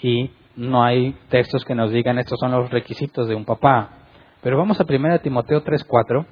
Y 0.00 0.30
no 0.56 0.82
hay 0.82 1.12
textos 1.28 1.64
que 1.64 1.74
nos 1.74 1.92
digan 1.92 2.18
estos 2.18 2.38
son 2.40 2.52
los 2.52 2.70
requisitos 2.70 3.28
de 3.28 3.34
un 3.34 3.44
papá. 3.44 3.90
Pero 4.42 4.58
vamos 4.58 4.80
a 4.80 4.84
1 4.84 5.20
Timoteo 5.20 5.62
3:4, 5.62 6.26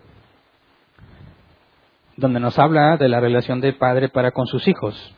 donde 2.17 2.41
nos 2.41 2.59
habla 2.59 2.97
de 2.97 3.09
la 3.09 3.21
relación 3.21 3.61
del 3.61 3.77
padre 3.77 4.09
para 4.09 4.33
con 4.33 4.47
sus 4.47 4.67
hijos. 4.69 5.15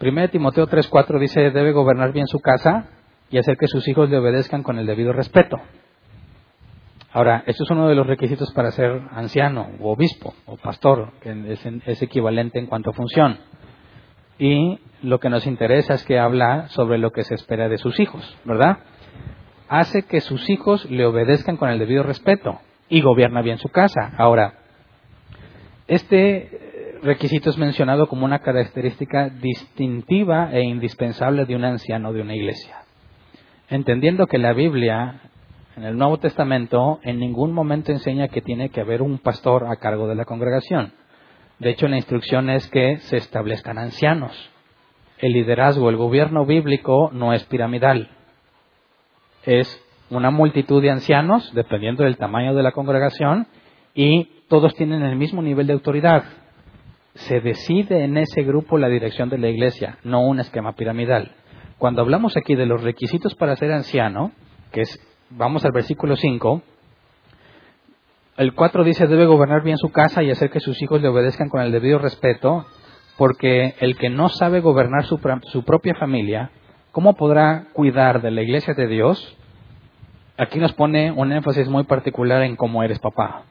1 0.00 0.28
Timoteo 0.28 0.66
3:4 0.66 1.18
dice, 1.18 1.50
debe 1.50 1.72
gobernar 1.72 2.12
bien 2.12 2.26
su 2.26 2.40
casa, 2.40 2.88
y 3.32 3.38
hacer 3.38 3.56
que 3.56 3.66
sus 3.66 3.88
hijos 3.88 4.10
le 4.10 4.18
obedezcan 4.18 4.62
con 4.62 4.78
el 4.78 4.86
debido 4.86 5.12
respeto. 5.12 5.56
Ahora, 7.14 7.42
esto 7.46 7.64
es 7.64 7.70
uno 7.70 7.88
de 7.88 7.94
los 7.94 8.06
requisitos 8.06 8.52
para 8.52 8.70
ser 8.70 9.02
anciano 9.10 9.70
o 9.80 9.92
obispo 9.92 10.34
o 10.46 10.56
pastor, 10.56 11.12
que 11.20 11.58
es, 11.86 12.02
equivalente 12.02 12.58
en 12.58 12.66
cuanto 12.66 12.90
a 12.90 12.92
función. 12.92 13.38
Y 14.38 14.78
lo 15.02 15.18
que 15.18 15.30
nos 15.30 15.46
interesa 15.46 15.94
es 15.94 16.04
que 16.04 16.18
habla 16.18 16.68
sobre 16.68 16.98
lo 16.98 17.10
que 17.10 17.24
se 17.24 17.34
espera 17.34 17.68
de 17.68 17.78
sus 17.78 17.98
hijos, 18.00 18.22
¿verdad? 18.44 18.78
Hace 19.72 20.02
que 20.02 20.20
sus 20.20 20.50
hijos 20.50 20.88
le 20.90 21.06
obedezcan 21.06 21.56
con 21.56 21.70
el 21.70 21.78
debido 21.78 22.02
respeto 22.02 22.60
y 22.88 23.00
gobierna 23.00 23.40
bien 23.40 23.58
su 23.58 23.70
casa. 23.70 24.12
Ahora, 24.18 24.54
este 25.88 26.98
requisito 27.02 27.50
es 27.50 27.58
mencionado 27.58 28.06
como 28.06 28.24
una 28.24 28.40
característica 28.40 29.30
distintiva 29.30 30.50
e 30.52 30.62
indispensable 30.62 31.46
de 31.46 31.56
un 31.56 31.64
anciano 31.64 32.12
de 32.12 32.20
una 32.20 32.34
iglesia 32.34 32.82
entendiendo 33.72 34.26
que 34.26 34.38
la 34.38 34.52
Biblia 34.52 35.20
en 35.76 35.84
el 35.84 35.96
Nuevo 35.96 36.18
Testamento 36.18 37.00
en 37.02 37.18
ningún 37.18 37.52
momento 37.52 37.90
enseña 37.90 38.28
que 38.28 38.42
tiene 38.42 38.68
que 38.68 38.82
haber 38.82 39.00
un 39.00 39.18
pastor 39.18 39.66
a 39.66 39.76
cargo 39.76 40.06
de 40.06 40.14
la 40.14 40.26
congregación. 40.26 40.92
De 41.58 41.70
hecho, 41.70 41.88
la 41.88 41.96
instrucción 41.96 42.50
es 42.50 42.68
que 42.68 42.98
se 42.98 43.16
establezcan 43.16 43.78
ancianos 43.78 44.50
el 45.18 45.32
liderazgo, 45.32 45.88
el 45.88 45.96
gobierno 45.96 46.44
bíblico 46.44 47.10
no 47.12 47.32
es 47.32 47.44
piramidal. 47.44 48.10
Es 49.44 49.82
una 50.10 50.30
multitud 50.30 50.82
de 50.82 50.90
ancianos, 50.90 51.52
dependiendo 51.54 52.04
del 52.04 52.16
tamaño 52.16 52.54
de 52.54 52.62
la 52.62 52.72
congregación, 52.72 53.46
y 53.94 54.24
todos 54.48 54.74
tienen 54.74 55.02
el 55.02 55.16
mismo 55.16 55.42
nivel 55.42 55.66
de 55.66 55.72
autoridad. 55.72 56.24
Se 57.14 57.40
decide 57.40 58.04
en 58.04 58.16
ese 58.16 58.42
grupo 58.42 58.78
la 58.78 58.88
dirección 58.88 59.28
de 59.28 59.38
la 59.38 59.48
iglesia, 59.48 59.98
no 60.04 60.20
un 60.20 60.40
esquema 60.40 60.74
piramidal. 60.74 61.32
Cuando 61.78 62.02
hablamos 62.02 62.36
aquí 62.36 62.54
de 62.54 62.66
los 62.66 62.82
requisitos 62.82 63.34
para 63.34 63.56
ser 63.56 63.72
anciano, 63.72 64.32
que 64.70 64.82
es, 64.82 65.00
vamos 65.30 65.64
al 65.64 65.72
versículo 65.72 66.16
5, 66.16 66.62
el 68.38 68.54
4 68.54 68.84
dice, 68.84 69.06
debe 69.06 69.26
gobernar 69.26 69.62
bien 69.62 69.76
su 69.76 69.90
casa 69.90 70.22
y 70.22 70.30
hacer 70.30 70.50
que 70.50 70.60
sus 70.60 70.80
hijos 70.80 71.02
le 71.02 71.08
obedezcan 71.08 71.48
con 71.48 71.60
el 71.60 71.72
debido 71.72 71.98
respeto, 71.98 72.64
porque 73.18 73.74
el 73.80 73.96
que 73.96 74.08
no 74.08 74.28
sabe 74.30 74.60
gobernar 74.60 75.04
su, 75.04 75.20
su 75.50 75.64
propia 75.64 75.94
familia, 75.94 76.50
¿cómo 76.92 77.14
podrá 77.14 77.66
cuidar 77.72 78.22
de 78.22 78.30
la 78.30 78.42
iglesia 78.42 78.74
de 78.74 78.86
Dios? 78.86 79.36
Aquí 80.38 80.58
nos 80.58 80.72
pone 80.74 81.10
un 81.10 81.32
énfasis 81.32 81.68
muy 81.68 81.84
particular 81.84 82.42
en 82.42 82.56
cómo 82.56 82.82
eres 82.82 82.98
papá, 82.98 83.42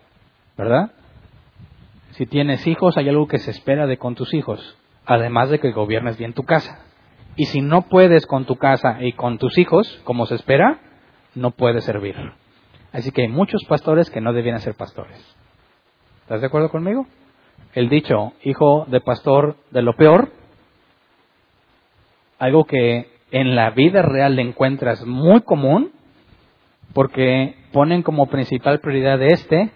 ¿verdad? 0.58 0.92
Si 2.12 2.26
tienes 2.26 2.66
hijos, 2.68 2.98
hay 2.98 3.10
algo 3.10 3.28
que 3.28 3.40
se 3.40 3.52
espera 3.52 3.88
de 3.88 3.98
con 3.98 4.16
tus 4.16 4.34
hijos, 4.34 4.78
además 5.06 5.50
de 5.50 5.60
que 5.60 5.72
gobiernes 5.72 6.18
bien 6.18 6.34
tu 6.34 6.44
casa. 6.44 6.80
Y 7.36 7.46
si 7.46 7.62
no 7.62 7.84
puedes 7.84 8.26
con 8.26 8.46
tu 8.46 8.58
casa 8.58 8.98
y 9.02 9.14
con 9.14 9.38
tus 9.38 9.58
hijos, 9.58 10.02
como 10.04 10.26
se 10.26 10.36
espera, 10.36 10.80
no 11.34 11.52
puedes 11.52 11.84
servir. 11.86 12.16
Así 12.92 13.12
que 13.12 13.22
hay 13.22 13.28
muchos 13.30 13.64
pastores 13.68 14.10
que 14.10 14.22
no 14.22 14.34
debían 14.34 14.60
ser 14.60 14.76
pastores. 14.76 15.18
¿Estás 16.24 16.42
de 16.42 16.48
acuerdo 16.48 16.70
conmigo? 16.70 17.08
El 17.74 17.88
dicho, 17.88 18.34
hijo 18.44 18.86
de 18.90 19.00
pastor 19.00 19.56
de 19.72 19.82
lo 19.82 19.96
peor, 19.96 20.32
algo 22.38 22.66
que 22.66 23.11
en 23.32 23.56
la 23.56 23.72
vida 23.72 24.02
real 24.02 24.36
le 24.36 24.44
encuentras 24.44 25.06
muy 25.06 25.42
común, 25.42 25.92
porque 26.94 27.56
ponen 27.72 28.04
como 28.04 28.28
principal 28.28 28.80
prioridad 28.80 29.22
este 29.22 29.72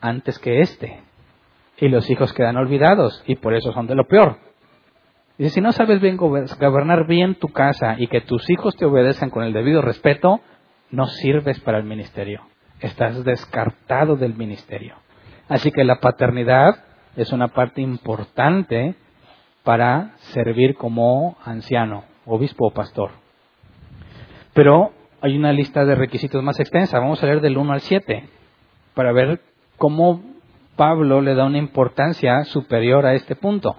antes 0.00 0.38
que 0.38 0.60
este. 0.60 1.00
Y 1.78 1.88
los 1.88 2.08
hijos 2.10 2.32
quedan 2.32 2.56
olvidados 2.56 3.22
y 3.26 3.36
por 3.36 3.54
eso 3.54 3.72
son 3.72 3.86
de 3.86 3.94
lo 3.94 4.06
peor. 4.06 4.38
Dice, 5.38 5.54
si 5.54 5.60
no 5.60 5.72
sabes 5.72 6.00
bien 6.00 6.16
gobernar 6.16 7.06
bien 7.06 7.34
tu 7.34 7.48
casa 7.48 7.96
y 7.98 8.06
que 8.06 8.20
tus 8.20 8.48
hijos 8.50 8.76
te 8.76 8.84
obedezcan 8.84 9.30
con 9.30 9.44
el 9.44 9.52
debido 9.52 9.82
respeto, 9.82 10.40
no 10.90 11.06
sirves 11.06 11.58
para 11.60 11.78
el 11.78 11.84
ministerio. 11.84 12.42
Estás 12.80 13.24
descartado 13.24 14.16
del 14.16 14.34
ministerio. 14.34 14.96
Así 15.48 15.70
que 15.70 15.84
la 15.84 16.00
paternidad 16.00 16.84
es 17.16 17.32
una 17.32 17.48
parte 17.48 17.80
importante 17.80 18.94
para 19.64 20.12
servir 20.32 20.74
como 20.76 21.36
anciano, 21.44 22.04
obispo 22.26 22.68
o 22.68 22.70
pastor. 22.70 23.10
Pero 24.54 24.92
hay 25.20 25.36
una 25.36 25.52
lista 25.52 25.84
de 25.84 25.94
requisitos 25.94 26.42
más 26.42 26.58
extensa. 26.60 26.98
Vamos 26.98 27.22
a 27.22 27.26
leer 27.26 27.40
del 27.40 27.56
1 27.56 27.72
al 27.72 27.80
7 27.80 28.28
para 28.94 29.12
ver 29.12 29.40
cómo 29.78 30.22
Pablo 30.76 31.20
le 31.20 31.34
da 31.34 31.44
una 31.44 31.58
importancia 31.58 32.44
superior 32.44 33.06
a 33.06 33.14
este 33.14 33.36
punto. 33.36 33.76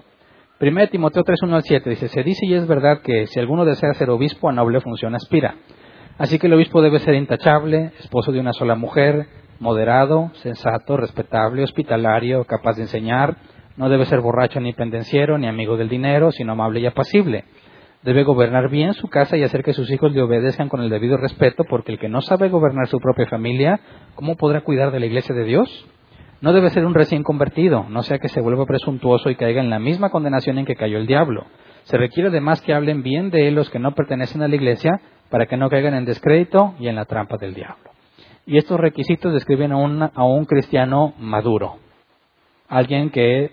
1 0.60 0.88
Timoteo 0.88 1.22
3, 1.22 1.42
1 1.42 1.56
al 1.56 1.62
7 1.62 1.90
dice, 1.90 2.08
se 2.08 2.22
dice 2.22 2.46
y 2.46 2.54
es 2.54 2.66
verdad 2.66 3.00
que 3.02 3.26
si 3.26 3.40
alguno 3.40 3.64
desea 3.64 3.92
ser 3.94 4.10
obispo, 4.10 4.48
a 4.48 4.52
noble 4.52 4.80
función 4.80 5.14
aspira 5.14 5.56
Así 6.16 6.38
que 6.38 6.46
el 6.46 6.54
obispo 6.54 6.80
debe 6.80 7.00
ser 7.00 7.14
intachable, 7.14 7.92
esposo 7.98 8.30
de 8.30 8.38
una 8.38 8.52
sola 8.52 8.76
mujer, 8.76 9.26
moderado, 9.58 10.30
sensato, 10.34 10.96
respetable, 10.96 11.64
hospitalario, 11.64 12.44
capaz 12.44 12.76
de 12.76 12.82
enseñar, 12.82 13.36
no 13.76 13.88
debe 13.88 14.04
ser 14.04 14.20
borracho 14.20 14.60
ni 14.60 14.72
pendenciero, 14.72 15.38
ni 15.38 15.48
amigo 15.48 15.76
del 15.76 15.88
dinero, 15.88 16.30
sino 16.30 16.52
amable 16.52 16.78
y 16.78 16.86
apacible. 16.86 17.44
Debe 18.04 18.22
gobernar 18.22 18.68
bien 18.68 18.92
su 18.92 19.08
casa 19.08 19.38
y 19.38 19.44
hacer 19.44 19.62
que 19.62 19.72
sus 19.72 19.90
hijos 19.90 20.12
le 20.12 20.20
obedezcan 20.20 20.68
con 20.68 20.82
el 20.82 20.90
debido 20.90 21.16
respeto, 21.16 21.64
porque 21.64 21.92
el 21.92 21.98
que 21.98 22.10
no 22.10 22.20
sabe 22.20 22.50
gobernar 22.50 22.86
su 22.86 23.00
propia 23.00 23.26
familia, 23.26 23.80
¿cómo 24.14 24.36
podrá 24.36 24.60
cuidar 24.60 24.92
de 24.92 25.00
la 25.00 25.06
iglesia 25.06 25.34
de 25.34 25.44
Dios? 25.44 25.86
No 26.42 26.52
debe 26.52 26.68
ser 26.68 26.84
un 26.84 26.92
recién 26.92 27.22
convertido, 27.22 27.86
no 27.88 28.02
sea 28.02 28.18
que 28.18 28.28
se 28.28 28.42
vuelva 28.42 28.66
presuntuoso 28.66 29.30
y 29.30 29.36
caiga 29.36 29.62
en 29.62 29.70
la 29.70 29.78
misma 29.78 30.10
condenación 30.10 30.58
en 30.58 30.66
que 30.66 30.76
cayó 30.76 30.98
el 30.98 31.06
diablo. 31.06 31.46
Se 31.84 31.96
requiere 31.96 32.28
además 32.28 32.60
que 32.60 32.74
hablen 32.74 33.02
bien 33.02 33.30
de 33.30 33.48
él 33.48 33.54
los 33.54 33.70
que 33.70 33.78
no 33.78 33.92
pertenecen 33.94 34.42
a 34.42 34.48
la 34.48 34.54
iglesia, 34.54 35.00
para 35.30 35.46
que 35.46 35.56
no 35.56 35.70
caigan 35.70 35.94
en 35.94 36.04
descrédito 36.04 36.74
y 36.78 36.88
en 36.88 36.96
la 36.96 37.06
trampa 37.06 37.38
del 37.38 37.54
diablo. 37.54 37.90
Y 38.44 38.58
estos 38.58 38.78
requisitos 38.78 39.32
describen 39.32 39.72
a 39.72 39.78
un, 39.78 40.02
a 40.02 40.24
un 40.24 40.44
cristiano 40.44 41.14
maduro, 41.18 41.78
alguien 42.68 43.08
que 43.08 43.52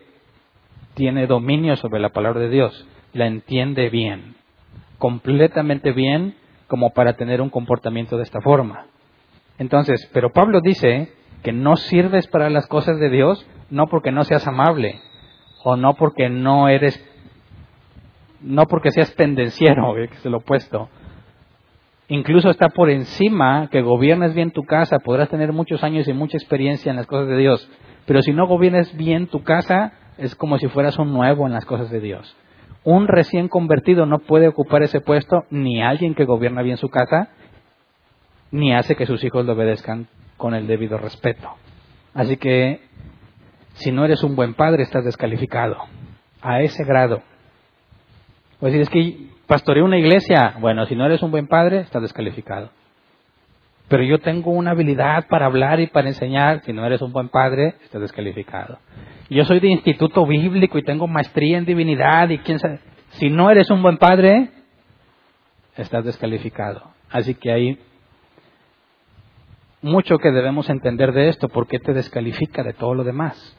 tiene 0.94 1.26
dominio 1.26 1.78
sobre 1.78 2.02
la 2.02 2.10
palabra 2.10 2.42
de 2.42 2.50
Dios, 2.50 2.86
la 3.14 3.28
entiende 3.28 3.90
bien, 3.90 4.41
completamente 5.02 5.94
bien 5.94 6.36
como 6.68 6.92
para 6.92 7.14
tener 7.14 7.42
un 7.42 7.50
comportamiento 7.50 8.18
de 8.18 8.24
esta 8.24 8.40
forma. 8.40 8.86
Entonces, 9.58 10.08
pero 10.14 10.32
Pablo 10.32 10.62
dice 10.62 11.12
que 11.42 11.52
no 11.52 11.76
sirves 11.76 12.28
para 12.28 12.52
las 12.52 12.68
cosas 12.68 13.00
de 13.00 13.10
Dios 13.10 13.44
no 13.72 13.88
porque 13.88 14.12
no 14.12 14.24
seas 14.24 14.48
amable 14.48 15.02
o 15.64 15.76
no 15.76 15.96
porque 15.96 16.30
no 16.30 16.70
eres 16.70 17.04
no 18.42 18.68
porque 18.68 18.92
seas 18.92 19.10
pendenciero, 19.14 19.96
que 19.96 20.04
es 20.04 20.26
lo 20.26 20.38
opuesto, 20.38 20.88
incluso 22.08 22.52
está 22.52 22.70
por 22.70 22.92
encima 22.92 23.70
que 23.72 23.82
gobiernes 23.82 24.36
bien 24.36 24.52
tu 24.52 24.66
casa, 24.66 25.00
podrás 25.00 25.30
tener 25.30 25.52
muchos 25.52 25.84
años 25.84 26.08
y 26.08 26.14
mucha 26.14 26.38
experiencia 26.38 26.92
en 26.92 26.98
las 26.98 27.08
cosas 27.08 27.28
de 27.28 27.38
Dios, 27.38 27.68
pero 28.06 28.22
si 28.22 28.34
no 28.34 28.46
gobiernes 28.46 28.96
bien 28.96 29.26
tu 29.26 29.42
casa, 29.42 29.94
es 30.20 30.36
como 30.36 30.60
si 30.60 30.68
fueras 30.68 31.00
un 31.00 31.12
nuevo 31.12 31.48
en 31.48 31.54
las 31.54 31.66
cosas 31.66 31.90
de 31.90 32.02
Dios. 32.02 32.36
Un 32.84 33.08
recién 33.08 33.48
convertido 33.48 34.06
no 34.06 34.20
puede 34.20 34.48
ocupar 34.48 34.82
ese 34.84 35.02
puesto, 35.02 35.46
ni 35.52 35.84
alguien 35.84 36.16
que 36.16 36.26
gobierna 36.26 36.64
bien 36.64 36.78
su 36.78 36.90
casa, 36.90 37.30
ni 38.50 38.74
hace 38.74 38.96
que 38.96 39.06
sus 39.06 39.24
hijos 39.24 39.46
lo 39.46 39.54
obedezcan 39.54 40.08
con 40.38 40.56
el 40.56 40.68
debido 40.68 40.98
respeto. 40.98 41.50
Así 42.14 42.38
que, 42.38 42.82
si 43.74 43.92
no 43.92 44.04
eres 44.04 44.24
un 44.24 44.36
buen 44.36 44.56
padre, 44.56 44.84
estás 44.84 45.06
descalificado. 45.06 45.78
A 46.42 46.62
ese 46.62 46.84
grado. 46.84 47.22
Pues 48.60 48.74
es 48.74 48.90
que 48.90 49.28
pastoreo 49.46 49.86
una 49.86 50.00
iglesia. 50.00 50.56
Bueno, 50.60 50.86
si 50.86 50.96
no 50.96 51.06
eres 51.06 51.22
un 51.22 51.32
buen 51.32 51.48
padre, 51.48 51.82
estás 51.82 52.02
descalificado. 52.02 52.72
Pero 53.92 54.04
yo 54.04 54.20
tengo 54.20 54.52
una 54.52 54.72
habilidad 54.72 55.28
para 55.28 55.48
hablar 55.48 55.82
y 55.82 55.88
para 55.88 56.08
enseñar. 56.08 56.62
Si 56.64 56.72
no 56.72 56.86
eres 56.86 57.02
un 57.02 57.12
buen 57.12 57.28
padre, 57.28 57.76
estás 57.84 58.00
descalificado. 58.00 58.80
Yo 59.30 59.44
soy 59.44 59.60
de 59.60 59.68
instituto 59.68 60.26
bíblico 60.26 60.78
y 60.78 60.84
tengo 60.84 61.08
maestría 61.08 61.58
en 61.58 61.66
divinidad 61.66 62.30
y 62.30 62.38
quién 62.38 62.58
sabe. 62.58 62.80
Si 63.16 63.30
no 63.30 63.52
eres 63.52 63.70
un 63.70 63.84
buen 63.84 63.98
padre, 63.98 64.50
estás 65.76 66.06
descalificado. 66.06 66.92
Así 67.10 67.36
que 67.36 67.52
hay 67.52 67.80
mucho 69.82 70.20
que 70.20 70.32
debemos 70.32 70.70
entender 70.70 71.12
de 71.12 71.28
esto, 71.28 71.50
porque 71.50 71.78
te 71.80 71.92
descalifica 71.92 72.64
de 72.64 72.72
todo 72.72 72.96
lo 72.96 73.04
demás. 73.04 73.58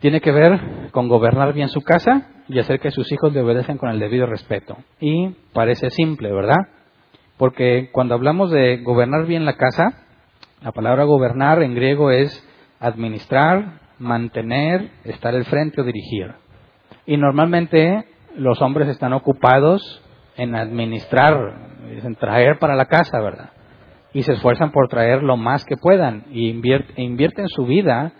Tiene 0.00 0.20
que 0.20 0.32
ver 0.32 0.90
con 0.90 1.06
gobernar 1.06 1.52
bien 1.52 1.68
su 1.68 1.82
casa 1.82 2.26
y 2.48 2.58
hacer 2.58 2.80
que 2.80 2.90
sus 2.90 3.12
hijos 3.12 3.32
le 3.32 3.42
obedezcan 3.42 3.78
con 3.78 3.90
el 3.90 4.00
debido 4.00 4.26
respeto. 4.26 4.76
Y 4.98 5.28
parece 5.52 5.90
simple, 5.90 6.32
¿verdad? 6.32 6.77
Porque 7.38 7.90
cuando 7.92 8.14
hablamos 8.14 8.50
de 8.50 8.78
gobernar 8.78 9.26
bien 9.26 9.44
la 9.44 9.56
casa, 9.56 9.94
la 10.60 10.72
palabra 10.72 11.04
gobernar 11.04 11.62
en 11.62 11.74
griego 11.74 12.10
es 12.10 12.44
administrar, 12.80 13.80
mantener, 13.98 14.90
estar 15.04 15.34
al 15.34 15.44
frente 15.44 15.80
o 15.80 15.84
dirigir. 15.84 16.34
Y 17.06 17.16
normalmente 17.16 18.06
los 18.36 18.60
hombres 18.60 18.88
están 18.88 19.12
ocupados 19.12 20.02
en 20.36 20.54
administrar, 20.54 21.36
en 22.02 22.14
traer 22.16 22.58
para 22.58 22.74
la 22.74 22.86
casa, 22.86 23.20
¿verdad? 23.20 23.50
Y 24.12 24.24
se 24.24 24.32
esfuerzan 24.32 24.72
por 24.72 24.88
traer 24.88 25.22
lo 25.22 25.36
más 25.36 25.64
que 25.64 25.76
puedan 25.76 26.24
y 26.30 26.48
invierten 26.48 27.48
su 27.48 27.66
vida 27.66 28.12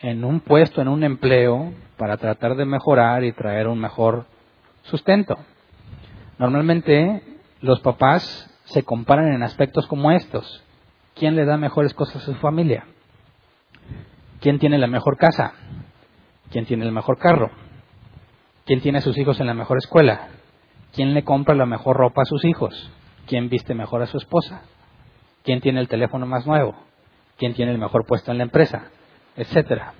en 0.00 0.24
un 0.24 0.40
puesto, 0.40 0.80
en 0.80 0.88
un 0.88 1.04
empleo, 1.04 1.72
para 1.96 2.16
tratar 2.16 2.56
de 2.56 2.64
mejorar 2.64 3.24
y 3.24 3.32
traer 3.32 3.68
un 3.68 3.80
mejor 3.80 4.26
sustento. 4.82 5.36
Normalmente 6.38 7.22
los 7.60 7.80
papás 7.80 8.50
se 8.64 8.82
comparan 8.82 9.32
en 9.32 9.42
aspectos 9.42 9.86
como 9.86 10.10
estos. 10.10 10.62
¿Quién 11.14 11.36
le 11.36 11.44
da 11.44 11.56
mejores 11.56 11.94
cosas 11.94 12.22
a 12.22 12.26
su 12.26 12.34
familia? 12.34 12.86
¿Quién 14.40 14.58
tiene 14.58 14.78
la 14.78 14.86
mejor 14.86 15.16
casa? 15.16 15.54
¿Quién 16.50 16.66
tiene 16.66 16.84
el 16.84 16.92
mejor 16.92 17.18
carro? 17.18 17.50
¿Quién 18.66 18.80
tiene 18.80 18.98
a 18.98 19.02
sus 19.02 19.16
hijos 19.16 19.40
en 19.40 19.46
la 19.46 19.54
mejor 19.54 19.78
escuela? 19.78 20.28
¿Quién 20.92 21.14
le 21.14 21.24
compra 21.24 21.54
la 21.54 21.66
mejor 21.66 21.96
ropa 21.96 22.22
a 22.22 22.26
sus 22.26 22.44
hijos? 22.44 22.90
¿Quién 23.26 23.48
viste 23.48 23.74
mejor 23.74 24.02
a 24.02 24.06
su 24.06 24.18
esposa? 24.18 24.62
¿Quién 25.42 25.60
tiene 25.60 25.80
el 25.80 25.88
teléfono 25.88 26.26
más 26.26 26.46
nuevo? 26.46 26.74
¿Quién 27.38 27.54
tiene 27.54 27.72
el 27.72 27.78
mejor 27.78 28.06
puesto 28.06 28.30
en 28.30 28.38
la 28.38 28.44
empresa? 28.44 28.90
etcétera. 29.36 29.92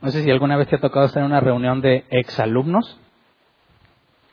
No 0.00 0.10
sé 0.10 0.22
si 0.22 0.30
alguna 0.30 0.56
vez 0.56 0.68
te 0.68 0.76
ha 0.76 0.80
tocado 0.80 1.06
estar 1.06 1.20
en 1.20 1.26
una 1.26 1.40
reunión 1.40 1.80
de 1.80 2.04
exalumnos 2.10 2.98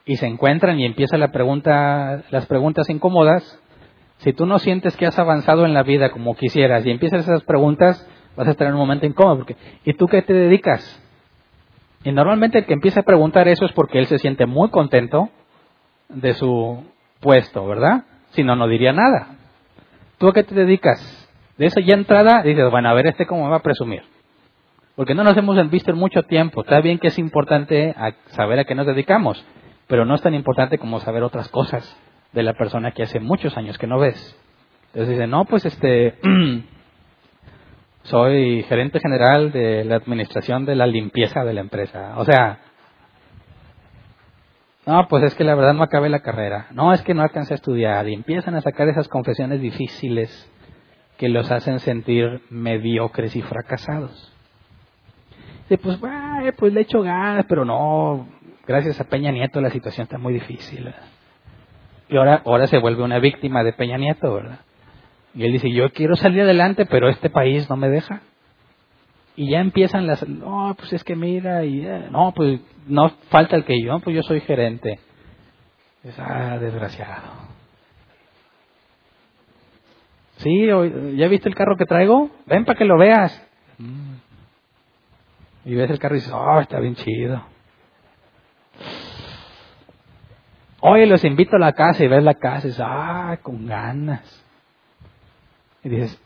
y 0.10 0.16
se 0.16 0.26
encuentran 0.26 0.80
y 0.80 0.86
empieza 0.86 1.20
la 1.20 1.28
pregunta, 1.28 2.24
las 2.32 2.48
preguntas 2.48 2.90
incómodas. 2.90 3.62
Si 4.18 4.34
tú 4.34 4.48
no 4.48 4.58
sientes 4.58 4.98
que 4.98 5.06
has 5.06 5.20
avanzado 5.20 5.68
en 5.68 5.76
la 5.76 5.84
vida 5.84 6.10
como 6.10 6.36
quisieras 6.36 6.84
y 6.84 6.90
empiezas 6.90 7.26
esas 7.26 7.44
preguntas, 7.44 8.10
vas 8.36 8.48
a 8.48 8.52
estar 8.52 8.66
en 8.66 8.74
un 8.74 8.80
momento 8.80 9.06
incómodo. 9.06 9.38
Porque, 9.38 9.56
¿Y 9.86 9.94
tú 9.94 10.08
qué 10.08 10.24
te 10.24 10.34
dedicas? 10.34 11.00
Y 12.04 12.12
normalmente 12.12 12.58
el 12.58 12.66
que 12.66 12.74
empieza 12.74 13.02
a 13.02 13.04
preguntar 13.04 13.48
eso 13.48 13.66
es 13.66 13.72
porque 13.74 14.00
él 14.00 14.08
se 14.08 14.18
siente 14.18 14.48
muy 14.48 14.72
contento 14.72 15.30
de 16.08 16.34
su 16.34 16.84
puesto, 17.20 17.68
¿verdad? 17.68 18.06
Si 18.32 18.42
no, 18.42 18.56
no 18.56 18.68
diría 18.68 18.94
nada. 18.94 19.36
¿Tú 20.18 20.30
a 20.30 20.34
qué 20.34 20.42
te 20.42 20.56
dedicas? 20.56 21.30
De 21.60 21.68
eso 21.68 21.82
ya 21.82 21.94
entrada 21.94 22.42
dices, 22.42 22.66
bueno, 22.72 22.90
a 22.90 22.96
ver 22.96 23.06
este 23.06 23.28
cómo 23.28 23.44
me 23.44 23.52
va 23.52 23.58
a 23.58 23.62
presumir. 23.62 24.02
Porque 24.96 25.14
no 25.14 25.24
nos 25.24 25.38
hemos 25.38 25.70
visto 25.70 25.92
en 25.92 25.98
mucho 25.98 26.24
tiempo. 26.24 26.62
Está 26.62 26.82
bien 26.82 26.98
que 26.98 27.10
es 27.10 27.20
importante 27.20 27.94
saber 28.32 28.58
a 28.58 28.66
qué 28.66 28.74
nos 28.74 28.88
dedicamos, 28.88 29.46
pero 29.90 30.06
no 30.06 30.14
es 30.14 30.22
tan 30.22 30.36
importante 30.36 30.78
como 30.78 31.00
saber 31.00 31.24
otras 31.24 31.50
cosas 31.50 32.00
de 32.32 32.44
la 32.44 32.54
persona 32.54 32.92
que 32.92 33.02
hace 33.02 33.20
muchos 33.20 33.58
años 33.58 33.80
que 33.80 33.88
no 33.88 33.98
ves. 33.98 34.40
Entonces 34.94 35.10
dice, 35.10 35.26
no, 35.26 35.46
pues 35.46 35.66
este, 35.66 36.20
soy 38.04 38.62
gerente 38.70 39.00
general 39.00 39.52
de 39.52 39.84
la 39.84 39.96
administración 39.96 40.66
de 40.66 40.76
la 40.76 40.86
limpieza 40.86 41.44
de 41.44 41.54
la 41.54 41.62
empresa. 41.62 42.14
O 42.18 42.24
sea, 42.24 42.60
no, 44.86 45.08
pues 45.08 45.24
es 45.24 45.34
que 45.34 45.44
la 45.44 45.56
verdad 45.56 45.74
no 45.74 45.82
acabé 45.82 46.08
la 46.10 46.20
carrera. 46.20 46.68
No, 46.72 46.94
es 46.94 47.02
que 47.02 47.16
no 47.16 47.24
alcancé 47.24 47.56
a 47.56 47.56
estudiar. 47.56 48.08
Y 48.08 48.14
empiezan 48.14 48.54
a 48.54 48.62
sacar 48.62 48.88
esas 48.90 49.08
confesiones 49.08 49.60
difíciles 49.60 50.52
que 51.18 51.30
los 51.30 51.50
hacen 51.52 51.80
sentir 51.80 52.44
mediocres 52.52 53.36
y 53.36 53.42
fracasados. 53.42 54.36
Dice, 55.68 55.80
pues, 55.80 56.00
pues 56.58 56.74
le 56.74 56.82
echo 56.82 57.02
ganas, 57.02 57.46
pero 57.50 57.66
no, 57.66 58.28
gracias 58.70 59.02
a 59.02 59.06
Peña 59.06 59.32
Nieto 59.32 59.62
la 59.62 59.72
situación 59.72 60.04
está 60.04 60.20
muy 60.20 60.32
difícil. 60.32 60.94
Y 62.08 62.16
ahora, 62.16 62.44
ahora 62.46 62.68
se 62.68 62.78
vuelve 62.78 63.04
una 63.04 63.18
víctima 63.18 63.64
de 63.64 63.74
Peña 63.74 63.98
Nieto, 63.98 64.32
¿verdad? 64.32 64.60
Y 65.34 65.44
él 65.44 65.52
dice, 65.52 65.72
yo 65.72 65.92
quiero 65.92 66.16
salir 66.16 66.42
adelante, 66.42 66.86
pero 66.86 67.10
este 67.10 67.32
país 67.32 67.68
no 67.68 67.78
me 67.78 67.90
deja. 67.90 68.22
Y 69.36 69.50
ya 69.50 69.60
empiezan 69.60 70.06
las, 70.06 70.28
no, 70.28 70.76
pues 70.78 70.94
es 70.94 71.04
que 71.04 71.16
mira, 71.16 71.66
y 71.66 71.84
eh, 71.84 72.10
no, 72.12 72.32
pues 72.36 72.60
no 72.86 73.10
falta 73.30 73.56
el 73.56 73.66
que 73.66 73.82
yo, 73.82 74.00
pues 74.00 74.16
yo 74.16 74.22
soy 74.22 74.42
gerente. 74.42 75.00
Es, 76.04 76.20
ah, 76.20 76.60
desgraciado. 76.60 77.50
Sí, 80.38 80.68
¿ya 81.18 81.28
viste 81.28 81.50
el 81.50 81.56
carro 81.56 81.76
que 81.76 81.86
traigo? 81.86 82.30
Ven 82.46 82.66
para 82.66 82.78
que 82.78 82.86
lo 82.86 82.98
veas. 82.98 83.48
Mm. 83.80 84.14
Y 85.66 85.76
ves 85.76 85.90
el 85.90 86.00
carro 86.00 86.16
y 86.16 86.20
dices, 86.20 86.34
oh, 86.34 86.60
está 86.60 86.80
bien 86.80 86.96
chido. 86.96 87.44
Oye, 90.82 91.06
los 91.06 91.24
invito 91.26 91.58
a 91.58 91.60
la 91.60 91.74
casa 91.74 92.04
y 92.04 92.08
ves 92.08 92.24
la 92.24 92.36
casa 92.36 92.68
y 92.68 92.70
dices, 92.70 92.84
ah, 92.86 93.38
con 93.42 93.66
ganas. 93.66 94.46
Y 95.84 95.90
dices, 95.90 96.22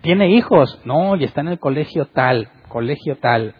¿tiene 0.00 0.30
hijos? 0.30 0.80
No, 0.84 1.16
y 1.16 1.24
está 1.24 1.42
en 1.42 1.48
el 1.48 1.58
colegio 1.58 2.06
tal, 2.06 2.48
colegio 2.68 3.16
tal. 3.18 3.54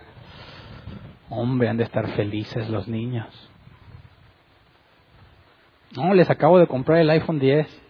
Hombre, 1.29 1.69
han 1.69 1.77
de 1.77 1.85
estar 1.85 2.09
felices 2.09 2.69
los 2.69 2.89
niños. 2.89 3.29
No, 5.97 6.13
les 6.15 6.29
acabo 6.29 6.59
de 6.59 6.67
comprar 6.67 6.99
el 6.99 7.11
iPhone 7.11 7.39
10. 7.39 7.83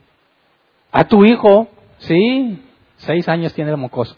¿A 0.93 1.05
tu 1.05 1.25
hijo? 1.25 1.69
Sí, 1.99 2.63
seis 2.97 3.29
años 3.29 3.55
tiene 3.55 3.71
el 3.71 3.77
mocoso. 3.77 4.17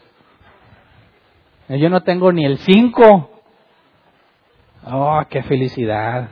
Yo 1.68 1.88
no 1.88 2.02
tengo 2.02 2.32
ni 2.32 2.44
el 2.44 2.58
5. 2.58 3.30
Oh, 4.88 5.22
qué 5.28 5.42
felicidad. 5.42 6.28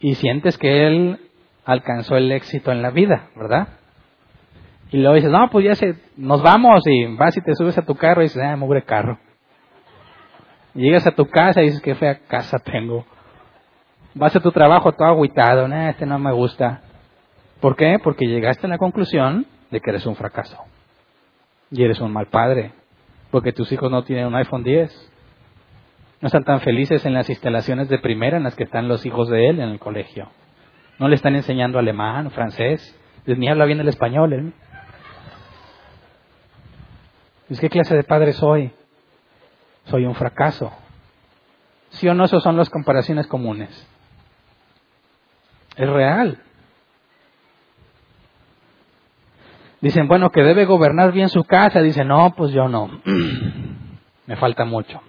Y 0.00 0.14
sientes 0.14 0.58
que 0.58 0.86
él 0.86 1.18
alcanzó 1.64 2.16
el 2.16 2.30
éxito 2.32 2.70
en 2.70 2.82
la 2.82 2.90
vida, 2.90 3.28
¿verdad? 3.34 3.68
Y 4.90 4.98
luego 4.98 5.14
dices, 5.16 5.30
no, 5.30 5.48
pues 5.50 5.64
ya 5.64 5.74
se, 5.74 5.96
nos 6.16 6.42
vamos 6.42 6.82
y 6.86 7.06
vas 7.16 7.36
y 7.36 7.40
te 7.40 7.54
subes 7.54 7.76
a 7.76 7.84
tu 7.84 7.96
carro 7.96 8.22
y 8.22 8.26
dices, 8.26 8.42
ah, 8.42 8.56
mugre 8.56 8.82
carro. 8.82 9.18
llegas 10.74 11.06
a 11.06 11.10
tu 11.10 11.26
casa 11.26 11.60
y 11.62 11.66
dices, 11.66 11.80
qué 11.80 11.94
fea 11.94 12.20
casa 12.28 12.58
tengo. 12.58 13.04
Vas 14.14 14.34
a 14.36 14.40
tu 14.40 14.52
trabajo 14.52 14.92
todo 14.92 15.08
agüitado, 15.08 15.66
no, 15.68 15.88
este 15.88 16.06
no 16.06 16.18
me 16.18 16.32
gusta. 16.32 16.82
¿Por 17.60 17.76
qué? 17.76 17.98
Porque 18.02 18.26
llegaste 18.26 18.66
a 18.66 18.70
la 18.70 18.78
conclusión 18.78 19.46
de 19.70 19.80
que 19.80 19.90
eres 19.90 20.06
un 20.06 20.14
fracaso. 20.14 20.56
Y 21.70 21.82
eres 21.82 22.00
un 22.00 22.12
mal 22.12 22.26
padre. 22.26 22.72
Porque 23.30 23.52
tus 23.52 23.70
hijos 23.72 23.90
no 23.90 24.04
tienen 24.04 24.26
un 24.26 24.36
iPhone 24.36 24.62
10. 24.62 25.12
No 26.20 26.26
están 26.26 26.44
tan 26.44 26.60
felices 26.60 27.04
en 27.04 27.12
las 27.14 27.28
instalaciones 27.28 27.88
de 27.88 27.98
primera 27.98 28.36
en 28.36 28.44
las 28.44 28.56
que 28.56 28.64
están 28.64 28.88
los 28.88 29.04
hijos 29.04 29.28
de 29.28 29.48
él 29.48 29.60
en 29.60 29.68
el 29.68 29.78
colegio. 29.78 30.30
No 30.98 31.08
le 31.08 31.14
están 31.14 31.36
enseñando 31.36 31.78
alemán, 31.78 32.30
francés, 32.30 32.98
ni 33.26 33.48
habla 33.48 33.66
bien 33.66 33.80
el 33.80 33.88
español. 33.88 34.32
¿eh? 34.32 34.52
¿qué 37.60 37.68
clase 37.68 37.94
de 37.94 38.02
padre 38.02 38.32
soy? 38.32 38.72
Soy 39.84 40.04
un 40.06 40.14
fracaso. 40.14 40.72
¿Sí 41.90 42.08
o 42.08 42.14
no? 42.14 42.24
Esas 42.24 42.42
son 42.42 42.56
las 42.56 42.70
comparaciones 42.70 43.26
comunes. 43.26 43.70
Es 45.76 45.88
real. 45.88 46.38
Dicen, 49.80 50.08
bueno, 50.08 50.30
que 50.30 50.42
debe 50.42 50.64
gobernar 50.64 51.12
bien 51.12 51.28
su 51.28 51.44
casa. 51.44 51.82
Dicen, 51.82 52.08
no, 52.08 52.34
pues 52.36 52.52
yo 52.52 52.68
no. 52.68 52.90
Me 54.26 54.36
falta 54.36 54.64
mucho. 54.64 55.00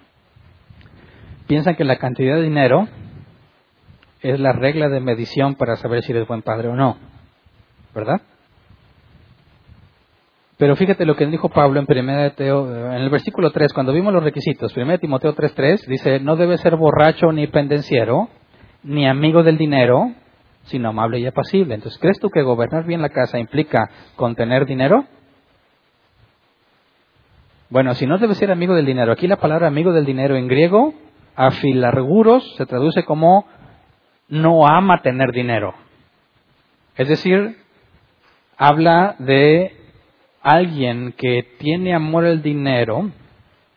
Piensan 1.48 1.76
que 1.76 1.84
la 1.84 1.96
cantidad 1.96 2.36
de 2.36 2.42
dinero 2.42 2.86
es 4.20 4.38
la 4.38 4.52
regla 4.52 4.90
de 4.90 5.00
medición 5.00 5.54
para 5.54 5.76
saber 5.76 6.02
si 6.02 6.12
eres 6.12 6.28
buen 6.28 6.42
padre 6.42 6.68
o 6.68 6.76
no. 6.76 6.98
¿Verdad? 7.94 8.20
Pero 10.58 10.76
fíjate 10.76 11.06
lo 11.06 11.16
que 11.16 11.24
dijo 11.26 11.48
Pablo 11.48 11.80
en 11.80 11.86
primera 11.86 12.26
en 12.36 12.92
el 12.92 13.08
versículo 13.10 13.50
3, 13.50 13.72
cuando 13.72 13.94
vimos 13.94 14.12
los 14.12 14.22
requisitos, 14.22 14.76
1 14.76 14.98
Timoteo 14.98 15.32
3:3 15.32 15.86
dice, 15.86 16.20
"No 16.20 16.36
debe 16.36 16.58
ser 16.58 16.76
borracho 16.76 17.32
ni 17.32 17.46
pendenciero, 17.46 18.28
ni 18.82 19.08
amigo 19.08 19.42
del 19.42 19.56
dinero, 19.56 20.12
sino 20.64 20.90
amable 20.90 21.20
y 21.20 21.26
apacible." 21.26 21.76
Entonces, 21.76 21.98
¿crees 21.98 22.18
tú 22.18 22.28
que 22.28 22.42
gobernar 22.42 22.84
bien 22.84 23.00
la 23.00 23.08
casa 23.08 23.38
implica 23.38 23.88
contener 24.16 24.66
dinero? 24.66 25.06
Bueno, 27.70 27.94
si 27.94 28.06
no 28.06 28.18
debe 28.18 28.34
ser 28.34 28.50
amigo 28.50 28.74
del 28.74 28.84
dinero, 28.84 29.12
aquí 29.12 29.26
la 29.28 29.36
palabra 29.36 29.68
amigo 29.68 29.92
del 29.92 30.04
dinero 30.04 30.36
en 30.36 30.48
griego, 30.48 30.92
afilarguros, 31.38 32.56
se 32.56 32.66
traduce 32.66 33.04
como 33.04 33.46
no 34.28 34.66
ama 34.66 35.02
tener 35.02 35.30
dinero. 35.30 35.72
Es 36.96 37.06
decir, 37.06 37.56
habla 38.56 39.14
de 39.20 39.72
alguien 40.42 41.14
que 41.16 41.44
tiene 41.58 41.94
amor 41.94 42.24
al 42.24 42.42
dinero, 42.42 43.12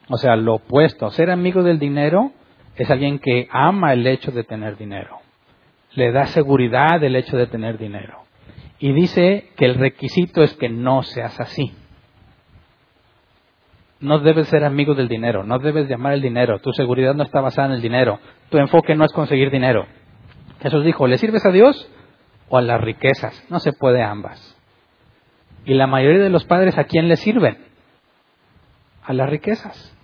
o 0.10 0.18
sea, 0.18 0.36
lo 0.36 0.56
opuesto, 0.56 1.12
ser 1.12 1.30
amigo 1.30 1.62
del 1.62 1.78
dinero 1.78 2.32
es 2.78 2.90
alguien 2.90 3.20
que 3.20 3.48
ama 3.52 3.94
el 3.94 4.08
hecho 4.08 4.32
de 4.32 4.44
tener 4.44 4.76
dinero. 4.76 5.20
Le 5.94 6.12
da 6.12 6.26
seguridad 6.26 7.04
el 7.04 7.16
hecho 7.16 7.38
de 7.38 7.46
tener 7.46 7.78
dinero. 7.78 8.24
Y 8.80 8.92
dice 8.94 9.52
que 9.56 9.66
el 9.66 9.76
requisito 9.76 10.42
es 10.42 10.54
que 10.56 10.68
no 10.68 11.04
seas 11.04 11.40
así. 11.40 11.72
No 14.02 14.20
debes 14.20 14.48
ser 14.48 14.64
amigo 14.64 14.96
del 14.96 15.08
dinero, 15.08 15.44
no 15.44 15.60
debes 15.60 15.88
llamar 15.88 16.14
el 16.14 16.22
dinero. 16.22 16.60
Tu 16.60 16.74
seguridad 16.74 17.14
no 17.14 17.24
está 17.24 17.40
basada 17.40 17.68
en 17.68 17.74
el 17.74 17.82
dinero. 17.82 18.20
Tu 18.50 18.58
enfoque 18.58 18.96
no 18.96 19.06
es 19.06 19.12
conseguir 19.14 19.52
dinero. 19.52 19.86
Jesús 20.62 20.84
dijo, 20.84 21.08
¿le 21.08 21.18
sirves 21.18 21.46
a 21.46 21.52
Dios 21.52 21.90
o 22.50 22.58
a 22.58 22.62
las 22.62 22.82
riquezas? 22.82 23.46
No 23.50 23.60
se 23.60 23.74
puede 23.74 24.02
ambas. 24.02 24.58
Y 25.66 25.76
la 25.76 25.86
mayoría 25.86 26.24
de 26.24 26.30
los 26.32 26.46
padres 26.46 26.78
a 26.80 26.86
quién 26.86 27.08
le 27.08 27.16
sirven? 27.16 27.60
A 29.04 29.14
las 29.14 29.30
riquezas. 29.30 29.96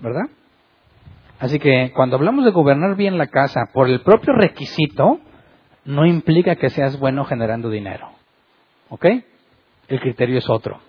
¿Verdad? 0.00 0.30
Así 1.38 1.58
que 1.58 1.92
cuando 1.94 2.16
hablamos 2.16 2.44
de 2.46 2.50
gobernar 2.50 2.96
bien 2.96 3.18
la 3.18 3.26
casa 3.26 3.68
por 3.72 3.88
el 3.88 4.00
propio 4.00 4.32
requisito, 4.32 5.20
no 5.84 6.06
implica 6.06 6.56
que 6.56 6.70
seas 6.70 6.98
bueno 6.98 7.24
generando 7.24 7.68
dinero. 7.68 8.10
¿Ok? 8.88 9.04
El 9.88 10.00
criterio 10.00 10.38
es 10.38 10.48
otro. 10.48 10.80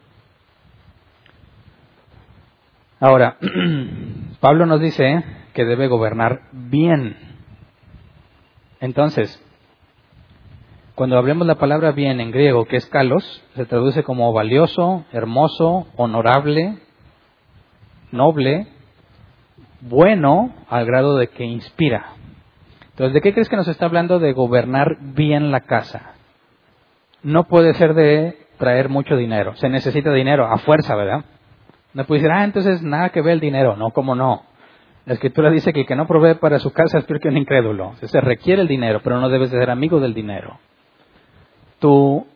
Ahora, 3.00 3.38
Pablo 4.42 4.66
nos 4.66 4.82
dice 4.82 5.24
que 5.54 5.66
debe 5.66 5.88
gobernar 5.88 6.42
bien. 6.52 7.16
Entonces, 8.82 9.42
cuando 10.96 11.18
hablemos 11.18 11.48
la 11.48 11.56
palabra 11.56 11.94
bien 11.94 12.20
en 12.20 12.32
griego, 12.32 12.66
que 12.66 12.76
es 12.76 12.86
kalos, 12.88 13.44
se 13.56 13.66
traduce 13.66 14.04
como 14.04 14.34
valioso, 14.34 15.06
hermoso, 15.14 15.88
honorable, 15.96 16.78
noble, 18.12 18.68
bueno, 19.80 20.54
al 20.70 20.86
grado 20.86 21.16
de 21.16 21.28
que 21.28 21.46
inspira. 21.46 22.14
Entonces, 22.90 23.14
¿de 23.14 23.22
qué 23.22 23.32
crees 23.32 23.48
que 23.48 23.56
nos 23.56 23.70
está 23.70 23.86
hablando 23.86 24.20
de 24.20 24.34
gobernar 24.34 24.98
bien 25.00 25.52
la 25.52 25.62
casa? 25.62 26.16
No 27.24 27.46
puede 27.46 27.74
ser 27.76 27.94
de 27.94 28.38
traer 28.58 28.90
mucho 28.90 29.16
dinero. 29.16 29.56
Se 29.56 29.70
necesita 29.70 30.12
dinero 30.12 30.48
a 30.48 30.58
fuerza, 30.58 30.96
¿verdad? 30.98 31.24
No 31.94 32.06
puede 32.06 32.22
decir, 32.22 32.32
ah, 32.32 32.44
entonces 32.44 32.82
nada 32.82 33.10
que 33.10 33.22
ver 33.22 33.34
el 33.34 33.40
dinero. 33.40 33.76
No, 33.76 33.92
¿cómo 33.92 34.16
no? 34.16 34.44
La 35.06 35.14
escritura 35.14 35.50
dice 35.50 35.74
que 35.74 35.82
el 35.82 35.86
que 35.88 35.96
no 35.96 36.08
provee 36.08 36.36
para 36.36 36.60
su 36.60 36.72
casa 36.72 37.00
es 37.00 37.06
peor 37.06 37.20
que 37.20 37.30
un 37.30 37.38
incrédulo. 37.38 37.94
Se 37.96 38.22
requiere 38.22 38.62
el 38.62 38.68
dinero, 38.68 39.02
pero 39.04 39.20
no 39.20 39.30
debes 39.30 39.52
de 39.52 39.58
ser 39.58 39.70
amigo 39.70 40.00
del 40.00 40.14
dinero 40.14 40.60
tu 41.80 42.28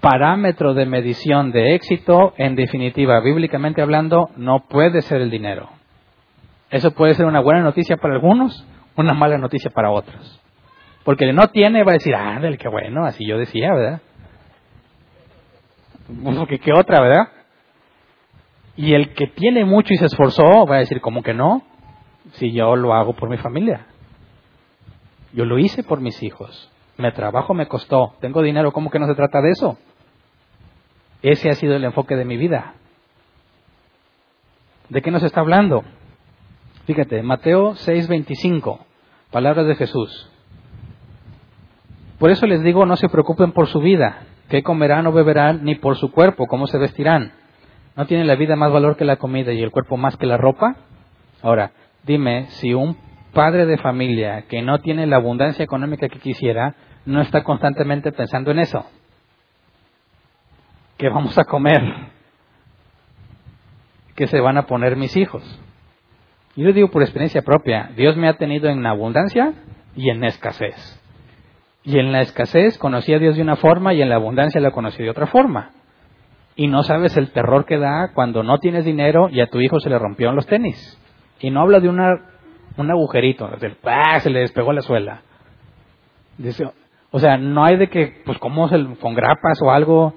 parámetro 0.00 0.74
de 0.74 0.84
medición 0.84 1.52
de 1.52 1.74
éxito, 1.74 2.34
en 2.36 2.56
definitiva, 2.56 3.20
bíblicamente 3.20 3.80
hablando, 3.80 4.30
no 4.36 4.66
puede 4.68 5.00
ser 5.02 5.20
el 5.20 5.30
dinero. 5.30 5.68
Eso 6.70 6.90
puede 6.92 7.14
ser 7.14 7.26
una 7.26 7.40
buena 7.40 7.62
noticia 7.62 7.96
para 7.96 8.14
algunos, 8.14 8.66
una 8.96 9.14
mala 9.14 9.38
noticia 9.38 9.70
para 9.70 9.90
otros. 9.90 10.40
Porque 11.04 11.24
el 11.24 11.34
no 11.34 11.48
tiene 11.48 11.84
va 11.84 11.92
a 11.92 11.94
decir, 11.94 12.14
ah, 12.14 12.38
del 12.40 12.58
qué 12.58 12.68
bueno, 12.68 13.04
así 13.04 13.26
yo 13.26 13.38
decía, 13.38 13.72
¿verdad? 13.72 14.00
¿Qué, 16.48 16.58
¿Qué 16.58 16.72
otra, 16.72 17.00
verdad? 17.00 17.28
Y 18.76 18.94
el 18.94 19.14
que 19.14 19.28
tiene 19.28 19.64
mucho 19.64 19.94
y 19.94 19.96
se 19.96 20.06
esforzó 20.06 20.66
va 20.66 20.76
a 20.76 20.80
decir, 20.80 21.00
¿cómo 21.00 21.22
que 21.22 21.34
no? 21.34 21.62
Si 22.32 22.52
yo 22.52 22.74
lo 22.76 22.94
hago 22.94 23.14
por 23.14 23.28
mi 23.28 23.36
familia. 23.36 23.86
Yo 25.32 25.44
lo 25.44 25.58
hice 25.58 25.82
por 25.82 26.00
mis 26.00 26.22
hijos. 26.22 26.70
Me 26.96 27.12
trabajo, 27.12 27.54
me 27.54 27.66
costó. 27.66 28.14
Tengo 28.20 28.42
dinero, 28.42 28.72
¿cómo 28.72 28.90
que 28.90 28.98
no 28.98 29.06
se 29.06 29.14
trata 29.14 29.40
de 29.40 29.50
eso? 29.50 29.78
Ese 31.22 31.48
ha 31.48 31.54
sido 31.54 31.74
el 31.74 31.84
enfoque 31.84 32.16
de 32.16 32.24
mi 32.24 32.36
vida. 32.36 32.74
¿De 34.88 35.02
qué 35.02 35.10
nos 35.10 35.22
está 35.22 35.40
hablando? 35.40 35.82
Fíjate, 36.86 37.22
Mateo 37.22 37.74
6:25, 37.74 38.78
palabras 39.30 39.66
de 39.66 39.74
Jesús. 39.74 40.30
Por 42.18 42.30
eso 42.30 42.46
les 42.46 42.62
digo, 42.62 42.86
no 42.86 42.96
se 42.96 43.08
preocupen 43.08 43.52
por 43.52 43.66
su 43.68 43.80
vida, 43.80 44.26
qué 44.48 44.62
comerán 44.62 45.06
o 45.06 45.12
beberán, 45.12 45.64
ni 45.64 45.74
por 45.74 45.96
su 45.96 46.12
cuerpo, 46.12 46.46
cómo 46.46 46.66
se 46.66 46.78
vestirán. 46.78 47.32
¿No 47.96 48.06
tiene 48.06 48.24
la 48.24 48.34
vida 48.34 48.56
más 48.56 48.72
valor 48.72 48.96
que 48.96 49.04
la 49.04 49.16
comida 49.16 49.52
y 49.52 49.62
el 49.62 49.70
cuerpo 49.70 49.96
más 49.96 50.16
que 50.16 50.26
la 50.26 50.36
ropa? 50.36 50.76
Ahora, 51.42 51.72
dime, 52.02 52.46
si 52.48 52.74
un 52.74 52.96
padre 53.32 53.66
de 53.66 53.78
familia 53.78 54.42
que 54.48 54.62
no 54.62 54.78
tiene 54.80 55.06
la 55.06 55.16
abundancia 55.16 55.64
económica 55.64 56.08
que 56.08 56.18
quisiera, 56.18 56.74
no 57.06 57.20
está 57.20 57.44
constantemente 57.44 58.12
pensando 58.12 58.50
en 58.50 58.60
eso. 58.60 58.84
¿Qué 60.96 61.08
vamos 61.08 61.38
a 61.38 61.44
comer? 61.44 61.82
¿Qué 64.16 64.26
se 64.26 64.40
van 64.40 64.56
a 64.56 64.66
poner 64.66 64.96
mis 64.96 65.16
hijos? 65.16 65.42
Yo 66.56 66.64
le 66.64 66.72
digo 66.72 66.88
por 66.88 67.02
experiencia 67.02 67.42
propia, 67.42 67.90
Dios 67.96 68.16
me 68.16 68.28
ha 68.28 68.36
tenido 68.36 68.68
en 68.68 68.86
abundancia 68.86 69.54
y 69.96 70.10
en 70.10 70.22
escasez. 70.24 71.00
Y 71.82 71.98
en 71.98 72.12
la 72.12 72.22
escasez 72.22 72.78
conocí 72.78 73.12
a 73.12 73.18
Dios 73.18 73.36
de 73.36 73.42
una 73.42 73.56
forma 73.56 73.92
y 73.92 74.02
en 74.02 74.08
la 74.08 74.16
abundancia 74.16 74.60
la 74.60 74.70
conocí 74.70 75.02
de 75.02 75.10
otra 75.10 75.26
forma. 75.26 75.72
Y 76.56 76.68
no 76.68 76.82
sabes 76.82 77.16
el 77.16 77.32
terror 77.32 77.64
que 77.64 77.78
da 77.78 78.12
cuando 78.14 78.42
no 78.42 78.58
tienes 78.58 78.84
dinero 78.84 79.28
y 79.28 79.40
a 79.40 79.48
tu 79.48 79.60
hijo 79.60 79.80
se 79.80 79.90
le 79.90 79.98
rompió 79.98 80.32
los 80.32 80.46
tenis. 80.46 81.00
Y 81.40 81.50
no 81.50 81.60
habla 81.60 81.80
de 81.80 81.88
una, 81.88 82.20
un 82.76 82.90
agujerito, 82.90 83.50
se 84.20 84.30
le 84.30 84.40
despegó 84.40 84.72
la 84.72 84.82
suela. 84.82 85.22
Dice, 86.38 86.64
o 87.10 87.18
sea, 87.18 87.36
no 87.36 87.64
hay 87.64 87.76
de 87.76 87.88
que, 87.88 88.22
pues, 88.24 88.38
como 88.38 88.68
con 89.00 89.14
grapas 89.14 89.60
o 89.62 89.70
algo, 89.70 90.14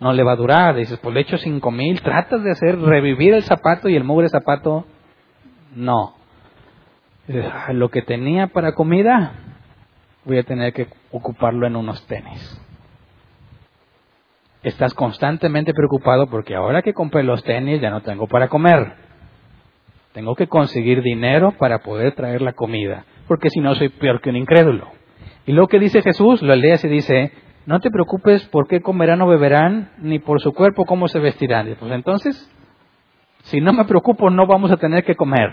no 0.00 0.12
le 0.12 0.22
va 0.22 0.32
a 0.32 0.36
durar. 0.36 0.76
Dices, 0.76 0.98
pues 0.98 1.14
le 1.14 1.20
echo 1.20 1.36
cinco 1.38 1.70
mil, 1.70 2.00
tratas 2.00 2.42
de 2.42 2.50
hacer 2.50 2.78
revivir 2.78 3.34
el 3.34 3.42
zapato 3.42 3.88
y 3.88 3.96
el 3.96 4.04
mugre 4.04 4.28
zapato, 4.28 4.86
no. 5.74 6.14
Ah, 7.52 7.72
lo 7.72 7.90
que 7.90 8.02
tenía 8.02 8.46
para 8.46 8.74
comida, 8.74 9.32
voy 10.24 10.38
a 10.38 10.44
tener 10.44 10.72
que 10.72 10.88
ocuparlo 11.12 11.66
en 11.66 11.76
unos 11.76 12.06
tenis. 12.06 12.60
Estás 14.68 14.92
constantemente 14.92 15.72
preocupado 15.72 16.26
porque 16.26 16.54
ahora 16.54 16.82
que 16.82 16.92
compré 16.92 17.22
los 17.22 17.42
tenis 17.42 17.80
ya 17.80 17.88
no 17.88 18.02
tengo 18.02 18.26
para 18.26 18.48
comer. 18.48 18.92
Tengo 20.12 20.34
que 20.34 20.46
conseguir 20.46 21.00
dinero 21.00 21.52
para 21.52 21.78
poder 21.78 22.14
traer 22.14 22.42
la 22.42 22.52
comida, 22.52 23.06
porque 23.26 23.48
si 23.48 23.60
no 23.60 23.74
soy 23.74 23.88
peor 23.88 24.20
que 24.20 24.28
un 24.28 24.36
incrédulo. 24.36 24.88
Y 25.46 25.52
lo 25.52 25.68
que 25.68 25.78
dice 25.78 26.02
Jesús, 26.02 26.42
lo 26.42 26.54
lees 26.54 26.84
y 26.84 26.88
dice, 26.88 27.32
no 27.64 27.80
te 27.80 27.90
preocupes 27.90 28.46
por 28.48 28.68
qué 28.68 28.82
comerán 28.82 29.22
o 29.22 29.26
beberán, 29.26 29.92
ni 30.02 30.18
por 30.18 30.38
su 30.42 30.52
cuerpo 30.52 30.84
cómo 30.84 31.08
se 31.08 31.18
vestirán. 31.18 31.74
Pues 31.80 31.90
entonces, 31.90 32.54
si 33.44 33.62
no 33.62 33.72
me 33.72 33.86
preocupo, 33.86 34.28
no 34.28 34.46
vamos 34.46 34.70
a 34.70 34.76
tener 34.76 35.02
que 35.02 35.16
comer, 35.16 35.50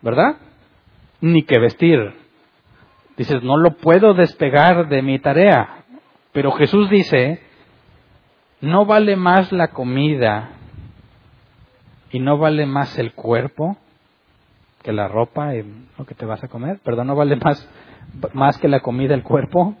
¿verdad? 0.00 0.36
Ni 1.20 1.42
que 1.42 1.58
vestir. 1.58 1.98
Dices, 3.16 3.42
no 3.42 3.56
lo 3.56 3.78
puedo 3.78 4.14
despegar 4.14 4.88
de 4.88 5.02
mi 5.02 5.18
tarea. 5.18 5.84
Pero 6.30 6.52
Jesús 6.52 6.88
dice, 6.88 7.40
no 8.64 8.86
vale 8.86 9.16
más 9.16 9.52
la 9.52 9.68
comida 9.68 10.50
y 12.10 12.18
no 12.18 12.38
vale 12.38 12.66
más 12.66 12.98
el 12.98 13.12
cuerpo 13.12 13.76
que 14.82 14.92
la 14.92 15.08
ropa 15.08 15.54
y 15.54 15.64
lo 15.98 16.04
que 16.04 16.14
te 16.14 16.26
vas 16.26 16.44
a 16.44 16.48
comer. 16.48 16.78
Perdón, 16.84 17.08
no 17.08 17.16
vale 17.16 17.36
más, 17.36 17.68
más 18.34 18.58
que 18.58 18.68
la 18.68 18.80
comida 18.80 19.14
el 19.14 19.22
cuerpo. 19.22 19.74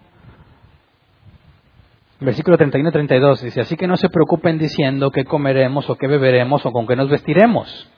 Versículo 2.20 2.56
31 2.56 2.88
y 2.88 2.92
32 2.92 3.42
dice, 3.42 3.60
así 3.60 3.76
que 3.76 3.86
no 3.86 3.96
se 3.96 4.08
preocupen 4.08 4.58
diciendo 4.58 5.10
qué 5.10 5.24
comeremos 5.24 5.88
o 5.90 5.96
qué 5.96 6.06
beberemos 6.06 6.64
o 6.64 6.72
con 6.72 6.86
qué 6.86 6.96
nos 6.96 7.10
vestiremos. 7.10 7.90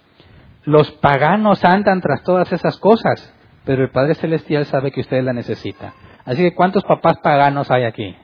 Los 0.65 0.91
paganos 0.91 1.65
andan 1.65 2.01
tras 2.01 2.25
todas 2.25 2.53
esas 2.53 2.77
cosas, 2.79 3.33
pero 3.65 3.85
el 3.85 3.91
Padre 3.91 4.15
Celestial 4.15 4.67
sabe 4.67 4.91
que 4.91 5.01
ustedes 5.01 5.23
la 5.23 5.33
necesitan. 5.33 5.93
Así 6.25 6.43
que 6.43 6.55
¿cuántos 6.55 6.83
papás 6.83 7.19
paganos 7.23 7.71
hay 7.71 7.85
aquí? 7.85 8.17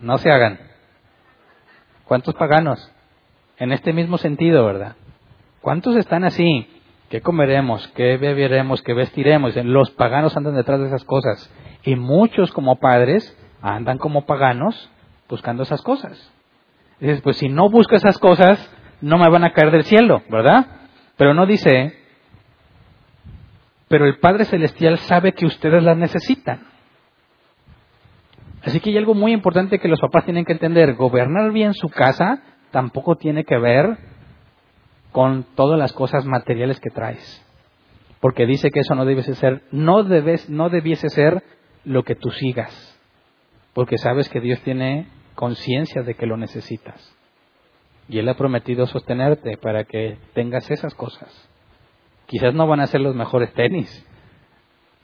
No 0.00 0.18
se 0.18 0.30
hagan. 0.30 0.67
¿Cuántos 2.08 2.34
paganos? 2.36 2.90
En 3.58 3.70
este 3.70 3.92
mismo 3.92 4.16
sentido, 4.16 4.64
¿verdad? 4.64 4.96
¿Cuántos 5.60 5.94
están 5.94 6.24
así? 6.24 6.66
¿Qué 7.10 7.20
comeremos? 7.20 7.86
¿Qué 7.88 8.16
beberemos? 8.16 8.80
¿Qué 8.80 8.94
vestiremos? 8.94 9.54
Los 9.56 9.90
paganos 9.90 10.34
andan 10.34 10.56
detrás 10.56 10.80
de 10.80 10.86
esas 10.86 11.04
cosas. 11.04 11.52
Y 11.84 11.96
muchos 11.96 12.50
como 12.52 12.76
padres 12.76 13.36
andan 13.60 13.98
como 13.98 14.24
paganos 14.24 14.90
buscando 15.28 15.64
esas 15.64 15.82
cosas. 15.82 16.32
Dices, 16.98 17.20
pues 17.20 17.36
si 17.36 17.50
no 17.50 17.68
busco 17.68 17.94
esas 17.94 18.16
cosas, 18.18 18.58
no 19.02 19.18
me 19.18 19.28
van 19.28 19.44
a 19.44 19.52
caer 19.52 19.70
del 19.70 19.84
cielo, 19.84 20.22
¿verdad? 20.30 20.66
Pero 21.18 21.34
no 21.34 21.44
dice, 21.44 21.92
pero 23.88 24.06
el 24.06 24.18
Padre 24.18 24.46
Celestial 24.46 24.96
sabe 24.96 25.34
que 25.34 25.44
ustedes 25.44 25.82
las 25.82 25.98
necesitan. 25.98 26.68
Así 28.68 28.80
que 28.80 28.90
hay 28.90 28.98
algo 28.98 29.14
muy 29.14 29.32
importante 29.32 29.78
que 29.78 29.88
los 29.88 30.00
papás 30.00 30.24
tienen 30.24 30.44
que 30.44 30.52
entender. 30.52 30.94
Gobernar 30.94 31.52
bien 31.52 31.74
su 31.74 31.88
casa 31.88 32.42
tampoco 32.70 33.16
tiene 33.16 33.44
que 33.44 33.58
ver 33.58 33.98
con 35.12 35.44
todas 35.54 35.78
las 35.78 35.92
cosas 35.92 36.24
materiales 36.24 36.80
que 36.80 36.90
traes. 36.90 37.44
Porque 38.20 38.46
dice 38.46 38.70
que 38.70 38.80
eso 38.80 38.94
no 38.94 39.04
debe 39.04 39.22
ser, 39.22 39.62
no 39.70 40.02
debes, 40.02 40.50
no 40.50 40.68
debiese 40.70 41.08
ser 41.08 41.42
lo 41.84 42.02
que 42.02 42.14
tú 42.14 42.30
sigas 42.30 42.98
porque 43.78 43.96
sabes 43.96 44.28
que 44.28 44.40
Dios 44.40 44.60
tiene 44.62 45.06
conciencia 45.36 46.02
de 46.02 46.14
que 46.14 46.26
lo 46.26 46.36
necesitas. 46.36 47.16
Y 48.08 48.18
Él 48.18 48.28
ha 48.28 48.34
prometido 48.34 48.88
sostenerte 48.88 49.56
para 49.56 49.84
que 49.84 50.18
tengas 50.34 50.68
esas 50.72 50.96
cosas. 50.96 51.48
Quizás 52.26 52.54
no 52.54 52.66
van 52.66 52.80
a 52.80 52.88
ser 52.88 53.00
los 53.00 53.14
mejores 53.14 53.52
tenis, 53.52 54.04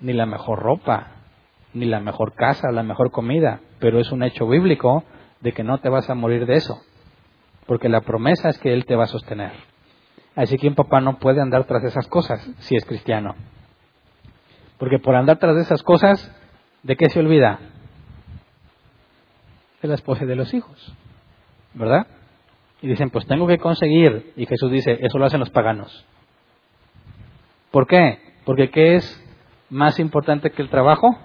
ni 0.01 0.13
la 0.13 0.27
mejor 0.27 0.59
ropa, 0.59 1.24
ni 1.75 1.87
la 1.87 2.01
mejor 2.01 2.35
casa, 2.35 2.71
la 2.71 2.83
mejor 2.83 3.11
comida, 3.11 3.61
pero 3.79 4.01
es 4.01 4.11
un 4.13 4.23
hecho 4.23 4.49
bíblico 4.49 5.05
de 5.41 5.53
que 5.53 5.65
no 5.65 5.79
te 5.79 5.89
vas 5.89 6.09
a 6.09 6.15
morir 6.15 6.47
de 6.47 6.55
eso, 6.55 6.81
porque 7.67 7.89
la 7.89 8.01
promesa 8.01 8.49
es 8.49 8.59
que 8.59 8.73
Él 8.73 8.87
te 8.87 8.97
va 8.97 9.05
a 9.05 9.09
sostener. 9.09 9.53
Así 10.37 10.57
que 10.57 10.69
un 10.69 10.75
papá 10.75 11.01
no 11.01 11.19
puede 11.19 11.41
andar 11.41 11.65
tras 11.65 11.85
esas 11.85 12.07
cosas 12.09 12.41
si 12.61 12.77
es 12.77 12.85
cristiano. 12.85 13.35
Porque 14.79 14.99
por 14.99 15.15
andar 15.15 15.39
tras 15.39 15.57
esas 15.57 15.83
cosas, 15.83 16.35
¿de 16.83 16.97
qué 16.97 17.09
se 17.11 17.21
olvida? 17.21 17.61
de 19.85 19.89
la 19.89 19.97
esposa 19.97 20.25
de 20.25 20.35
los 20.35 20.55
hijos. 20.55 20.95
¿Verdad? 21.75 22.07
Y 22.81 22.89
dicen, 22.89 23.11
pues 23.11 23.27
tengo 23.27 23.47
que 23.47 23.59
conseguir. 23.59 24.33
Y 24.35 24.47
Jesús 24.47 24.71
dice, 24.71 24.99
eso 25.03 25.19
lo 25.19 25.27
hacen 25.27 25.41
los 25.41 25.51
paganos. 25.51 26.07
¿Por 27.71 27.87
qué? 27.87 28.19
Porque 28.47 28.71
¿qué 28.71 28.97
es 28.97 29.23
más 29.69 29.99
importante 29.99 30.51
que 30.53 30.63
el 30.63 30.71
trabajo? 30.71 31.19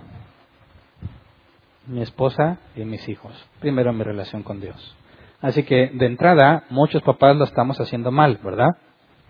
Mi 1.89 2.03
esposa 2.03 2.59
y 2.75 2.85
mis 2.85 3.09
hijos. 3.09 3.33
Primero 3.59 3.91
mi 3.93 4.03
relación 4.03 4.43
con 4.43 4.61
Dios. 4.61 4.95
Así 5.41 5.63
que 5.63 5.89
de 5.91 6.05
entrada, 6.05 6.65
muchos 6.69 7.01
papás 7.01 7.35
lo 7.35 7.45
estamos 7.45 7.81
haciendo 7.81 8.11
mal, 8.11 8.39
¿verdad? 8.43 8.69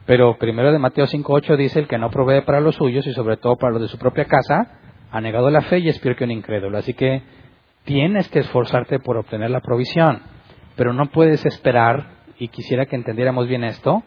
Pero 0.05 0.37
primero 0.37 0.73
de 0.73 0.77
Mateo 0.77 1.05
5.8 1.05 1.55
dice, 1.55 1.79
el 1.79 1.87
que 1.87 1.97
no 1.97 2.09
provee 2.09 2.41
para 2.41 2.59
los 2.59 2.75
suyos 2.75 3.07
y 3.07 3.13
sobre 3.13 3.37
todo 3.37 3.55
para 3.55 3.71
los 3.71 3.83
de 3.83 3.87
su 3.87 3.97
propia 3.97 4.25
casa, 4.25 4.77
ha 5.09 5.21
negado 5.21 5.49
la 5.49 5.61
fe 5.61 5.79
y 5.79 5.87
es 5.87 5.99
peor 5.99 6.17
que 6.17 6.25
un 6.25 6.31
incrédulo. 6.31 6.77
Así 6.77 6.93
que 6.93 7.23
tienes 7.85 8.27
que 8.27 8.39
esforzarte 8.39 8.99
por 8.99 9.15
obtener 9.15 9.51
la 9.51 9.61
provisión, 9.61 10.21
pero 10.75 10.91
no 10.91 11.05
puedes 11.05 11.45
esperar, 11.45 12.07
y 12.37 12.49
quisiera 12.49 12.87
que 12.87 12.97
entendiéramos 12.97 13.47
bien 13.47 13.63
esto, 13.63 14.03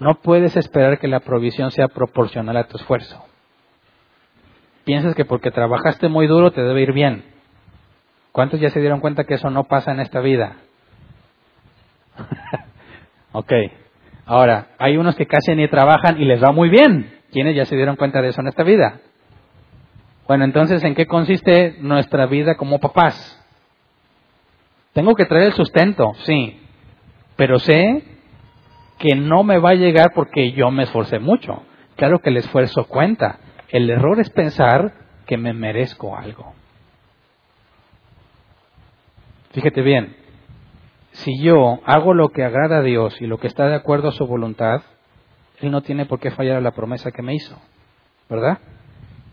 no 0.00 0.16
puedes 0.16 0.56
esperar 0.56 0.98
que 0.98 1.06
la 1.06 1.20
provisión 1.20 1.70
sea 1.70 1.86
proporcional 1.86 2.56
a 2.56 2.64
tu 2.64 2.78
esfuerzo. 2.78 3.24
Piensas 4.84 5.14
que 5.14 5.24
porque 5.24 5.52
trabajaste 5.52 6.08
muy 6.08 6.26
duro 6.26 6.50
te 6.50 6.62
debe 6.62 6.82
ir 6.82 6.92
bien. 6.92 7.35
¿Cuántos 8.36 8.60
ya 8.60 8.68
se 8.68 8.80
dieron 8.80 9.00
cuenta 9.00 9.24
que 9.24 9.32
eso 9.32 9.48
no 9.48 9.64
pasa 9.64 9.92
en 9.92 10.00
esta 10.00 10.20
vida? 10.20 10.56
ok. 13.32 13.50
Ahora, 14.26 14.66
hay 14.78 14.98
unos 14.98 15.16
que 15.16 15.24
casi 15.24 15.54
ni 15.54 15.66
trabajan 15.68 16.20
y 16.20 16.26
les 16.26 16.44
va 16.44 16.52
muy 16.52 16.68
bien. 16.68 17.18
¿Quiénes 17.32 17.56
ya 17.56 17.64
se 17.64 17.76
dieron 17.76 17.96
cuenta 17.96 18.20
de 18.20 18.28
eso 18.28 18.42
en 18.42 18.48
esta 18.48 18.62
vida? 18.62 19.00
Bueno, 20.28 20.44
entonces, 20.44 20.84
¿en 20.84 20.94
qué 20.94 21.06
consiste 21.06 21.76
nuestra 21.80 22.26
vida 22.26 22.56
como 22.56 22.78
papás? 22.78 23.42
Tengo 24.92 25.14
que 25.14 25.24
traer 25.24 25.44
el 25.44 25.52
sustento, 25.54 26.12
sí, 26.24 26.60
pero 27.36 27.58
sé 27.58 28.04
que 28.98 29.14
no 29.14 29.44
me 29.44 29.56
va 29.56 29.70
a 29.70 29.76
llegar 29.76 30.12
porque 30.14 30.52
yo 30.52 30.70
me 30.70 30.82
esforcé 30.82 31.20
mucho. 31.20 31.62
Claro 31.96 32.18
que 32.18 32.28
el 32.28 32.36
esfuerzo 32.36 32.84
cuenta. 32.84 33.38
El 33.70 33.88
error 33.88 34.20
es 34.20 34.28
pensar 34.28 34.92
que 35.26 35.38
me 35.38 35.54
merezco 35.54 36.14
algo. 36.18 36.55
Fíjate 39.56 39.80
bien, 39.80 40.14
si 41.12 41.42
yo 41.42 41.80
hago 41.86 42.12
lo 42.12 42.28
que 42.28 42.44
agrada 42.44 42.80
a 42.80 42.82
Dios 42.82 43.18
y 43.22 43.26
lo 43.26 43.38
que 43.38 43.46
está 43.46 43.64
de 43.64 43.74
acuerdo 43.74 44.08
a 44.08 44.12
su 44.12 44.26
voluntad, 44.26 44.82
Él 45.62 45.70
no 45.70 45.80
tiene 45.80 46.04
por 46.04 46.20
qué 46.20 46.30
fallar 46.30 46.58
a 46.58 46.60
la 46.60 46.72
promesa 46.72 47.10
que 47.10 47.22
me 47.22 47.34
hizo, 47.34 47.56
¿verdad? 48.28 48.58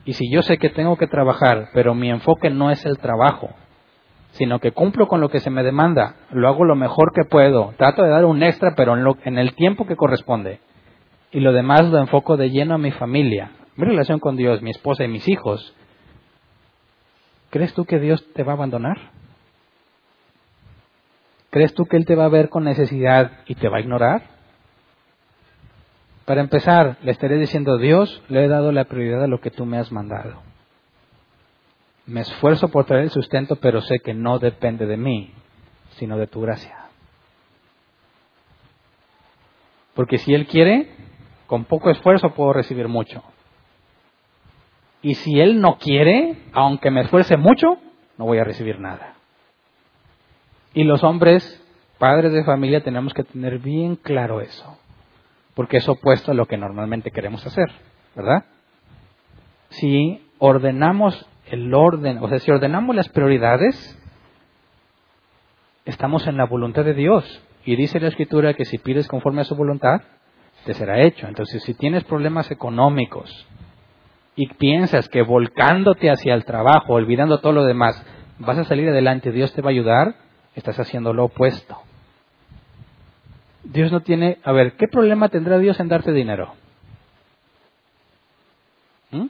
Y 0.05 0.13
si 0.13 0.31
yo 0.31 0.41
sé 0.41 0.57
que 0.57 0.69
tengo 0.69 0.95
que 0.95 1.07
trabajar, 1.07 1.67
pero 1.73 1.93
mi 1.93 2.09
enfoque 2.09 2.49
no 2.49 2.71
es 2.71 2.85
el 2.85 2.99
trabajo, 2.99 3.49
sino 4.31 4.59
que 4.59 4.71
cumplo 4.71 5.09
con 5.09 5.19
lo 5.19 5.27
que 5.27 5.41
se 5.41 5.49
me 5.49 5.61
demanda, 5.61 6.15
lo 6.31 6.47
hago 6.47 6.63
lo 6.63 6.77
mejor 6.77 7.11
que 7.13 7.25
puedo, 7.29 7.73
trato 7.77 8.01
de 8.03 8.09
dar 8.09 8.23
un 8.23 8.43
extra, 8.43 8.75
pero 8.77 8.95
en, 8.95 9.05
en 9.25 9.37
el 9.37 9.55
tiempo 9.55 9.85
que 9.85 9.97
corresponde, 9.97 10.61
y 11.33 11.41
lo 11.41 11.51
demás 11.51 11.83
lo 11.89 11.97
enfoco 11.97 12.37
de 12.37 12.49
lleno 12.49 12.75
a 12.75 12.77
mi 12.77 12.91
familia, 12.91 13.51
mi 13.75 13.83
relación 13.85 14.19
con 14.19 14.37
Dios, 14.37 14.61
mi 14.61 14.69
esposa 14.69 15.03
y 15.03 15.09
mis 15.09 15.27
hijos, 15.27 15.75
¿crees 17.49 17.73
tú 17.73 17.83
que 17.83 17.99
Dios 17.99 18.25
te 18.33 18.43
va 18.43 18.53
a 18.53 18.55
abandonar? 18.55 19.11
¿Crees 21.53 21.75
tú 21.75 21.85
que 21.85 21.97
Él 21.97 22.05
te 22.07 22.15
va 22.15 22.25
a 22.25 22.30
ver 22.30 22.49
con 22.49 22.63
necesidad 22.63 23.31
y 23.45 23.53
te 23.53 23.69
va 23.69 23.77
a 23.77 23.81
ignorar? 23.81 24.23
Para 26.25 26.41
empezar, 26.41 26.97
le 27.03 27.11
estaré 27.11 27.38
diciendo, 27.38 27.77
Dios, 27.77 28.23
le 28.27 28.43
he 28.43 28.47
dado 28.47 28.71
la 28.71 28.85
prioridad 28.85 29.25
a 29.25 29.27
lo 29.27 29.39
que 29.39 29.51
tú 29.51 29.63
me 29.63 29.77
has 29.77 29.91
mandado. 29.91 30.41
Me 32.07 32.21
esfuerzo 32.21 32.69
por 32.69 32.85
traer 32.85 33.03
el 33.03 33.11
sustento, 33.11 33.57
pero 33.57 33.81
sé 33.81 33.99
que 33.99 34.15
no 34.15 34.39
depende 34.39 34.88
de 34.88 34.97
mí, 34.97 35.31
sino 35.91 36.17
de 36.17 36.25
tu 36.25 36.41
gracia. 36.41 36.75
Porque 39.93 40.17
si 40.17 40.34
Él 40.34 40.47
quiere, 40.47 40.89
con 41.45 41.65
poco 41.65 41.91
esfuerzo 41.91 42.34
puedo 42.34 42.51
recibir 42.53 42.88
mucho. 42.88 43.21
Y 45.03 45.13
si 45.13 45.39
Él 45.39 45.61
no 45.61 45.77
quiere, 45.77 46.35
aunque 46.51 46.89
me 46.89 47.01
esfuerce 47.01 47.38
mucho, 47.38 47.77
no 48.17 48.25
voy 48.25 48.39
a 48.39 48.43
recibir 48.43 48.80
nada. 48.80 49.12
Y 50.73 50.83
los 50.83 51.03
hombres, 51.03 51.61
padres 51.99 52.33
de 52.33 52.43
familia, 52.43 52.83
tenemos 52.83 53.13
que 53.13 53.23
tener 53.23 53.59
bien 53.59 53.95
claro 53.95 54.41
eso, 54.41 54.77
porque 55.53 55.77
es 55.77 55.87
opuesto 55.87 56.31
a 56.31 56.35
lo 56.35 56.47
que 56.47 56.57
normalmente 56.57 57.11
queremos 57.11 57.45
hacer, 57.45 57.71
¿verdad? 58.15 58.45
Si 59.69 60.21
ordenamos 60.39 61.27
el 61.47 61.73
orden, 61.73 62.17
o 62.19 62.27
sea, 62.27 62.39
si 62.39 62.51
ordenamos 62.51 62.95
las 62.95 63.09
prioridades, 63.09 63.99
estamos 65.85 66.25
en 66.27 66.37
la 66.37 66.45
voluntad 66.45 66.85
de 66.85 66.93
Dios. 66.93 67.43
Y 67.65 67.75
dice 67.75 67.99
la 67.99 68.09
Escritura 68.09 68.53
que 68.53 68.65
si 68.65 68.77
pides 68.77 69.07
conforme 69.07 69.41
a 69.41 69.45
su 69.45 69.55
voluntad, 69.55 70.01
te 70.65 70.73
será 70.73 71.01
hecho. 71.01 71.27
Entonces, 71.27 71.63
si 71.63 71.73
tienes 71.73 72.03
problemas 72.03 72.51
económicos 72.51 73.47
y 74.35 74.47
piensas 74.47 75.07
que 75.09 75.21
volcándote 75.21 76.09
hacia 76.09 76.33
el 76.33 76.45
trabajo, 76.45 76.93
olvidando 76.93 77.39
todo 77.39 77.53
lo 77.53 77.63
demás, 77.63 78.03
vas 78.39 78.57
a 78.57 78.63
salir 78.63 78.89
adelante, 78.89 79.31
Dios 79.31 79.53
te 79.53 79.61
va 79.61 79.69
a 79.69 79.71
ayudar, 79.71 80.15
estás 80.55 80.80
haciendo 80.80 81.13
lo 81.13 81.25
opuesto. 81.25 81.77
Dios 83.63 83.91
no 83.91 84.01
tiene, 84.01 84.39
a 84.43 84.51
ver, 84.51 84.75
¿qué 84.75 84.88
problema 84.88 85.30
tendrá 85.30 85.57
Dios 85.57 85.80
en 85.80 85.88
darte 85.88 86.11
dinero? 86.11 86.53
¿Mm? 89.11 89.27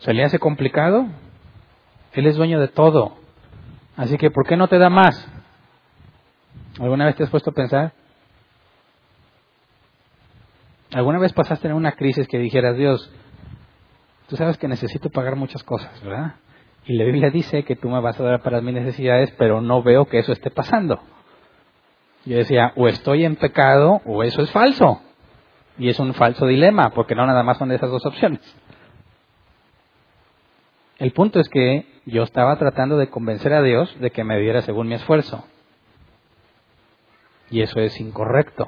¿Se 0.00 0.12
le 0.12 0.24
hace 0.24 0.38
complicado? 0.38 1.06
Él 2.12 2.26
es 2.26 2.36
dueño 2.36 2.60
de 2.60 2.68
todo. 2.68 3.16
Así 3.96 4.16
que, 4.18 4.30
¿por 4.30 4.46
qué 4.46 4.56
no 4.56 4.68
te 4.68 4.78
da 4.78 4.90
más? 4.90 5.28
¿Alguna 6.80 7.06
vez 7.06 7.16
te 7.16 7.24
has 7.24 7.30
puesto 7.30 7.50
a 7.50 7.54
pensar? 7.54 7.92
¿Alguna 10.92 11.18
vez 11.18 11.32
pasaste 11.32 11.68
en 11.68 11.74
una 11.74 11.92
crisis 11.92 12.26
que 12.26 12.38
dijeras, 12.38 12.76
Dios, 12.76 13.12
tú 14.28 14.36
sabes 14.36 14.58
que 14.58 14.66
necesito 14.66 15.08
pagar 15.10 15.36
muchas 15.36 15.62
cosas, 15.62 16.02
¿verdad? 16.02 16.34
Y 16.86 16.94
la 16.94 17.04
Biblia 17.04 17.30
dice 17.30 17.64
que 17.64 17.76
tú 17.76 17.88
me 17.88 18.00
vas 18.00 18.18
a 18.18 18.24
dar 18.24 18.42
para 18.42 18.60
mis 18.60 18.74
necesidades, 18.74 19.32
pero 19.38 19.60
no 19.60 19.82
veo 19.82 20.06
que 20.06 20.18
eso 20.18 20.32
esté 20.32 20.50
pasando. 20.50 21.00
Yo 22.24 22.36
decía, 22.36 22.72
o 22.76 22.88
estoy 22.88 23.24
en 23.24 23.36
pecado 23.36 24.00
o 24.04 24.22
eso 24.22 24.42
es 24.42 24.50
falso. 24.50 25.00
Y 25.78 25.88
es 25.88 25.98
un 25.98 26.14
falso 26.14 26.46
dilema, 26.46 26.90
porque 26.90 27.14
no 27.14 27.26
nada 27.26 27.42
más 27.42 27.58
son 27.58 27.72
esas 27.72 27.90
dos 27.90 28.04
opciones. 28.04 28.40
El 30.98 31.12
punto 31.12 31.40
es 31.40 31.48
que 31.48 31.86
yo 32.04 32.22
estaba 32.22 32.58
tratando 32.58 32.98
de 32.98 33.08
convencer 33.08 33.54
a 33.54 33.62
Dios 33.62 33.98
de 34.00 34.10
que 34.10 34.24
me 34.24 34.38
diera 34.38 34.60
según 34.60 34.88
mi 34.88 34.94
esfuerzo. 34.94 35.44
Y 37.50 37.62
eso 37.62 37.80
es 37.80 37.98
incorrecto. 38.00 38.66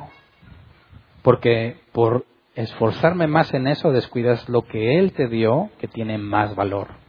Porque 1.22 1.76
por 1.92 2.24
esforzarme 2.54 3.26
más 3.26 3.52
en 3.52 3.66
eso 3.66 3.92
descuidas 3.92 4.48
lo 4.48 4.62
que 4.62 4.98
Él 4.98 5.12
te 5.12 5.28
dio 5.28 5.70
que 5.78 5.88
tiene 5.88 6.18
más 6.18 6.54
valor. 6.54 7.01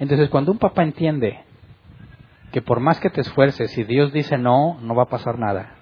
Entonces, 0.00 0.28
cuando 0.28 0.52
un 0.52 0.58
papá 0.58 0.82
entiende 0.82 1.40
que 2.52 2.62
por 2.62 2.80
más 2.80 3.00
que 3.00 3.10
te 3.10 3.20
esfuerces, 3.20 3.70
si 3.72 3.84
Dios 3.84 4.12
dice 4.12 4.38
no, 4.38 4.78
no 4.80 4.94
va 4.94 5.04
a 5.04 5.08
pasar 5.08 5.38
nada. 5.38 5.74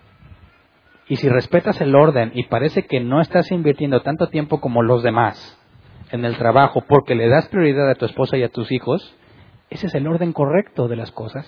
Y 1.09 1.16
si 1.16 1.28
respetas 1.28 1.80
el 1.80 1.94
orden 1.94 2.32
y 2.34 2.44
parece 2.44 2.86
que 2.86 3.01
no 3.01 3.20
estás 3.20 3.52
invirtiendo 3.52 4.02
tanto 4.02 4.28
tiempo 4.28 4.60
como 4.60 4.82
los 4.82 5.02
demás 5.02 5.59
en 6.10 6.24
el 6.24 6.36
trabajo 6.36 6.84
porque 6.88 7.14
le 7.14 7.28
das 7.28 7.48
prioridad 7.48 7.88
a 7.90 7.94
tu 7.94 8.06
esposa 8.06 8.36
y 8.36 8.43
a 8.43 8.48
tus 8.48 8.72
hijos, 8.72 9.14
ese 9.70 9.86
es 9.86 9.94
el 9.94 10.06
orden 10.09 10.32
correcto 10.32 10.88
de 10.88 10.97
las 10.97 11.12
cosas. 11.12 11.47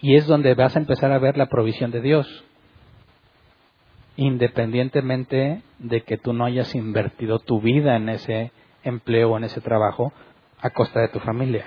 Y 0.00 0.16
es 0.16 0.26
donde 0.26 0.54
vas 0.54 0.76
a 0.76 0.80
empezar 0.80 1.12
a 1.12 1.18
ver 1.18 1.38
la 1.38 1.46
provisión 1.46 1.90
de 1.90 2.02
Dios. 2.02 2.44
Independientemente 4.16 5.62
de 5.78 6.02
que 6.02 6.18
tú 6.18 6.34
no 6.34 6.44
hayas 6.44 6.74
invertido 6.74 7.38
tu 7.38 7.60
vida 7.60 7.96
en 7.96 8.10
ese 8.10 8.52
empleo 8.82 9.30
o 9.30 9.38
en 9.38 9.44
ese 9.44 9.62
trabajo 9.62 10.12
a 10.60 10.70
costa 10.70 11.00
de 11.00 11.08
tu 11.08 11.20
familia. 11.20 11.64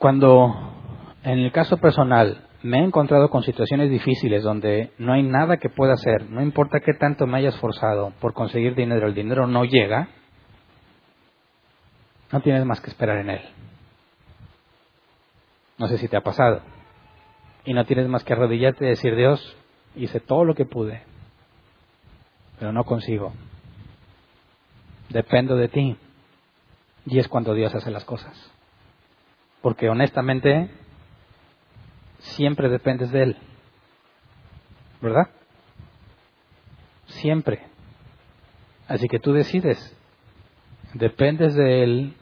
Cuando, 0.00 0.50
en 1.24 1.40
el 1.40 1.52
caso 1.52 1.76
personal, 1.76 2.48
me 2.62 2.78
he 2.78 2.82
encontrado 2.82 3.28
con 3.28 3.42
situaciones 3.42 3.90
difíciles 3.90 4.42
donde 4.42 4.92
no 4.96 5.12
hay 5.12 5.22
nada 5.22 5.58
que 5.58 5.68
pueda 5.68 5.92
hacer, 5.92 6.30
no 6.30 6.40
importa 6.40 6.80
qué 6.80 6.94
tanto 6.94 7.26
me 7.26 7.36
hayas 7.36 7.58
forzado 7.58 8.14
por 8.18 8.32
conseguir 8.32 8.74
dinero, 8.74 9.08
el 9.08 9.14
dinero 9.14 9.46
no 9.46 9.66
llega, 9.66 10.08
no 12.32 12.40
tienes 12.40 12.64
más 12.64 12.80
que 12.80 12.88
esperar 12.88 13.18
en 13.18 13.28
él. 13.28 13.42
No 15.76 15.86
sé 15.86 15.98
si 15.98 16.08
te 16.08 16.16
ha 16.16 16.22
pasado. 16.22 16.62
Y 17.66 17.74
no 17.74 17.84
tienes 17.84 18.08
más 18.08 18.24
que 18.24 18.32
arrodillarte 18.32 18.86
y 18.86 18.88
decir, 18.88 19.14
Dios, 19.14 19.54
hice 19.96 20.18
todo 20.18 20.46
lo 20.46 20.54
que 20.54 20.64
pude, 20.64 21.02
pero 22.58 22.72
no 22.72 22.84
consigo. 22.84 23.34
Dependo 25.10 25.56
de 25.56 25.68
ti. 25.68 25.98
Y 27.04 27.18
es 27.18 27.28
cuando 27.28 27.52
Dios 27.52 27.74
hace 27.74 27.90
las 27.90 28.06
cosas. 28.06 28.50
Porque 29.62 29.88
honestamente, 29.88 30.70
siempre 32.18 32.68
dependes 32.68 33.10
de 33.10 33.22
Él. 33.22 33.36
¿Verdad? 35.00 35.28
Siempre. 37.06 37.62
Así 38.88 39.08
que 39.08 39.18
tú 39.18 39.32
decides. 39.32 39.96
Dependes 40.94 41.54
de 41.54 41.82
Él 41.82 42.14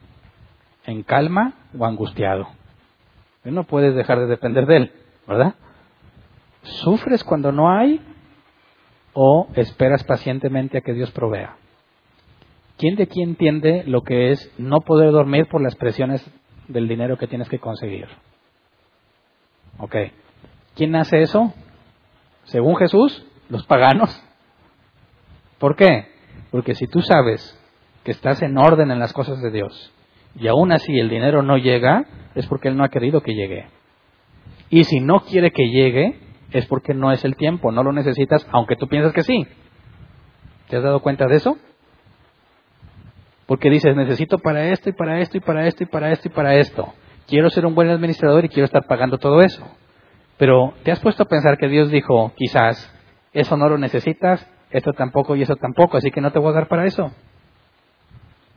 en 0.84 1.02
calma 1.02 1.54
o 1.78 1.84
angustiado. 1.84 2.48
No 3.44 3.64
puedes 3.64 3.94
dejar 3.94 4.18
de 4.20 4.26
depender 4.26 4.66
de 4.66 4.76
Él, 4.76 4.92
¿verdad? 5.26 5.54
¿Sufres 6.62 7.24
cuando 7.24 7.52
no 7.52 7.70
hay 7.70 8.00
o 9.14 9.48
esperas 9.54 10.04
pacientemente 10.04 10.78
a 10.78 10.80
que 10.80 10.92
Dios 10.92 11.10
provea? 11.12 11.56
¿Quién 12.76 12.96
de 12.96 13.04
aquí 13.04 13.22
entiende 13.22 13.84
lo 13.86 14.02
que 14.02 14.30
es 14.30 14.52
no 14.58 14.80
poder 14.80 15.10
dormir 15.12 15.46
por 15.48 15.62
las 15.62 15.74
presiones 15.76 16.24
del 16.68 16.86
dinero 16.86 17.16
que 17.16 17.26
tienes 17.26 17.48
que 17.48 17.58
conseguir. 17.58 18.06
Ok. 19.78 19.96
¿Quién 20.74 20.94
hace 20.96 21.22
eso? 21.22 21.52
Según 22.44 22.76
Jesús, 22.76 23.26
los 23.48 23.66
paganos. 23.66 24.22
¿Por 25.58 25.76
qué? 25.76 26.08
Porque 26.50 26.74
si 26.74 26.86
tú 26.86 27.02
sabes 27.02 27.58
que 28.04 28.12
estás 28.12 28.40
en 28.42 28.56
orden 28.56 28.90
en 28.90 28.98
las 28.98 29.12
cosas 29.12 29.40
de 29.42 29.50
Dios 29.50 29.92
y 30.36 30.46
aún 30.46 30.72
así 30.72 30.98
el 30.98 31.08
dinero 31.08 31.42
no 31.42 31.58
llega, 31.58 32.04
es 32.34 32.46
porque 32.46 32.68
Él 32.68 32.76
no 32.76 32.84
ha 32.84 32.90
querido 32.90 33.22
que 33.22 33.34
llegue. 33.34 33.66
Y 34.70 34.84
si 34.84 35.00
no 35.00 35.20
quiere 35.20 35.50
que 35.50 35.68
llegue, 35.68 36.20
es 36.52 36.66
porque 36.66 36.94
no 36.94 37.12
es 37.12 37.24
el 37.24 37.36
tiempo, 37.36 37.72
no 37.72 37.82
lo 37.82 37.92
necesitas, 37.92 38.46
aunque 38.52 38.76
tú 38.76 38.86
piensas 38.88 39.12
que 39.12 39.22
sí. 39.22 39.46
¿Te 40.68 40.76
has 40.76 40.82
dado 40.82 41.00
cuenta 41.00 41.26
de 41.26 41.36
eso? 41.36 41.58
Porque 43.48 43.70
dices, 43.70 43.96
necesito 43.96 44.38
para 44.38 44.68
esto 44.68 44.90
y 44.90 44.92
para 44.92 45.20
esto 45.20 45.38
y 45.38 45.40
para 45.40 45.66
esto 45.66 45.82
y 45.82 45.86
para 45.86 46.12
esto 46.12 46.28
y 46.28 46.30
para 46.30 46.54
esto. 46.56 46.92
Quiero 47.26 47.48
ser 47.48 47.64
un 47.64 47.74
buen 47.74 47.88
administrador 47.88 48.44
y 48.44 48.50
quiero 48.50 48.66
estar 48.66 48.84
pagando 48.86 49.16
todo 49.16 49.40
eso. 49.40 49.66
Pero 50.36 50.74
te 50.82 50.92
has 50.92 51.00
puesto 51.00 51.22
a 51.22 51.28
pensar 51.28 51.56
que 51.56 51.66
Dios 51.66 51.90
dijo, 51.90 52.30
quizás, 52.36 52.94
eso 53.32 53.56
no 53.56 53.70
lo 53.70 53.78
necesitas, 53.78 54.46
esto 54.70 54.92
tampoco 54.92 55.34
y 55.34 55.40
eso 55.40 55.56
tampoco, 55.56 55.96
así 55.96 56.10
que 56.10 56.20
no 56.20 56.30
te 56.30 56.38
voy 56.38 56.50
a 56.50 56.56
dar 56.56 56.68
para 56.68 56.84
eso. 56.84 57.10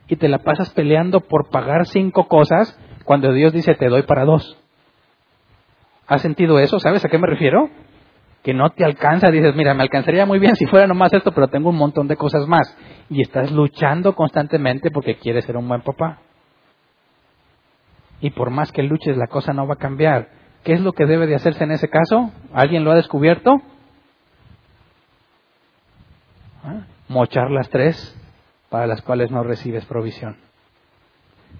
Y 0.08 0.16
te 0.16 0.28
la 0.28 0.40
pasas 0.40 0.68
peleando 0.74 1.20
por 1.20 1.48
pagar 1.48 1.86
cinco 1.86 2.28
cosas 2.28 2.78
cuando 3.04 3.32
Dios 3.32 3.54
dice, 3.54 3.74
te 3.74 3.88
doy 3.88 4.02
para 4.02 4.26
dos. 4.26 4.58
¿Has 6.06 6.20
sentido 6.20 6.58
eso? 6.58 6.78
¿Sabes 6.80 7.02
a 7.02 7.08
qué 7.08 7.16
me 7.16 7.28
refiero? 7.28 7.70
Que 8.42 8.54
no 8.54 8.70
te 8.70 8.84
alcanza, 8.84 9.30
dices, 9.30 9.54
mira, 9.54 9.72
me 9.74 9.82
alcanzaría 9.82 10.26
muy 10.26 10.38
bien 10.38 10.56
si 10.56 10.66
fuera 10.66 10.86
nomás 10.86 11.12
esto, 11.12 11.32
pero 11.32 11.48
tengo 11.48 11.70
un 11.70 11.76
montón 11.76 12.08
de 12.08 12.16
cosas 12.16 12.46
más. 12.48 12.76
Y 13.08 13.22
estás 13.22 13.52
luchando 13.52 14.14
constantemente 14.14 14.90
porque 14.90 15.16
quieres 15.16 15.44
ser 15.44 15.56
un 15.56 15.68
buen 15.68 15.82
papá. 15.82 16.18
Y 18.20 18.30
por 18.30 18.50
más 18.50 18.72
que 18.72 18.82
luches, 18.82 19.16
la 19.16 19.28
cosa 19.28 19.52
no 19.52 19.66
va 19.66 19.74
a 19.74 19.78
cambiar. 19.78 20.28
¿Qué 20.64 20.72
es 20.72 20.80
lo 20.80 20.92
que 20.92 21.06
debe 21.06 21.26
de 21.26 21.34
hacerse 21.34 21.64
en 21.64 21.72
ese 21.72 21.88
caso? 21.88 22.32
¿Alguien 22.52 22.84
lo 22.84 22.92
ha 22.92 22.96
descubierto? 22.96 23.60
¿Ah? 26.64 26.86
Mochar 27.08 27.50
las 27.50 27.68
tres 27.68 28.16
para 28.70 28.86
las 28.86 29.02
cuales 29.02 29.30
no 29.30 29.42
recibes 29.42 29.84
provisión. 29.86 30.36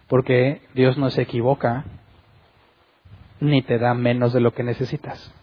Porque 0.09 0.63
Dios 0.75 0.99
no 0.99 1.11
se 1.11 1.23
equivoca 1.23 1.85
ni 3.41 3.63
te 3.63 3.79
da 3.79 3.95
menos 3.95 4.33
de 4.33 4.41
lo 4.41 4.53
que 4.53 4.63
necesitas. 4.63 5.35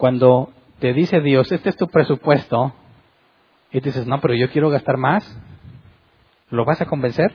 Cuando 0.00 0.48
te 0.78 0.94
dice 0.94 1.20
Dios, 1.20 1.52
este 1.52 1.68
es 1.68 1.76
tu 1.76 1.86
presupuesto, 1.88 2.72
y 3.70 3.80
dices, 3.80 4.06
no, 4.06 4.18
pero 4.22 4.32
yo 4.32 4.50
quiero 4.50 4.70
gastar 4.70 4.96
más, 4.96 5.38
¿lo 6.48 6.64
vas 6.64 6.80
a 6.80 6.86
convencer? 6.86 7.34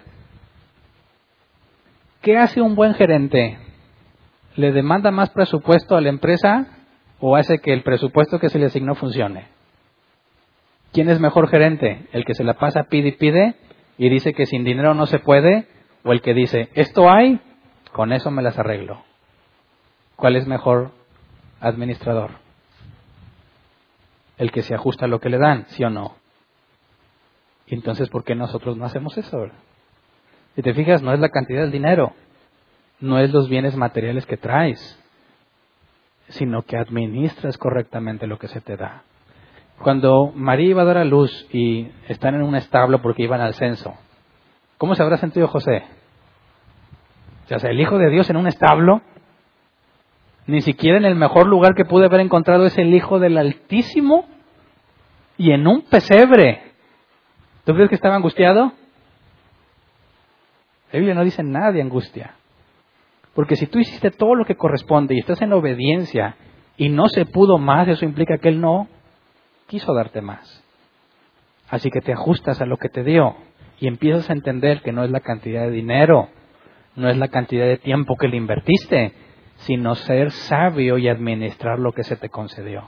¿Qué 2.24 2.40
hace 2.40 2.62
un 2.62 2.74
buen 2.74 2.96
gerente? 2.96 3.60
¿Le 4.56 4.72
demanda 4.72 5.12
más 5.12 5.30
presupuesto 5.30 5.96
a 5.96 6.02
la 6.02 6.10
empresa 6.10 6.66
o 7.20 7.36
hace 7.36 7.60
que 7.60 7.72
el 7.72 7.84
presupuesto 7.84 8.40
que 8.40 8.50
se 8.50 8.58
le 8.58 8.66
asignó 8.66 8.96
funcione? 8.96 9.46
¿Quién 10.92 11.08
es 11.12 11.20
mejor 11.20 11.50
gerente? 11.50 12.08
¿El 12.14 12.26
que 12.26 12.34
se 12.34 12.44
la 12.44 12.56
pasa 12.56 12.86
pide 12.90 13.10
y 13.10 13.12
pide 13.12 13.58
y 14.00 14.10
dice 14.10 14.34
que 14.34 14.48
sin 14.48 14.64
dinero 14.64 14.96
no 14.96 15.06
se 15.06 15.20
puede? 15.20 15.68
¿O 16.04 16.14
el 16.14 16.24
que 16.24 16.34
dice, 16.34 16.70
esto 16.74 17.12
hay, 17.12 17.40
con 17.92 18.12
eso 18.12 18.32
me 18.32 18.42
las 18.42 18.58
arreglo? 18.58 19.04
¿Cuál 20.16 20.36
es 20.36 20.48
mejor 20.48 20.90
administrador? 21.60 22.44
El 24.38 24.52
que 24.52 24.62
se 24.62 24.76
ajusta 24.76 25.06
a 25.06 25.08
lo 25.08 25.20
que 25.20 25.30
le 25.30 25.38
dan, 25.38 25.66
¿sí 25.70 25.84
o 25.84 25.90
no? 25.90 26.16
Entonces, 27.68 28.10
¿por 28.10 28.24
qué 28.24 28.36
nosotros 28.36 28.78
no 28.78 28.86
hacemos 28.86 29.18
eso? 29.18 29.48
Si 30.56 30.62
te 30.62 30.74
fijas, 30.74 31.02
no 31.02 31.14
es 31.14 31.20
la 31.20 31.30
cantidad 31.30 31.62
del 31.62 31.72
dinero, 31.72 32.14
no 33.00 33.20
es 33.20 33.32
los 33.34 33.50
bienes 33.50 33.76
materiales 33.76 34.26
que 34.26 34.38
traes, 34.38 35.00
sino 36.30 36.64
que 36.64 36.78
administras 36.78 37.58
correctamente 37.58 38.28
lo 38.28 38.38
que 38.38 38.48
se 38.48 38.62
te 38.62 38.78
da. 38.78 39.04
Cuando 39.82 40.32
María 40.34 40.70
iba 40.70 40.84
a 40.84 40.86
dar 40.86 40.98
a 40.98 41.04
luz 41.04 41.48
y 41.52 41.92
están 42.08 42.36
en 42.36 42.44
un 42.44 42.56
establo 42.56 43.02
porque 43.02 43.24
iban 43.24 43.42
al 43.42 43.56
censo, 43.56 43.94
¿cómo 44.78 44.96
se 44.96 45.04
habrá 45.04 45.18
sentido 45.18 45.48
José? 45.48 45.84
O 47.54 47.60
sea, 47.60 47.70
el 47.70 47.80
Hijo 47.80 47.98
de 47.98 48.10
Dios 48.10 48.30
en 48.30 48.38
un 48.38 48.48
establo, 48.48 49.02
ni 50.48 50.62
siquiera 50.62 50.98
en 50.98 51.06
el 51.06 51.16
mejor 51.16 51.48
lugar 51.48 51.74
que 51.76 51.86
pude 51.86 52.06
haber 52.06 52.20
encontrado 52.20 52.66
es 52.66 52.78
el 52.78 52.94
Hijo 52.94 53.20
del 53.20 53.38
Altísimo 53.38 54.26
y 55.38 55.52
en 55.52 55.68
un 55.68 55.82
pesebre. 55.82 56.62
¿Tú 57.64 57.74
crees 57.74 57.90
que 57.90 57.96
estaba 57.96 58.16
angustiado? 58.16 58.72
La 60.92 61.00
Biblia 61.00 61.16
no 61.16 61.24
dice 61.24 61.44
nada 61.44 61.72
de 61.72 61.82
angustia. 61.82 62.36
Porque 63.34 63.56
si 63.56 63.68
tú 63.68 63.80
hiciste 63.80 64.12
todo 64.12 64.36
lo 64.36 64.46
que 64.46 64.56
corresponde 64.56 65.16
y 65.16 65.20
estás 65.20 65.42
en 65.42 65.52
obediencia 65.52 66.38
y 66.78 66.90
no 66.90 67.10
se 67.10 67.26
pudo 67.26 67.58
más, 67.58 67.88
eso 67.88 68.06
implica 68.06 68.38
que 68.38 68.50
Él 68.50 68.62
no 68.62 68.88
quiso 69.68 69.94
darte 69.94 70.22
más. 70.22 70.64
Así 71.70 71.90
que 71.90 72.02
te 72.02 72.14
ajustas 72.14 72.62
a 72.62 72.66
lo 72.66 72.78
que 72.78 72.90
te 72.90 73.04
dio 73.04 73.36
y 73.80 73.88
empiezas 73.88 74.30
a 74.30 74.34
entender 74.34 74.82
que 74.82 74.92
no 74.92 75.04
es 75.04 75.10
la 75.10 75.20
cantidad 75.20 75.64
de 75.64 75.72
dinero, 75.72 76.30
no 76.96 77.10
es 77.10 77.18
la 77.18 77.28
cantidad 77.28 77.66
de 77.66 77.78
tiempo 77.78 78.16
que 78.16 78.28
le 78.28 78.38
invertiste, 78.38 79.14
sino 79.58 79.96
ser 79.96 80.32
sabio 80.32 80.98
y 80.98 81.08
administrar 81.08 81.80
lo 81.80 81.94
que 81.94 82.04
se 82.04 82.16
te 82.16 82.30
concedió. 82.30 82.82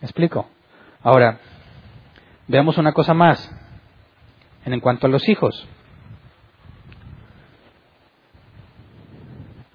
¿Me 0.00 0.06
explico? 0.06 0.48
Ahora, 1.02 1.38
veamos 2.46 2.78
una 2.78 2.92
cosa 2.92 3.14
más 3.14 3.50
en 4.64 4.80
cuanto 4.80 5.06
a 5.06 5.10
los 5.10 5.28
hijos. 5.28 5.68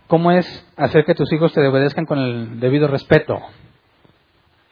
¿Cómo 0.07 0.31
es 0.31 0.71
hacer 0.77 1.05
que 1.05 1.15
tus 1.15 1.31
hijos 1.33 1.53
te 1.53 1.65
obedezcan 1.65 2.05
con 2.05 2.19
el 2.19 2.59
debido 2.59 2.87
respeto? 2.87 3.39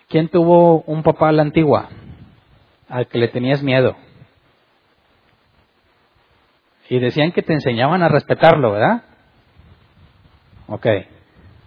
¿Quién 0.07 0.29
tuvo 0.29 0.81
un 0.81 1.03
papá 1.03 1.29
a 1.29 1.31
la 1.31 1.41
antigua 1.41 1.89
al 2.89 3.07
que 3.07 3.17
le 3.17 3.29
tenías 3.29 3.63
miedo? 3.63 3.95
Y 6.89 6.99
decían 6.99 7.31
que 7.31 7.41
te 7.41 7.53
enseñaban 7.53 8.03
a 8.03 8.09
respetarlo, 8.09 8.73
¿verdad? 8.73 9.03
Ok. 10.71 10.87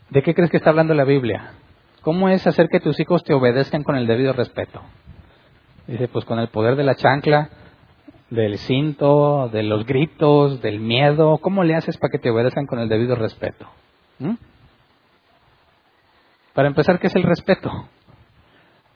¿De 0.08 0.22
qué 0.22 0.34
crees 0.34 0.50
que 0.50 0.56
está 0.56 0.70
hablando 0.70 0.94
la 0.94 1.04
Biblia? 1.04 1.52
¿Cómo 2.00 2.30
es 2.30 2.46
hacer 2.46 2.68
que 2.70 2.80
tus 2.80 2.98
hijos 2.98 3.22
te 3.22 3.34
obedezcan 3.34 3.82
con 3.82 3.96
el 3.96 4.06
debido 4.06 4.32
respeto? 4.32 4.80
Dice, 5.86 6.08
pues 6.08 6.24
con 6.24 6.38
el 6.38 6.48
poder 6.48 6.74
de 6.76 6.84
la 6.84 6.94
chancla, 6.94 7.50
del 8.30 8.56
cinto, 8.56 9.50
de 9.52 9.62
los 9.62 9.84
gritos, 9.84 10.62
del 10.62 10.80
miedo. 10.80 11.36
¿Cómo 11.38 11.64
le 11.64 11.74
haces 11.74 11.98
para 11.98 12.10
que 12.10 12.18
te 12.18 12.30
obedezcan 12.30 12.64
con 12.64 12.78
el 12.78 12.88
debido 12.88 13.14
respeto? 13.14 13.68
¿Mm? 14.18 14.36
Para 16.54 16.68
empezar, 16.68 16.98
¿qué 16.98 17.08
es 17.08 17.16
el 17.16 17.24
respeto? 17.24 17.70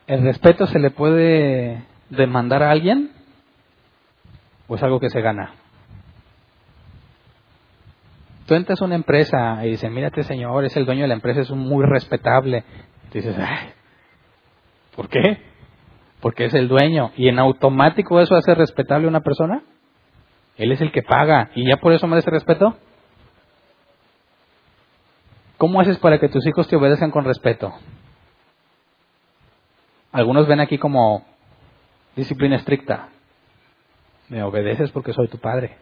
¿El 0.07 0.23
respeto 0.23 0.67
se 0.67 0.79
le 0.79 0.91
puede 0.91 1.85
demandar 2.09 2.63
a 2.63 2.71
alguien? 2.71 3.11
¿O 4.69 4.77
es 4.77 4.83
algo 4.83 5.01
que 5.01 5.11
se 5.11 5.21
gana? 5.21 5.53
Tú 8.49 8.55
entras 8.55 8.81
a 8.81 8.87
una 8.87 8.95
empresa 8.95 9.59
y 9.63 9.73
dices, 9.73 9.91
mírate 9.91 10.23
señor, 10.23 10.65
es 10.65 10.75
el 10.75 10.87
dueño 10.87 11.03
de 11.03 11.09
la 11.09 11.15
empresa, 11.15 11.43
es 11.43 11.51
un 11.51 11.59
muy 11.59 11.85
respetable. 11.85 12.65
dices, 13.13 13.37
¿por 14.97 15.11
qué? 15.11 15.43
Porque 16.23 16.47
es 16.47 16.55
el 16.55 16.67
dueño. 16.67 17.13
¿Y 17.15 17.29
en 17.29 17.39
automático 17.39 18.19
eso 18.23 18.35
hace 18.37 18.55
respetable 18.55 19.07
a 19.07 19.11
una 19.11 19.21
persona? 19.21 19.63
Él 20.57 20.73
es 20.73 20.81
el 20.81 20.93
que 20.93 21.03
paga 21.03 21.51
y 21.55 21.69
ya 21.69 21.77
por 21.77 21.93
eso 21.93 22.07
merece 22.07 22.31
respeto. 22.31 22.75
¿Cómo 25.59 25.83
haces 25.83 25.99
para 25.99 26.19
que 26.19 26.31
tus 26.31 26.47
hijos 26.47 26.67
te 26.69 26.77
obedezcan 26.77 27.11
con 27.11 27.27
respeto? 27.27 27.75
Algunos 30.11 30.49
ven 30.49 30.61
aquí 30.61 30.79
como 30.79 31.23
disciplina 32.17 32.57
estricta. 32.57 33.11
Me 34.31 34.43
obedeces 34.43 34.91
porque 34.91 35.13
soy 35.13 35.29
tu 35.29 35.37
padre. 35.37 35.77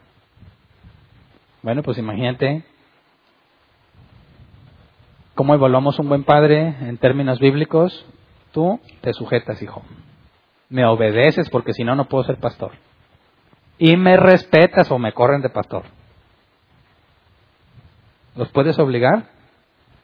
Bueno, 1.66 1.82
pues 1.82 1.98
imagínate 1.98 2.62
cómo 5.34 5.52
evaluamos 5.52 5.98
un 5.98 6.08
buen 6.08 6.22
padre 6.22 6.76
en 6.80 6.96
términos 6.96 7.40
bíblicos. 7.40 8.06
Tú 8.52 8.78
te 9.00 9.12
sujetas, 9.12 9.60
hijo. 9.62 9.82
Me 10.68 10.86
obedeces 10.86 11.50
porque 11.50 11.72
si 11.72 11.82
no, 11.82 11.96
no 11.96 12.04
puedo 12.04 12.22
ser 12.22 12.36
pastor. 12.36 12.70
Y 13.78 13.96
me 13.96 14.16
respetas 14.16 14.92
o 14.92 15.00
me 15.00 15.12
corren 15.12 15.42
de 15.42 15.48
pastor. 15.48 15.82
¿Los 18.36 18.48
puedes 18.50 18.78
obligar? 18.78 19.24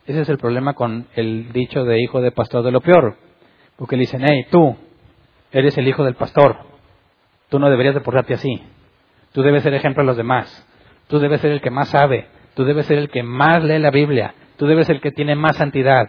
Ese 0.04 0.22
es 0.22 0.28
el 0.28 0.38
problema 0.38 0.74
con 0.74 1.06
el 1.14 1.52
dicho 1.52 1.84
de 1.84 2.02
hijo 2.02 2.20
de 2.20 2.32
pastor 2.32 2.64
de 2.64 2.72
lo 2.72 2.80
peor. 2.80 3.18
Porque 3.76 3.94
le 3.94 4.00
dicen, 4.00 4.22
hey, 4.24 4.48
tú 4.50 4.76
eres 5.52 5.78
el 5.78 5.86
hijo 5.86 6.02
del 6.02 6.16
pastor. 6.16 6.56
Tú 7.50 7.60
no 7.60 7.70
deberías 7.70 7.94
de 7.94 8.00
portarte 8.00 8.34
así. 8.34 8.60
Tú 9.30 9.42
debes 9.42 9.62
ser 9.62 9.74
ejemplo 9.74 10.02
a 10.02 10.06
los 10.06 10.16
demás. 10.16 10.66
Tú 11.12 11.18
debes 11.18 11.42
ser 11.42 11.50
el 11.50 11.60
que 11.60 11.70
más 11.70 11.90
sabe, 11.90 12.26
tú 12.54 12.64
debes 12.64 12.86
ser 12.86 12.96
el 12.96 13.10
que 13.10 13.22
más 13.22 13.62
lee 13.62 13.78
la 13.78 13.90
Biblia, 13.90 14.34
tú 14.56 14.64
debes 14.64 14.86
ser 14.86 14.96
el 14.96 15.02
que 15.02 15.10
tiene 15.10 15.36
más 15.36 15.56
santidad. 15.56 16.08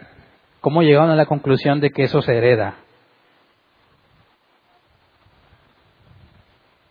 ¿Cómo 0.62 0.82
llegaron 0.82 1.10
a 1.10 1.18
la 1.18 1.26
conclusión 1.26 1.82
de 1.82 1.90
que 1.90 2.04
eso 2.04 2.22
se 2.22 2.34
hereda? 2.34 2.76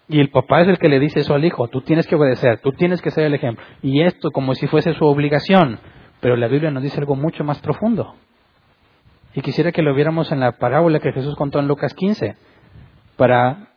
Y 0.09 0.21
el 0.21 0.29
papá 0.29 0.61
es 0.61 0.69
el 0.69 0.79
que 0.79 0.91
le 0.91 1.01
dice 1.01 1.21
eso 1.21 1.33
al 1.33 1.43
hijo, 1.43 1.69
tú 1.69 1.81
tienes 1.81 2.07
que 2.07 2.17
obedecer, 2.17 2.59
tú 2.59 2.73
tienes 2.73 3.01
que 3.01 3.11
ser 3.11 3.25
el 3.25 3.33
ejemplo. 3.33 3.65
Y 3.81 4.03
esto 4.03 4.31
como 4.31 4.55
si 4.55 4.67
fuese 4.67 4.93
su 4.93 5.07
obligación, 5.07 5.81
pero 6.21 6.37
la 6.37 6.49
Biblia 6.49 6.71
nos 6.71 6.83
dice 6.83 6.99
algo 6.99 7.17
mucho 7.17 7.45
más 7.45 7.63
profundo. 7.63 8.15
Y 9.33 9.41
quisiera 9.41 9.73
que 9.73 9.81
lo 9.81 9.95
viéramos 9.95 10.31
en 10.33 10.41
la 10.41 10.53
parábola 10.53 11.01
que 11.01 11.13
Jesús 11.13 11.35
contó 11.35 11.61
en 11.61 11.67
Lucas 11.67 11.95
15, 11.95 12.37
para 13.17 13.69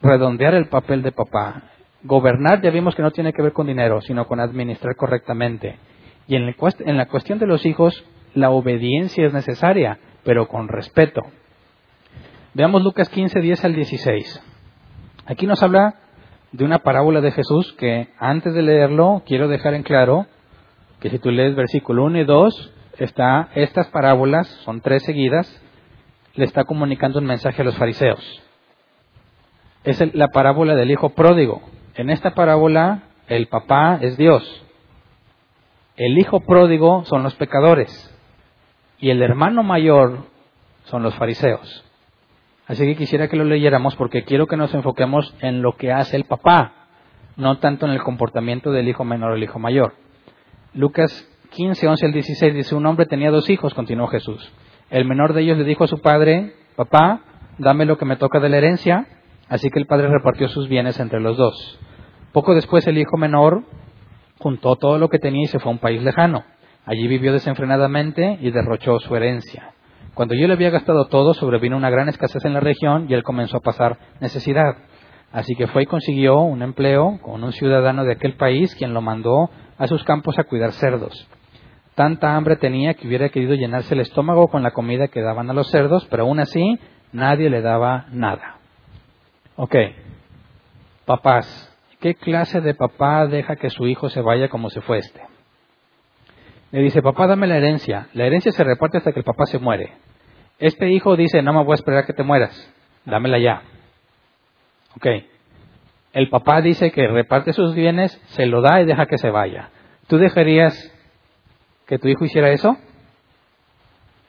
redondear 0.00 0.54
el 0.54 0.68
papel 0.68 1.02
de 1.02 1.10
papá. 1.10 1.71
Gobernar 2.04 2.62
ya 2.62 2.70
vimos 2.70 2.94
que 2.94 3.02
no 3.02 3.10
tiene 3.10 3.32
que 3.32 3.42
ver 3.42 3.52
con 3.52 3.66
dinero, 3.66 4.00
sino 4.00 4.26
con 4.26 4.40
administrar 4.40 4.96
correctamente. 4.96 5.78
Y 6.26 6.36
en 6.36 6.96
la 6.96 7.06
cuestión 7.06 7.38
de 7.38 7.46
los 7.46 7.64
hijos, 7.66 8.04
la 8.34 8.50
obediencia 8.50 9.26
es 9.26 9.32
necesaria, 9.32 9.98
pero 10.24 10.48
con 10.48 10.68
respeto. 10.68 11.22
Veamos 12.54 12.82
Lucas 12.82 13.08
15, 13.08 13.40
10 13.40 13.64
al 13.64 13.74
16. 13.74 14.42
Aquí 15.26 15.46
nos 15.46 15.62
habla 15.62 15.94
de 16.52 16.64
una 16.64 16.80
parábola 16.80 17.20
de 17.20 17.32
Jesús 17.32 17.72
que 17.78 18.08
antes 18.18 18.54
de 18.54 18.62
leerlo 18.62 19.22
quiero 19.26 19.48
dejar 19.48 19.74
en 19.74 19.82
claro 19.82 20.26
que 21.00 21.10
si 21.10 21.18
tú 21.18 21.30
lees 21.30 21.56
versículo 21.56 22.04
1 22.04 22.20
y 22.20 22.24
2, 22.24 22.72
está, 22.98 23.48
estas 23.54 23.88
parábolas, 23.88 24.46
son 24.64 24.80
tres 24.80 25.02
seguidas, 25.02 25.62
le 26.34 26.44
está 26.44 26.64
comunicando 26.64 27.18
un 27.18 27.26
mensaje 27.26 27.62
a 27.62 27.64
los 27.64 27.76
fariseos. 27.76 28.42
Es 29.84 30.14
la 30.14 30.28
parábola 30.28 30.76
del 30.76 30.90
hijo 30.90 31.10
pródigo. 31.10 31.62
En 31.94 32.10
esta 32.10 32.34
parábola 32.34 33.02
el 33.28 33.48
papá 33.48 33.98
es 34.00 34.16
Dios. 34.16 34.64
El 35.96 36.18
hijo 36.18 36.40
pródigo 36.40 37.04
son 37.04 37.22
los 37.22 37.34
pecadores. 37.34 38.08
y 38.98 39.10
el 39.10 39.20
hermano 39.20 39.64
mayor 39.64 40.26
son 40.84 41.02
los 41.02 41.12
fariseos. 41.16 41.84
Así 42.68 42.86
que 42.86 42.94
quisiera 42.94 43.26
que 43.26 43.36
lo 43.36 43.44
leyéramos 43.44 43.96
porque 43.96 44.22
quiero 44.24 44.46
que 44.46 44.56
nos 44.56 44.72
enfoquemos 44.74 45.34
en 45.40 45.60
lo 45.60 45.76
que 45.76 45.90
hace 45.90 46.16
el 46.16 46.24
papá, 46.24 46.86
no 47.36 47.58
tanto 47.58 47.86
en 47.86 47.92
el 47.92 48.02
comportamiento 48.02 48.70
del 48.70 48.88
hijo 48.88 49.04
menor 49.04 49.32
o 49.32 49.34
el 49.34 49.42
hijo 49.42 49.58
mayor. 49.58 49.94
Lucas 50.72 51.28
15, 51.50 51.88
11 51.88 52.06
al 52.06 52.12
16 52.12 52.54
dice, 52.54 52.74
un 52.76 52.86
hombre 52.86 53.06
tenía 53.06 53.30
dos 53.30 53.50
hijos, 53.50 53.74
continuó 53.74 54.06
Jesús. 54.06 54.52
El 54.88 55.04
menor 55.04 55.32
de 55.32 55.42
ellos 55.42 55.58
le 55.58 55.64
dijo 55.64 55.84
a 55.84 55.88
su 55.88 56.00
padre, 56.00 56.54
papá, 56.76 57.20
dame 57.58 57.84
lo 57.84 57.98
que 57.98 58.04
me 58.04 58.16
toca 58.16 58.38
de 58.40 58.48
la 58.48 58.58
herencia. 58.58 59.06
Así 59.52 59.68
que 59.68 59.78
el 59.78 59.86
padre 59.86 60.08
repartió 60.08 60.48
sus 60.48 60.66
bienes 60.66 60.98
entre 60.98 61.20
los 61.20 61.36
dos. 61.36 61.78
Poco 62.32 62.54
después 62.54 62.86
el 62.86 62.96
hijo 62.96 63.18
menor 63.18 63.64
juntó 64.38 64.76
todo 64.76 64.96
lo 64.96 65.10
que 65.10 65.18
tenía 65.18 65.42
y 65.42 65.46
se 65.48 65.58
fue 65.58 65.70
a 65.70 65.74
un 65.74 65.78
país 65.78 66.02
lejano. 66.02 66.42
Allí 66.86 67.06
vivió 67.06 67.34
desenfrenadamente 67.34 68.38
y 68.40 68.50
derrochó 68.50 68.98
su 69.00 69.14
herencia. 69.14 69.74
Cuando 70.14 70.34
yo 70.34 70.46
le 70.46 70.54
había 70.54 70.70
gastado 70.70 71.04
todo, 71.08 71.34
sobrevino 71.34 71.76
una 71.76 71.90
gran 71.90 72.08
escasez 72.08 72.42
en 72.46 72.54
la 72.54 72.60
región 72.60 73.08
y 73.10 73.12
él 73.12 73.22
comenzó 73.22 73.58
a 73.58 73.60
pasar 73.60 73.98
necesidad. 74.20 74.74
Así 75.32 75.54
que 75.54 75.66
fue 75.66 75.82
y 75.82 75.86
consiguió 75.86 76.38
un 76.38 76.62
empleo 76.62 77.18
con 77.20 77.44
un 77.44 77.52
ciudadano 77.52 78.04
de 78.04 78.12
aquel 78.12 78.36
país, 78.36 78.74
quien 78.74 78.94
lo 78.94 79.02
mandó 79.02 79.50
a 79.76 79.86
sus 79.86 80.02
campos 80.04 80.38
a 80.38 80.44
cuidar 80.44 80.72
cerdos. 80.72 81.28
Tanta 81.94 82.36
hambre 82.36 82.56
tenía 82.56 82.94
que 82.94 83.06
hubiera 83.06 83.28
querido 83.28 83.52
llenarse 83.52 83.92
el 83.92 84.00
estómago 84.00 84.48
con 84.48 84.62
la 84.62 84.70
comida 84.70 85.08
que 85.08 85.20
daban 85.20 85.50
a 85.50 85.52
los 85.52 85.70
cerdos, 85.70 86.08
pero 86.10 86.22
aún 86.22 86.40
así 86.40 86.78
nadie 87.12 87.50
le 87.50 87.60
daba 87.60 88.06
nada. 88.12 88.61
Ok, 89.64 89.76
papás, 91.04 91.72
¿qué 92.00 92.16
clase 92.16 92.60
de 92.60 92.74
papá 92.74 93.28
deja 93.28 93.54
que 93.54 93.70
su 93.70 93.86
hijo 93.86 94.08
se 94.08 94.20
vaya 94.20 94.48
como 94.48 94.70
se 94.70 94.80
fue 94.80 94.98
este? 94.98 95.20
Le 96.72 96.80
dice, 96.80 97.00
papá, 97.00 97.28
dame 97.28 97.46
la 97.46 97.58
herencia. 97.58 98.08
La 98.12 98.26
herencia 98.26 98.50
se 98.50 98.64
reparte 98.64 98.98
hasta 98.98 99.12
que 99.12 99.20
el 99.20 99.24
papá 99.24 99.46
se 99.46 99.60
muere. 99.60 99.92
Este 100.58 100.90
hijo 100.90 101.14
dice, 101.14 101.42
no 101.42 101.52
me 101.52 101.62
voy 101.62 101.74
a 101.74 101.76
esperar 101.76 102.04
que 102.04 102.12
te 102.12 102.24
mueras. 102.24 102.74
Dámela 103.04 103.38
ya. 103.38 103.62
Ok. 104.96 105.06
El 106.12 106.28
papá 106.28 106.60
dice 106.60 106.90
que 106.90 107.06
reparte 107.06 107.52
sus 107.52 107.72
bienes, 107.72 108.20
se 108.30 108.46
lo 108.46 108.62
da 108.62 108.82
y 108.82 108.84
deja 108.84 109.06
que 109.06 109.18
se 109.18 109.30
vaya. 109.30 109.68
¿Tú 110.08 110.18
dejarías 110.18 110.74
que 111.86 112.00
tu 112.00 112.08
hijo 112.08 112.24
hiciera 112.24 112.50
eso? 112.50 112.76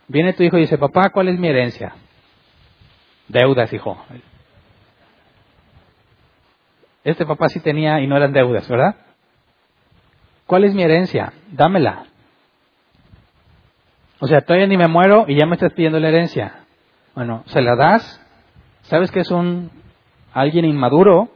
Viene 0.08 0.34
tu 0.34 0.44
hijo 0.44 0.58
y 0.58 0.62
dice, 0.62 0.78
papá, 0.78 1.10
¿cuál 1.10 1.30
es 1.30 1.40
mi 1.40 1.48
herencia? 1.48 1.96
Deudas, 3.30 3.74
hijo. 3.74 3.98
Este 7.04 7.26
papá 7.26 7.50
sí 7.50 7.60
tenía 7.60 8.00
y 8.02 8.08
no 8.08 8.16
eran 8.16 8.34
deudas, 8.34 8.68
¿verdad? 8.68 8.96
¿Cuál 10.46 10.64
es 10.64 10.74
mi 10.74 10.84
herencia? 10.84 11.34
Dámela. 11.52 12.06
O 14.20 14.28
sea, 14.28 14.42
todavía 14.42 14.68
ni 14.68 14.78
me 14.78 14.88
muero 14.88 15.26
y 15.28 15.36
ya 15.36 15.46
me 15.46 15.56
estás 15.56 15.74
pidiendo 15.74 16.00
la 16.00 16.08
herencia. 16.08 16.64
Bueno, 17.16 17.44
se 17.48 17.62
la 17.62 17.76
das. 17.76 18.22
¿Sabes 18.84 19.12
que 19.12 19.22
es 19.22 19.32
un 19.32 19.72
alguien 20.34 20.66
inmaduro? 20.66 21.30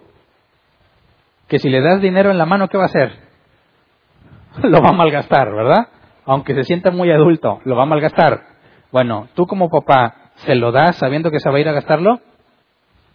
Que 1.48 1.60
si 1.60 1.70
le 1.70 1.82
das 1.82 2.02
dinero 2.02 2.32
en 2.32 2.38
la 2.38 2.46
mano, 2.46 2.68
¿qué 2.68 2.78
va 2.78 2.84
a 2.84 2.88
hacer? 2.88 3.12
Lo 4.64 4.82
va 4.82 4.90
a 4.90 4.94
malgastar, 4.94 5.54
¿verdad? 5.54 5.88
Aunque 6.26 6.54
se 6.56 6.64
sienta 6.64 6.92
muy 6.92 7.10
adulto, 7.10 7.62
lo 7.64 7.78
va 7.78 7.84
a 7.84 7.86
malgastar. 7.86 8.44
Bueno, 8.92 9.30
tú 9.34 9.46
como 9.46 9.70
papá, 9.70 10.32
¿se 10.38 10.56
lo 10.56 10.74
das 10.74 10.98
sabiendo 10.98 11.32
que 11.32 11.40
se 11.40 11.50
va 11.50 11.56
a 11.56 11.60
ir 11.62 11.70
a 11.70 11.72
gastarlo? 11.72 12.20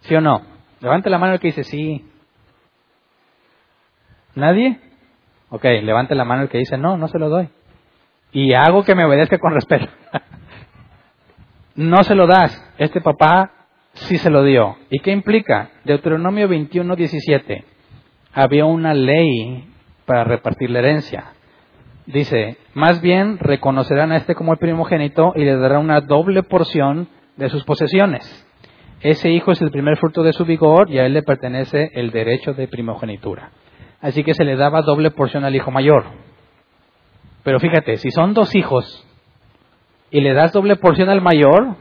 ¿Sí 0.01 0.15
o 0.15 0.23
no? 0.23 0.41
Levante 0.81 1.11
la 1.11 1.19
mano 1.19 1.35
el 1.35 1.41
que 1.41 1.49
dice 1.49 1.65
sí. 1.65 2.11
¿Nadie? 4.35 4.81
Ok, 5.51 5.65
levante 5.83 6.15
la 6.15 6.25
mano 6.25 6.43
el 6.43 6.49
que 6.49 6.59
dice 6.59 6.79
no, 6.79 6.97
no 6.97 7.09
se 7.09 7.19
lo 7.19 7.29
doy 7.29 7.49
y 8.33 8.55
hago 8.55 8.83
que 8.83 8.95
me 8.95 9.05
obedezca 9.05 9.39
con 9.39 9.53
respeto. 9.55 9.87
no 11.77 12.03
se 12.03 12.15
lo 12.15 12.27
das. 12.27 12.59
Este 12.79 13.01
papá 13.01 13.53
sí 13.93 14.19
se 14.19 14.31
lo 14.31 14.43
dio. 14.43 14.77
¿Y 14.91 15.01
qué 15.01 15.13
implica? 15.13 15.71
Deuteronomio 15.85 16.49
21, 16.49 16.97
17. 16.97 17.65
Había 18.33 18.65
una 18.65 18.95
ley 18.95 19.69
para 20.07 20.25
repartir 20.25 20.71
la 20.71 20.81
herencia. 20.81 21.27
Dice, 22.07 22.57
más 22.75 23.01
bien 23.01 23.39
reconocerán 23.39 24.11
a 24.11 24.17
este 24.17 24.35
como 24.35 24.53
el 24.53 24.59
primogénito 24.59 25.35
y 25.37 25.45
le 25.45 25.57
darán 25.57 25.83
una 25.83 26.01
doble 26.01 26.43
porción 26.43 27.09
de 27.37 27.49
sus 27.49 27.65
posesiones. 27.65 28.49
Ese 29.03 29.31
hijo 29.31 29.53
es 29.53 29.61
el 29.61 29.71
primer 29.71 29.99
fruto 29.99 30.23
de 30.23 30.33
su 30.33 30.45
vigor 30.45 30.91
y 30.91 30.99
a 30.99 31.07
él 31.07 31.13
le 31.13 31.23
pertenece 31.23 31.91
el 31.95 32.11
derecho 32.11 32.55
de 32.55 32.69
primogenitura. 32.69 33.51
Así 34.03 34.25
que 34.25 34.35
se 34.35 34.45
le 34.45 34.57
daba 34.57 34.83
doble 34.83 35.13
porción 35.13 35.45
al 35.45 35.55
hijo 35.55 35.71
mayor. 35.71 36.05
Pero 37.45 37.61
fíjate, 37.61 37.97
si 37.99 38.11
son 38.11 38.35
dos 38.35 38.55
hijos 38.57 39.07
y 40.11 40.21
le 40.21 40.35
das 40.35 40.53
doble 40.53 40.77
porción 40.77 41.09
al 41.09 41.23
mayor, 41.23 41.77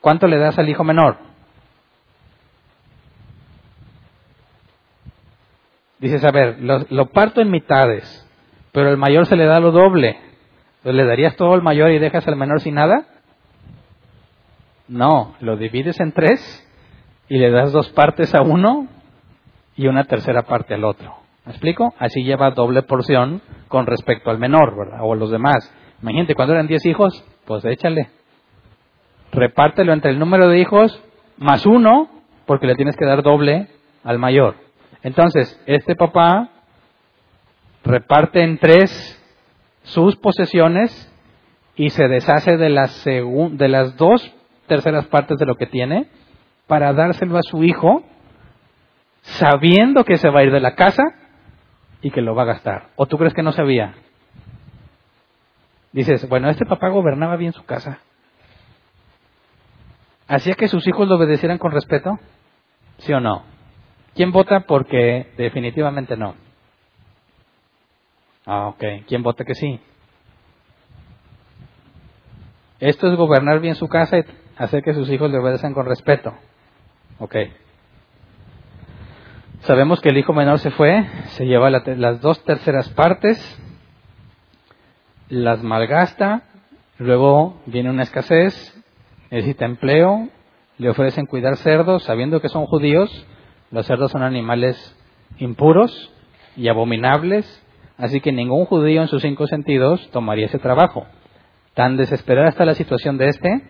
¿cuánto 0.00 0.26
le 0.26 0.38
das 0.38 0.58
al 0.58 0.68
hijo 0.68 0.82
menor? 0.82 1.18
Dices, 6.00 6.24
a 6.24 6.32
ver, 6.32 6.58
lo, 6.60 7.06
parto 7.06 7.40
en 7.40 7.50
mitades, 7.50 8.28
pero 8.72 8.88
al 8.88 8.96
mayor 8.96 9.26
se 9.26 9.36
le 9.36 9.46
da 9.46 9.60
lo 9.60 9.70
doble. 9.70 10.18
¿Le 10.82 11.04
darías 11.04 11.36
todo 11.36 11.54
al 11.54 11.62
mayor 11.62 11.92
y 11.92 12.00
dejas 12.00 12.26
al 12.26 12.34
menor 12.34 12.60
sin 12.60 12.74
nada? 12.74 13.06
No, 14.88 15.36
lo 15.38 15.56
divides 15.56 16.00
en 16.00 16.10
tres 16.10 16.40
y 17.28 17.38
le 17.38 17.52
das 17.52 17.70
dos 17.70 17.88
partes 17.90 18.34
a 18.34 18.42
uno 18.42 18.88
y 19.76 19.86
una 19.86 20.04
tercera 20.04 20.42
parte 20.42 20.74
al 20.74 20.82
otro. 20.82 21.21
¿Me 21.44 21.52
explico? 21.52 21.92
Así 21.98 22.22
lleva 22.22 22.50
doble 22.52 22.82
porción 22.82 23.42
con 23.68 23.86
respecto 23.86 24.30
al 24.30 24.38
menor, 24.38 24.76
¿verdad? 24.76 25.00
O 25.02 25.12
a 25.12 25.16
los 25.16 25.30
demás. 25.30 25.72
Imagínate, 26.00 26.34
cuando 26.34 26.54
eran 26.54 26.68
diez 26.68 26.84
hijos, 26.86 27.24
pues 27.46 27.64
échale. 27.64 28.10
Repártelo 29.32 29.92
entre 29.92 30.12
el 30.12 30.18
número 30.18 30.48
de 30.48 30.58
hijos 30.58 31.02
más 31.38 31.66
uno, 31.66 32.08
porque 32.46 32.66
le 32.66 32.76
tienes 32.76 32.96
que 32.96 33.06
dar 33.06 33.22
doble 33.22 33.68
al 34.04 34.18
mayor. 34.18 34.56
Entonces, 35.02 35.60
este 35.66 35.96
papá 35.96 36.50
reparte 37.84 38.42
en 38.42 38.58
tres 38.58 39.18
sus 39.82 40.16
posesiones 40.16 41.12
y 41.74 41.90
se 41.90 42.06
deshace 42.06 42.56
de 42.56 42.68
las, 42.68 43.04
de 43.04 43.68
las 43.68 43.96
dos 43.96 44.32
terceras 44.68 45.06
partes 45.06 45.38
de 45.38 45.46
lo 45.46 45.56
que 45.56 45.66
tiene 45.66 46.06
para 46.68 46.92
dárselo 46.92 47.36
a 47.36 47.42
su 47.42 47.64
hijo, 47.64 48.04
sabiendo 49.22 50.04
que 50.04 50.18
se 50.18 50.30
va 50.30 50.40
a 50.40 50.44
ir 50.44 50.52
de 50.52 50.60
la 50.60 50.74
casa 50.74 51.02
y 52.02 52.10
que 52.10 52.20
lo 52.20 52.34
va 52.34 52.42
a 52.42 52.46
gastar. 52.46 52.88
¿O 52.96 53.06
tú 53.06 53.16
crees 53.16 53.32
que 53.32 53.42
no 53.42 53.52
sabía? 53.52 53.94
Dices, 55.92 56.28
bueno, 56.28 56.50
este 56.50 56.66
papá 56.66 56.88
gobernaba 56.88 57.36
bien 57.36 57.52
su 57.52 57.64
casa. 57.64 58.00
¿Hacía 60.26 60.54
que 60.54 60.68
sus 60.68 60.86
hijos 60.86 61.08
lo 61.08 61.16
obedecieran 61.16 61.58
con 61.58 61.72
respeto? 61.72 62.18
¿Sí 62.98 63.12
o 63.12 63.20
no? 63.20 63.44
¿Quién 64.14 64.32
vota 64.32 64.60
porque 64.60 65.32
definitivamente 65.36 66.16
no? 66.16 66.34
Ah, 68.46 68.68
ok. 68.68 68.84
¿Quién 69.06 69.22
vota 69.22 69.44
que 69.44 69.54
sí? 69.54 69.80
Esto 72.80 73.10
es 73.10 73.16
gobernar 73.16 73.60
bien 73.60 73.74
su 73.74 73.88
casa 73.88 74.18
y 74.18 74.24
hacer 74.56 74.82
que 74.82 74.94
sus 74.94 75.08
hijos 75.10 75.30
le 75.30 75.38
obedezcan 75.38 75.74
con 75.74 75.86
respeto. 75.86 76.34
Ok. 77.18 77.36
Sabemos 79.62 80.00
que 80.00 80.08
el 80.08 80.18
hijo 80.18 80.32
menor 80.32 80.58
se 80.58 80.72
fue, 80.72 81.08
se 81.36 81.46
lleva 81.46 81.70
las 81.70 82.20
dos 82.20 82.42
terceras 82.42 82.88
partes, 82.88 83.38
las 85.28 85.62
malgasta, 85.62 86.42
luego 86.98 87.60
viene 87.66 87.88
una 87.88 88.02
escasez, 88.02 88.52
necesita 89.30 89.64
empleo, 89.64 90.28
le 90.78 90.90
ofrecen 90.90 91.26
cuidar 91.26 91.56
cerdos, 91.58 92.02
sabiendo 92.02 92.40
que 92.40 92.48
son 92.48 92.66
judíos, 92.66 93.08
los 93.70 93.86
cerdos 93.86 94.10
son 94.10 94.24
animales 94.24 94.98
impuros 95.38 96.12
y 96.56 96.66
abominables, 96.66 97.64
así 97.98 98.20
que 98.20 98.32
ningún 98.32 98.64
judío 98.64 99.00
en 99.00 99.06
sus 99.06 99.22
cinco 99.22 99.46
sentidos 99.46 100.10
tomaría 100.10 100.46
ese 100.46 100.58
trabajo. 100.58 101.06
Tan 101.74 101.96
desesperada 101.96 102.48
está 102.48 102.64
la 102.64 102.74
situación 102.74 103.16
de 103.16 103.28
este, 103.28 103.62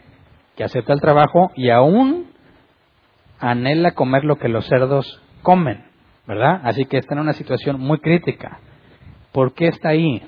que 0.56 0.64
acepta 0.64 0.94
el 0.94 1.02
trabajo 1.02 1.50
y 1.54 1.68
aún 1.68 2.28
anhela 3.38 3.90
comer 3.90 4.24
lo 4.24 4.38
que 4.38 4.48
los 4.48 4.66
cerdos 4.66 5.20
comen, 5.42 5.84
¿verdad? 6.26 6.60
Así 6.64 6.84
que 6.84 6.98
está 6.98 7.14
en 7.14 7.20
una 7.20 7.32
situación 7.32 7.80
muy 7.80 7.98
crítica. 7.98 8.58
¿Por 9.32 9.54
qué 9.54 9.68
está 9.68 9.90
ahí? 9.90 10.22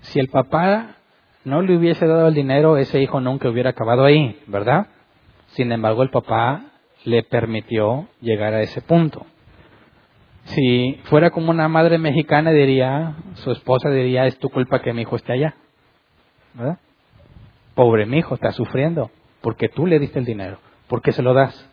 Si 0.00 0.20
el 0.20 0.28
papá 0.28 0.96
no 1.44 1.62
le 1.62 1.76
hubiese 1.76 2.06
dado 2.06 2.28
el 2.28 2.34
dinero, 2.34 2.76
ese 2.76 3.00
hijo 3.00 3.20
nunca 3.20 3.48
hubiera 3.48 3.70
acabado 3.70 4.04
ahí, 4.04 4.40
¿verdad? 4.46 4.88
Sin 5.48 5.72
embargo, 5.72 6.02
el 6.02 6.10
papá 6.10 6.64
le 7.04 7.22
permitió 7.22 8.08
llegar 8.20 8.52
a 8.54 8.62
ese 8.62 8.82
punto. 8.82 9.26
Si 10.44 11.00
fuera 11.04 11.30
como 11.30 11.50
una 11.50 11.68
madre 11.68 11.98
mexicana, 11.98 12.52
diría, 12.52 13.16
su 13.34 13.50
esposa 13.50 13.90
diría, 13.90 14.26
es 14.26 14.38
tu 14.38 14.48
culpa 14.48 14.80
que 14.80 14.92
mi 14.92 15.02
hijo 15.02 15.16
esté 15.16 15.32
allá. 15.32 15.54
¿Verdad? 16.54 16.78
Pobre 17.74 18.06
mi 18.06 18.18
hijo, 18.18 18.34
está 18.34 18.52
sufriendo, 18.52 19.10
porque 19.40 19.68
tú 19.68 19.86
le 19.86 19.98
diste 19.98 20.18
el 20.18 20.24
dinero, 20.24 20.58
¿por 20.88 21.02
qué 21.02 21.12
se 21.12 21.22
lo 21.22 21.34
das? 21.34 21.68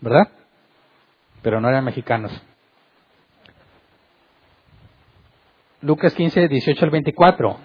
¿Verdad? 0.00 0.28
Pero 1.48 1.62
no 1.62 1.70
eran 1.70 1.82
mexicanos. 1.82 2.30
Lucas 5.80 6.12
15, 6.12 6.46
18 6.46 6.84
al 6.84 6.90
24. 6.90 7.56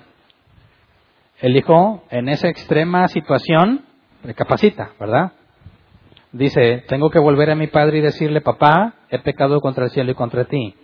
El 1.42 1.58
hijo, 1.58 2.06
en 2.10 2.30
esa 2.30 2.48
extrema 2.48 3.10
situación, 3.10 3.84
recapacita, 4.24 4.92
¿verdad? 4.98 5.34
Dice, 6.32 6.86
tengo 6.88 7.10
que 7.10 7.20
volver 7.20 7.50
a 7.50 7.56
mi 7.56 7.68
padre 7.68 7.98
y 7.98 8.02
decirle, 8.02 8.40
papá, 8.40 8.94
he 9.10 9.20
pecado 9.20 9.60
contra 9.60 9.84
el 9.84 9.92
cielo 9.92 10.12
y 10.12 10.16
contra 10.16 10.46
ti. 10.46 10.76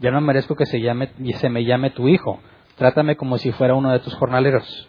Ya 0.00 0.10
no 0.10 0.20
merezco 0.20 0.56
que 0.56 0.66
se, 0.66 0.80
llame, 0.80 1.10
se 1.34 1.48
me 1.48 1.64
llame 1.64 1.90
tu 1.90 2.08
hijo. 2.08 2.40
Trátame 2.74 3.14
como 3.14 3.38
si 3.38 3.52
fuera 3.52 3.76
uno 3.76 3.92
de 3.92 4.00
tus 4.00 4.16
jornaleros. 4.16 4.88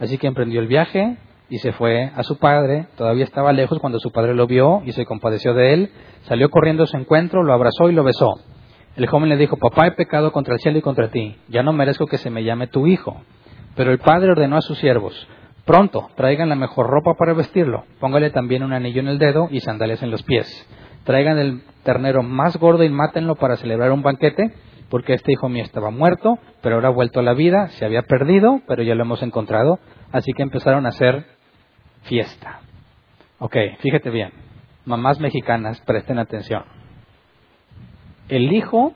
Así 0.00 0.18
que 0.18 0.26
emprendió 0.26 0.60
el 0.60 0.66
viaje 0.66 1.16
y 1.48 1.58
se 1.58 1.72
fue 1.72 2.10
a 2.14 2.22
su 2.22 2.38
padre. 2.38 2.86
Todavía 2.96 3.24
estaba 3.24 3.52
lejos 3.52 3.78
cuando 3.78 3.98
su 3.98 4.10
padre 4.10 4.34
lo 4.34 4.46
vio 4.46 4.82
y 4.84 4.92
se 4.92 5.04
compadeció 5.04 5.54
de 5.54 5.74
él. 5.74 5.90
Salió 6.22 6.50
corriendo 6.50 6.84
a 6.84 6.86
su 6.86 6.96
encuentro, 6.96 7.42
lo 7.42 7.52
abrazó 7.52 7.88
y 7.88 7.92
lo 7.92 8.04
besó. 8.04 8.34
El 8.96 9.06
joven 9.06 9.28
le 9.28 9.36
dijo, 9.36 9.56
papá, 9.56 9.86
he 9.86 9.92
pecado 9.92 10.32
contra 10.32 10.54
el 10.54 10.60
cielo 10.60 10.78
y 10.78 10.82
contra 10.82 11.10
ti. 11.10 11.36
Ya 11.48 11.62
no 11.62 11.72
merezco 11.72 12.06
que 12.06 12.18
se 12.18 12.30
me 12.30 12.44
llame 12.44 12.66
tu 12.66 12.86
hijo. 12.86 13.20
Pero 13.76 13.92
el 13.92 13.98
padre 13.98 14.30
ordenó 14.30 14.56
a 14.56 14.62
sus 14.62 14.78
siervos, 14.78 15.28
pronto, 15.66 16.08
traigan 16.16 16.48
la 16.48 16.54
mejor 16.54 16.86
ropa 16.86 17.12
para 17.14 17.34
vestirlo, 17.34 17.84
póngale 18.00 18.30
también 18.30 18.62
un 18.62 18.72
anillo 18.72 19.00
en 19.00 19.08
el 19.08 19.18
dedo 19.18 19.48
y 19.50 19.60
sandalias 19.60 20.02
en 20.02 20.10
los 20.10 20.22
pies. 20.22 20.48
Traigan 21.04 21.38
el 21.38 21.62
ternero 21.84 22.22
más 22.22 22.56
gordo 22.56 22.84
y 22.84 22.88
mátenlo 22.88 23.34
para 23.36 23.56
celebrar 23.56 23.92
un 23.92 24.02
banquete, 24.02 24.54
porque 24.88 25.12
este 25.12 25.32
hijo 25.32 25.50
mío 25.50 25.62
estaba 25.62 25.90
muerto, 25.90 26.38
pero 26.62 26.76
ahora 26.76 26.88
ha 26.88 26.92
vuelto 26.92 27.20
a 27.20 27.22
la 27.22 27.34
vida, 27.34 27.68
se 27.68 27.84
había 27.84 28.02
perdido, 28.02 28.62
pero 28.66 28.82
ya 28.82 28.94
lo 28.94 29.02
hemos 29.02 29.22
encontrado. 29.22 29.78
Así 30.10 30.32
que 30.32 30.42
empezaron 30.42 30.86
a 30.86 30.90
hacer 30.90 31.26
fiesta. 32.06 32.60
Ok, 33.38 33.56
fíjate 33.80 34.10
bien, 34.10 34.32
mamás 34.84 35.20
mexicanas, 35.20 35.80
presten 35.82 36.18
atención. 36.18 36.64
El 38.28 38.52
hijo 38.52 38.94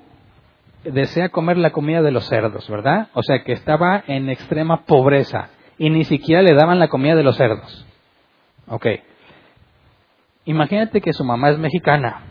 desea 0.84 1.28
comer 1.28 1.58
la 1.58 1.70
comida 1.70 2.02
de 2.02 2.10
los 2.10 2.26
cerdos, 2.28 2.68
¿verdad? 2.68 3.08
O 3.14 3.22
sea 3.22 3.44
que 3.44 3.52
estaba 3.52 4.02
en 4.06 4.28
extrema 4.28 4.84
pobreza 4.84 5.50
y 5.78 5.90
ni 5.90 6.04
siquiera 6.04 6.42
le 6.42 6.54
daban 6.54 6.78
la 6.78 6.88
comida 6.88 7.14
de 7.14 7.22
los 7.22 7.36
cerdos. 7.36 7.86
Ok. 8.66 8.86
Imagínate 10.46 11.00
que 11.00 11.12
su 11.12 11.24
mamá 11.24 11.50
es 11.50 11.58
mexicana. 11.58 12.22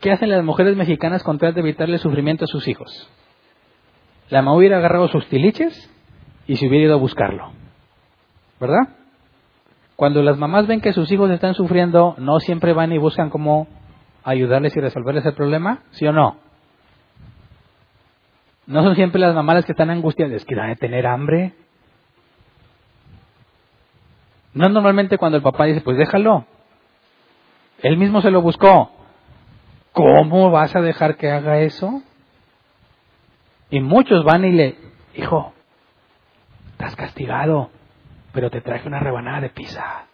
¿Qué 0.00 0.10
hacen 0.10 0.30
las 0.30 0.44
mujeres 0.44 0.76
mexicanas 0.76 1.22
con 1.22 1.38
tal 1.38 1.54
de 1.54 1.60
evitarle 1.60 1.98
sufrimiento 1.98 2.44
a 2.44 2.48
sus 2.48 2.66
hijos? 2.68 3.10
La 4.30 4.42
mamá 4.42 4.56
hubiera 4.56 4.78
agarrado 4.78 5.08
sus 5.08 5.26
tiliches 5.28 5.90
y 6.46 6.56
se 6.56 6.66
hubiera 6.66 6.86
ido 6.86 6.94
a 6.94 6.98
buscarlo. 6.98 7.52
¿Verdad? 8.62 8.90
Cuando 9.96 10.22
las 10.22 10.38
mamás 10.38 10.68
ven 10.68 10.80
que 10.80 10.92
sus 10.92 11.10
hijos 11.10 11.28
están 11.32 11.54
sufriendo, 11.54 12.14
no 12.18 12.38
siempre 12.38 12.72
van 12.72 12.92
y 12.92 12.98
buscan 12.98 13.28
cómo 13.28 13.66
ayudarles 14.22 14.76
y 14.76 14.80
resolverles 14.80 15.26
el 15.26 15.34
problema, 15.34 15.80
¿sí 15.90 16.06
o 16.06 16.12
no? 16.12 16.36
No 18.68 18.84
son 18.84 18.94
siempre 18.94 19.20
las 19.20 19.34
mamás 19.34 19.56
las 19.56 19.64
que 19.64 19.72
están 19.72 19.90
angustiadas, 19.90 20.44
que 20.44 20.54
van 20.54 20.70
a 20.70 20.76
tener 20.76 21.08
hambre. 21.08 21.54
No 24.54 24.68
normalmente 24.68 25.18
cuando 25.18 25.38
el 25.38 25.42
papá 25.42 25.64
dice, 25.64 25.80
pues 25.80 25.98
déjalo. 25.98 26.46
Él 27.82 27.96
mismo 27.96 28.20
se 28.20 28.30
lo 28.30 28.42
buscó. 28.42 28.92
¿Cómo 29.90 30.52
vas 30.52 30.76
a 30.76 30.82
dejar 30.82 31.16
que 31.16 31.32
haga 31.32 31.58
eso? 31.62 32.00
Y 33.70 33.80
muchos 33.80 34.22
van 34.22 34.44
y 34.44 34.52
le, 34.52 34.76
hijo, 35.16 35.52
estás 36.74 36.94
castigado, 36.94 37.72
pero 38.32 38.50
te 38.50 38.60
traje 38.60 38.88
una 38.88 39.00
rebanada 39.00 39.40
de 39.40 39.50
pizza. 39.50 40.06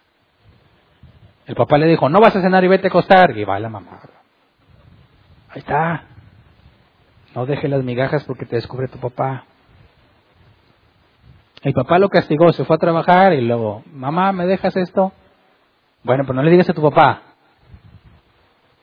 El 1.45 1.55
papá 1.55 1.77
le 1.77 1.87
dijo, 1.87 2.09
no 2.09 2.19
vas 2.19 2.35
a 2.35 2.41
cenar 2.41 2.63
y 2.63 2.67
vete 2.67 2.87
a 2.87 2.89
acostar. 2.89 3.35
Y 3.35 3.43
va 3.43 3.59
la 3.59 3.69
mamá. 3.69 3.99
Ahí 5.49 5.59
está. 5.59 6.03
No 7.33 7.45
deje 7.45 7.67
las 7.67 7.83
migajas 7.83 8.23
porque 8.25 8.45
te 8.45 8.55
descubre 8.55 8.87
tu 8.87 8.99
papá. 8.99 9.45
El 11.61 11.73
papá 11.73 11.99
lo 11.99 12.09
castigó, 12.09 12.53
se 12.53 12.63
fue 12.63 12.75
a 12.75 12.79
trabajar 12.79 13.33
y 13.33 13.41
luego, 13.41 13.83
mamá, 13.91 14.31
¿me 14.31 14.45
dejas 14.45 14.75
esto? 14.77 15.11
Bueno, 16.03 16.23
pues 16.25 16.35
no 16.35 16.43
le 16.43 16.51
digas 16.51 16.69
a 16.69 16.73
tu 16.73 16.81
papá. 16.81 17.21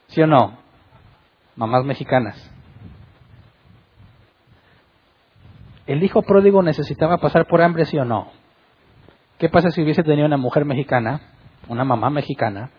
¿Sí 0.08 0.20
o 0.20 0.26
no? 0.26 0.58
Mamás 1.56 1.84
mexicanas. 1.84 2.52
¿El 5.86 6.02
hijo 6.02 6.22
pródigo 6.22 6.62
necesitaba 6.62 7.18
pasar 7.18 7.46
por 7.46 7.62
hambre, 7.62 7.84
sí 7.86 7.96
o 7.96 8.04
no? 8.04 8.30
¿Qué 9.38 9.50
pasa 9.50 9.70
si 9.70 9.82
hubiese 9.82 10.02
tenido 10.02 10.26
una 10.26 10.38
mujer 10.38 10.64
mexicana, 10.64 11.20
una 11.68 11.84
mamá 11.84 12.08
mexicana, 12.08 12.70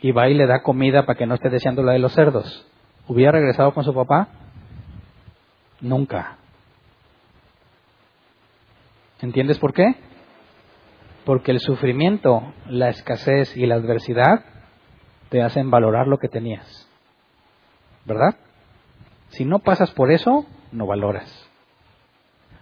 y 0.00 0.10
va 0.12 0.28
y 0.28 0.34
le 0.34 0.46
da 0.46 0.62
comida 0.62 1.04
para 1.04 1.18
que 1.18 1.26
no 1.26 1.34
esté 1.34 1.50
deseando 1.50 1.82
la 1.82 1.92
de 1.92 1.98
los 1.98 2.14
cerdos? 2.14 2.66
¿Hubiera 3.06 3.32
regresado 3.32 3.74
con 3.74 3.84
su 3.84 3.94
papá? 3.94 4.28
Nunca. 5.80 6.38
¿Entiendes 9.20 9.58
por 9.58 9.74
qué? 9.74 9.94
Porque 11.24 11.50
el 11.50 11.60
sufrimiento, 11.60 12.54
la 12.68 12.88
escasez 12.88 13.56
y 13.56 13.66
la 13.66 13.74
adversidad 13.74 14.44
te 15.28 15.42
hacen 15.42 15.70
valorar 15.70 16.06
lo 16.06 16.18
que 16.18 16.28
tenías. 16.28 16.88
¿Verdad? 18.04 18.36
Si 19.28 19.44
no 19.44 19.58
pasas 19.58 19.90
por 19.90 20.10
eso, 20.10 20.46
no 20.72 20.86
valoras. 20.86 21.50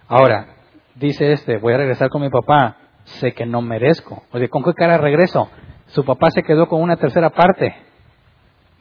Ahora, 0.07 0.55
dice 0.95 1.31
este, 1.31 1.57
voy 1.57 1.73
a 1.73 1.77
regresar 1.77 2.09
con 2.09 2.21
mi 2.21 2.29
papá, 2.29 2.77
sé 3.05 3.33
que 3.33 3.45
no 3.45 3.61
merezco. 3.61 4.23
Oye, 4.33 4.49
¿con 4.49 4.63
qué 4.63 4.73
cara 4.73 4.97
regreso? 4.97 5.49
Su 5.87 6.03
papá 6.03 6.31
se 6.31 6.43
quedó 6.43 6.67
con 6.67 6.81
una 6.81 6.97
tercera 6.97 7.29
parte. 7.29 7.75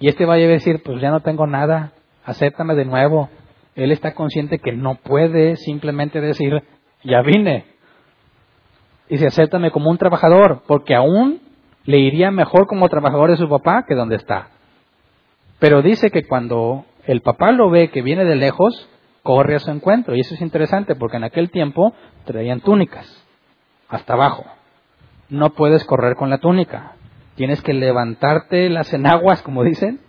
Y 0.00 0.08
este 0.08 0.26
va 0.26 0.34
a 0.34 0.38
decir, 0.38 0.82
pues 0.82 1.00
ya 1.00 1.10
no 1.10 1.20
tengo 1.20 1.46
nada, 1.46 1.92
acéptame 2.24 2.74
de 2.74 2.84
nuevo, 2.84 3.28
él 3.76 3.92
está 3.92 4.14
consciente 4.14 4.58
que 4.58 4.72
no 4.72 4.96
puede 4.96 5.56
simplemente 5.56 6.20
decir, 6.20 6.62
ya 7.02 7.22
vine. 7.22 7.66
Y 9.08 9.18
se 9.18 9.26
acéptame 9.26 9.70
como 9.70 9.90
un 9.90 9.98
trabajador, 9.98 10.62
porque 10.66 10.94
aún 10.94 11.40
le 11.84 11.98
iría 11.98 12.30
mejor 12.30 12.66
como 12.66 12.88
trabajador 12.88 13.30
de 13.30 13.36
su 13.36 13.48
papá 13.48 13.84
que 13.86 13.94
donde 13.94 14.16
está. 14.16 14.48
Pero 15.58 15.82
dice 15.82 16.10
que 16.10 16.26
cuando 16.26 16.84
el 17.06 17.20
papá 17.20 17.52
lo 17.52 17.70
ve 17.70 17.90
que 17.90 18.02
viene 18.02 18.24
de 18.24 18.36
lejos, 18.36 18.88
corre 19.22 19.56
a 19.56 19.60
su 19.60 19.70
encuentro. 19.70 20.16
Y 20.16 20.20
eso 20.20 20.34
es 20.34 20.40
interesante 20.40 20.94
porque 20.96 21.18
en 21.18 21.24
aquel 21.24 21.50
tiempo 21.50 21.94
traían 22.24 22.60
túnicas 22.60 23.23
hasta 23.94 24.14
abajo. 24.14 24.44
No 25.28 25.50
puedes 25.50 25.84
correr 25.84 26.16
con 26.16 26.30
la 26.30 26.38
túnica. 26.38 26.92
Tienes 27.36 27.62
que 27.62 27.72
levantarte 27.72 28.68
las 28.68 28.92
enaguas, 28.92 29.42
como 29.42 29.64
dicen, 29.64 30.00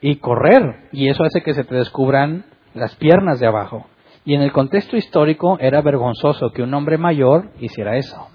y 0.00 0.16
correr. 0.16 0.88
Y 0.92 1.08
eso 1.08 1.24
hace 1.24 1.42
que 1.42 1.54
se 1.54 1.64
te 1.64 1.74
descubran 1.74 2.44
las 2.74 2.94
piernas 2.96 3.40
de 3.40 3.46
abajo. 3.46 3.86
Y 4.24 4.34
en 4.34 4.42
el 4.42 4.52
contexto 4.52 4.96
histórico 4.96 5.58
era 5.60 5.80
vergonzoso 5.82 6.50
que 6.52 6.62
un 6.62 6.72
hombre 6.74 6.98
mayor 6.98 7.50
hiciera 7.60 7.96
eso. 7.96 8.28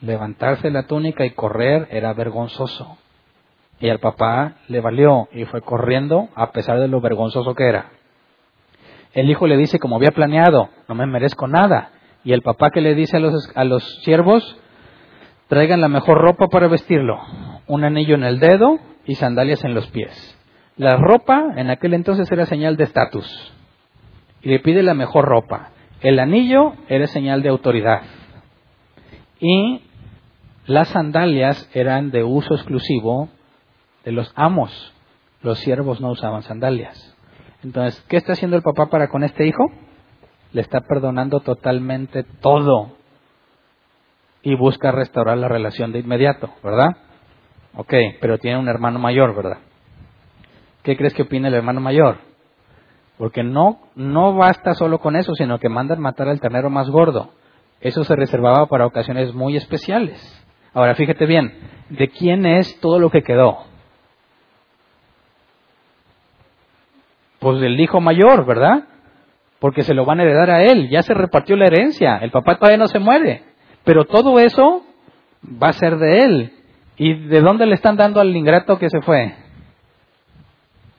Levantarse 0.00 0.70
la 0.70 0.84
túnica 0.84 1.24
y 1.24 1.30
correr 1.30 1.88
era 1.90 2.12
vergonzoso. 2.12 2.98
Y 3.80 3.88
al 3.88 4.00
papá 4.00 4.56
le 4.68 4.80
valió 4.80 5.28
y 5.32 5.44
fue 5.46 5.60
corriendo 5.62 6.28
a 6.34 6.52
pesar 6.52 6.78
de 6.78 6.88
lo 6.88 7.00
vergonzoso 7.00 7.54
que 7.54 7.68
era. 7.68 7.90
El 9.12 9.30
hijo 9.30 9.46
le 9.46 9.56
dice, 9.56 9.78
como 9.78 9.96
había 9.96 10.10
planeado, 10.10 10.68
no 10.88 10.94
me 10.94 11.06
merezco 11.06 11.46
nada. 11.46 11.90
Y 12.24 12.32
el 12.32 12.42
papá 12.42 12.70
que 12.70 12.80
le 12.80 12.94
dice 12.94 13.18
a 13.18 13.20
los, 13.20 13.52
a 13.54 13.64
los 13.64 13.84
siervos, 14.02 14.58
traigan 15.48 15.80
la 15.80 15.88
mejor 15.88 16.18
ropa 16.18 16.48
para 16.48 16.68
vestirlo, 16.68 17.20
un 17.66 17.84
anillo 17.84 18.14
en 18.14 18.24
el 18.24 18.40
dedo 18.40 18.78
y 19.04 19.14
sandalias 19.14 19.62
en 19.64 19.74
los 19.74 19.86
pies. 19.88 20.38
La 20.76 20.96
ropa 20.96 21.52
en 21.56 21.70
aquel 21.70 21.94
entonces 21.94 22.30
era 22.32 22.46
señal 22.46 22.76
de 22.76 22.84
estatus. 22.84 23.52
Y 24.42 24.48
le 24.48 24.60
pide 24.60 24.82
la 24.82 24.94
mejor 24.94 25.24
ropa. 25.24 25.70
El 26.00 26.18
anillo 26.18 26.74
era 26.88 27.06
señal 27.06 27.42
de 27.42 27.50
autoridad. 27.50 28.02
Y 29.38 29.82
las 30.66 30.88
sandalias 30.88 31.70
eran 31.74 32.10
de 32.10 32.24
uso 32.24 32.54
exclusivo 32.54 33.28
de 34.04 34.12
los 34.12 34.32
amos. 34.34 34.92
Los 35.42 35.58
siervos 35.58 36.00
no 36.00 36.10
usaban 36.10 36.42
sandalias. 36.42 37.14
Entonces, 37.62 38.02
¿qué 38.08 38.16
está 38.16 38.32
haciendo 38.32 38.56
el 38.56 38.62
papá 38.62 38.86
para 38.86 39.08
con 39.08 39.24
este 39.24 39.46
hijo? 39.46 39.64
Le 40.54 40.62
está 40.62 40.80
perdonando 40.80 41.40
totalmente 41.40 42.24
todo. 42.40 42.92
Y 44.40 44.54
busca 44.54 44.90
restaurar 44.90 45.36
la 45.36 45.48
relación 45.48 45.92
de 45.92 45.98
inmediato, 45.98 46.50
¿verdad? 46.62 46.96
Ok, 47.76 47.92
pero 48.20 48.38
tiene 48.38 48.58
un 48.58 48.68
hermano 48.68 48.98
mayor, 48.98 49.34
¿verdad? 49.34 49.58
¿Qué 50.82 50.96
crees 50.96 51.12
que 51.12 51.22
opina 51.22 51.48
el 51.48 51.54
hermano 51.54 51.80
mayor? 51.80 52.18
Porque 53.18 53.42
no, 53.42 53.80
no 53.94 54.34
basta 54.34 54.74
solo 54.74 54.98
con 54.98 55.16
eso, 55.16 55.34
sino 55.34 55.58
que 55.58 55.68
mandan 55.68 56.00
matar 56.00 56.28
al 56.28 56.40
ternero 56.40 56.70
más 56.70 56.88
gordo. 56.88 57.30
Eso 57.80 58.04
se 58.04 58.16
reservaba 58.16 58.66
para 58.66 58.86
ocasiones 58.86 59.34
muy 59.34 59.56
especiales. 59.56 60.20
Ahora, 60.72 60.94
fíjate 60.94 61.26
bien, 61.26 61.52
¿de 61.90 62.08
quién 62.08 62.46
es 62.46 62.78
todo 62.80 62.98
lo 62.98 63.10
que 63.10 63.22
quedó? 63.22 63.58
Pues 67.38 67.60
del 67.60 67.78
hijo 67.78 68.00
mayor, 68.00 68.46
¿verdad? 68.46 68.84
Porque 69.64 69.82
se 69.82 69.94
lo 69.94 70.04
van 70.04 70.20
a 70.20 70.24
heredar 70.24 70.50
a 70.50 70.62
él, 70.62 70.90
ya 70.90 71.00
se 71.00 71.14
repartió 71.14 71.56
la 71.56 71.68
herencia, 71.68 72.18
el 72.18 72.30
papá 72.30 72.58
todavía 72.58 72.76
no 72.76 72.86
se 72.86 72.98
muere, 72.98 73.44
pero 73.82 74.04
todo 74.04 74.38
eso 74.38 74.84
va 75.42 75.68
a 75.68 75.72
ser 75.72 75.96
de 75.96 76.22
él. 76.22 76.52
¿Y 76.98 77.14
de 77.28 77.40
dónde 77.40 77.64
le 77.64 77.72
están 77.72 77.96
dando 77.96 78.20
al 78.20 78.36
ingrato 78.36 78.78
que 78.78 78.90
se 78.90 79.00
fue? 79.00 79.34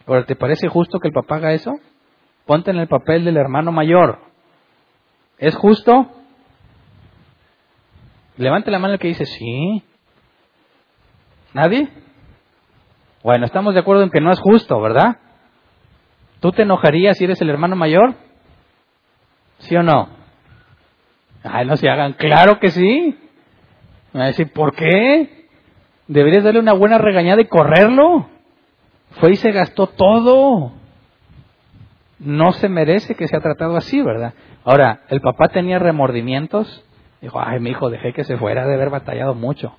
Ahora, 0.08 0.26
¿te 0.26 0.36
parece 0.36 0.68
justo 0.68 0.98
que 0.98 1.10
el 1.10 1.14
papá 1.14 1.36
haga 1.36 1.54
eso? 1.54 1.74
Ponte 2.48 2.72
en 2.72 2.78
el 2.78 2.88
papel 2.88 3.24
del 3.24 3.38
hermano 3.38 3.72
mayor. 3.72 4.18
¿Es 5.38 5.56
justo? 5.56 6.08
Levante 8.36 8.72
la 8.72 8.80
mano 8.80 8.96
el 8.96 9.00
que 9.00 9.10
dice 9.10 9.26
sí. 9.26 9.84
¿Nadie? 11.54 11.88
Bueno, 13.22 13.46
estamos 13.46 13.76
de 13.76 13.82
acuerdo 13.82 14.02
en 14.02 14.10
que 14.10 14.22
no 14.22 14.32
es 14.32 14.40
justo, 14.40 14.82
¿verdad? 14.82 15.18
¿Tú 16.40 16.52
te 16.52 16.64
enojarías 16.64 17.16
si 17.16 17.26
eres 17.26 17.40
el 17.42 17.52
hermano 17.52 17.76
mayor? 17.76 18.25
¿Sí 19.68 19.76
o 19.76 19.84
no? 19.84 20.10
Ay, 21.44 21.66
no 21.66 21.78
se 21.78 21.90
hagan. 21.90 22.14
Claro 22.14 22.60
que 22.60 22.70
sí. 22.70 23.18
Me 24.14 24.20
va 24.20 24.26
a 24.26 24.28
decir, 24.28 24.52
¿por 24.52 24.76
qué? 24.76 25.48
Deberías 26.08 26.44
darle 26.44 26.60
una 26.60 26.74
buena 26.74 26.98
regañada 26.98 27.42
y 27.42 27.46
correrlo. 27.46 28.28
Fue 29.20 29.32
y 29.32 29.36
se 29.36 29.52
gastó 29.52 29.88
todo. 29.88 30.74
No 32.20 32.54
se 32.54 32.70
merece 32.70 33.16
que 33.16 33.28
sea 33.28 33.40
tratado 33.40 33.76
así, 33.76 34.02
¿verdad? 34.02 34.34
Ahora, 34.64 35.02
el 35.10 35.22
papá 35.22 35.50
tenía 35.50 35.80
remordimientos. 35.80 36.84
Dijo, 37.22 37.40
ay, 37.40 37.60
mi 37.60 37.72
hijo, 37.72 37.90
dejé 37.90 38.14
que 38.14 38.24
se 38.24 38.38
fuera 38.38 38.66
de 38.66 38.76
haber 38.76 38.90
batallado 38.90 39.36
mucho. 39.36 39.76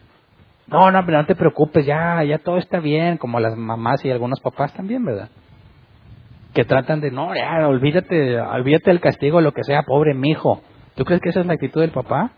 No, 0.67 0.91
no, 0.91 1.03
no 1.03 1.27
te 1.27 1.37
preocupes, 1.37 1.87
ya, 1.87 2.23
ya 2.25 2.39
todo 2.39 2.59
está 2.59 2.81
bien, 2.81 3.19
como 3.19 3.39
las 3.39 3.57
mamás 3.57 4.05
y 4.05 4.11
algunos 4.11 4.41
papás 4.41 4.73
también, 4.75 5.05
¿verdad? 5.05 5.29
Que 6.57 6.65
tratan 6.65 7.03
de, 7.03 7.11
no, 7.11 7.35
ya, 7.35 7.69
olvídate, 7.69 8.41
olvídate 8.41 8.91
del 8.91 9.01
castigo, 9.01 9.43
lo 9.43 9.53
que 9.53 9.63
sea, 9.63 9.83
pobre 9.83 10.15
mi 10.15 10.31
hijo. 10.31 10.63
¿Tú 10.95 11.05
crees 11.05 11.21
que 11.21 11.29
esa 11.29 11.41
es 11.41 11.47
la 11.47 11.53
actitud 11.53 11.83
del 11.83 11.91
papá? 11.91 12.31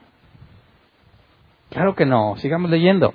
Claro 1.71 1.95
que 1.95 2.05
no, 2.05 2.35
sigamos 2.39 2.69
leyendo. 2.69 3.15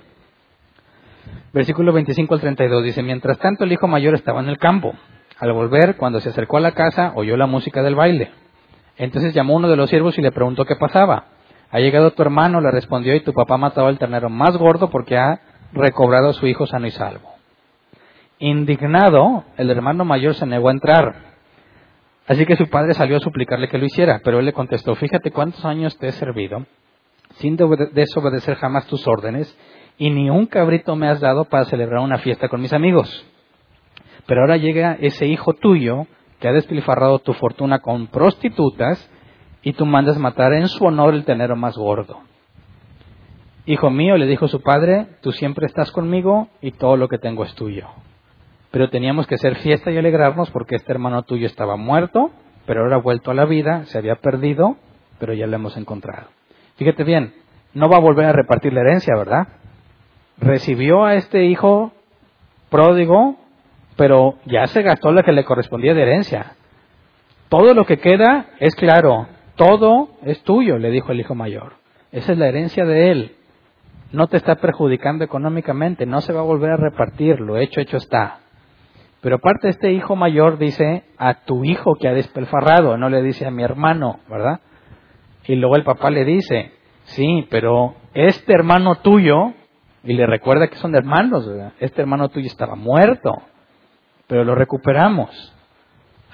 Versículo 1.52 1.92
25 1.92 2.36
al 2.36 2.40
32 2.40 2.84
dice, 2.86 3.04
mientras 3.04 3.38
tanto 3.40 3.66
el 3.66 3.74
hijo 3.74 3.86
mayor 3.86 4.14
estaba 4.14 4.40
en 4.40 4.48
el 4.48 4.58
campo. 4.58 4.94
Al 5.40 5.52
volver, 5.52 5.98
cuando 5.98 6.22
se 6.22 6.30
acercó 6.30 6.56
a 6.56 6.62
la 6.62 6.72
casa, 6.72 7.12
oyó 7.16 7.36
la 7.36 7.48
música 7.48 7.84
del 7.84 7.96
baile. 7.96 8.32
Entonces 8.96 9.34
llamó 9.34 9.56
uno 9.56 9.68
de 9.68 9.76
los 9.76 9.90
siervos 9.90 10.18
y 10.18 10.22
le 10.22 10.32
preguntó 10.32 10.64
qué 10.64 10.78
pasaba. 10.78 11.26
Ha 11.70 11.80
llegado 11.80 12.12
tu 12.12 12.22
hermano, 12.22 12.62
le 12.62 12.72
respondió, 12.72 13.14
y 13.14 13.20
tu 13.20 13.34
papá 13.34 13.56
ha 13.56 13.58
matado 13.58 13.88
al 13.88 14.00
ternero 14.00 14.30
más 14.30 14.56
gordo 14.56 14.90
porque 14.90 15.18
ha 15.18 15.42
recobrado 15.74 16.30
a 16.30 16.34
su 16.34 16.48
hijo 16.48 16.66
sano 16.66 16.88
y 16.88 16.92
salvo. 16.92 17.33
Indignado, 18.44 19.46
el 19.56 19.70
hermano 19.70 20.04
mayor 20.04 20.36
se 20.36 20.46
negó 20.46 20.68
a 20.68 20.74
entrar. 20.74 21.16
Así 22.28 22.46
que 22.46 22.58
su 22.58 22.68
padre 22.68 22.94
salió 22.94 23.16
a 23.16 23.22
suplicarle 23.22 23.70
que 23.70 23.78
lo 23.78 23.86
hiciera, 23.86 24.20
pero 24.22 24.40
él 24.40 24.46
le 24.46 24.52
contestó, 24.52 24.96
fíjate 24.96 25.32
cuántos 25.32 25.64
años 25.64 25.98
te 25.98 26.10
he 26.10 26.12
servido, 26.12 26.66
sin 27.36 27.56
desobedecer 27.56 28.56
jamás 28.56 28.86
tus 28.88 29.08
órdenes, 29.08 29.58
y 29.98 30.10
ni 30.10 30.30
un 30.30 30.46
cabrito 30.48 30.94
me 30.98 31.08
has 31.08 31.22
dado 31.22 31.46
para 31.46 31.64
celebrar 31.64 32.02
una 32.02 32.18
fiesta 32.18 32.50
con 32.50 32.60
mis 32.60 32.74
amigos. 32.74 33.26
Pero 34.26 34.42
ahora 34.42 34.58
llega 34.58 34.98
ese 35.00 35.26
hijo 35.26 35.54
tuyo 35.54 36.06
que 36.42 36.50
ha 36.50 36.52
despilfarrado 36.52 37.20
tu 37.20 37.32
fortuna 37.36 37.80
con 37.80 38.08
prostitutas 38.08 39.10
y 39.62 39.72
tú 39.72 39.86
mandas 39.86 40.18
matar 40.18 40.52
en 40.52 40.68
su 40.68 40.84
honor 40.84 41.14
el 41.14 41.24
tenero 41.24 41.56
más 41.56 41.78
gordo. 41.78 42.20
Hijo 43.66 43.90
mío, 43.90 44.18
le 44.18 44.28
dijo 44.28 44.50
su 44.50 44.62
padre, 44.62 45.08
tú 45.22 45.32
siempre 45.32 45.66
estás 45.66 45.94
conmigo 45.94 46.50
y 46.62 46.72
todo 46.72 46.98
lo 46.98 47.08
que 47.08 47.20
tengo 47.20 47.46
es 47.46 47.56
tuyo. 47.56 47.88
Pero 48.74 48.90
teníamos 48.90 49.28
que 49.28 49.36
hacer 49.36 49.58
fiesta 49.58 49.92
y 49.92 50.00
alegrarnos 50.00 50.50
porque 50.50 50.76
este 50.76 50.92
hermano 50.92 51.22
tuyo 51.22 51.46
estaba 51.46 51.76
muerto, 51.76 52.32
pero 52.66 52.82
ahora 52.82 52.96
ha 52.96 53.02
vuelto 53.02 53.30
a 53.30 53.36
la 53.36 53.46
vida, 53.46 53.86
se 53.86 54.00
había 54.00 54.16
perdido, 54.16 54.78
pero 55.20 55.36
ya 55.36 55.46
lo 55.46 55.56
hemos 55.56 55.78
encontrado. 55.78 56.30
Fíjate 56.78 57.04
bien, 57.04 57.36
no 57.76 57.88
va 57.88 57.98
a 57.98 58.00
volver 58.00 58.26
a 58.26 58.32
repartir 58.32 58.74
la 58.74 58.82
herencia, 58.82 59.16
¿verdad? 59.16 59.48
Recibió 60.40 61.06
a 61.06 61.14
este 61.14 61.46
hijo 61.46 61.92
pródigo, 62.72 63.36
pero 63.96 64.40
ya 64.46 64.66
se 64.66 64.82
gastó 64.82 65.12
lo 65.12 65.22
que 65.22 65.34
le 65.34 65.46
correspondía 65.46 65.94
de 65.94 66.02
herencia. 66.02 66.56
Todo 67.50 67.76
lo 67.76 67.86
que 67.86 68.00
queda 68.00 68.48
es 68.60 68.74
claro, 68.74 69.28
todo 69.56 70.10
es 70.26 70.42
tuyo, 70.42 70.80
le 70.80 70.90
dijo 70.90 71.12
el 71.12 71.20
hijo 71.20 71.36
mayor. 71.36 71.74
Esa 72.12 72.32
es 72.32 72.40
la 72.40 72.48
herencia 72.48 72.86
de 72.86 73.12
él. 73.12 73.36
No 74.12 74.26
te 74.30 74.38
está 74.38 74.56
perjudicando 74.56 75.24
económicamente, 75.24 76.08
no 76.08 76.22
se 76.22 76.34
va 76.34 76.40
a 76.40 76.44
volver 76.44 76.72
a 76.72 76.78
repartir, 76.78 77.40
lo 77.40 77.58
hecho, 77.58 77.80
hecho 77.80 77.98
está. 77.98 78.40
Pero 79.24 79.38
aparte 79.38 79.70
este 79.70 79.94
hijo 79.94 80.18
mayor 80.18 80.58
dice 80.58 81.06
a 81.18 81.46
tu 81.46 81.64
hijo 81.64 81.96
que 81.96 82.10
ha 82.10 82.14
despelfarrado, 82.14 82.98
no 82.98 83.10
le 83.10 83.22
dice 83.22 83.46
a 83.46 83.52
mi 83.52 83.64
hermano, 83.64 84.20
¿verdad? 84.30 84.60
Y 85.48 85.56
luego 85.56 85.78
el 85.78 85.86
papá 85.86 86.10
le 86.10 86.26
dice, 86.26 86.74
sí, 87.06 87.48
pero 87.50 87.96
este 88.14 88.54
hermano 88.54 88.96
tuyo, 88.96 89.54
y 90.04 90.16
le 90.16 90.28
recuerda 90.28 90.68
que 90.68 90.76
son 90.76 90.94
hermanos, 90.94 91.48
¿verdad? 91.48 91.72
Este 91.80 92.02
hermano 92.02 92.28
tuyo 92.28 92.48
estaba 92.48 92.76
muerto, 92.76 93.32
pero 94.28 94.44
lo 94.44 94.56
recuperamos. 94.56 95.56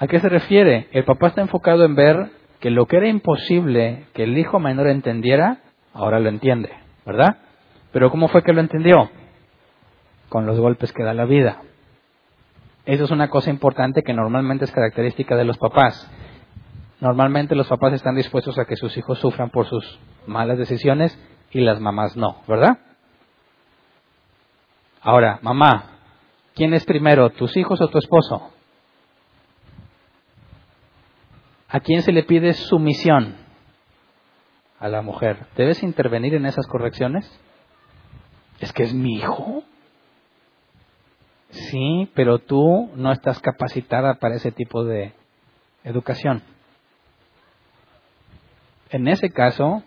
¿A 0.00 0.08
qué 0.08 0.18
se 0.18 0.28
refiere? 0.28 0.88
El 0.90 1.04
papá 1.04 1.28
está 1.28 1.42
enfocado 1.42 1.84
en 1.84 1.94
ver 1.94 2.16
que 2.58 2.70
lo 2.70 2.86
que 2.86 2.96
era 2.96 3.06
imposible 3.06 4.06
que 4.14 4.24
el 4.24 4.36
hijo 4.36 4.58
menor 4.58 4.88
entendiera, 4.88 5.58
ahora 5.94 6.18
lo 6.18 6.28
entiende, 6.28 6.70
¿verdad? 7.06 7.36
Pero 7.92 8.10
¿cómo 8.10 8.26
fue 8.26 8.42
que 8.42 8.52
lo 8.52 8.60
entendió? 8.60 9.10
Con 10.28 10.44
los 10.44 10.58
golpes 10.58 10.92
que 10.92 11.04
da 11.04 11.14
la 11.14 11.24
vida. 11.24 11.62
Eso 12.90 13.04
es 13.04 13.12
una 13.12 13.28
cosa 13.28 13.50
importante 13.50 14.02
que 14.02 14.12
normalmente 14.12 14.64
es 14.64 14.72
característica 14.72 15.36
de 15.36 15.44
los 15.44 15.56
papás. 15.58 16.10
Normalmente 16.98 17.54
los 17.54 17.68
papás 17.68 17.92
están 17.92 18.16
dispuestos 18.16 18.58
a 18.58 18.64
que 18.64 18.74
sus 18.74 18.96
hijos 18.96 19.20
sufran 19.20 19.50
por 19.50 19.68
sus 19.68 20.00
malas 20.26 20.58
decisiones 20.58 21.16
y 21.52 21.60
las 21.60 21.78
mamás 21.78 22.16
no, 22.16 22.42
¿verdad? 22.48 22.78
Ahora, 25.02 25.38
mamá, 25.40 25.84
¿quién 26.56 26.74
es 26.74 26.84
primero, 26.84 27.30
tus 27.30 27.56
hijos 27.56 27.80
o 27.80 27.86
tu 27.86 27.98
esposo? 27.98 28.50
¿A 31.68 31.78
quién 31.78 32.02
se 32.02 32.10
le 32.10 32.24
pide 32.24 32.54
sumisión? 32.54 33.36
A 34.80 34.88
la 34.88 35.00
mujer. 35.00 35.46
¿Debes 35.56 35.84
intervenir 35.84 36.34
en 36.34 36.44
esas 36.44 36.66
correcciones? 36.66 37.40
Es 38.58 38.72
que 38.72 38.82
es 38.82 38.92
mi 38.92 39.14
hijo. 39.14 39.62
Sí, 41.50 42.10
pero 42.14 42.38
tú 42.38 42.90
no 42.94 43.12
estás 43.12 43.40
capacitada 43.40 44.14
para 44.14 44.36
ese 44.36 44.52
tipo 44.52 44.84
de 44.84 45.12
educación. 45.84 46.42
En 48.90 49.08
ese 49.08 49.30
caso, 49.30 49.82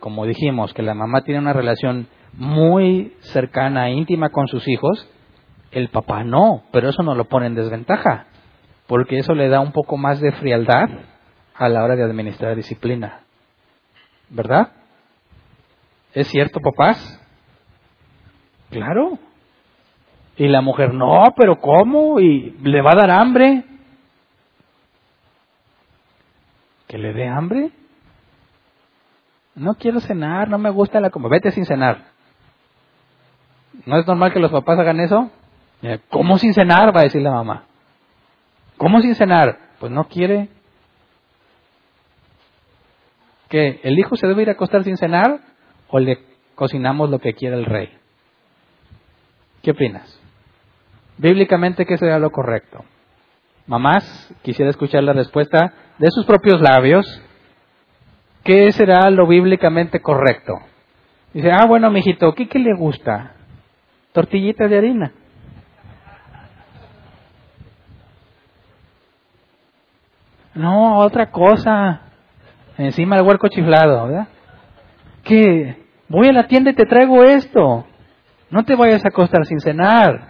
como 0.00 0.26
dijimos, 0.26 0.74
que 0.74 0.82
la 0.82 0.94
mamá 0.94 1.22
tiene 1.22 1.40
una 1.40 1.52
relación 1.52 2.08
muy 2.32 3.16
cercana, 3.20 3.90
íntima 3.90 4.30
con 4.30 4.46
sus 4.48 4.66
hijos, 4.68 5.08
el 5.72 5.88
papá 5.88 6.24
no, 6.24 6.64
pero 6.72 6.88
eso 6.88 7.02
no 7.02 7.14
lo 7.14 7.26
pone 7.26 7.46
en 7.46 7.54
desventaja 7.54 8.26
porque 8.90 9.18
eso 9.18 9.34
le 9.34 9.48
da 9.48 9.60
un 9.60 9.70
poco 9.70 9.96
más 9.96 10.20
de 10.20 10.32
frialdad 10.32 10.88
a 11.54 11.68
la 11.68 11.84
hora 11.84 11.94
de 11.94 12.02
administrar 12.02 12.56
disciplina. 12.56 13.20
¿Verdad? 14.28 14.72
¿Es 16.12 16.26
cierto, 16.26 16.58
papás? 16.58 16.98
Claro. 18.68 19.16
Y 20.36 20.48
la 20.48 20.60
mujer, 20.60 20.94
no, 20.94 21.34
pero 21.36 21.60
¿cómo? 21.60 22.20
¿Y 22.20 22.56
le 22.62 22.80
va 22.80 22.92
a 22.92 22.96
dar 22.96 23.10
hambre? 23.10 23.64
¿Que 26.86 26.98
le 26.98 27.12
dé 27.12 27.28
hambre? 27.28 27.70
No 29.54 29.74
quiero 29.74 30.00
cenar, 30.00 30.48
no 30.48 30.58
me 30.58 30.70
gusta 30.70 31.00
la 31.00 31.10
comida. 31.10 31.30
Vete 31.30 31.50
sin 31.50 31.66
cenar. 31.66 32.04
¿No 33.86 33.98
es 33.98 34.06
normal 34.06 34.32
que 34.32 34.40
los 34.40 34.50
papás 34.50 34.78
hagan 34.78 35.00
eso? 35.00 35.30
¿Cómo 36.08 36.38
sin 36.38 36.54
cenar? 36.54 36.94
Va 36.94 37.00
a 37.00 37.04
decir 37.04 37.22
la 37.22 37.30
mamá. 37.30 37.64
¿Cómo 38.76 39.00
sin 39.00 39.14
cenar? 39.14 39.58
Pues 39.78 39.92
no 39.92 40.04
quiere. 40.08 40.48
¿Que 43.48 43.80
el 43.82 43.98
hijo 43.98 44.16
se 44.16 44.26
debe 44.26 44.42
ir 44.42 44.48
a 44.48 44.52
acostar 44.52 44.84
sin 44.84 44.96
cenar 44.96 45.40
o 45.88 45.98
le 45.98 46.18
cocinamos 46.54 47.10
lo 47.10 47.18
que 47.18 47.34
quiera 47.34 47.56
el 47.56 47.64
rey? 47.64 47.90
¿Qué 49.62 49.72
opinas? 49.72 50.19
Bíblicamente, 51.20 51.84
¿qué 51.84 51.98
sería 51.98 52.18
lo 52.18 52.30
correcto? 52.30 52.82
Mamás, 53.66 54.34
quisiera 54.40 54.70
escuchar 54.70 55.02
la 55.02 55.12
respuesta 55.12 55.70
de 55.98 56.10
sus 56.10 56.24
propios 56.24 56.62
labios. 56.62 57.04
¿Qué 58.42 58.72
será 58.72 59.10
lo 59.10 59.26
bíblicamente 59.26 60.00
correcto? 60.00 60.54
Dice, 61.34 61.52
ah, 61.52 61.66
bueno, 61.66 61.90
mijito, 61.90 62.32
¿qué, 62.34 62.48
qué 62.48 62.58
le 62.58 62.74
gusta? 62.74 63.32
Tortillitas 64.12 64.70
de 64.70 64.78
harina. 64.78 65.12
No, 70.54 71.00
otra 71.00 71.30
cosa. 71.30 72.00
Encima 72.78 73.16
del 73.16 73.26
huerco 73.26 73.48
chiflado, 73.48 74.06
¿verdad? 74.06 74.28
Que 75.22 75.76
voy 76.08 76.28
a 76.28 76.32
la 76.32 76.46
tienda 76.46 76.70
y 76.70 76.74
te 76.74 76.86
traigo 76.86 77.24
esto. 77.24 77.84
No 78.48 78.64
te 78.64 78.74
vayas 78.74 79.04
a 79.04 79.08
acostar 79.08 79.44
sin 79.44 79.60
cenar. 79.60 80.29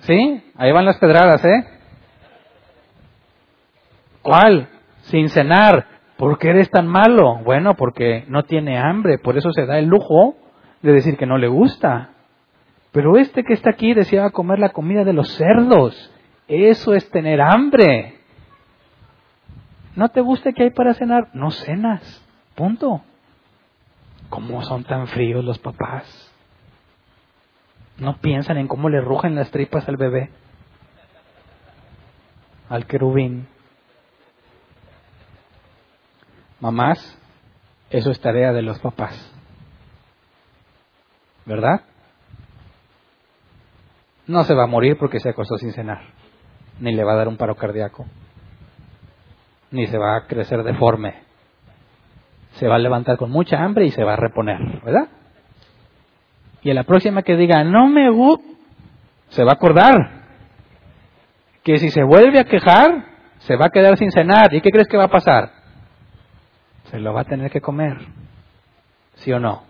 ¿Sí? 0.00 0.42
Ahí 0.56 0.72
van 0.72 0.84
las 0.84 0.98
pedradas, 0.98 1.44
¿eh? 1.44 1.64
¿Cuál? 4.22 4.68
Sin 5.02 5.28
cenar. 5.28 5.86
¿Por 6.16 6.38
qué 6.38 6.50
eres 6.50 6.70
tan 6.70 6.86
malo? 6.86 7.36
Bueno, 7.44 7.74
porque 7.74 8.24
no 8.28 8.42
tiene 8.44 8.78
hambre. 8.78 9.18
Por 9.18 9.38
eso 9.38 9.52
se 9.52 9.66
da 9.66 9.78
el 9.78 9.86
lujo 9.86 10.36
de 10.82 10.92
decir 10.92 11.16
que 11.16 11.26
no 11.26 11.38
le 11.38 11.48
gusta. 11.48 12.10
Pero 12.92 13.16
este 13.16 13.44
que 13.44 13.52
está 13.52 13.70
aquí 13.70 13.94
deseaba 13.94 14.30
comer 14.30 14.58
la 14.58 14.70
comida 14.70 15.04
de 15.04 15.12
los 15.12 15.32
cerdos. 15.34 16.12
Eso 16.48 16.94
es 16.94 17.08
tener 17.10 17.40
hambre. 17.40 18.18
¿No 19.94 20.08
te 20.08 20.20
gusta 20.20 20.52
que 20.52 20.64
hay 20.64 20.70
para 20.70 20.94
cenar? 20.94 21.28
No 21.34 21.50
cenas. 21.50 22.24
Punto. 22.54 23.02
¿Cómo 24.28 24.62
son 24.62 24.84
tan 24.84 25.06
fríos 25.06 25.44
los 25.44 25.58
papás? 25.58 26.27
No 27.98 28.16
piensan 28.18 28.58
en 28.58 28.68
cómo 28.68 28.88
le 28.88 29.00
rujan 29.00 29.34
las 29.34 29.50
tripas 29.50 29.88
al 29.88 29.96
bebé, 29.96 30.30
al 32.68 32.86
querubín. 32.86 33.48
Mamás, 36.60 37.18
eso 37.90 38.10
es 38.10 38.20
tarea 38.20 38.52
de 38.52 38.62
los 38.62 38.78
papás. 38.78 39.34
¿Verdad? 41.44 41.82
No 44.26 44.44
se 44.44 44.54
va 44.54 44.64
a 44.64 44.68
morir 44.68 44.96
porque 44.98 45.20
se 45.20 45.30
acostó 45.30 45.56
sin 45.56 45.72
cenar, 45.72 46.02
ni 46.78 46.94
le 46.94 47.02
va 47.02 47.14
a 47.14 47.16
dar 47.16 47.28
un 47.28 47.38
paro 47.38 47.56
cardíaco, 47.56 48.04
ni 49.70 49.86
se 49.86 49.96
va 49.96 50.16
a 50.16 50.26
crecer 50.26 50.62
deforme. 50.62 51.22
Se 52.52 52.68
va 52.68 52.76
a 52.76 52.78
levantar 52.78 53.16
con 53.16 53.30
mucha 53.30 53.62
hambre 53.62 53.86
y 53.86 53.90
se 53.90 54.04
va 54.04 54.12
a 54.12 54.16
reponer, 54.16 54.58
¿verdad? 54.84 55.08
Y 56.62 56.70
a 56.70 56.74
la 56.74 56.84
próxima 56.84 57.22
que 57.22 57.36
diga, 57.36 57.64
no 57.64 57.88
me 57.88 58.10
gusta, 58.10 58.44
se 59.28 59.44
va 59.44 59.52
a 59.52 59.54
acordar 59.54 60.18
que 61.62 61.78
si 61.78 61.90
se 61.90 62.02
vuelve 62.02 62.38
a 62.38 62.44
quejar, 62.44 63.04
se 63.40 63.56
va 63.56 63.66
a 63.66 63.70
quedar 63.70 63.96
sin 63.98 64.10
cenar. 64.10 64.54
¿Y 64.54 64.60
qué 64.60 64.70
crees 64.70 64.88
que 64.88 64.96
va 64.96 65.04
a 65.04 65.10
pasar? 65.10 65.52
Se 66.84 66.98
lo 66.98 67.12
va 67.12 67.22
a 67.22 67.24
tener 67.24 67.50
que 67.50 67.60
comer. 67.60 67.98
¿Sí 69.16 69.32
o 69.32 69.38
no? 69.38 69.64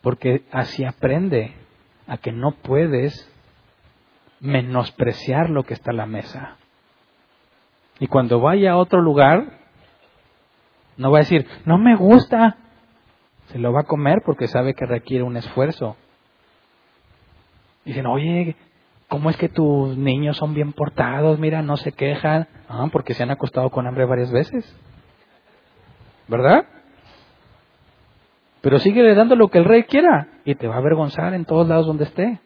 Porque 0.00 0.44
así 0.52 0.84
aprende 0.84 1.54
a 2.06 2.16
que 2.18 2.32
no 2.32 2.52
puedes 2.52 3.28
menospreciar 4.40 5.50
lo 5.50 5.64
que 5.64 5.74
está 5.74 5.90
en 5.90 5.96
la 5.96 6.06
mesa. 6.06 6.56
Y 7.98 8.06
cuando 8.06 8.40
vaya 8.40 8.72
a 8.72 8.76
otro 8.76 9.00
lugar, 9.00 9.58
no 10.96 11.10
va 11.10 11.18
a 11.18 11.22
decir, 11.22 11.46
no 11.64 11.78
me 11.78 11.94
gusta. 11.96 12.56
Se 13.52 13.58
lo 13.58 13.70
va 13.72 13.80
a 13.80 13.84
comer 13.84 14.22
porque 14.24 14.48
sabe 14.48 14.72
que 14.72 14.86
requiere 14.86 15.24
un 15.24 15.36
esfuerzo. 15.36 15.96
Dicen, 17.84 18.06
oye, 18.06 18.56
¿cómo 19.08 19.28
es 19.28 19.36
que 19.36 19.50
tus 19.50 19.96
niños 19.96 20.38
son 20.38 20.54
bien 20.54 20.72
portados? 20.72 21.38
Mira, 21.38 21.60
no 21.60 21.76
se 21.76 21.92
quejan. 21.92 22.48
Ah, 22.66 22.88
porque 22.90 23.12
se 23.12 23.22
han 23.22 23.30
acostado 23.30 23.68
con 23.68 23.86
hambre 23.86 24.06
varias 24.06 24.32
veces. 24.32 24.74
¿Verdad? 26.28 26.64
Pero 28.62 28.78
sigue 28.78 29.14
dando 29.14 29.36
lo 29.36 29.48
que 29.48 29.58
el 29.58 29.66
rey 29.66 29.82
quiera 29.82 30.28
y 30.46 30.54
te 30.54 30.66
va 30.66 30.76
a 30.76 30.78
avergonzar 30.78 31.34
en 31.34 31.44
todos 31.44 31.68
lados 31.68 31.86
donde 31.86 32.04
esté. 32.04 32.40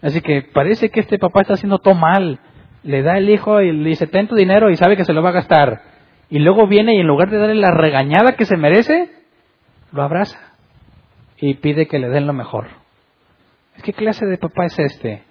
Así 0.00 0.22
que 0.22 0.40
parece 0.40 0.88
que 0.88 1.00
este 1.00 1.18
papá 1.18 1.42
está 1.42 1.54
haciendo 1.54 1.80
todo 1.80 1.94
mal. 1.94 2.38
Le 2.82 3.02
da 3.02 3.18
el 3.18 3.28
hijo 3.28 3.60
y 3.60 3.72
le 3.72 3.90
dice, 3.90 4.06
ten 4.06 4.26
tu 4.26 4.36
dinero 4.36 4.70
y 4.70 4.76
sabe 4.76 4.96
que 4.96 5.04
se 5.04 5.12
lo 5.12 5.22
va 5.22 5.30
a 5.30 5.32
gastar. 5.32 5.95
Y 6.28 6.40
luego 6.40 6.66
viene 6.66 6.94
y 6.94 7.00
en 7.00 7.06
lugar 7.06 7.30
de 7.30 7.38
darle 7.38 7.54
la 7.54 7.70
regañada 7.70 8.36
que 8.36 8.44
se 8.44 8.56
merece, 8.56 9.10
lo 9.92 10.02
abraza 10.02 10.54
y 11.38 11.54
pide 11.54 11.86
que 11.86 11.98
le 11.98 12.08
den 12.08 12.26
lo 12.26 12.32
mejor. 12.32 12.68
¿Qué 13.82 13.92
clase 13.92 14.26
de 14.26 14.38
papá 14.38 14.66
es 14.66 14.78
este? 14.78 15.22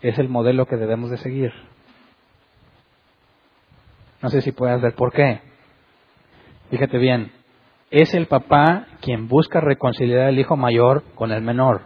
Es 0.00 0.18
el 0.18 0.28
modelo 0.28 0.66
que 0.66 0.76
debemos 0.76 1.10
de 1.10 1.18
seguir. 1.18 1.52
No 4.22 4.30
sé 4.30 4.40
si 4.40 4.52
puedas 4.52 4.80
ver 4.80 4.94
por 4.94 5.12
qué. 5.12 5.40
Fíjate 6.70 6.98
bien, 6.98 7.32
es 7.90 8.14
el 8.14 8.26
papá 8.26 8.86
quien 9.00 9.28
busca 9.28 9.60
reconciliar 9.60 10.26
al 10.26 10.38
hijo 10.38 10.56
mayor 10.56 11.04
con 11.14 11.32
el 11.32 11.42
menor. 11.42 11.82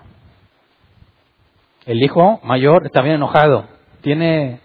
El 1.87 2.03
hijo 2.03 2.41
mayor 2.45 2.87
está 2.87 3.03
bien 3.03 3.17
enojado. 3.17 3.67
¿Tiene 4.03 4.61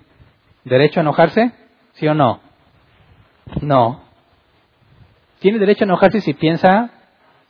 derecho 0.63 0.99
a 0.99 1.03
enojarse? 1.03 1.51
¿Sí 1.93 2.07
o 2.07 2.13
no? 2.13 2.41
No. 3.61 4.01
Tiene 5.39 5.59
derecho 5.59 5.83
a 5.83 5.87
enojarse 5.87 6.21
si 6.21 6.33
piensa 6.33 6.91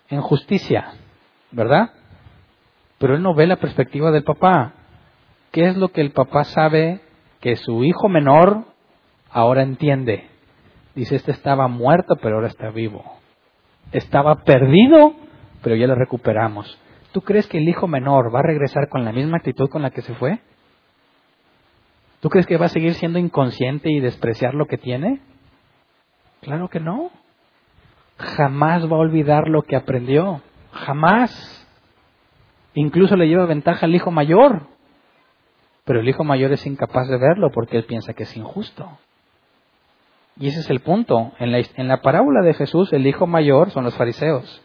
en 0.09 0.22
justicia, 0.22 0.93
¿verdad? 1.51 1.91
Pero 2.97 3.15
él 3.15 3.23
no 3.23 3.34
ve 3.34 3.47
la 3.47 3.57
perspectiva 3.57 4.11
del 4.11 4.23
papá. 4.23 4.73
¿Qué 5.51 5.67
es 5.67 5.77
lo 5.77 5.89
que 5.89 6.01
el 6.01 6.11
papá 6.11 6.43
sabe 6.43 7.01
que 7.39 7.55
su 7.55 7.84
hijo 7.84 8.09
menor 8.09 8.65
ahora 9.30 9.63
entiende? 9.63 10.30
Dice, 10.95 11.15
este 11.15 11.31
estaba 11.31 11.67
muerto, 11.67 12.15
pero 12.22 12.35
ahora 12.35 12.47
está 12.47 12.69
vivo. 12.69 13.03
Estaba 13.91 14.43
perdido, 14.43 15.13
pero 15.61 15.76
ya 15.76 15.88
lo 15.88 15.95
recuperamos. 15.95 16.77
¿Tú 17.11 17.22
crees 17.22 17.47
que 17.47 17.57
el 17.57 17.69
hijo 17.69 17.88
menor 17.88 18.34
va 18.34 18.39
a 18.39 18.47
regresar 18.47 18.89
con 18.89 19.05
la 19.05 19.11
misma 19.11 19.38
actitud 19.38 19.69
con 19.69 19.81
la 19.81 19.91
que 19.91 20.01
se 20.01 20.13
fue? 20.15 20.39
¿Tú 22.19 22.30
crees 22.30 22.45
que 22.45 22.57
va 22.57 22.65
a 22.65 22.69
seguir 22.69 22.93
siendo 22.95 23.19
inconsciente 23.19 23.89
y 23.89 23.99
despreciar 23.99 24.53
lo 24.53 24.65
que 24.65 24.77
tiene? 24.77 25.22
Claro 26.45 26.69
que 26.69 26.80
no. 26.80 27.09
Jamás 28.17 28.85
va 28.85 28.97
a 28.97 28.99
olvidar 28.99 29.47
lo 29.47 29.63
que 29.63 29.76
aprendió. 29.76 30.41
Jamás. 30.72 31.67
Incluso 32.76 33.15
le 33.15 33.27
lleva 33.27 33.47
ventaja 33.47 33.88
al 33.88 33.95
hijo 33.95 34.11
mayor. 34.11 34.67
Pero 35.85 36.01
el 36.01 36.07
hijo 36.07 36.23
mayor 36.23 36.51
es 36.51 36.67
incapaz 36.67 37.07
de 37.07 37.17
verlo 37.17 37.49
porque 37.51 37.77
él 37.77 37.85
piensa 37.85 38.13
que 38.13 38.23
es 38.23 38.38
injusto. 38.38 38.88
Y 40.38 40.49
ese 40.49 40.59
es 40.59 40.69
el 40.69 40.81
punto. 40.81 41.31
En 41.39 41.51
la, 41.51 41.59
en 41.77 41.88
la 41.88 42.01
parábola 42.01 42.43
de 42.43 42.53
Jesús, 42.53 42.93
el 42.93 43.07
hijo 43.07 43.26
mayor 43.26 43.72
son 43.72 43.84
los 43.84 43.97
fariseos 43.97 44.61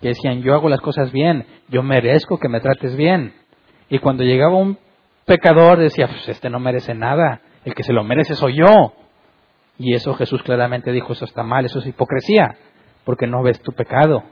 que 0.00 0.08
decían, 0.08 0.42
yo 0.42 0.54
hago 0.54 0.68
las 0.68 0.80
cosas 0.80 1.10
bien, 1.12 1.44
yo 1.68 1.82
merezco 1.82 2.38
que 2.38 2.48
me 2.48 2.60
trates 2.60 2.96
bien. 2.96 3.34
Y 3.88 3.98
cuando 3.98 4.22
llegaba 4.22 4.56
un 4.56 4.78
pecador 5.26 5.78
decía, 5.78 6.06
pues 6.06 6.28
este 6.28 6.48
no 6.48 6.60
merece 6.60 6.94
nada, 6.94 7.40
el 7.64 7.74
que 7.74 7.82
se 7.82 7.92
lo 7.92 8.04
merece 8.04 8.36
soy 8.36 8.58
yo. 8.58 8.94
Y 9.80 9.94
eso 9.94 10.12
Jesús 10.12 10.42
claramente 10.42 10.92
dijo, 10.92 11.14
eso 11.14 11.24
está 11.24 11.42
mal, 11.42 11.64
eso 11.64 11.78
es 11.78 11.86
hipocresía, 11.86 12.54
porque 13.06 13.26
no 13.26 13.42
ves 13.42 13.62
tu 13.62 13.72
pecado, 13.72 14.22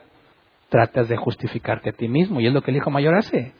tratas 0.68 1.08
de 1.08 1.16
justificarte 1.16 1.88
a 1.88 1.92
ti 1.94 2.06
mismo, 2.06 2.38
y 2.38 2.46
es 2.46 2.52
lo 2.52 2.60
que 2.60 2.70
el 2.70 2.76
hijo 2.76 2.90
mayor 2.90 3.14
hace. 3.14 3.54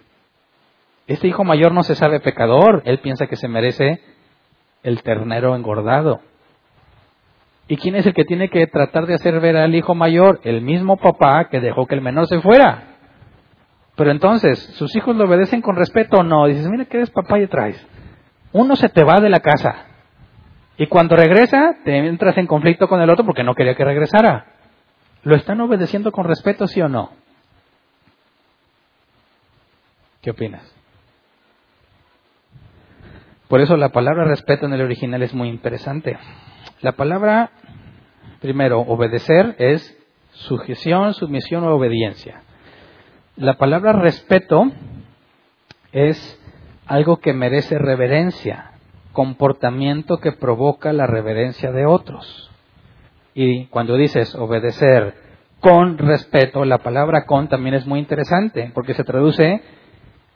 Este 1.07 1.29
hijo 1.29 1.45
mayor 1.45 1.73
no 1.73 1.83
se 1.83 1.95
sabe 1.95 2.21
pecador, 2.21 2.83
él 2.85 2.99
piensa 2.99 3.27
que 3.27 3.37
se 3.37 3.49
merece 3.49 4.03
el 4.83 5.03
ternero 5.03 5.57
engordado. 5.57 6.21
¿Y 7.69 7.79
quién 7.79 7.95
es 7.95 8.05
el 8.05 8.13
que 8.13 8.27
tiene 8.27 8.51
que 8.51 8.67
tratar 8.67 9.07
de 9.07 9.15
hacer 9.15 9.41
ver 9.41 9.57
al 9.57 9.75
hijo 9.75 9.95
mayor? 9.95 10.41
El 10.45 10.61
mismo 10.61 10.99
papá 10.99 11.49
que 11.51 11.59
dejó 11.59 11.87
que 11.87 11.95
el 11.95 12.03
menor 12.03 12.27
se 12.27 12.43
fuera. 12.43 12.97
Pero 13.97 14.11
entonces, 14.11 14.59
¿sus 14.75 14.95
hijos 14.95 15.17
lo 15.17 15.25
obedecen 15.25 15.63
con 15.63 15.75
respeto 15.75 16.19
o 16.19 16.23
no? 16.23 16.47
Dices, 16.49 16.69
mira 16.69 16.85
que 16.85 16.99
eres 16.99 17.11
papá 17.11 17.39
y 17.39 17.47
traes. 17.47 17.83
Uno 18.53 18.77
se 18.77 18.91
te 18.91 19.05
va 19.05 19.21
de 19.21 19.31
la 19.31 19.41
casa. 19.41 19.87
Y 20.79 20.87
cuando 20.87 21.17
regresa, 21.17 21.77
te 21.85 21.97
entras 21.97 22.39
en 22.39 22.47
conflicto 22.47 22.87
con 22.89 23.03
el 23.03 23.11
otro 23.11 23.25
porque 23.25 23.43
no 23.43 23.55
quería 23.55 23.75
que 23.75 23.85
regresara. 23.85 24.47
¿Lo 25.25 25.35
están 25.35 25.61
obedeciendo 25.61 26.13
con 26.13 26.25
respeto, 26.25 26.69
sí 26.69 26.81
o 26.81 26.89
no? 26.89 27.11
¿Qué 30.23 30.31
opinas? 30.31 30.63
Por 33.49 33.61
eso 33.61 33.77
la 33.77 33.89
palabra 33.89 34.25
respeto 34.25 34.67
en 34.67 34.75
el 34.75 34.83
original 34.83 35.23
es 35.23 35.35
muy 35.35 35.49
interesante. 35.49 36.17
La 36.81 36.93
palabra, 36.93 37.51
primero, 38.41 38.81
obedecer 38.81 39.57
es 39.59 39.99
sujeción, 40.31 41.13
sumisión 41.15 41.65
o 41.65 41.75
obediencia. 41.75 42.43
La 43.37 43.55
palabra 43.55 43.95
respeto 43.95 44.71
es 45.91 46.41
algo 46.87 47.17
que 47.17 47.33
merece 47.33 47.79
reverencia, 47.79 48.73
comportamiento 49.19 50.19
que 50.19 50.31
provoca 50.31 50.93
la 50.93 51.09
reverencia 51.09 51.73
de 51.73 51.87
otros. 51.87 52.53
Y 53.35 53.65
cuando 53.65 53.97
dices 53.97 54.33
obedecer 54.37 55.13
con 55.59 55.99
respeto, 55.99 56.65
la 56.65 56.79
palabra 56.79 57.27
con 57.27 57.49
también 57.49 57.75
es 57.75 57.85
muy 57.85 57.99
interesante 57.99 58.71
porque 58.73 58.95
se 58.95 59.03
traduce 59.03 59.61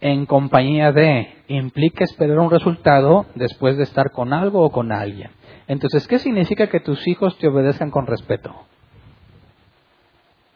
en 0.00 0.26
compañía 0.26 0.90
de, 0.90 1.32
implica 1.46 2.02
esperar 2.02 2.40
un 2.40 2.50
resultado 2.50 3.26
después 3.36 3.76
de 3.76 3.84
estar 3.84 4.10
con 4.10 4.32
algo 4.32 4.62
o 4.62 4.72
con 4.72 4.90
alguien. 4.90 5.30
Entonces, 5.68 6.08
¿qué 6.08 6.18
significa 6.18 6.66
que 6.66 6.80
tus 6.80 7.06
hijos 7.06 7.38
te 7.38 7.46
obedezcan 7.46 7.92
con 7.92 8.08
respeto? 8.08 8.52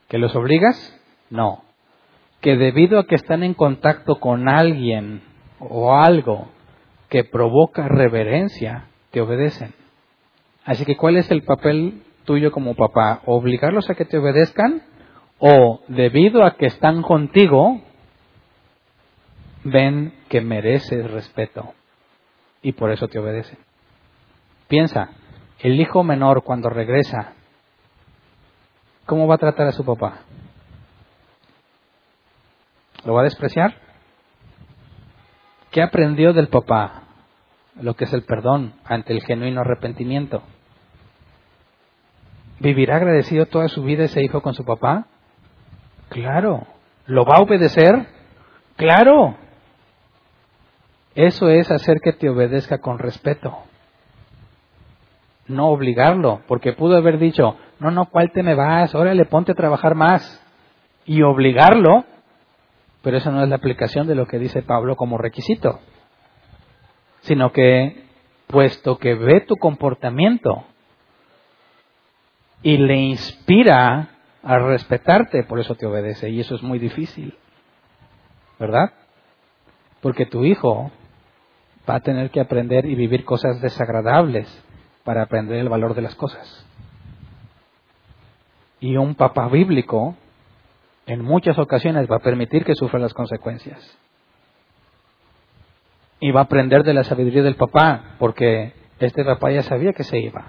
¿Que 0.09 0.19
los 0.19 0.35
obligas? 0.35 1.01
No. 1.31 1.63
Que 2.41 2.57
debido 2.57 2.99
a 2.99 3.07
que 3.07 3.15
están 3.15 3.45
en 3.45 3.55
contacto 3.55 4.19
con 4.19 4.49
alguien 4.49 5.23
o 5.61 5.95
algo 5.95 6.56
que 7.09 7.25
provoca 7.25 7.89
reverencia, 7.89 8.87
te 9.11 9.21
obedecen. 9.21 9.75
Así 10.65 10.85
que, 10.85 10.97
¿cuál 10.97 11.17
es 11.17 11.31
el 11.31 11.43
papel 11.43 12.03
tuyo 12.25 12.51
como 12.51 12.75
papá? 12.75 13.23
¿Obligarlos 13.27 13.89
a 13.89 13.95
que 13.95 14.05
te 14.05 14.19
obedezcan? 14.19 14.83
¿O 15.39 15.81
debido 15.89 16.45
a 16.45 16.57
que 16.57 16.67
están 16.67 17.03
contigo, 17.03 17.81
ven 19.63 20.13
que 20.29 20.41
mereces 20.41 21.11
respeto 21.11 21.75
y 22.63 22.73
por 22.73 22.91
eso 22.91 23.07
te 23.09 23.19
obedecen? 23.19 23.59
Piensa, 24.67 25.11
el 25.61 25.81
hijo 25.81 26.03
menor 26.03 26.43
cuando 26.43 26.69
regresa, 26.69 27.35
¿cómo 29.05 29.29
va 29.29 29.37
a 29.37 29.39
tratar 29.39 29.69
a 29.69 29.73
su 29.73 29.85
papá? 29.85 30.23
¿Lo 33.05 33.15
va 33.15 33.21
a 33.21 33.25
despreciar? 33.25 33.86
¿Qué 35.77 35.83
aprendió 35.83 36.33
del 36.33 36.49
papá? 36.49 37.03
lo 37.83 37.93
que 37.93 38.05
es 38.05 38.13
el 38.15 38.23
perdón 38.23 38.73
ante 38.87 39.13
el 39.13 39.23
genuino 39.23 39.61
arrepentimiento. 39.61 40.43
¿Vivirá 42.61 42.97
agradecido 42.97 43.45
toda 43.45 43.69
su 43.69 43.83
vida 43.83 44.05
ese 44.05 44.25
hijo 44.25 44.41
con 44.41 44.55
su 44.55 44.65
papá? 44.65 45.05
Claro. 46.09 46.67
¿Lo 47.05 47.27
va 47.27 47.35
a 47.37 47.43
obedecer? 47.43 48.07
Claro. 48.77 49.37
Eso 51.15 51.51
es 51.51 51.71
hacer 51.71 52.01
que 52.03 52.15
te 52.15 52.31
obedezca 52.31 52.79
con 52.79 52.99
respeto. 52.99 53.59
No 55.47 55.67
obligarlo, 55.67 56.41
porque 56.49 56.73
pudo 56.73 56.97
haber 56.97 57.19
dicho, 57.19 57.59
no, 57.81 57.91
no, 57.91 58.07
¿cuál 58.07 58.33
te 58.33 58.43
me 58.43 58.55
vas? 58.55 58.95
Órale, 58.95 59.27
ponte 59.27 59.53
a 59.53 59.55
trabajar 59.55 59.95
más. 59.95 60.43
Y 61.05 61.21
obligarlo, 61.21 62.07
pero 63.07 63.19
eso 63.19 63.31
no 63.31 63.41
es 63.45 63.49
la 63.49 63.55
aplicación 63.55 64.09
de 64.09 64.17
lo 64.17 64.27
que 64.27 64.41
dice 64.41 64.63
Pablo 64.63 64.97
como 64.97 65.17
requisito. 65.17 65.79
Sino 67.21 67.53
que, 67.53 68.05
puesto 68.49 68.99
que 68.99 69.15
ve 69.15 69.43
tu 69.43 69.55
comportamiento 69.59 70.65
y 72.65 72.79
le 72.79 72.97
inspira 72.97 74.09
a 74.43 74.59
respetarte, 74.59 75.45
por 75.45 75.61
eso 75.61 75.77
te 75.77 75.87
obedece. 75.87 76.31
Y 76.31 76.41
eso 76.41 76.57
es 76.57 76.65
muy 76.65 76.81
difícil. 76.81 77.39
¿Verdad? 78.59 78.93
Porque 80.01 80.27
tu 80.27 80.45
hijo 80.45 80.91
va 81.89 81.95
a 81.95 82.01
tener 82.01 82.33
que 82.33 82.41
aprender 82.41 82.87
y 82.87 82.97
vivir 82.97 83.25
cosas 83.25 83.61
desagradables 83.61 84.49
para 85.05 85.23
aprender 85.23 85.59
el 85.59 85.69
valor 85.69 85.95
de 85.95 86.03
las 86.03 86.17
cosas. 86.17 86.67
Y 88.81 88.97
un 88.97 89.15
papá 89.15 89.47
bíblico 89.47 90.17
en 91.07 91.23
muchas 91.23 91.59
ocasiones 91.59 92.11
va 92.11 92.17
a 92.17 92.21
permitir 92.21 92.65
que 92.65 92.75
sufra 92.75 92.99
las 92.99 93.15
consecuencias. 93.15 93.79
Y 96.21 96.31
va 96.31 96.41
a 96.41 96.45
aprender 96.45 96.83
de 96.83 96.95
la 96.95 97.05
sabiduría 97.05 97.43
del 97.43 97.57
papá, 97.57 98.17
porque 98.19 98.73
este 98.99 99.25
papá 99.25 99.51
ya 99.51 99.63
sabía 99.63 99.93
que 99.93 100.05
se 100.05 100.19
iba. 100.19 100.47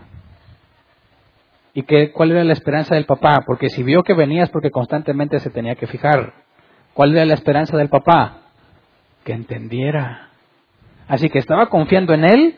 ¿Y 1.74 1.84
qué, 1.84 2.12
cuál 2.12 2.32
era 2.32 2.44
la 2.44 2.54
esperanza 2.54 2.96
del 2.96 3.06
papá? 3.06 3.44
Porque 3.46 3.70
si 3.70 3.84
vio 3.84 4.04
que 4.04 4.16
venías 4.16 4.50
porque 4.50 4.72
constantemente 4.72 5.40
se 5.40 5.52
tenía 5.52 5.76
que 5.76 5.86
fijar. 5.86 6.34
¿Cuál 6.94 7.12
era 7.16 7.26
la 7.26 7.36
esperanza 7.36 7.78
del 7.78 7.90
papá? 7.90 8.42
Que 9.24 9.34
entendiera 9.34 10.28
Así 11.08 11.30
que 11.30 11.40
estaba 11.40 11.68
confiando 11.68 12.14
en 12.14 12.26
él. 12.26 12.56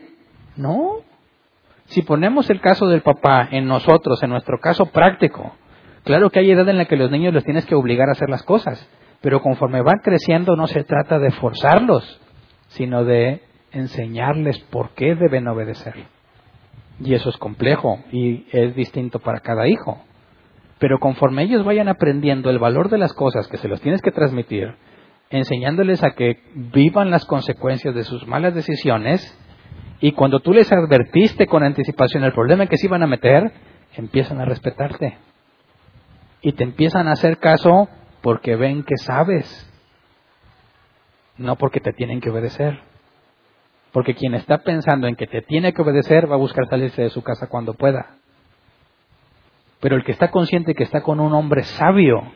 No. 0.56 1.02
Si 1.86 2.02
ponemos 2.02 2.50
el 2.50 2.62
caso 2.62 2.88
del 2.88 3.02
papá 3.02 3.48
en 3.52 3.66
nosotros, 3.68 4.22
en 4.24 4.32
nuestro 4.32 4.60
caso 4.60 4.88
práctico, 4.88 5.56
claro 6.04 6.30
que 6.30 6.40
hay 6.40 6.52
edad 6.52 6.68
en 6.70 6.78
la 6.78 6.86
que 6.86 6.98
los 6.98 7.12
niños 7.12 7.34
los 7.34 7.44
tienes 7.44 7.66
que 7.66 7.76
obligar 7.76 8.10
a 8.10 8.14
hacer 8.14 8.30
las 8.30 8.44
cosas, 8.44 8.90
pero 9.22 9.42
conforme 9.42 9.82
van 9.82 10.00
creciendo 10.04 10.56
no 10.56 10.68
se 10.68 10.84
trata 10.84 11.20
de 11.20 11.32
forzarlos, 11.32 12.22
sino 12.70 13.04
de 13.04 13.42
enseñarles 13.72 14.60
por 14.60 14.92
qué 14.92 15.16
deben 15.16 15.48
obedecer. 15.48 15.96
Y 17.02 17.14
eso 17.14 17.30
es 17.30 17.38
complejo 17.38 18.00
y 18.12 18.46
es 18.52 18.76
distinto 18.76 19.20
para 19.20 19.40
cada 19.40 19.68
hijo. 19.68 20.02
Pero 20.80 21.00
conforme 21.00 21.44
ellos 21.44 21.66
vayan 21.66 21.88
aprendiendo 21.88 22.50
el 22.50 22.60
valor 22.60 22.90
de 22.90 22.98
las 22.98 23.14
cosas 23.14 23.48
que 23.48 23.58
se 23.58 23.68
los 23.68 23.82
tienes 23.82 24.02
que 24.02 24.12
transmitir, 24.12 24.76
enseñándoles 25.30 26.04
a 26.04 26.12
que 26.12 26.42
vivan 26.56 27.12
las 27.12 27.26
consecuencias 27.26 27.94
de 27.94 28.04
sus 28.04 28.26
malas 28.28 28.56
decisiones 28.56 29.38
y 30.02 30.14
cuando 30.14 30.40
tú 30.40 30.54
les 30.54 30.72
advertiste 30.72 31.46
con 31.48 31.64
anticipación 31.64 32.24
el 32.24 32.34
problema 32.34 32.64
en 32.64 32.70
que 32.70 32.78
se 32.78 32.88
iban 32.88 33.04
a 33.04 33.08
meter, 33.08 33.52
empiezan 33.96 34.40
a 34.40 34.46
respetarte 34.46 35.18
y 36.42 36.54
te 36.54 36.64
empiezan 36.64 37.08
a 37.08 37.14
hacer 37.14 37.38
caso 37.38 37.90
porque 38.22 38.56
ven 38.56 38.84
que 38.84 38.98
sabes, 38.98 39.66
no 41.38 41.56
porque 41.58 41.80
te 41.80 41.94
tienen 41.94 42.22
que 42.22 42.30
obedecer. 42.30 42.80
Porque 43.92 44.14
quien 44.14 44.36
está 44.36 44.60
pensando 44.60 45.08
en 45.08 45.16
que 45.16 45.26
te 45.26 45.42
tiene 45.42 45.74
que 45.74 45.82
obedecer 45.82 46.30
va 46.30 46.36
a 46.36 46.40
buscar 46.40 46.68
salirse 46.68 47.02
de 47.02 47.10
su 47.10 47.24
casa 47.24 47.48
cuando 47.48 47.74
pueda. 47.74 48.18
Pero 49.80 49.96
el 49.96 50.04
que 50.04 50.12
está 50.12 50.30
consciente 50.30 50.76
que 50.76 50.84
está 50.84 51.02
con 51.02 51.20
un 51.20 51.34
hombre 51.34 51.64
sabio, 51.64 52.32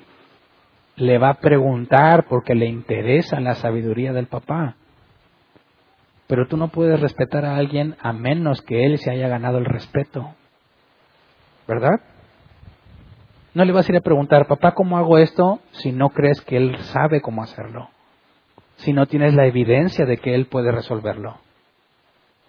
le 0.95 1.17
va 1.17 1.30
a 1.30 1.39
preguntar 1.39 2.25
porque 2.27 2.55
le 2.55 2.65
interesa 2.65 3.39
la 3.39 3.55
sabiduría 3.55 4.13
del 4.13 4.27
papá. 4.27 4.75
Pero 6.27 6.47
tú 6.47 6.57
no 6.57 6.69
puedes 6.69 6.99
respetar 6.99 7.45
a 7.45 7.57
alguien 7.57 7.95
a 7.99 8.13
menos 8.13 8.61
que 8.61 8.85
él 8.85 8.97
se 8.97 9.11
haya 9.11 9.27
ganado 9.27 9.57
el 9.57 9.65
respeto. 9.65 10.34
¿Verdad? 11.67 11.99
No 13.53 13.65
le 13.65 13.71
vas 13.71 13.88
a 13.88 13.91
ir 13.91 13.97
a 13.97 14.01
preguntar, 14.01 14.47
papá, 14.47 14.73
¿cómo 14.73 14.97
hago 14.97 15.17
esto? 15.17 15.59
Si 15.71 15.91
no 15.91 16.09
crees 16.09 16.41
que 16.41 16.57
él 16.57 16.77
sabe 16.80 17.21
cómo 17.21 17.43
hacerlo. 17.43 17.89
Si 18.77 18.93
no 18.93 19.05
tienes 19.05 19.35
la 19.35 19.45
evidencia 19.45 20.05
de 20.05 20.17
que 20.17 20.34
él 20.34 20.47
puede 20.47 20.71
resolverlo. 20.71 21.38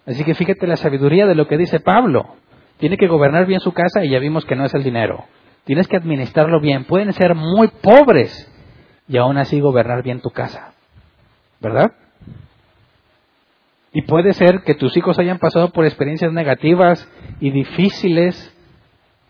Así 0.07 0.23
que 0.23 0.33
fíjate 0.33 0.67
la 0.67 0.75
sabiduría 0.75 1.25
de 1.27 1.35
lo 1.35 1.47
que 1.47 1.57
dice 1.57 1.79
Pablo. 1.79 2.35
Tiene 2.77 2.97
que 2.97 3.07
gobernar 3.07 3.45
bien 3.45 3.59
su 3.59 3.71
casa 3.71 4.03
y 4.03 4.09
ya 4.09 4.19
vimos 4.19 4.45
que 4.45 4.55
no 4.55 4.65
es 4.65 4.73
el 4.73 4.83
dinero. 4.83 5.25
Tienes 5.63 5.87
que 5.87 5.97
administrarlo 5.97 6.59
bien. 6.59 6.85
Pueden 6.85 7.13
ser 7.13 7.35
muy 7.35 7.67
pobres 7.67 8.51
y 9.07 9.17
aún 9.17 9.37
así 9.37 9.59
gobernar 9.59 10.03
bien 10.03 10.21
tu 10.21 10.31
casa. 10.31 10.73
¿Verdad? 11.59 11.91
Y 13.93 14.01
puede 14.01 14.33
ser 14.33 14.61
que 14.61 14.75
tus 14.75 14.97
hijos 14.97 15.17
hayan 15.19 15.39
pasado 15.39 15.69
por 15.69 15.85
experiencias 15.85 16.33
negativas 16.33 17.09
y 17.39 17.51
difíciles 17.51 18.54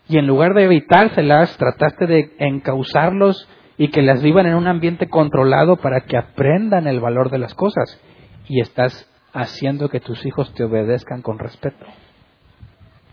y 0.08 0.18
en 0.18 0.26
lugar 0.26 0.54
de 0.54 0.64
evitárselas, 0.64 1.56
trataste 1.56 2.06
de 2.06 2.34
encauzarlos 2.38 3.48
y 3.76 3.88
que 3.88 4.02
las 4.02 4.22
vivan 4.22 4.46
en 4.46 4.54
un 4.54 4.68
ambiente 4.68 5.08
controlado 5.08 5.76
para 5.76 6.02
que 6.02 6.16
aprendan 6.16 6.86
el 6.86 7.00
valor 7.00 7.30
de 7.30 7.38
las 7.38 7.54
cosas. 7.54 8.00
Y 8.48 8.60
estás 8.60 9.10
haciendo 9.32 9.88
que 9.88 10.00
tus 10.00 10.24
hijos 10.24 10.54
te 10.54 10.64
obedezcan 10.64 11.22
con 11.22 11.38
respeto. 11.38 11.84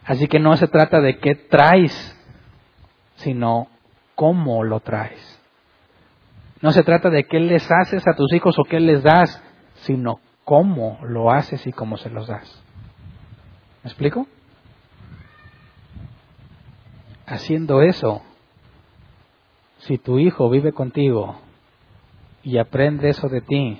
Así 0.05 0.27
que 0.27 0.39
no 0.39 0.55
se 0.55 0.67
trata 0.67 1.01
de 1.01 1.17
qué 1.17 1.35
traes 1.35 2.19
sino 3.15 3.67
cómo 4.15 4.63
lo 4.63 4.79
traes. 4.79 5.39
No 6.61 6.71
se 6.71 6.83
trata 6.83 7.09
de 7.09 7.25
qué 7.25 7.39
les 7.39 7.69
haces 7.69 8.07
a 8.07 8.15
tus 8.15 8.31
hijos 8.33 8.57
o 8.57 8.63
qué 8.63 8.79
les 8.79 9.03
das, 9.03 9.41
sino 9.75 10.19
cómo 10.43 10.99
lo 11.03 11.31
haces 11.31 11.65
y 11.67 11.71
cómo 11.71 11.97
se 11.97 12.09
los 12.09 12.27
das. 12.27 12.63
¿Me 13.83 13.89
explico? 13.89 14.27
Haciendo 17.25 17.81
eso, 17.81 18.21
si 19.79 19.97
tu 19.97 20.19
hijo 20.19 20.49
vive 20.49 20.73
contigo 20.73 21.39
y 22.43 22.57
aprende 22.57 23.09
eso 23.09 23.27
de 23.29 23.41
ti, 23.41 23.79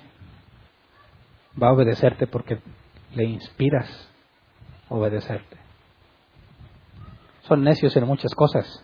va 1.60 1.68
a 1.68 1.72
obedecerte 1.72 2.26
porque 2.26 2.58
le 3.14 3.24
inspiras 3.24 4.10
a 4.88 4.94
obedecerte. 4.94 5.56
Son 7.42 7.62
necios 7.62 7.94
en 7.96 8.06
muchas 8.06 8.34
cosas 8.34 8.82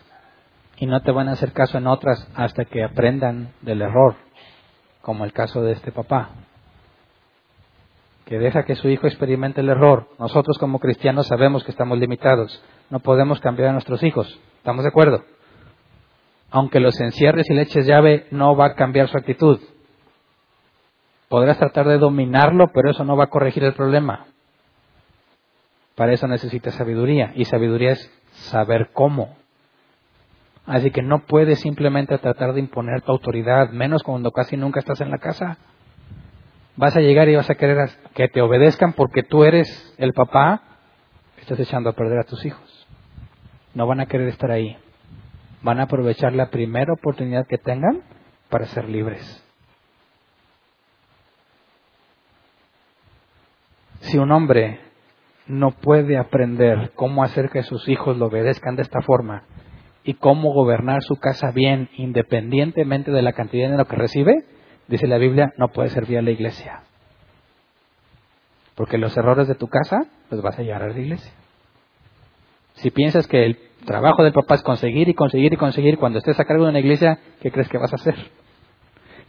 y 0.77 0.85
no 0.85 1.01
te 1.01 1.11
van 1.11 1.29
a 1.29 1.33
hacer 1.33 1.53
caso 1.53 1.77
en 1.77 1.87
otras 1.87 2.27
hasta 2.35 2.65
que 2.65 2.83
aprendan 2.83 3.53
del 3.61 3.81
error, 3.81 4.15
como 5.01 5.25
el 5.25 5.33
caso 5.33 5.61
de 5.61 5.73
este 5.73 5.91
papá, 5.91 6.29
que 8.25 8.37
deja 8.37 8.63
que 8.63 8.75
su 8.75 8.87
hijo 8.89 9.07
experimente 9.07 9.61
el 9.61 9.69
error. 9.69 10.07
Nosotros 10.19 10.57
como 10.57 10.79
cristianos 10.79 11.27
sabemos 11.27 11.63
que 11.63 11.71
estamos 11.71 11.97
limitados, 11.97 12.63
no 12.89 12.99
podemos 12.99 13.39
cambiar 13.39 13.69
a 13.69 13.73
nuestros 13.73 14.03
hijos, 14.03 14.39
¿estamos 14.61 14.83
de 14.83 14.89
acuerdo? 14.89 15.25
Aunque 16.49 16.79
los 16.79 16.99
encierres 16.99 17.49
y 17.49 17.53
le 17.53 17.63
eches 17.63 17.85
llave, 17.85 18.27
no 18.31 18.55
va 18.55 18.67
a 18.67 18.75
cambiar 18.75 19.09
su 19.09 19.17
actitud. 19.17 19.59
Podrás 21.27 21.57
tratar 21.57 21.87
de 21.87 21.97
dominarlo, 21.97 22.71
pero 22.73 22.91
eso 22.91 23.03
no 23.03 23.17
va 23.17 23.25
a 23.25 23.29
corregir 23.29 23.63
el 23.63 23.73
problema. 23.73 24.27
Para 25.95 26.13
eso 26.13 26.27
necesitas 26.27 26.75
sabiduría, 26.75 27.31
y 27.35 27.45
sabiduría 27.45 27.91
es 27.91 28.11
saber 28.31 28.89
cómo 28.93 29.35
Así 30.65 30.91
que 30.91 31.01
no 31.01 31.25
puedes 31.25 31.59
simplemente 31.59 32.17
tratar 32.17 32.53
de 32.53 32.59
imponer 32.59 33.01
tu 33.01 33.11
autoridad, 33.11 33.71
menos 33.71 34.03
cuando 34.03 34.31
casi 34.31 34.57
nunca 34.57 34.79
estás 34.79 35.01
en 35.01 35.09
la 35.09 35.17
casa. 35.17 35.57
Vas 36.75 36.95
a 36.95 37.01
llegar 37.01 37.27
y 37.29 37.35
vas 37.35 37.49
a 37.49 37.55
querer 37.55 37.89
que 38.13 38.27
te 38.27 38.41
obedezcan 38.41 38.93
porque 38.93 39.23
tú 39.23 39.43
eres 39.43 39.93
el 39.97 40.13
papá, 40.13 40.61
estás 41.39 41.59
echando 41.59 41.89
a 41.89 41.93
perder 41.93 42.19
a 42.19 42.23
tus 42.23 42.45
hijos. 42.45 42.70
No 43.73 43.87
van 43.87 43.99
a 43.99 44.05
querer 44.05 44.27
estar 44.27 44.51
ahí. 44.51 44.77
Van 45.61 45.79
a 45.79 45.83
aprovechar 45.83 46.33
la 46.33 46.49
primera 46.49 46.93
oportunidad 46.93 47.47
que 47.47 47.57
tengan 47.57 48.01
para 48.49 48.65
ser 48.65 48.89
libres. 48.89 49.43
Si 54.01 54.17
un 54.17 54.31
hombre 54.31 54.79
no 55.47 55.71
puede 55.71 56.17
aprender 56.17 56.91
cómo 56.95 57.23
hacer 57.23 57.49
que 57.49 57.63
sus 57.63 57.87
hijos 57.87 58.17
lo 58.17 58.27
obedezcan 58.27 58.75
de 58.75 58.81
esta 58.81 59.01
forma, 59.01 59.43
y 60.03 60.15
cómo 60.15 60.51
gobernar 60.53 61.03
su 61.03 61.17
casa 61.17 61.51
bien 61.51 61.89
independientemente 61.95 63.11
de 63.11 63.21
la 63.21 63.33
cantidad 63.33 63.63
de 63.63 63.67
dinero 63.67 63.87
que 63.87 63.95
recibe, 63.95 64.45
dice 64.87 65.07
la 65.07 65.17
Biblia, 65.17 65.53
no 65.57 65.69
puede 65.69 65.89
servir 65.89 66.17
a 66.17 66.21
la 66.21 66.31
iglesia. 66.31 66.83
Porque 68.75 68.97
los 68.97 69.15
errores 69.15 69.47
de 69.47 69.55
tu 69.55 69.67
casa 69.67 70.05
los 70.29 70.41
vas 70.41 70.57
a 70.57 70.63
llevar 70.63 70.83
a 70.83 70.89
la 70.89 70.99
iglesia. 70.99 71.31
Si 72.81 72.89
piensas 72.89 73.27
que 73.27 73.45
el 73.45 73.59
trabajo 73.85 74.23
del 74.23 74.33
papá 74.33 74.55
es 74.55 74.63
conseguir 74.63 75.07
y 75.07 75.13
conseguir 75.13 75.53
y 75.53 75.57
conseguir, 75.57 75.97
cuando 75.99 76.17
estés 76.17 76.39
a 76.39 76.45
cargo 76.45 76.63
de 76.63 76.71
una 76.71 76.79
iglesia, 76.79 77.19
¿qué 77.39 77.51
crees 77.51 77.69
que 77.69 77.77
vas 77.77 77.93
a 77.93 77.95
hacer? 77.95 78.15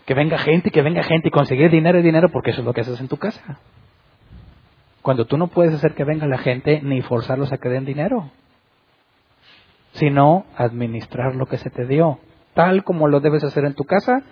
Que 0.07 0.15
venga 0.15 0.39
gente 0.39 0.70
que 0.70 0.81
venga 0.81 1.03
gente 1.03 1.29
y 1.29 1.31
conseguir 1.31 1.70
dinero 1.70 1.99
y 1.99 2.03
dinero 2.03 2.31
porque 2.31 2.51
eso 2.51 2.61
es 2.61 2.66
lo 2.66 2.73
que 2.73 2.81
haces 2.81 2.99
en 3.01 3.09
tu 3.09 3.19
casa. 3.19 3.59
Cuando 5.03 5.27
tú 5.27 5.37
no 5.37 5.49
puedes 5.49 5.74
hacer 5.74 5.95
que 5.95 6.05
venga 6.05 6.27
la 6.27 6.39
gente 6.39 6.81
ni 6.83 7.03
forzarlos 7.03 7.53
a 7.53 7.59
que 7.59 7.69
den 7.69 7.85
dinero, 7.85 8.31
sino 9.93 10.47
administrar 10.57 11.35
lo 11.35 11.45
que 11.45 11.59
se 11.59 11.69
te 11.69 11.87
dio. 11.87 12.20
Tal 12.55 12.85
como 12.85 13.07
lo 13.07 13.20
debes 13.20 13.45
hacer 13.45 13.66
en 13.66 13.74
tu 13.74 13.85
casa, 13.85 14.23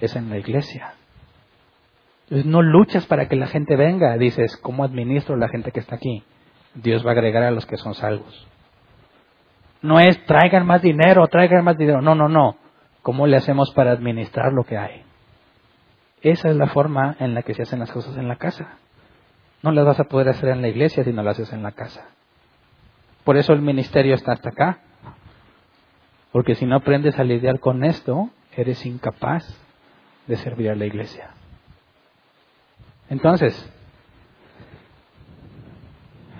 es 0.00 0.14
en 0.14 0.30
la 0.30 0.38
iglesia. 0.38 0.94
No 2.30 2.62
luchas 2.62 3.06
para 3.06 3.28
que 3.28 3.36
la 3.36 3.48
gente 3.48 3.74
venga, 3.74 4.16
dices, 4.18 4.56
¿cómo 4.58 4.84
administro 4.84 5.36
la 5.36 5.48
gente 5.48 5.72
que 5.72 5.80
está 5.80 5.96
aquí? 5.96 6.22
Dios 6.74 7.04
va 7.04 7.10
a 7.10 7.14
agregar 7.14 7.42
a 7.42 7.50
los 7.50 7.66
que 7.66 7.76
son 7.76 7.94
salvos. 7.94 8.46
No 9.82 10.00
es 10.00 10.24
traigan 10.26 10.66
más 10.66 10.82
dinero, 10.82 11.26
traigan 11.28 11.64
más 11.64 11.76
dinero. 11.78 12.00
No, 12.02 12.14
no, 12.14 12.28
no. 12.28 12.56
¿Cómo 13.02 13.26
le 13.26 13.36
hacemos 13.36 13.72
para 13.72 13.92
administrar 13.92 14.52
lo 14.52 14.64
que 14.64 14.76
hay? 14.76 15.02
Esa 16.20 16.50
es 16.50 16.56
la 16.56 16.66
forma 16.66 17.16
en 17.20 17.34
la 17.34 17.42
que 17.42 17.54
se 17.54 17.62
hacen 17.62 17.78
las 17.78 17.92
cosas 17.92 18.16
en 18.16 18.28
la 18.28 18.36
casa. 18.36 18.78
No 19.62 19.72
las 19.72 19.84
vas 19.84 20.00
a 20.00 20.04
poder 20.04 20.28
hacer 20.28 20.50
en 20.50 20.62
la 20.62 20.68
iglesia 20.68 21.04
si 21.04 21.12
no 21.12 21.22
las 21.22 21.38
haces 21.38 21.52
en 21.52 21.62
la 21.62 21.72
casa. 21.72 22.06
Por 23.24 23.36
eso 23.36 23.52
el 23.52 23.62
ministerio 23.62 24.14
está 24.14 24.32
hasta 24.32 24.50
acá. 24.50 24.80
Porque 26.32 26.54
si 26.54 26.66
no 26.66 26.76
aprendes 26.76 27.18
a 27.18 27.24
lidiar 27.24 27.60
con 27.60 27.84
esto, 27.84 28.30
eres 28.56 28.84
incapaz 28.84 29.46
de 30.26 30.36
servir 30.36 30.70
a 30.70 30.74
la 30.74 30.84
iglesia. 30.84 31.30
Entonces, 33.08 33.54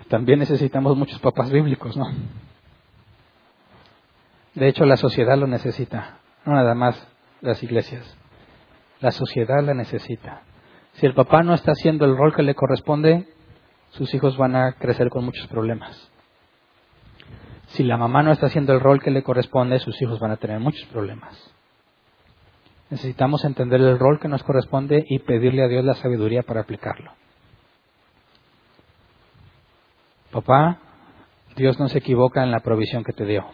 también 0.09 0.39
necesitamos 0.39 0.97
muchos 0.97 1.19
papás 1.21 1.51
bíblicos, 1.51 1.97
¿no? 1.97 2.07
De 4.59 4.67
hecho, 4.67 4.85
la 4.85 4.97
sociedad 4.97 5.39
lo 5.39 5.47
necesita, 5.47 6.19
no 6.45 6.55
nada 6.55 6.75
más 6.75 7.01
las 7.41 7.63
iglesias. 7.63 8.19
La 8.99 9.13
sociedad 9.13 9.63
la 9.63 9.73
necesita. 9.73 10.43
Si 10.95 11.07
el 11.07 11.15
papá 11.15 11.45
no 11.45 11.55
está 11.55 11.71
haciendo 11.71 12.05
el 12.07 12.17
rol 12.17 12.35
que 12.35 12.43
le 12.43 12.57
corresponde, 12.57 13.29
sus 13.91 14.13
hijos 14.15 14.37
van 14.37 14.57
a 14.57 14.73
crecer 14.73 15.11
con 15.11 15.25
muchos 15.25 15.47
problemas. 15.47 16.11
Si 17.69 17.85
la 17.85 17.97
mamá 17.97 18.25
no 18.25 18.33
está 18.33 18.47
haciendo 18.47 18.73
el 18.73 18.81
rol 18.81 19.01
que 19.01 19.13
le 19.13 19.23
corresponde, 19.23 19.79
sus 19.79 20.03
hijos 20.03 20.19
van 20.19 20.33
a 20.33 20.39
tener 20.39 20.59
muchos 20.59 20.89
problemas. 20.89 21.55
Necesitamos 22.91 23.45
entender 23.45 23.81
el 23.81 23.97
rol 23.97 24.19
que 24.19 24.27
nos 24.27 24.43
corresponde 24.43 25.05
y 25.09 25.21
pedirle 25.21 25.63
a 25.63 25.69
Dios 25.69 25.85
la 25.85 25.95
sabiduría 25.95 26.43
para 26.43 26.63
aplicarlo. 26.63 27.13
Papá, 30.33 30.79
Dios 31.55 31.79
no 31.79 31.89
se 31.89 31.99
equivoca 31.99 32.43
en 32.43 32.51
la 32.51 32.59
provisión 32.59 33.05
que 33.05 33.13
te 33.13 33.25
dio. 33.25 33.47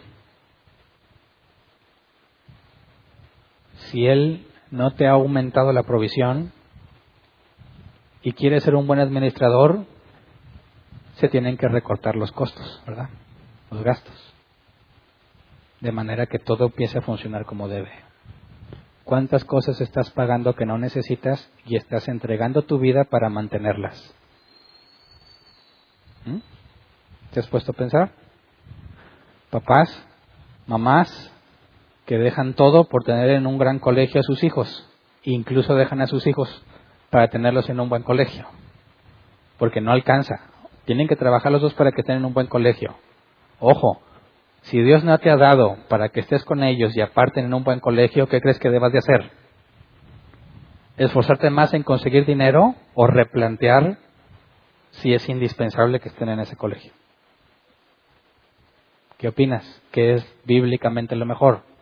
Si 3.95 4.05
Él 4.05 4.45
no 4.71 4.91
te 4.91 5.07
ha 5.07 5.11
aumentado 5.11 5.71
la 5.71 5.83
provisión 5.83 6.51
y 8.23 8.33
quiere 8.33 8.59
ser 8.59 8.75
un 8.75 8.87
buen 8.87 8.99
administrador, 8.99 9.85
se 11.13 11.29
tienen 11.29 11.55
que 11.55 11.69
recortar 11.69 12.17
los 12.17 12.29
costos, 12.33 12.83
¿verdad? 12.85 13.07
Los 13.71 13.81
gastos. 13.83 14.33
De 15.79 15.93
manera 15.93 16.25
que 16.25 16.39
todo 16.39 16.65
empiece 16.65 16.97
a 16.97 17.03
funcionar 17.03 17.45
como 17.45 17.69
debe. 17.69 17.89
¿Cuántas 19.05 19.45
cosas 19.45 19.79
estás 19.79 20.11
pagando 20.11 20.55
que 20.55 20.65
no 20.65 20.77
necesitas 20.77 21.49
y 21.65 21.77
estás 21.77 22.09
entregando 22.09 22.63
tu 22.63 22.79
vida 22.79 23.05
para 23.05 23.29
mantenerlas? 23.29 24.13
¿Mm? 26.25 26.39
¿Te 27.31 27.39
has 27.39 27.47
puesto 27.47 27.71
a 27.71 27.75
pensar? 27.75 28.11
Papás, 29.49 30.05
mamás, 30.67 31.31
que 32.05 32.17
dejan 32.17 32.53
todo 32.53 32.85
por 32.85 33.03
tener 33.03 33.29
en 33.31 33.47
un 33.47 33.57
gran 33.57 33.79
colegio 33.79 34.19
a 34.19 34.23
sus 34.23 34.43
hijos, 34.43 34.87
incluso 35.23 35.75
dejan 35.75 36.01
a 36.01 36.07
sus 36.07 36.27
hijos 36.27 36.63
para 37.09 37.29
tenerlos 37.29 37.69
en 37.69 37.79
un 37.79 37.89
buen 37.89 38.03
colegio, 38.03 38.45
porque 39.57 39.81
no 39.81 39.91
alcanza. 39.91 40.35
Tienen 40.85 41.07
que 41.07 41.15
trabajar 41.15 41.51
los 41.51 41.61
dos 41.61 41.73
para 41.73 41.91
que 41.91 42.01
estén 42.01 42.17
en 42.17 42.25
un 42.25 42.33
buen 42.33 42.47
colegio. 42.47 42.95
Ojo, 43.59 44.01
si 44.63 44.81
Dios 44.81 45.03
no 45.03 45.17
te 45.17 45.31
ha 45.31 45.37
dado 45.37 45.77
para 45.87 46.09
que 46.09 46.19
estés 46.19 46.43
con 46.43 46.63
ellos 46.63 46.95
y 46.95 47.01
aparten 47.01 47.45
en 47.45 47.53
un 47.53 47.63
buen 47.63 47.79
colegio, 47.79 48.27
¿qué 48.27 48.39
crees 48.39 48.59
que 48.59 48.69
debas 48.69 48.91
de 48.91 48.99
hacer? 48.99 49.31
¿Esforzarte 50.97 51.49
más 51.49 51.73
en 51.73 51.83
conseguir 51.83 52.25
dinero 52.25 52.75
o 52.93 53.07
replantear 53.07 53.97
si 54.91 55.13
es 55.13 55.27
indispensable 55.27 55.99
que 55.99 56.09
estén 56.09 56.29
en 56.29 56.39
ese 56.39 56.55
colegio? 56.55 56.93
¿Qué 59.17 59.27
opinas? 59.27 59.81
¿Qué 59.91 60.13
es 60.13 60.35
bíblicamente 60.45 61.15
lo 61.15 61.25
mejor? 61.25 61.74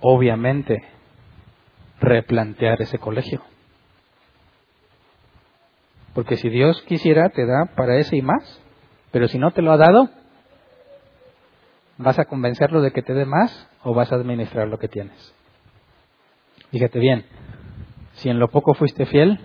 Obviamente, 0.00 0.82
replantear 2.00 2.80
ese 2.80 2.98
colegio. 2.98 3.42
Porque 6.14 6.36
si 6.36 6.48
Dios 6.48 6.82
quisiera, 6.82 7.28
te 7.28 7.46
da 7.46 7.66
para 7.76 7.98
ese 7.98 8.16
y 8.16 8.22
más. 8.22 8.60
Pero 9.12 9.28
si 9.28 9.38
no 9.38 9.52
te 9.52 9.62
lo 9.62 9.72
ha 9.72 9.76
dado, 9.76 10.08
¿vas 11.98 12.18
a 12.18 12.24
convencerlo 12.24 12.80
de 12.80 12.92
que 12.92 13.02
te 13.02 13.14
dé 13.14 13.26
más 13.26 13.68
o 13.82 13.94
vas 13.94 14.10
a 14.12 14.16
administrar 14.16 14.68
lo 14.68 14.78
que 14.78 14.88
tienes? 14.88 15.34
Fíjate 16.70 16.98
bien, 16.98 17.24
si 18.14 18.28
en 18.28 18.38
lo 18.38 18.48
poco 18.48 18.74
fuiste 18.74 19.06
fiel, 19.06 19.40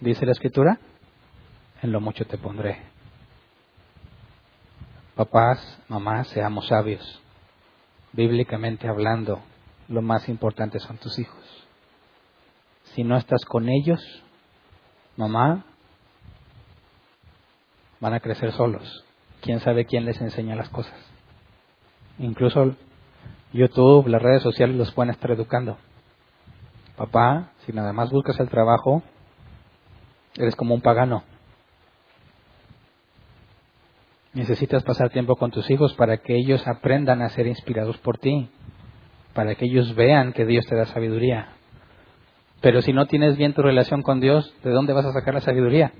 dice 0.00 0.24
la 0.24 0.32
escritura, 0.32 0.78
en 1.82 1.92
lo 1.92 2.00
mucho 2.00 2.26
te 2.26 2.38
pondré. 2.38 2.78
Papás, 5.14 5.82
mamás, 5.88 6.28
seamos 6.28 6.68
sabios. 6.68 7.22
Bíblicamente 8.12 8.88
hablando, 8.88 9.40
lo 9.90 10.02
más 10.02 10.28
importante 10.28 10.78
son 10.78 10.96
tus 10.98 11.18
hijos. 11.18 11.66
Si 12.94 13.04
no 13.04 13.16
estás 13.16 13.44
con 13.44 13.68
ellos, 13.68 14.00
mamá, 15.16 15.64
van 18.00 18.14
a 18.14 18.20
crecer 18.20 18.52
solos 18.52 19.04
quién 19.42 19.60
sabe 19.60 19.84
quién 19.84 20.04
les 20.04 20.20
enseña 20.20 20.54
las 20.54 20.68
cosas. 20.68 20.94
Incluso 22.18 22.76
YouTube, 23.52 24.06
las 24.08 24.22
redes 24.22 24.42
sociales 24.42 24.76
los 24.76 24.92
pueden 24.92 25.10
estar 25.10 25.30
educando. 25.30 25.76
Papá, 26.96 27.52
si 27.64 27.72
nada 27.72 27.92
más 27.92 28.10
buscas 28.10 28.38
el 28.38 28.48
trabajo, 28.48 29.02
eres 30.36 30.54
como 30.54 30.74
un 30.74 30.82
pagano. 30.82 31.24
Necesitas 34.34 34.84
pasar 34.84 35.10
tiempo 35.10 35.34
con 35.34 35.50
tus 35.50 35.68
hijos 35.70 35.94
para 35.94 36.18
que 36.18 36.36
ellos 36.36 36.66
aprendan 36.68 37.22
a 37.22 37.30
ser 37.30 37.48
inspirados 37.48 37.98
por 37.98 38.18
ti, 38.18 38.48
para 39.34 39.54
que 39.54 39.66
ellos 39.66 39.94
vean 39.94 40.32
que 40.32 40.46
Dios 40.46 40.66
te 40.66 40.74
da 40.74 40.86
sabiduría. 40.86 41.48
Pero 42.60 42.82
si 42.82 42.92
no 42.92 43.06
tienes 43.06 43.36
bien 43.36 43.54
tu 43.54 43.62
relación 43.62 44.02
con 44.02 44.20
Dios, 44.20 44.54
¿de 44.62 44.70
dónde 44.70 44.92
vas 44.92 45.06
a 45.06 45.12
sacar 45.12 45.34
la 45.34 45.40
sabiduría? 45.40 45.92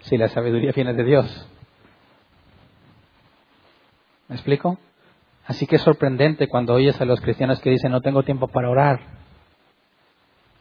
Si 0.00 0.16
la 0.16 0.28
sabiduría 0.28 0.72
viene 0.72 0.94
de 0.94 1.04
Dios. 1.04 1.48
¿Me 4.28 4.34
explico? 4.34 4.78
Así 5.46 5.66
que 5.66 5.76
es 5.76 5.82
sorprendente 5.82 6.48
cuando 6.48 6.74
oyes 6.74 7.00
a 7.00 7.04
los 7.04 7.20
cristianos 7.20 7.60
que 7.60 7.70
dicen 7.70 7.92
no 7.92 8.00
tengo 8.00 8.22
tiempo 8.22 8.48
para 8.48 8.68
orar. 8.68 9.00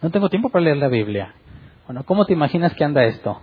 No 0.02 0.12
tengo 0.12 0.30
tiempo 0.30 0.50
para 0.50 0.64
leer 0.64 0.78
la 0.78 0.88
Biblia. 0.88 1.34
Bueno, 1.88 2.04
¿cómo 2.06 2.26
te 2.26 2.34
imaginas 2.34 2.74
que 2.74 2.84
anda 2.84 3.04
esto? 3.04 3.42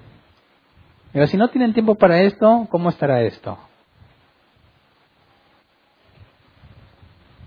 Pero 1.12 1.26
si 1.26 1.36
no 1.36 1.48
tienen 1.48 1.74
tiempo 1.74 1.96
para 1.96 2.22
esto, 2.22 2.66
¿cómo 2.70 2.88
estará 2.90 3.22
esto? 3.22 3.58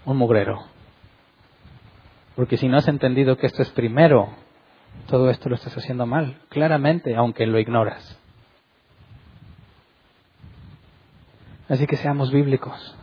Un 0.05 0.17
mugrero. 0.17 0.76
Porque 2.37 2.55
si 2.57 2.67
no 2.67 2.77
has 2.77 2.87
entendido 2.87 3.35
que 3.35 3.47
esto 3.47 3.63
es 3.63 3.71
primero, 3.71 4.29
todo 5.07 5.31
esto 5.31 5.49
lo 5.49 5.55
estás 5.55 5.75
haciendo 5.75 6.05
mal, 6.05 6.39
claramente, 6.49 7.15
aunque 7.15 7.47
lo 7.47 7.57
ignoras. 7.57 8.15
Así 11.67 11.87
que 11.87 11.95
seamos 11.95 12.31
bíblicos. 12.31 12.95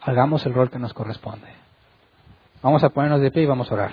Hagamos 0.00 0.44
el 0.44 0.54
rol 0.54 0.72
que 0.72 0.80
nos 0.80 0.92
corresponde. 0.92 1.46
Vamos 2.62 2.82
a 2.82 2.88
ponernos 2.88 3.20
de 3.20 3.30
pie 3.30 3.44
y 3.44 3.46
vamos 3.46 3.70
a 3.70 3.74
orar. 3.74 3.92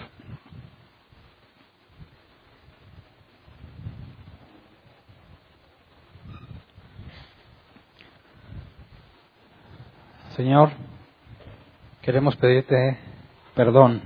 Señor, 10.36 10.72
queremos 12.02 12.36
pedirte 12.36 13.14
perdón 13.56 14.02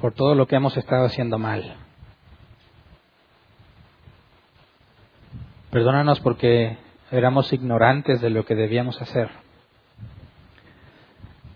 por 0.00 0.14
todo 0.14 0.34
lo 0.34 0.46
que 0.46 0.56
hemos 0.56 0.76
estado 0.76 1.04
haciendo 1.04 1.38
mal. 1.38 1.76
Perdónanos 5.70 6.20
porque 6.20 6.78
éramos 7.10 7.52
ignorantes 7.52 8.20
de 8.20 8.30
lo 8.30 8.44
que 8.44 8.54
debíamos 8.54 9.00
hacer. 9.00 9.30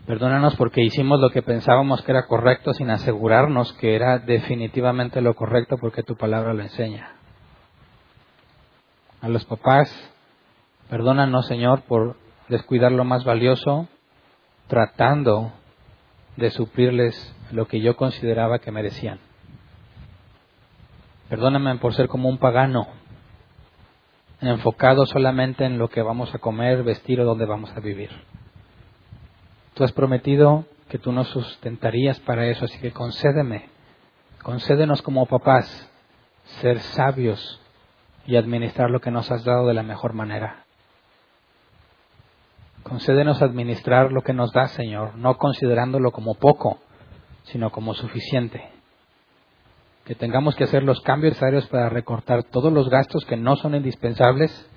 Perdónanos 0.07 0.55
porque 0.55 0.83
hicimos 0.83 1.21
lo 1.21 1.31
que 1.31 1.43
pensábamos 1.43 2.03
que 2.03 2.13
era 2.13 2.27
correcto 2.27 2.73
sin 2.73 2.91
asegurarnos 2.91 3.73
que 3.75 3.97
era 3.97 4.19
definitivamente 4.19 5.21
lo 5.21 5.35
correcto 5.35 5.79
porque 5.79 6.05
tu 6.05 6.17
palabra 6.17 6.55
lo 6.55 6.63
enseña. 6.63 7.17
A 9.21 9.29
los 9.29 9.45
papás, 9.45 9.93
perdónanos 10.89 11.49
Señor 11.49 11.83
por 11.83 12.17
descuidar 12.49 12.93
lo 12.93 13.05
más 13.05 13.25
valioso, 13.25 13.89
tratando 14.69 15.53
de 16.37 16.51
suplirles 16.51 17.35
lo 17.51 17.67
que 17.67 17.81
yo 17.81 17.97
consideraba 17.97 18.59
que 18.59 18.71
merecían. 18.71 19.19
Perdóname 21.29 21.77
por 21.77 21.95
ser 21.95 22.09
como 22.09 22.29
un 22.29 22.39
pagano, 22.39 22.87
enfocado 24.41 25.07
solamente 25.07 25.65
en 25.65 25.79
lo 25.79 25.89
que 25.89 26.03
vamos 26.03 26.35
a 26.35 26.39
comer, 26.39 26.83
vestir 26.83 27.21
o 27.21 27.25
dónde 27.25 27.47
vamos 27.47 27.71
a 27.77 27.81
vivir. 27.81 28.11
Tú 29.75 29.85
has 29.85 29.93
prometido 29.93 30.65
que 30.89 30.99
tú 30.99 31.13
nos 31.13 31.29
sustentarías 31.29 32.21
para 32.21 32.47
eso, 32.47 32.65
así 32.65 32.79
que 32.79 32.93
concédeme, 32.93 33.69
concédenos 34.43 35.03
como 35.03 35.27
papás 35.27 35.91
ser 36.61 36.81
sabios 36.81 37.61
y 38.27 38.37
administrar 38.37 38.91
lo 38.91 39.01
que 39.01 39.11
nos 39.11 39.31
has 39.31 39.45
dado 39.45 39.67
de 39.67 39.75
la 39.75 39.83
mejor 39.83 40.13
manera. 40.13 40.66
Concédenos 42.89 43.43
administrar 43.43 44.13
lo 44.13 44.23
que 44.23 44.33
nos 44.33 44.53
da, 44.53 44.69
Señor, 44.69 45.17
no 45.17 45.39
considerándolo 45.39 46.13
como 46.13 46.37
poco, 46.37 46.79
sino 47.43 47.73
como 47.73 47.95
suficiente. 47.95 48.63
Que 50.05 50.15
tengamos 50.15 50.55
que 50.55 50.63
hacer 50.63 50.85
los 50.85 51.01
cambios 51.01 51.33
necesarios 51.33 51.67
para 51.67 51.89
recortar 51.89 52.45
todos 52.45 52.73
los 52.73 52.89
gastos 52.89 53.25
que 53.25 53.37
no 53.37 53.57
son 53.57 53.75
indispensables 53.75 54.71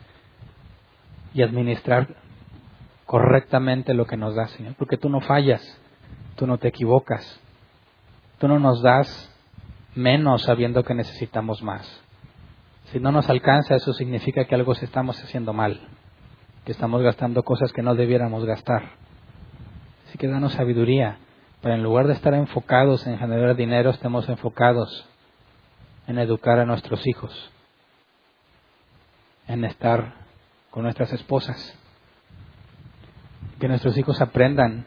y 1.36 1.44
administrar 1.44 2.15
correctamente 3.06 3.94
lo 3.94 4.07
que 4.07 4.18
nos 4.18 4.34
da, 4.34 4.48
Señor. 4.48 4.73
Porque 4.76 4.98
tú 4.98 5.07
no 5.07 5.22
fallas, 5.22 5.61
tú 6.36 6.48
no 6.48 6.57
te 6.57 6.69
equivocas, 6.69 7.40
tú 8.40 8.48
no 8.48 8.57
nos 8.57 8.81
das 8.81 9.31
menos 9.94 10.41
sabiendo 10.41 10.84
que 10.84 10.95
necesitamos 10.95 11.61
más. 11.61 11.88
Si 12.86 12.99
no 12.99 13.11
nos 13.11 13.30
alcanza, 13.30 13.76
eso 13.76 13.94
significa 13.94 14.45
que 14.45 14.56
algo 14.56 14.72
estamos 14.72 15.23
haciendo 15.23 15.53
mal, 15.53 15.80
estamos 16.71 17.01
gastando 17.01 17.43
cosas 17.43 17.71
que 17.73 17.81
no 17.81 17.95
debiéramos 17.95 18.45
gastar. 18.45 18.91
Así 20.07 20.17
que 20.17 20.27
danos 20.27 20.53
sabiduría 20.53 21.17
para 21.61 21.75
en 21.75 21.83
lugar 21.83 22.07
de 22.07 22.13
estar 22.13 22.33
enfocados 22.33 23.05
en 23.05 23.17
generar 23.17 23.55
dinero, 23.55 23.89
estemos 23.89 24.27
enfocados 24.29 25.05
en 26.07 26.17
educar 26.17 26.59
a 26.59 26.65
nuestros 26.65 27.05
hijos, 27.05 27.51
en 29.47 29.65
estar 29.65 30.15
con 30.71 30.83
nuestras 30.83 31.11
esposas. 31.13 31.75
Que 33.59 33.67
nuestros 33.67 33.97
hijos 33.97 34.21
aprendan 34.21 34.85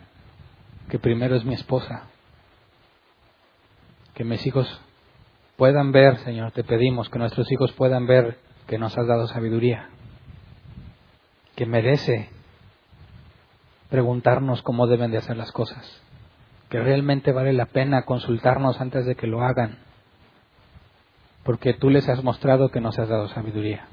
que 0.88 0.98
primero 0.98 1.36
es 1.36 1.44
mi 1.44 1.54
esposa. 1.54 2.04
Que 4.14 4.24
mis 4.24 4.46
hijos 4.46 4.80
puedan 5.56 5.92
ver, 5.92 6.18
Señor, 6.18 6.52
te 6.52 6.64
pedimos 6.64 7.09
que 7.10 7.18
nuestros 7.18 7.50
hijos 7.52 7.72
puedan 7.72 8.06
ver 8.06 8.38
que 8.66 8.78
nos 8.78 8.96
has 8.96 9.06
dado 9.06 9.26
sabiduría, 9.26 9.90
que 11.62 11.66
merece 11.66 12.28
preguntarnos 13.89 14.62
cómo 14.62 14.89
deben 14.89 15.12
de 15.12 15.18
hacer 15.18 15.36
las 15.36 15.52
cosas, 15.52 16.02
que 16.68 16.80
realmente 16.80 17.30
vale 17.30 17.52
la 17.52 17.66
pena 17.66 18.02
consultarnos 18.02 18.80
antes 18.80 19.06
de 19.06 19.14
que 19.14 19.28
lo 19.28 19.43
hagan, 19.43 19.78
porque 21.44 21.72
tú 21.72 21.89
les 21.89 22.09
has 22.09 22.24
mostrado 22.24 22.70
que 22.70 22.80
nos 22.80 22.98
has 22.98 23.09
dado 23.09 23.28
sabiduría. 23.28 23.86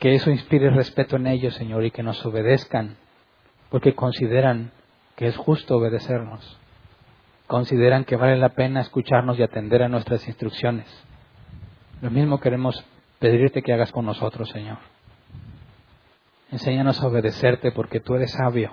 Que 0.00 0.16
eso 0.16 0.32
inspire 0.32 0.70
respeto 0.70 1.14
en 1.14 1.28
ellos, 1.28 1.54
Señor, 1.54 1.84
y 1.84 1.92
que 1.92 2.02
nos 2.02 2.26
obedezcan, 2.26 2.96
porque 3.70 3.94
consideran 3.94 4.72
que 5.14 5.28
es 5.28 5.36
justo 5.36 5.76
obedecernos 5.76 6.58
consideran 7.46 8.04
que 8.04 8.16
vale 8.16 8.36
la 8.36 8.48
pena 8.48 8.80
escucharnos 8.80 9.38
y 9.38 9.44
atender 9.44 9.84
a 9.84 9.88
nuestras 9.88 10.26
instrucciones. 10.26 10.86
Lo 12.00 12.10
mismo 12.10 12.40
queremos 12.40 12.84
pedirte 13.20 13.62
que 13.62 13.72
hagas 13.72 13.92
con 13.92 14.04
nosotros, 14.04 14.48
Señor. 14.48 14.78
Enséñanos 16.54 17.02
a 17.02 17.08
obedecerte 17.08 17.72
porque 17.72 17.98
tú 17.98 18.14
eres 18.14 18.30
sabio. 18.30 18.70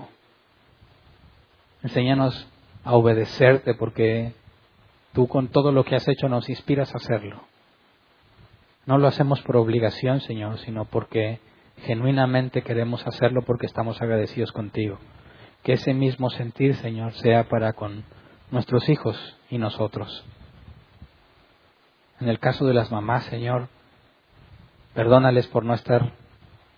Enséñanos 1.81 2.47
a 2.83 2.93
obedecerte 2.93 3.73
porque 3.73 4.35
tú 5.13 5.27
con 5.27 5.47
todo 5.47 5.71
lo 5.71 5.83
que 5.83 5.95
has 5.95 6.07
hecho 6.07 6.29
nos 6.29 6.47
inspiras 6.47 6.93
a 6.93 6.97
hacerlo. 6.97 7.41
No 8.85 8.99
lo 8.99 9.07
hacemos 9.07 9.41
por 9.41 9.57
obligación, 9.57 10.21
Señor, 10.21 10.59
sino 10.59 10.85
porque 10.85 11.39
genuinamente 11.77 12.61
queremos 12.61 13.07
hacerlo 13.07 13.41
porque 13.41 13.65
estamos 13.65 13.99
agradecidos 13.99 14.51
contigo. 14.51 14.99
Que 15.63 15.73
ese 15.73 15.95
mismo 15.95 16.29
sentir, 16.29 16.75
Señor, 16.75 17.13
sea 17.13 17.49
para 17.49 17.73
con 17.73 18.03
nuestros 18.51 18.87
hijos 18.89 19.17
y 19.49 19.57
nosotros. 19.57 20.23
En 22.19 22.29
el 22.29 22.37
caso 22.37 22.63
de 22.67 22.75
las 22.75 22.91
mamás, 22.91 23.23
Señor, 23.23 23.69
perdónales 24.93 25.47
por 25.47 25.65
no 25.65 25.73
estar 25.73 26.20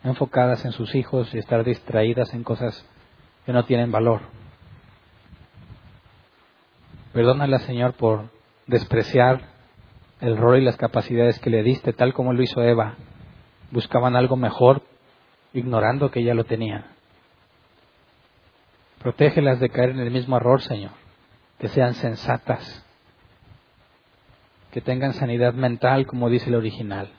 enfocadas 0.04 0.66
en 0.66 0.72
sus 0.72 0.94
hijos 0.96 1.34
y 1.34 1.38
estar 1.38 1.64
distraídas 1.64 2.34
en 2.34 2.44
cosas 2.44 2.86
que 3.46 3.54
no 3.54 3.66
tienen 3.66 3.92
valor. 3.92 4.22
Perdónalas, 7.14 7.64
Señor, 7.64 7.94
por 7.94 8.30
despreciar 8.68 9.42
el 10.20 10.38
rol 10.38 10.60
y 10.60 10.66
las 10.66 10.78
capacidades 10.78 11.40
que 11.40 11.50
le 11.50 11.64
diste, 11.64 11.94
tal 11.94 12.14
como 12.14 12.34
lo 12.34 12.42
hizo 12.42 12.62
Eva. 12.62 12.96
Buscaban 13.72 14.16
algo 14.16 14.36
mejor, 14.36 14.82
ignorando 15.54 16.12
que 16.12 16.22
ella 16.22 16.34
lo 16.34 16.46
tenía. 16.46 16.88
Protégelas 19.00 19.60
de 19.60 19.70
caer 19.70 19.92
en 19.92 20.00
el 20.00 20.12
mismo 20.12 20.38
error, 20.38 20.62
Señor 20.62 20.92
que 21.64 21.70
sean 21.70 21.94
sensatas, 21.94 22.86
que 24.72 24.82
tengan 24.82 25.14
sanidad 25.14 25.54
mental, 25.54 26.06
como 26.06 26.30
dice 26.30 26.50
el 26.50 26.56
original, 26.56 27.10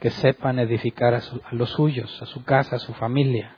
que 0.00 0.10
sepan 0.10 0.58
edificar 0.58 1.14
a, 1.14 1.22
los 1.52 1.70
suyos, 1.70 2.20
a 2.22 2.26
su 2.26 2.44
casa, 2.44 2.76
a 2.76 2.78
su 2.78 2.92
familia, 2.94 3.56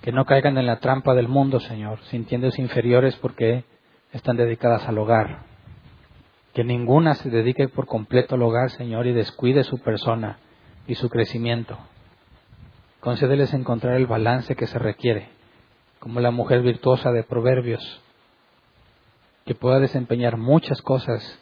que 0.00 0.12
no 0.12 0.24
caigan 0.24 0.58
en 0.58 0.66
la 0.66 0.80
trampa 0.80 1.14
del 1.14 1.28
mundo, 1.28 1.60
Señor, 1.60 2.00
sintiéndose 2.04 2.60
inferiores 2.60 3.16
porque 3.16 3.64
están 4.12 4.36
dedicadas 4.36 4.88
al 4.88 4.98
hogar. 4.98 5.44
Que 6.54 6.64
ninguna 6.64 7.14
se 7.14 7.30
dedique 7.30 7.68
por 7.68 7.86
completo 7.86 8.34
al 8.34 8.42
hogar, 8.42 8.70
Señor, 8.70 9.06
y 9.06 9.12
descuide 9.12 9.64
su 9.64 9.78
persona 9.78 10.38
y 10.86 10.96
su 10.96 11.08
crecimiento. 11.08 11.78
Concédeles 13.00 13.54
encontrar 13.54 13.94
el 13.94 14.06
balance 14.06 14.56
que 14.56 14.66
se 14.66 14.78
requiere 14.78 15.28
como 16.02 16.18
la 16.18 16.32
mujer 16.32 16.62
virtuosa 16.62 17.12
de 17.12 17.22
Proverbios, 17.22 18.00
que 19.44 19.54
pueda 19.54 19.78
desempeñar 19.78 20.36
muchas 20.36 20.82
cosas 20.82 21.38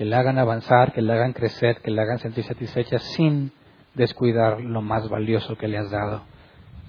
que 0.00 0.06
le 0.06 0.16
hagan 0.16 0.38
avanzar, 0.38 0.94
que 0.94 1.02
le 1.02 1.12
hagan 1.12 1.34
crecer, 1.34 1.82
que 1.82 1.90
le 1.90 2.00
hagan 2.00 2.18
sentir 2.20 2.42
satisfecha 2.44 2.98
sin 3.00 3.52
descuidar 3.92 4.62
lo 4.62 4.80
más 4.80 5.10
valioso 5.10 5.58
que 5.58 5.68
le 5.68 5.76
has 5.76 5.90
dado, 5.90 6.22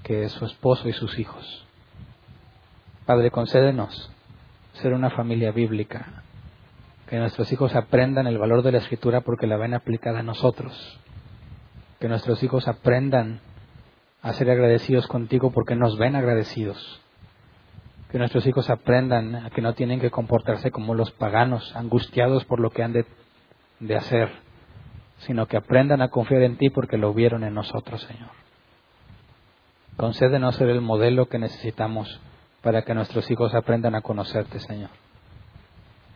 que 0.02 0.24
es 0.24 0.32
su 0.32 0.46
esposo 0.46 0.88
y 0.88 0.94
sus 0.94 1.18
hijos. 1.18 1.66
Padre, 3.04 3.30
concédenos 3.30 4.10
ser 4.80 4.94
una 4.94 5.10
familia 5.10 5.52
bíblica, 5.52 6.22
que 7.06 7.18
nuestros 7.18 7.52
hijos 7.52 7.74
aprendan 7.74 8.26
el 8.26 8.38
valor 8.38 8.62
de 8.62 8.72
la 8.72 8.78
escritura 8.78 9.20
porque 9.20 9.46
la 9.46 9.58
ven 9.58 9.74
aplicada 9.74 10.20
a 10.20 10.22
nosotros, 10.22 10.98
que 12.00 12.08
nuestros 12.08 12.42
hijos 12.42 12.66
aprendan 12.66 13.40
a 14.22 14.32
ser 14.32 14.50
agradecidos 14.50 15.06
contigo 15.06 15.50
porque 15.50 15.76
nos 15.76 15.98
ven 15.98 16.16
agradecidos, 16.16 17.01
que 18.12 18.18
nuestros 18.18 18.46
hijos 18.46 18.68
aprendan 18.68 19.34
a 19.36 19.48
que 19.48 19.62
no 19.62 19.72
tienen 19.72 19.98
que 19.98 20.10
comportarse 20.10 20.70
como 20.70 20.94
los 20.94 21.10
paganos, 21.12 21.74
angustiados 21.74 22.44
por 22.44 22.60
lo 22.60 22.68
que 22.68 22.82
han 22.82 22.92
de, 22.92 23.96
hacer, 23.96 24.28
sino 25.20 25.46
que 25.46 25.56
aprendan 25.56 26.02
a 26.02 26.08
confiar 26.08 26.42
en 26.42 26.58
ti 26.58 26.68
porque 26.68 26.98
lo 26.98 27.14
vieron 27.14 27.42
en 27.42 27.54
nosotros, 27.54 28.02
Señor. 28.02 28.28
Concédenos 29.96 30.56
ser 30.56 30.68
el 30.68 30.82
modelo 30.82 31.30
que 31.30 31.38
necesitamos 31.38 32.20
para 32.60 32.82
que 32.82 32.92
nuestros 32.92 33.30
hijos 33.30 33.54
aprendan 33.54 33.94
a 33.94 34.02
conocerte, 34.02 34.60
Señor, 34.60 34.90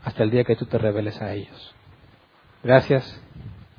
hasta 0.05 0.23
el 0.23 0.31
día 0.31 0.45
que 0.45 0.55
tú 0.55 0.67
te 0.67 0.77
reveles 0.77 1.23
a 1.23 1.33
ellos. 1.33 1.75
Gracias 2.63 3.23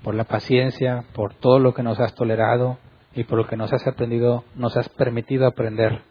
por 0.01 0.15
la 0.15 0.23
paciencia, 0.23 1.05
por 1.13 1.35
todo 1.35 1.59
lo 1.59 1.75
que 1.75 1.83
nos 1.83 1.99
has 1.99 2.15
tolerado 2.15 2.79
y 3.13 3.25
por 3.25 3.37
lo 3.37 3.47
que 3.47 3.57
nos 3.57 3.71
has 3.73 3.85
aprendido, 3.85 4.43
nos 4.55 4.75
has 4.75 4.89
permitido 4.89 5.45
aprender 5.45 6.01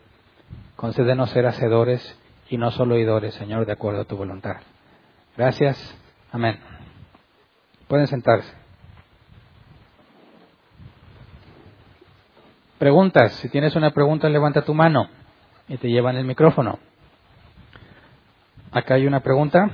Concédenos 0.76 1.30
ser 1.30 1.46
hacedores 1.46 2.18
y 2.48 2.58
no 2.58 2.70
solo 2.70 2.96
oidores, 2.96 3.34
Señor, 3.34 3.66
de 3.66 3.72
acuerdo 3.72 4.02
a 4.02 4.04
tu 4.04 4.16
voluntad. 4.16 4.56
Gracias. 5.36 5.76
Amén. 6.32 6.58
Pueden 7.88 8.06
sentarse. 8.06 8.52
Preguntas. 12.78 13.32
Si 13.34 13.48
tienes 13.48 13.74
una 13.74 13.92
pregunta, 13.92 14.28
levanta 14.28 14.62
tu 14.62 14.74
mano 14.74 15.08
y 15.68 15.78
te 15.78 15.88
llevan 15.88 16.16
el 16.16 16.24
micrófono. 16.24 16.78
Acá 18.70 18.94
hay 18.94 19.06
una 19.06 19.20
pregunta. 19.20 19.70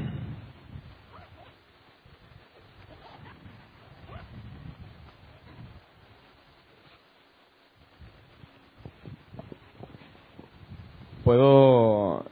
puedo... 11.32 12.24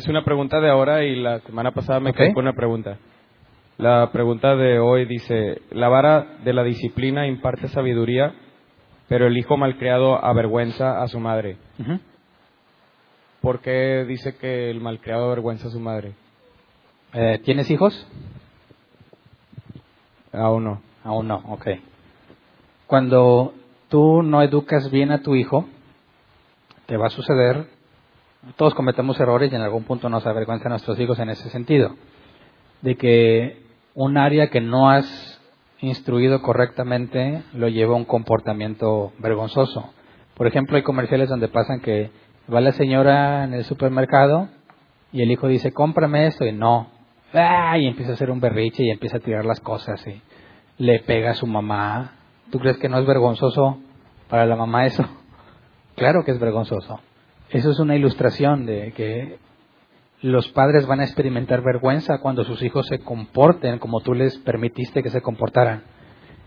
Es 0.00 0.08
una 0.08 0.24
pregunta 0.24 0.60
de 0.60 0.70
ahora 0.70 1.04
y 1.04 1.14
la 1.14 1.40
semana 1.40 1.72
pasada 1.72 2.00
me 2.00 2.14
quedé 2.14 2.32
con 2.32 2.44
una 2.44 2.54
pregunta. 2.54 2.96
La 3.76 4.10
pregunta 4.10 4.56
de 4.56 4.78
hoy 4.78 5.04
dice, 5.04 5.60
la 5.72 5.90
vara 5.90 6.38
de 6.42 6.54
la 6.54 6.64
disciplina 6.64 7.26
imparte 7.26 7.68
sabiduría, 7.68 8.32
pero 9.08 9.26
el 9.26 9.36
hijo 9.36 9.58
malcriado 9.58 10.16
avergüenza 10.24 11.02
a 11.02 11.08
su 11.08 11.20
madre. 11.20 11.58
¿Por 13.42 13.60
qué 13.60 14.06
dice 14.08 14.38
que 14.38 14.70
el 14.70 14.80
malcriado 14.80 15.26
avergüenza 15.26 15.68
a 15.68 15.70
su 15.70 15.80
madre? 15.80 16.14
Eh, 17.12 17.38
¿Tienes 17.44 17.70
hijos? 17.70 18.08
Aún 20.32 20.64
no. 20.64 20.80
Aún 21.04 21.28
no, 21.28 21.42
ok. 21.46 21.66
Cuando 22.86 23.52
tú 23.90 24.22
no 24.22 24.40
educas 24.40 24.90
bien 24.90 25.12
a 25.12 25.20
tu 25.20 25.34
hijo, 25.34 25.68
te 26.86 26.96
va 26.96 27.08
a 27.08 27.10
suceder, 27.10 27.66
todos 28.56 28.74
cometemos 28.74 29.18
errores 29.20 29.52
y 29.52 29.54
en 29.54 29.62
algún 29.62 29.84
punto 29.84 30.08
nos 30.08 30.26
avergüenza 30.26 30.66
a 30.66 30.70
nuestros 30.70 30.98
hijos 30.98 31.18
en 31.18 31.30
ese 31.30 31.50
sentido, 31.50 31.94
de 32.82 32.96
que 32.96 33.62
un 33.94 34.16
área 34.16 34.48
que 34.48 34.60
no 34.60 34.90
has 34.90 35.40
instruido 35.80 36.42
correctamente 36.42 37.42
lo 37.54 37.68
lleva 37.68 37.94
a 37.94 37.96
un 37.96 38.04
comportamiento 38.04 39.12
vergonzoso. 39.18 39.92
Por 40.36 40.46
ejemplo, 40.46 40.76
hay 40.76 40.82
comerciales 40.82 41.28
donde 41.28 41.48
pasan 41.48 41.80
que 41.80 42.10
va 42.52 42.60
la 42.60 42.72
señora 42.72 43.44
en 43.44 43.54
el 43.54 43.64
supermercado 43.64 44.48
y 45.12 45.22
el 45.22 45.30
hijo 45.30 45.48
dice, 45.48 45.72
cómprame 45.72 46.26
esto 46.26 46.46
y 46.46 46.52
no. 46.52 46.88
¡Ah! 47.32 47.76
Y 47.78 47.86
empieza 47.86 48.12
a 48.12 48.14
hacer 48.14 48.30
un 48.30 48.40
berriche 48.40 48.82
y 48.84 48.90
empieza 48.90 49.18
a 49.18 49.20
tirar 49.20 49.44
las 49.44 49.60
cosas 49.60 50.04
y 50.06 50.22
le 50.78 51.00
pega 51.00 51.32
a 51.32 51.34
su 51.34 51.46
mamá. 51.46 52.12
¿Tú 52.50 52.58
crees 52.58 52.78
que 52.78 52.88
no 52.88 52.98
es 52.98 53.06
vergonzoso 53.06 53.78
para 54.28 54.46
la 54.46 54.56
mamá 54.56 54.86
eso? 54.86 55.04
Claro 55.96 56.24
que 56.24 56.30
es 56.30 56.40
vergonzoso. 56.40 56.98
Eso 57.50 57.70
es 57.72 57.80
una 57.80 57.96
ilustración 57.96 58.64
de 58.64 58.92
que 58.92 59.38
los 60.22 60.48
padres 60.52 60.86
van 60.86 61.00
a 61.00 61.04
experimentar 61.04 61.62
vergüenza 61.62 62.18
cuando 62.18 62.44
sus 62.44 62.62
hijos 62.62 62.86
se 62.86 63.00
comporten 63.00 63.78
como 63.80 64.00
tú 64.00 64.14
les 64.14 64.38
permitiste 64.38 65.02
que 65.02 65.10
se 65.10 65.20
comportaran. 65.20 65.82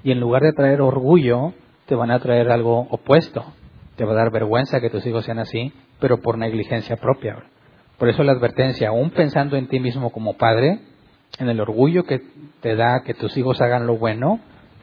Y 0.04 0.12
en 0.12 0.22
lugar 0.22 0.44
de 0.44 0.54
traer 0.54 0.82
orgullo, 0.82 1.54
te 1.88 1.96
van 1.96 2.10
a 2.10 2.20
traer 2.20 2.50
algo 2.52 2.88
opuesto. 2.90 3.44
Te 3.98 4.06
va 4.06 4.14
a 4.14 4.16
dar 4.16 4.32
vergüenza 4.32 4.80
que 4.80 4.90
tus 4.90 5.06
hijos 5.06 5.26
sean 5.26 5.40
así, 5.40 5.74
pero 6.00 6.22
por 6.22 6.38
negligencia 6.38 6.96
propia. 6.96 7.38
Por 7.98 8.08
eso 8.08 8.24
la 8.24 8.32
advertencia, 8.32 8.90
aún 8.90 9.10
pensando 9.10 9.58
en 9.58 9.68
ti 9.68 9.82
mismo 9.82 10.12
como 10.12 10.38
padre, 10.38 10.80
en 11.38 11.50
el 11.50 11.60
orgullo 11.60 12.06
que 12.06 12.22
te 12.62 12.76
da 12.76 13.04
que 13.04 13.14
tus 13.14 13.36
hijos 13.36 13.62
hagan 13.62 13.88
lo 13.88 13.98
bueno, 13.98 14.40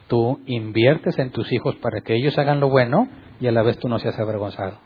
tú 0.07 0.39
inviertes 0.45 1.17
en 1.17 1.31
tus 1.31 1.51
hijos 1.51 1.75
para 1.77 2.01
que 2.01 2.15
ellos 2.15 2.37
hagan 2.37 2.59
lo 2.59 2.69
bueno 2.69 3.07
y 3.39 3.47
a 3.47 3.51
la 3.51 3.63
vez 3.63 3.79
tú 3.79 3.89
no 3.89 3.97
seas 3.97 4.19
avergonzado. 4.19 4.77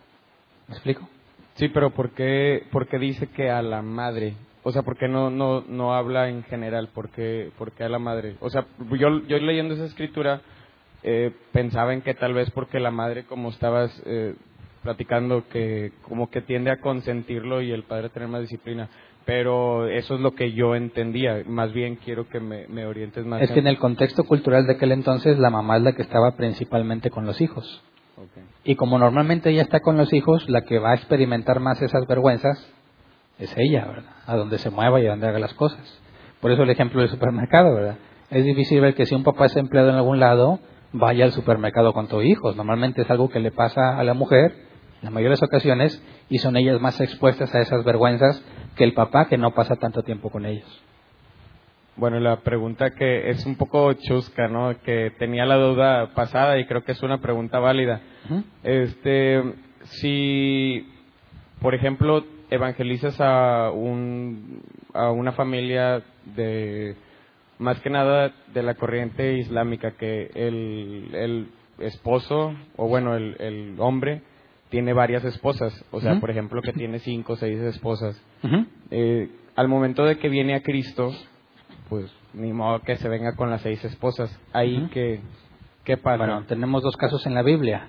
¿Me 0.68 0.76
explico? 0.76 1.08
Sí, 1.56 1.70
pero 1.70 1.92
¿por 1.92 2.12
qué, 2.12 2.64
dice 3.00 3.28
que 3.28 3.50
a 3.50 3.62
la 3.62 3.82
madre? 3.82 4.36
O 4.64 4.72
sea, 4.72 4.82
¿por 4.82 4.98
qué 4.98 5.08
no, 5.08 5.30
no, 5.30 5.62
no 5.68 5.94
habla 5.94 6.30
en 6.30 6.44
general? 6.44 6.90
¿Por 6.94 7.10
qué, 7.10 7.52
a 7.80 7.90
la 7.90 8.00
madre? 8.00 8.36
O 8.42 8.50
sea, 8.50 8.66
yo, 8.92 9.22
yo 9.28 9.38
leyendo 9.38 9.74
esa 9.74 9.86
escritura 9.86 10.42
eh, 11.04 11.32
pensaba 11.52 11.94
en 11.94 12.02
que 12.02 12.14
tal 12.14 12.34
vez 12.34 12.50
porque 12.52 12.80
la 12.80 12.92
madre, 12.92 13.26
como 13.26 13.50
estabas 13.50 13.92
eh, 14.06 14.36
platicando, 14.82 15.48
que 15.50 15.94
como 16.02 16.30
que 16.30 16.42
tiende 16.42 16.72
a 16.72 16.82
consentirlo 16.82 17.62
y 17.62 17.72
el 17.72 17.84
padre 17.84 18.08
a 18.08 18.10
tener 18.10 18.28
más 18.28 18.42
disciplina. 18.42 18.90
Pero 19.24 19.88
eso 19.88 20.16
es 20.16 20.22
lo 20.22 20.36
que 20.36 20.52
yo 20.54 20.76
entendía. 20.76 21.44
Más 21.48 21.74
bien 21.74 21.96
quiero 21.96 22.28
que 22.28 22.40
me, 22.40 22.86
orientes 22.86 23.26
más. 23.26 23.42
Es 23.42 23.52
que 23.52 23.60
en 23.60 23.68
el 23.68 23.80
contexto 23.80 24.24
cultural 24.24 24.68
de 24.68 24.74
aquel 24.74 24.92
entonces 24.92 25.40
la 25.40 25.50
mamá 25.50 25.78
es 25.78 25.84
la 25.84 25.94
que 25.94 26.04
estaba 26.04 26.36
principalmente 26.36 27.10
con 27.10 27.26
los 27.26 27.40
hijos. 27.40 27.84
Y 28.64 28.76
como 28.76 28.98
normalmente 28.98 29.50
ella 29.50 29.64
está 29.64 29.80
con 29.80 29.98
los 29.98 30.12
hijos, 30.14 30.48
la 30.50 30.62
que 30.62 30.80
va 30.80 30.92
a 30.92 30.96
experimentar 30.96 31.60
más 31.60 31.82
esas 31.82 32.06
vergüenzas 32.08 32.66
es 33.40 33.54
ella, 33.58 33.86
¿verdad? 33.86 34.12
A 34.26 34.36
donde 34.36 34.58
se 34.58 34.70
mueva 34.70 35.02
y 35.02 35.08
a 35.08 35.12
donde 35.12 35.28
haga 35.28 35.40
las 35.40 35.54
cosas. 35.54 36.02
Por 36.42 36.52
eso 36.52 36.64
el 36.64 36.70
ejemplo 36.70 37.02
del 37.02 37.10
supermercado, 37.10 37.76
¿verdad? 37.76 37.98
Es 38.30 38.46
difícil 38.46 38.82
ver 38.82 38.96
que 38.96 39.06
si 39.06 39.16
un 39.16 39.24
papá 39.24 39.46
es 39.46 39.56
empleado 39.56 39.90
en 39.90 39.96
algún 39.96 40.20
lado, 40.20 40.60
vaya 40.94 41.26
al 41.26 41.32
supermercado 41.32 41.94
con 41.94 42.08
tus 42.08 42.24
hijos. 42.24 42.56
Normalmente 42.56 43.02
es 43.02 43.10
algo 43.10 43.30
que 43.30 43.40
le 43.40 43.52
pasa 43.52 43.98
a 43.98 44.04
la 44.04 44.14
mujer 44.14 44.52
en 44.52 45.04
las 45.04 45.14
mayores 45.14 45.44
ocasiones 45.44 46.02
y 46.30 46.40
son 46.40 46.58
ellas 46.58 46.80
más 46.80 47.00
expuestas 47.02 47.54
a 47.54 47.60
esas 47.60 47.84
vergüenzas 47.84 48.44
que 48.76 48.84
el 48.84 48.94
papá 48.94 49.28
que 49.28 49.38
no 49.38 49.54
pasa 49.54 49.76
tanto 49.76 50.04
tiempo 50.04 50.30
con 50.30 50.46
ellos. 50.46 50.85
Bueno, 51.98 52.20
la 52.20 52.42
pregunta 52.42 52.92
que 52.92 53.30
es 53.30 53.46
un 53.46 53.56
poco 53.56 53.94
chusca, 53.94 54.48
¿no? 54.48 54.76
Que 54.84 55.12
tenía 55.18 55.46
la 55.46 55.56
duda 55.56 56.14
pasada 56.14 56.60
y 56.60 56.66
creo 56.66 56.84
que 56.84 56.92
es 56.92 57.02
una 57.04 57.20
pregunta 57.20 57.60
válida. 57.60 58.02
Este, 58.64 59.42
si, 59.84 60.88
por 61.62 61.74
ejemplo, 61.74 62.26
evangelizas 62.50 63.20
a 63.22 63.72
un 63.72 64.62
a 64.94 65.12
una 65.12 65.32
familia 65.34 66.02
de 66.36 66.96
más 67.60 67.80
que 67.80 67.90
nada 67.90 68.34
de 68.54 68.64
la 68.64 68.76
corriente 68.76 69.38
islámica 69.38 69.92
que 69.92 70.30
el, 70.36 71.10
el 71.14 71.48
esposo 71.80 72.54
o 72.76 72.88
bueno 72.88 73.16
el, 73.16 73.36
el 73.40 73.76
hombre 73.80 74.22
tiene 74.70 74.94
varias 74.94 75.24
esposas, 75.24 75.86
o 75.92 76.02
sea, 76.02 76.20
por 76.20 76.30
ejemplo, 76.32 76.62
que 76.62 76.74
tiene 76.74 77.00
cinco 77.00 77.34
o 77.34 77.36
seis 77.38 77.60
esposas. 77.60 78.22
Eh, 78.92 79.30
al 79.56 79.68
momento 79.70 80.04
de 80.04 80.18
que 80.18 80.28
viene 80.28 80.56
a 80.56 80.64
Cristo, 80.64 81.14
pues 81.90 82.12
ni 82.34 82.52
modo 82.52 82.82
que 82.82 82.98
se 82.98 83.10
venga 83.10 83.36
con 83.36 83.50
las 83.50 83.62
seis 83.62 83.84
esposas. 83.84 84.38
Ahí 84.54 84.88
que, 84.92 85.22
¿qué 85.84 85.98
pasa? 85.98 86.18
Bueno, 86.18 86.44
tenemos 86.48 86.84
dos 86.84 86.98
casos 86.98 87.26
en 87.26 87.34
la 87.34 87.44
Biblia. 87.44 87.88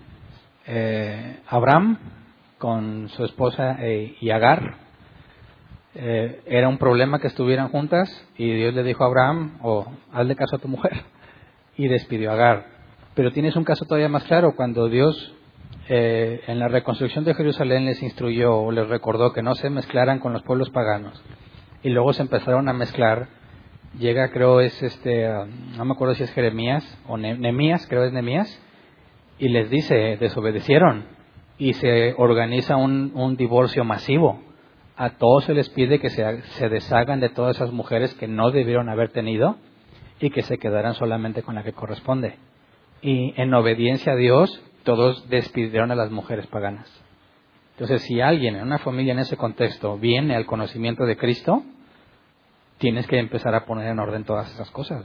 Eh, 0.67 1.41
Abraham 1.47 1.99
con 2.59 3.09
su 3.11 3.25
esposa 3.25 3.77
eh, 3.81 4.17
y 4.21 4.31
Agar. 4.31 4.79
Eh, 5.95 6.43
era 6.47 6.69
un 6.69 6.79
problema 6.79 7.21
que 7.21 7.29
estuvieran 7.29 7.69
juntas 7.69 8.11
y 8.37 8.53
Dios 8.53 8.75
le 8.75 8.83
dijo 8.83 9.05
a 9.05 9.07
Abraham, 9.07 9.59
oh, 9.63 9.87
hazle 10.13 10.37
caso 10.37 10.57
a 10.57 10.59
tu 10.59 10.69
mujer, 10.69 11.05
y 11.77 11.89
despidió 11.89 12.31
a 12.31 12.35
Agar. 12.35 12.67
Pero 13.15 13.33
tienes 13.33 13.57
un 13.57 13.65
caso 13.65 13.87
todavía 13.87 14.09
más 14.09 14.25
claro, 14.25 14.55
cuando 14.57 14.89
Dios 14.89 15.33
en 15.89 16.59
la 16.59 16.67
reconstrucción 16.67 17.25
de 17.25 17.35
Jerusalén 17.35 17.85
les 17.85 18.03
instruyó 18.03 18.57
o 18.57 18.73
les 18.73 18.89
recordó 18.89 19.33
que 19.33 19.41
no 19.41 19.55
se 19.55 19.71
mezclaran 19.71 20.19
con 20.19 20.33
los 20.33 20.43
pueblos 20.43 20.69
paganos. 20.71 21.23
Y 21.85 21.91
luego 21.91 22.13
se 22.13 22.23
empezaron 22.23 22.69
a 22.69 22.73
mezclar 22.73 23.29
llega, 23.99 24.31
creo 24.31 24.61
es 24.61 24.83
este, 24.83 25.29
um, 25.29 25.77
no 25.77 25.85
me 25.85 25.93
acuerdo 25.93 26.15
si 26.15 26.25
es 26.25 26.33
Jeremías 26.33 26.85
o 27.07 27.17
Nemías, 27.17 27.87
creo 27.87 28.05
es 28.05 28.13
Nemías, 28.13 28.63
y 29.39 29.49
les 29.49 29.71
dice, 29.71 30.17
desobedecieron, 30.19 31.05
y 31.59 31.75
se 31.75 32.15
organiza 32.17 32.77
un, 32.77 33.13
un 33.15 33.37
divorcio 33.37 33.85
masivo. 33.85 34.41
A 34.97 35.11
todos 35.11 35.45
se 35.45 35.55
les 35.55 35.69
pide 35.69 35.99
que 35.99 36.11
se, 36.11 36.43
se 36.43 36.69
deshagan 36.69 37.21
de 37.21 37.29
todas 37.29 37.57
esas 37.57 37.73
mujeres 37.73 38.15
que 38.15 38.29
no 38.29 38.51
debieron 38.51 38.89
haber 38.89 39.11
tenido 39.11 39.57
y 40.21 40.31
que 40.31 40.43
se 40.43 40.59
quedaran 40.59 40.95
solamente 40.95 41.43
con 41.43 41.55
la 41.55 41.63
que 41.63 41.73
corresponde. 41.73 42.37
Y 43.03 43.35
en 43.41 43.53
obediencia 43.53 44.13
a 44.13 44.17
Dios, 44.17 44.63
todos 44.85 45.29
despidieron 45.29 45.91
a 45.91 45.95
las 45.95 46.11
mujeres 46.11 46.47
paganas. 46.47 46.91
Entonces, 47.73 48.03
si 48.03 48.23
alguien 48.23 48.57
en 48.57 48.63
una 48.63 48.79
familia 48.79 49.13
en 49.13 49.19
ese 49.19 49.37
contexto 49.37 49.99
viene 49.99 50.35
al 50.35 50.47
conocimiento 50.47 51.05
de 51.05 51.19
Cristo, 51.19 51.63
tienes 52.79 53.07
que 53.07 53.19
empezar 53.19 53.55
a 53.55 53.65
poner 53.65 53.89
en 53.89 53.99
orden 53.99 54.25
todas 54.25 54.53
esas 54.53 54.71
cosas. 54.71 55.05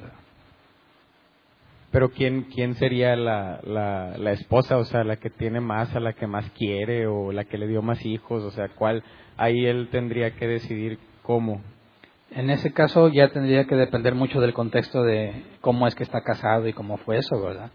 Pero 1.92 2.10
¿quién, 2.12 2.44
quién 2.44 2.76
sería 2.76 3.16
la, 3.18 3.60
la, 3.64 4.32
esposa? 4.32 4.78
O 4.78 4.86
sea, 4.86 5.04
la 5.04 5.18
que 5.18 5.30
tiene 5.30 5.60
más, 5.60 5.94
a 5.94 6.00
la 6.00 6.14
que 6.14 6.26
más 6.26 6.50
quiere, 6.52 7.06
o 7.08 7.34
la 7.34 7.44
que 7.44 7.58
le 7.58 7.68
dio 7.68 7.82
más 7.82 8.06
hijos, 8.06 8.44
o 8.44 8.52
sea, 8.52 8.70
¿cuál? 8.70 9.04
Ahí 9.36 9.66
él 9.66 9.90
tendría 9.92 10.32
que 10.32 10.48
decidir 10.48 11.00
cómo. 11.22 11.62
En 12.32 12.50
ese 12.50 12.72
caso 12.72 13.10
ya 13.10 13.30
tendría 13.30 13.66
que 13.66 13.76
depender 13.76 14.16
mucho 14.16 14.40
del 14.40 14.54
contexto 14.54 15.04
de 15.04 15.44
cómo 15.60 15.86
es 15.86 15.96
que 15.96 16.04
está 16.04 16.22
casado 16.22 16.66
y 16.68 16.74
cómo 16.74 16.96
fue 16.96 17.18
eso, 17.18 17.42
¿verdad? 17.42 17.72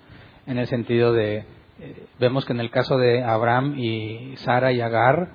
En 0.47 0.57
el 0.57 0.67
sentido 0.67 1.13
de, 1.13 1.45
eh, 1.79 2.07
vemos 2.19 2.47
que 2.47 2.55
en 2.55 2.61
el 2.61 2.71
caso 2.71 2.97
de 2.97 3.23
Abraham 3.23 3.75
y 3.77 4.35
Sara 4.39 4.73
y 4.73 4.81
Agar, 4.81 5.29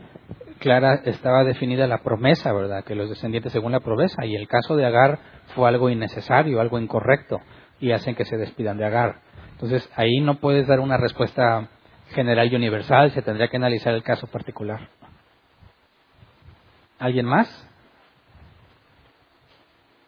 clara 0.61 1.01
estaba 1.03 1.43
definida 1.43 1.88
la 1.88 2.03
promesa, 2.03 2.53
¿verdad? 2.53 2.85
Que 2.85 2.95
los 2.95 3.09
descendientes 3.09 3.51
según 3.51 3.73
la 3.73 3.81
promesa. 3.81 4.25
Y 4.25 4.35
el 4.35 4.47
caso 4.47 4.77
de 4.77 4.85
Agar 4.85 5.19
fue 5.55 5.67
algo 5.67 5.89
innecesario, 5.89 6.61
algo 6.61 6.79
incorrecto, 6.79 7.41
y 7.81 7.91
hacen 7.91 8.15
que 8.15 8.23
se 8.23 8.38
despidan 8.38 8.77
de 8.77 8.85
Agar. 8.85 9.19
Entonces 9.51 9.89
ahí 9.95 10.21
no 10.21 10.35
puedes 10.35 10.67
dar 10.67 10.79
una 10.79 10.97
respuesta 10.97 11.67
general 12.11 12.51
y 12.51 12.55
universal, 12.55 13.11
se 13.11 13.21
tendría 13.21 13.47
que 13.47 13.57
analizar 13.57 13.93
el 13.93 14.03
caso 14.03 14.27
particular. 14.27 14.88
¿Alguien 16.99 17.25
más? 17.25 17.67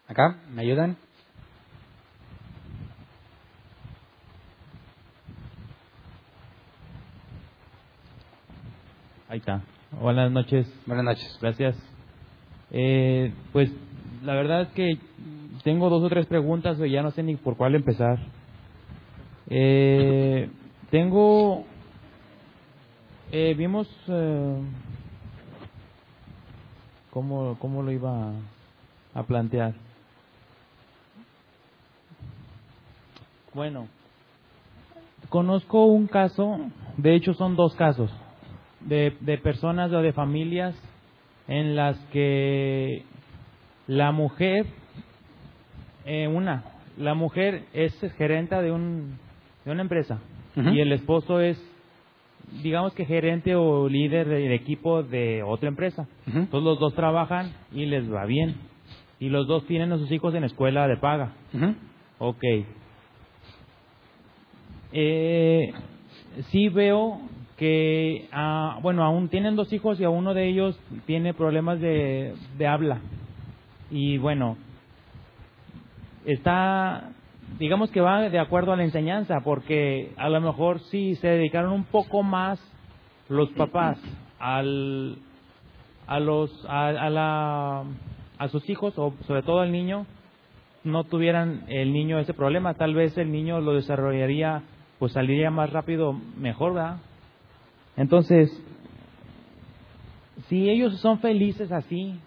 ¿Acá? 0.06 0.36
¿Me 0.50 0.62
ayudan? 0.62 0.96
Ahí 9.28 9.38
está. 9.38 9.73
Buenas 10.00 10.30
noches. 10.32 10.66
Buenas 10.86 11.04
noches. 11.04 11.38
Gracias. 11.40 11.76
Eh, 12.70 13.32
pues 13.52 13.70
la 14.22 14.34
verdad 14.34 14.62
es 14.62 14.68
que 14.68 14.98
tengo 15.62 15.88
dos 15.88 16.02
o 16.02 16.08
tres 16.08 16.26
preguntas, 16.26 16.78
y 16.80 16.90
ya 16.90 17.02
no 17.02 17.10
sé 17.10 17.22
ni 17.22 17.36
por 17.36 17.56
cuál 17.56 17.74
empezar. 17.74 18.18
Eh, 19.48 20.50
tengo, 20.90 21.64
eh, 23.30 23.54
vimos 23.56 23.88
eh, 24.08 24.56
cómo, 27.10 27.56
cómo 27.60 27.82
lo 27.82 27.92
iba 27.92 28.32
a 29.14 29.22
plantear. 29.22 29.74
Bueno, 33.54 33.86
conozco 35.28 35.86
un 35.86 36.08
caso, 36.08 36.58
de 36.96 37.14
hecho 37.14 37.34
son 37.34 37.54
dos 37.54 37.74
casos 37.76 38.10
de, 38.86 39.16
de 39.20 39.38
personas 39.38 39.92
o 39.92 40.02
de 40.02 40.12
familias 40.12 40.74
en 41.48 41.76
las 41.76 41.98
que 42.12 43.02
la 43.86 44.12
mujer, 44.12 44.66
eh, 46.06 46.28
una, 46.28 46.64
la 46.96 47.14
mujer 47.14 47.64
es 47.72 47.92
gerenta 48.16 48.62
de, 48.62 48.72
un, 48.72 49.18
de 49.64 49.72
una 49.72 49.82
empresa 49.82 50.20
y 50.56 50.80
el 50.80 50.92
esposo 50.92 51.40
es, 51.40 51.60
digamos 52.62 52.94
que 52.94 53.04
gerente 53.04 53.56
o 53.56 53.88
líder 53.88 54.28
de, 54.28 54.54
equipo 54.54 55.02
de 55.02 55.42
otra 55.42 55.68
empresa. 55.68 56.06
Entonces 56.26 56.62
los 56.62 56.78
dos 56.78 56.94
trabajan 56.94 57.52
y 57.72 57.86
les 57.86 58.10
va 58.12 58.24
bien. 58.24 58.54
Y 59.18 59.30
los 59.30 59.48
dos 59.48 59.66
tienen 59.66 59.90
a 59.90 59.98
sus 59.98 60.12
hijos 60.12 60.32
en 60.34 60.44
escuela 60.44 60.86
de 60.86 60.96
paga. 60.96 61.32
Ok. 62.18 62.44
Eh, 64.92 65.72
sí 66.50 66.68
veo 66.68 67.20
que, 67.56 68.28
ah, 68.32 68.78
bueno, 68.82 69.04
aún 69.04 69.28
tienen 69.28 69.56
dos 69.56 69.72
hijos 69.72 70.00
y 70.00 70.04
a 70.04 70.10
uno 70.10 70.34
de 70.34 70.48
ellos 70.48 70.78
tiene 71.06 71.34
problemas 71.34 71.80
de, 71.80 72.34
de 72.58 72.66
habla. 72.66 73.00
Y 73.90 74.18
bueno, 74.18 74.56
está, 76.24 77.10
digamos 77.58 77.90
que 77.90 78.00
va 78.00 78.28
de 78.28 78.38
acuerdo 78.38 78.72
a 78.72 78.76
la 78.76 78.84
enseñanza, 78.84 79.40
porque 79.44 80.12
a 80.16 80.28
lo 80.28 80.40
mejor 80.40 80.80
si 80.80 81.14
se 81.16 81.28
dedicaron 81.28 81.72
un 81.72 81.84
poco 81.84 82.22
más 82.22 82.60
los 83.28 83.50
papás 83.50 83.98
al, 84.38 85.16
a 86.06 86.20
los, 86.20 86.50
a, 86.68 86.92
la, 87.08 87.84
a 88.38 88.48
sus 88.48 88.68
hijos 88.68 88.94
o 88.98 89.14
sobre 89.26 89.42
todo 89.42 89.60
al 89.60 89.72
niño, 89.72 90.06
no 90.82 91.04
tuvieran 91.04 91.64
el 91.68 91.92
niño 91.92 92.18
ese 92.18 92.34
problema, 92.34 92.74
tal 92.74 92.94
vez 92.94 93.16
el 93.16 93.30
niño 93.30 93.60
lo 93.60 93.74
desarrollaría, 93.74 94.62
pues 94.98 95.12
saliría 95.12 95.50
más 95.50 95.72
rápido, 95.72 96.12
mejor, 96.36 96.74
¿verdad? 96.74 96.96
Entonces, 97.96 98.50
si 100.48 100.68
ellos 100.68 100.98
son 101.00 101.20
felices 101.20 101.70
así, 101.70 102.18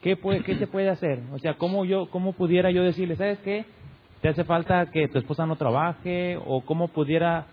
¿qué, 0.00 0.16
puede, 0.16 0.42
¿qué 0.42 0.56
se 0.56 0.66
puede 0.66 0.88
hacer? 0.88 1.20
O 1.32 1.38
sea, 1.38 1.54
¿cómo, 1.54 1.84
yo, 1.84 2.08
¿cómo 2.10 2.32
pudiera 2.32 2.70
yo 2.70 2.82
decirle, 2.82 3.16
sabes 3.16 3.38
qué? 3.40 3.64
¿Te 4.20 4.28
hace 4.28 4.44
falta 4.44 4.86
que 4.90 5.08
tu 5.08 5.18
esposa 5.18 5.46
no 5.46 5.56
trabaje? 5.56 6.38
¿O 6.46 6.62
cómo 6.62 6.88
pudiera 6.88 7.46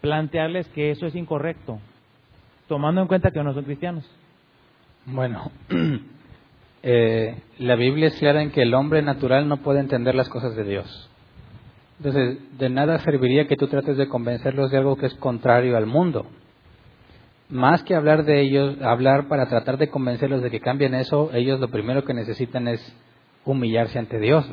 plantearles 0.00 0.68
que 0.68 0.90
eso 0.90 1.06
es 1.06 1.14
incorrecto? 1.14 1.78
Tomando 2.68 3.00
en 3.00 3.08
cuenta 3.08 3.30
que 3.30 3.42
no 3.42 3.54
son 3.54 3.64
cristianos. 3.64 4.08
Bueno, 5.06 5.50
eh, 6.82 7.36
la 7.58 7.76
Biblia 7.76 8.08
es 8.08 8.18
clara 8.18 8.42
en 8.42 8.50
que 8.50 8.62
el 8.62 8.74
hombre 8.74 9.02
natural 9.02 9.48
no 9.48 9.58
puede 9.58 9.80
entender 9.80 10.14
las 10.14 10.28
cosas 10.28 10.54
de 10.56 10.64
Dios. 10.64 11.10
Entonces, 11.98 12.58
de 12.58 12.68
nada 12.68 12.98
serviría 12.98 13.46
que 13.46 13.56
tú 13.56 13.66
trates 13.66 13.96
de 13.96 14.08
convencerlos 14.08 14.70
de 14.70 14.78
algo 14.78 14.96
que 14.96 15.06
es 15.06 15.14
contrario 15.14 15.76
al 15.76 15.86
mundo 15.86 16.26
más 17.48 17.82
que 17.82 17.94
hablar 17.94 18.24
de 18.24 18.40
ellos, 18.40 18.80
hablar 18.82 19.28
para 19.28 19.48
tratar 19.48 19.78
de 19.78 19.88
convencerlos 19.88 20.42
de 20.42 20.50
que 20.50 20.60
cambien 20.60 20.94
eso, 20.94 21.30
ellos 21.32 21.60
lo 21.60 21.68
primero 21.68 22.04
que 22.04 22.14
necesitan 22.14 22.68
es 22.68 22.96
humillarse 23.44 23.98
ante 23.98 24.18
Dios. 24.18 24.50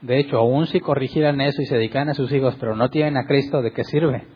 De 0.00 0.18
hecho, 0.18 0.38
aún 0.38 0.66
si 0.66 0.80
corrigieran 0.80 1.40
eso 1.40 1.60
y 1.62 1.66
se 1.66 1.76
dedican 1.76 2.08
a 2.08 2.14
sus 2.14 2.32
hijos, 2.32 2.56
pero 2.60 2.76
no 2.76 2.88
tienen 2.90 3.16
a 3.16 3.26
Cristo, 3.26 3.62
¿de 3.62 3.72
qué 3.72 3.84
sirve? 3.84 4.26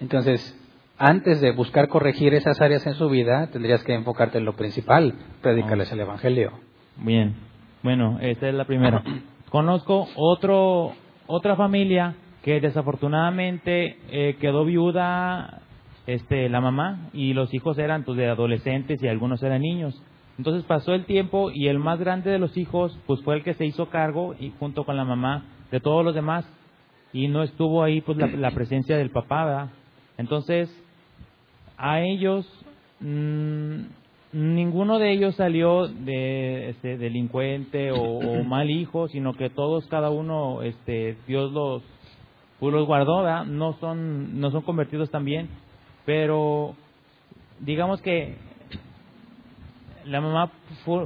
Entonces, 0.00 0.58
antes 0.98 1.40
de 1.40 1.52
buscar 1.52 1.88
corregir 1.88 2.34
esas 2.34 2.60
áreas 2.60 2.86
en 2.86 2.94
su 2.94 3.08
vida, 3.08 3.48
tendrías 3.48 3.82
que 3.84 3.94
enfocarte 3.94 4.38
en 4.38 4.44
lo 4.44 4.54
principal, 4.54 5.14
predicarles 5.42 5.92
el 5.92 6.00
Evangelio. 6.00 6.52
Bien, 6.96 7.34
bueno, 7.82 8.18
esta 8.20 8.48
es 8.48 8.54
la 8.54 8.64
primera. 8.64 9.02
Conozco 9.50 10.08
otro, 10.16 10.92
otra 11.26 11.56
familia 11.56 12.14
que 12.42 12.60
desafortunadamente 12.60 13.98
eh, 14.10 14.36
quedó 14.40 14.64
viuda 14.64 15.62
este, 16.06 16.48
la 16.48 16.60
mamá 16.60 17.10
y 17.12 17.32
los 17.32 17.52
hijos 17.54 17.78
eran 17.78 18.04
pues, 18.04 18.18
de 18.18 18.28
adolescentes 18.28 19.02
y 19.02 19.08
algunos 19.08 19.42
eran 19.42 19.62
niños. 19.62 20.00
Entonces 20.38 20.64
pasó 20.64 20.94
el 20.94 21.04
tiempo 21.04 21.50
y 21.50 21.68
el 21.68 21.78
más 21.78 22.00
grande 22.00 22.30
de 22.30 22.38
los 22.38 22.56
hijos 22.56 22.98
pues 23.06 23.22
fue 23.22 23.36
el 23.36 23.44
que 23.44 23.54
se 23.54 23.66
hizo 23.66 23.90
cargo 23.90 24.34
y 24.38 24.52
junto 24.58 24.84
con 24.84 24.96
la 24.96 25.04
mamá 25.04 25.44
de 25.70 25.80
todos 25.80 26.04
los 26.04 26.14
demás 26.14 26.46
y 27.12 27.28
no 27.28 27.42
estuvo 27.42 27.82
ahí 27.82 28.00
pues 28.00 28.16
la, 28.18 28.50
presencia 28.50 28.96
del 28.96 29.10
papá, 29.10 29.44
¿verdad? 29.44 29.70
Entonces 30.16 30.74
a 31.76 32.00
ellos 32.00 32.46
mm, 33.00 33.82
ninguno 34.32 34.98
de 34.98 35.12
ellos 35.12 35.34
salió 35.36 35.86
de 35.86 36.70
este, 36.70 36.96
delincuente 36.96 37.92
o, 37.92 38.42
mal 38.44 38.70
hijo, 38.70 39.08
sino 39.08 39.34
que 39.34 39.50
todos 39.50 39.86
cada 39.88 40.10
uno 40.10 40.62
este 40.62 41.18
Dios 41.26 41.52
los 41.52 41.82
pues, 42.58 42.72
los 42.72 42.86
guardó, 42.86 43.18
¿verdad? 43.18 43.44
No 43.44 43.74
son 43.74 44.40
no 44.40 44.50
son 44.50 44.62
convertidos 44.62 45.10
también 45.10 45.48
pero 46.04 46.74
digamos 47.60 48.00
que 48.02 48.36
la 50.04 50.20
mamá 50.20 50.50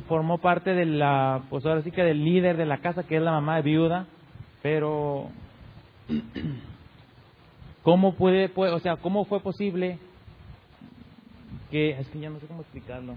formó 0.08 0.38
parte 0.38 0.72
de 0.72 0.86
la, 0.86 1.42
pues 1.50 1.66
ahora 1.66 1.82
sí 1.82 1.90
que 1.90 2.02
del 2.02 2.24
líder 2.24 2.56
de 2.56 2.66
la 2.66 2.78
casa, 2.78 3.02
que 3.04 3.16
es 3.16 3.22
la 3.22 3.32
mamá 3.32 3.56
de 3.56 3.62
viuda, 3.62 4.06
pero 4.62 5.28
¿cómo 7.82 8.14
puede, 8.14 8.50
o 8.56 8.78
sea, 8.80 8.96
cómo 8.96 9.24
fue 9.26 9.40
posible 9.40 9.98
que, 11.70 11.90
es 11.90 12.08
que 12.08 12.20
ya 12.20 12.30
no 12.30 12.40
sé 12.40 12.46
cómo 12.46 12.62
explicarlo. 12.62 13.16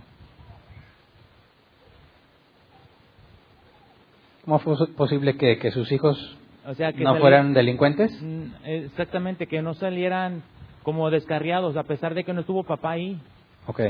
¿Cómo 4.46 4.60
fue 4.60 4.76
posible 4.96 5.38
que, 5.38 5.60
que 5.60 5.72
sus 5.72 5.92
hijos 5.92 6.38
o 6.66 6.74
sea, 6.74 6.92
que 6.94 7.04
no 7.04 7.18
fueran 7.18 7.54
delincuentes? 7.54 8.12
Mm, 8.22 8.66
exactamente, 8.66 9.48
que 9.48 9.62
no 9.62 9.74
salieran 9.76 10.44
como 10.84 11.10
descarriados, 11.10 11.78
a 11.78 11.84
pesar 11.84 12.14
de 12.14 12.24
que 12.24 12.34
no 12.34 12.42
estuvo 12.42 12.64
papá 12.64 12.92
ahí. 12.92 13.20
Ok. 13.68 13.82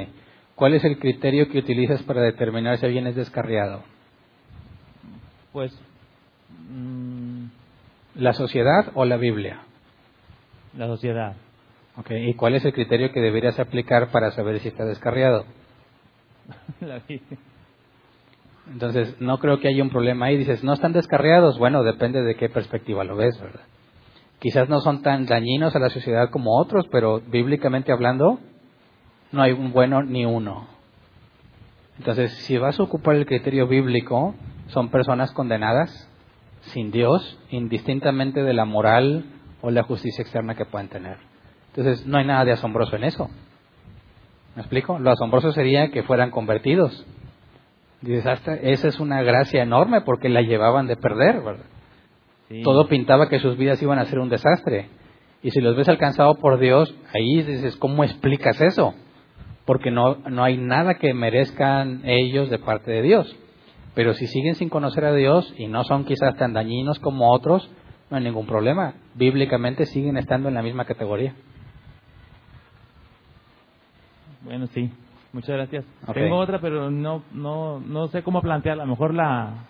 ¿Cuál 0.56 0.74
es 0.74 0.84
el 0.84 1.00
criterio 1.00 1.50
que 1.50 1.60
utilizas 1.60 2.04
para 2.04 2.22
determinar 2.22 2.78
si 2.78 2.86
alguien 2.86 3.08
es 3.08 3.16
descarriado? 3.16 3.84
Pues. 5.54 5.74
Mm, 6.70 7.46
¿La 8.16 8.34
sociedad 8.34 8.92
o 8.94 9.06
la 9.06 9.18
Biblia? 9.18 9.62
La 10.78 10.88
sociedad. 10.88 11.36
Ok. 11.98 12.12
¿Y 12.12 12.34
cuál 12.34 12.56
es 12.56 12.66
el 12.66 12.74
criterio 12.74 13.12
que 13.12 13.22
deberías 13.22 13.60
aplicar 13.60 14.12
para 14.12 14.32
saber 14.32 14.60
si 14.60 14.68
está 14.68 14.86
descarriado? 14.86 15.46
la 16.82 17.00
Biblia. 17.00 17.40
Entonces, 18.72 19.20
no 19.20 19.40
creo 19.40 19.60
que 19.60 19.68
haya 19.68 19.82
un 19.82 19.90
problema 19.90 20.28
ahí. 20.28 20.38
Dices, 20.38 20.64
no 20.64 20.74
están 20.74 20.94
descarriados. 20.94 21.58
Bueno, 21.58 21.84
depende 21.84 22.22
de 22.22 22.36
qué 22.36 22.50
perspectiva 22.50 23.04
lo 23.04 23.16
ves, 23.16 23.40
¿verdad? 23.40 23.62
Quizás 24.40 24.70
no 24.70 24.80
son 24.80 25.02
tan 25.02 25.26
dañinos 25.26 25.76
a 25.76 25.80
la 25.80 25.90
sociedad 25.90 26.30
como 26.30 26.58
otros, 26.58 26.88
pero 26.92 27.22
bíblicamente 27.22 27.92
hablando, 27.92 28.40
no 29.32 29.42
hay 29.42 29.52
un 29.52 29.72
bueno 29.72 30.02
ni 30.02 30.26
uno. 30.26 30.68
Entonces, 31.98 32.32
si 32.46 32.58
vas 32.58 32.80
a 32.80 32.84
ocupar 32.84 33.16
el 33.16 33.26
criterio 33.26 33.68
bíblico, 33.68 34.34
son 34.68 34.90
personas 34.90 35.32
condenadas 35.34 36.10
sin 36.62 36.92
Dios, 36.92 37.38
indistintamente 37.50 38.44
de 38.44 38.54
la 38.54 38.66
moral 38.66 39.26
o 39.62 39.72
la 39.72 39.84
justicia 39.84 40.22
externa 40.22 40.56
que 40.56 40.66
puedan 40.66 40.88
tener. 40.88 41.18
Entonces, 41.76 42.06
no 42.08 42.18
hay 42.18 42.26
nada 42.26 42.46
de 42.46 42.54
asombroso 42.54 42.96
en 42.96 43.04
eso. 43.04 43.30
¿Me 44.56 44.62
explico? 44.62 44.98
Lo 45.00 45.12
asombroso 45.12 45.52
sería 45.52 45.92
que 45.92 46.04
fueran 46.04 46.32
convertidos. 46.32 47.06
Esa 48.02 48.88
es 48.88 49.00
una 49.00 49.22
gracia 49.22 49.62
enorme 49.62 50.02
porque 50.02 50.30
la 50.30 50.42
llevaban 50.42 50.88
de 50.88 50.96
perder, 50.96 51.42
¿verdad? 51.42 51.66
Todo 52.64 52.88
pintaba 52.88 53.30
que 53.30 53.40
sus 53.40 53.58
vidas 53.58 53.82
iban 53.82 54.00
a 54.00 54.06
ser 54.06 54.20
un 54.20 54.30
desastre. 54.30 54.90
Y 55.44 55.52
si 55.52 55.62
los 55.62 55.76
ves 55.76 55.88
alcanzados 55.88 56.38
por 56.38 56.60
Dios, 56.60 56.94
ahí 57.14 57.44
dices, 57.44 57.76
¿cómo 57.78 58.04
explicas 58.04 58.60
eso? 58.60 58.96
Porque 59.66 59.92
no, 59.92 60.16
no 60.30 60.44
hay 60.44 60.58
nada 60.58 60.96
que 60.96 61.14
merezcan 61.14 62.02
ellos 62.06 62.50
de 62.50 62.58
parte 62.60 62.92
de 62.92 63.02
Dios. 63.04 63.36
Pero 63.94 64.14
si 64.14 64.28
siguen 64.28 64.56
sin 64.56 64.70
conocer 64.70 65.06
a 65.06 65.14
Dios 65.14 65.54
y 65.58 65.68
no 65.68 65.84
son 65.84 66.06
quizás 66.06 66.36
tan 66.38 66.54
dañinos 66.54 67.00
como 67.00 67.32
otros, 67.32 67.70
no 68.10 68.18
hay 68.18 68.24
ningún 68.24 68.48
problema. 68.48 68.96
Bíblicamente 69.14 69.86
siguen 69.86 70.18
estando 70.18 70.50
en 70.50 70.56
la 70.56 70.64
misma 70.64 70.86
categoría. 70.86 71.36
Bueno, 74.44 74.68
sí. 74.68 74.92
Muchas 75.32 75.50
gracias. 75.50 75.86
Tengo 76.14 76.38
otra, 76.38 76.60
pero 76.60 76.90
no, 76.90 77.24
no, 77.32 77.80
no 77.80 78.08
sé 78.08 78.24
cómo 78.24 78.42
plantearla. 78.42 78.84
A 78.84 78.86
lo 78.88 78.94
mejor 78.94 79.14
la, 79.14 79.68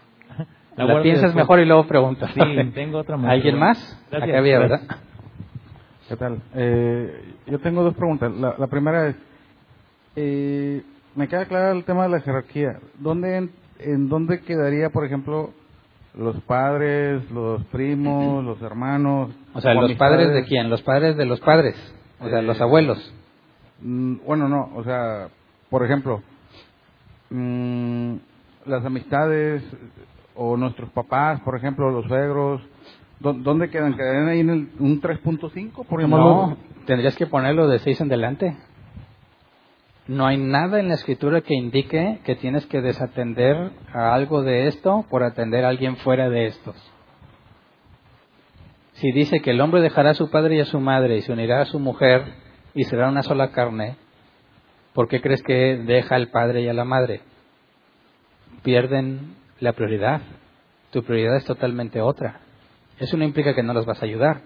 la, 0.86 1.02
piensas 1.02 1.36
mejor 1.36 1.60
y 1.60 1.66
luego 1.66 1.86
preguntas. 1.88 2.32
Sí, 2.34 2.42
tengo 2.74 3.00
otra 3.00 3.18
más. 3.18 3.32
¿Alguien 3.32 3.58
más? 3.58 4.06
Acá 4.12 4.38
había, 4.38 4.60
¿verdad? 4.60 4.82
¿Qué 6.08 6.16
tal? 6.16 6.42
Eh, 6.56 7.36
yo 7.46 7.60
tengo 7.60 7.84
dos 7.84 7.96
preguntas. 7.96 8.32
La, 8.34 8.68
primera 8.68 9.10
es, 9.10 9.16
eh, 10.16 10.82
me 11.16 11.28
queda 11.28 11.46
claro 11.46 11.78
el 11.78 11.84
tema 11.84 12.04
de 12.04 12.10
la 12.10 12.20
jerarquía. 12.22 12.80
¿Dónde, 12.98 13.50
en, 13.80 14.10
dónde 14.10 14.42
quedaría, 14.42 14.90
por 14.90 15.06
ejemplo, 15.06 15.52
los 16.16 16.36
padres, 16.42 17.30
los 17.30 17.64
primos, 17.66 18.44
los 18.44 18.62
hermanos? 18.62 19.30
O 19.54 19.62
sea, 19.62 19.76
¿los 19.76 19.94
padres, 19.94 20.34
de 20.34 20.46
quién? 20.46 20.70
¿Los 20.70 20.82
padres 20.82 21.16
de 21.16 21.26
los 21.26 21.40
padres? 21.42 21.76
O 22.20 22.28
sea, 22.28 22.42
los 22.42 22.60
eh, 22.60 22.64
abuelos. 22.64 23.14
Mm, 23.82 24.16
bueno, 24.26 24.50
no, 24.50 24.72
o 24.76 24.84
sea, 24.84 25.28
por 25.70 25.86
ejemplo, 25.86 26.24
mm, 27.30 28.16
las 28.66 28.84
amistades, 28.84 29.64
o 30.42 30.56
nuestros 30.56 30.90
papás, 30.92 31.42
por 31.42 31.58
ejemplo, 31.58 31.92
los 31.92 32.06
suegros, 32.06 32.62
¿dónde 33.20 33.70
quedan? 33.70 33.94
¿Quedan 33.98 34.30
ahí 34.30 34.40
en 34.40 34.50
el, 34.50 34.70
un 34.80 35.02
3.5, 35.02 35.86
por? 35.86 36.08
No, 36.08 36.56
tendrías 36.86 37.18
que 37.18 37.28
ponerlo 37.28 37.68
de 37.68 37.80
6 37.80 38.00
en 38.00 38.08
adelante. 38.08 38.58
No 40.08 40.26
hay 40.26 40.38
nada 40.38 40.80
en 40.80 40.88
la 40.88 40.94
escritura 40.94 41.42
que 41.42 41.54
indique 41.54 42.22
que 42.24 42.36
tienes 42.36 42.66
que 42.68 42.80
desatender 42.80 43.72
a 43.94 44.14
algo 44.14 44.42
de 44.42 44.68
esto 44.68 45.06
por 45.10 45.24
atender 45.24 45.66
a 45.66 45.70
alguien 45.70 45.98
fuera 45.98 46.30
de 46.30 46.46
estos. 46.48 46.76
Si 48.94 49.12
dice 49.12 49.42
que 49.42 49.52
el 49.52 49.60
hombre 49.60 49.82
dejará 49.82 50.12
a 50.12 50.16
su 50.16 50.32
padre 50.32 50.56
y 50.56 50.62
a 50.62 50.66
su 50.66 50.80
madre 50.80 51.18
y 51.18 51.22
se 51.22 51.34
unirá 51.34 51.62
a 51.62 51.66
su 51.66 51.80
mujer 51.80 52.24
y 52.74 52.86
será 52.86 53.10
una 53.10 53.24
sola 53.24 53.52
carne, 53.52 53.98
¿por 54.94 55.10
qué 55.10 55.20
crees 55.20 55.44
que 55.44 55.78
deja 55.86 56.16
al 56.16 56.30
padre 56.30 56.62
y 56.62 56.70
a 56.70 56.74
la 56.74 56.86
madre? 56.86 57.22
Pierden 58.64 59.39
la 59.60 59.74
prioridad. 59.74 60.22
Tu 60.92 61.04
prioridad 61.04 61.38
es 61.38 61.46
totalmente 61.46 62.02
otra. 62.02 62.40
Eso 63.00 63.18
no 63.18 63.24
implica 63.24 63.54
que 63.54 63.64
no 63.64 63.74
los 63.74 63.86
vas 63.86 64.02
a 64.02 64.06
ayudar. 64.06 64.42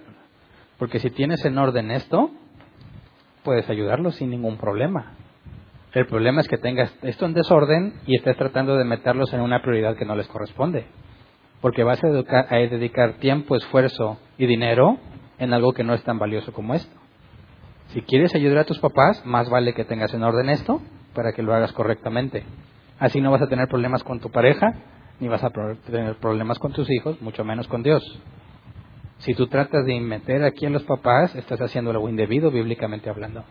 Porque 0.77 0.99
si 0.99 1.09
tienes 1.09 1.43
en 1.45 1.57
orden 1.57 1.91
esto, 1.91 2.31
puedes 3.43 3.69
ayudarlos 3.69 4.15
sin 4.15 4.29
ningún 4.29 4.57
problema. 4.57 5.13
El 5.93 6.07
problema 6.07 6.41
es 6.41 6.47
que 6.47 6.57
tengas 6.57 6.93
esto 7.03 7.25
en 7.25 7.33
desorden 7.33 7.93
y 8.07 8.15
estés 8.15 8.35
tratando 8.35 8.75
de 8.75 8.83
meterlos 8.83 9.31
en 9.33 9.41
una 9.41 9.61
prioridad 9.61 9.95
que 9.95 10.05
no 10.05 10.15
les 10.15 10.27
corresponde. 10.27 10.85
Porque 11.61 11.83
vas 11.83 12.03
a, 12.03 12.07
a 12.07 12.57
dedicar 12.57 13.13
tiempo, 13.13 13.55
esfuerzo 13.55 14.19
y 14.37 14.47
dinero 14.47 14.97
en 15.37 15.53
algo 15.53 15.73
que 15.73 15.83
no 15.83 15.93
es 15.93 16.03
tan 16.03 16.17
valioso 16.17 16.51
como 16.51 16.73
esto. 16.73 16.93
Si 17.89 18.01
quieres 18.01 18.33
ayudar 18.33 18.59
a 18.59 18.65
tus 18.65 18.79
papás, 18.79 19.23
más 19.25 19.49
vale 19.49 19.73
que 19.73 19.85
tengas 19.85 20.13
en 20.13 20.23
orden 20.23 20.49
esto 20.49 20.81
para 21.13 21.31
que 21.33 21.43
lo 21.43 21.53
hagas 21.53 21.71
correctamente. 21.73 22.43
Así 22.97 23.21
no 23.21 23.31
vas 23.31 23.41
a 23.41 23.47
tener 23.47 23.67
problemas 23.67 24.03
con 24.03 24.19
tu 24.19 24.31
pareja, 24.31 24.73
ni 25.23 25.29
vas 25.29 25.43
a 25.43 25.49
tener 25.49 26.15
problemas 26.17 26.59
con 26.59 26.73
tus 26.73 26.89
hijos, 26.91 27.21
mucho 27.21 27.45
menos 27.45 27.65
con 27.69 27.81
Dios. 27.81 28.03
Si 29.19 29.33
tú 29.33 29.47
tratas 29.47 29.85
de 29.85 29.97
meter 30.01 30.43
aquí 30.43 30.65
a 30.65 30.69
los 30.69 30.83
papás, 30.83 31.33
estás 31.35 31.61
haciendo 31.61 31.91
algo 31.91 32.09
indebido 32.09 32.51
bíblicamente 32.51 33.09
hablando. 33.09 33.45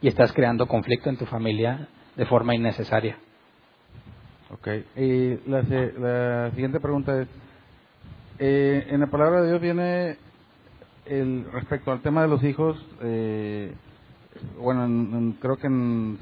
Y 0.00 0.06
estás 0.06 0.32
creando 0.32 0.68
conflicto 0.68 1.10
en 1.10 1.16
tu 1.16 1.26
familia 1.26 1.88
de 2.14 2.26
forma 2.26 2.54
innecesaria. 2.54 3.18
Ok. 4.50 4.68
Y 4.96 5.50
la, 5.50 5.62
la 5.98 6.50
siguiente 6.52 6.78
pregunta 6.78 7.20
es, 7.22 7.28
eh, 8.38 8.86
en 8.88 9.00
la 9.00 9.08
palabra 9.08 9.42
de 9.42 9.48
Dios 9.48 9.60
viene 9.60 10.16
el, 11.06 11.44
respecto 11.52 11.90
al 11.90 12.02
tema 12.02 12.22
de 12.22 12.28
los 12.28 12.44
hijos, 12.44 12.80
eh, 13.02 13.74
bueno, 14.60 15.34
creo 15.40 15.56
que 15.56 15.66
en, 15.66 16.18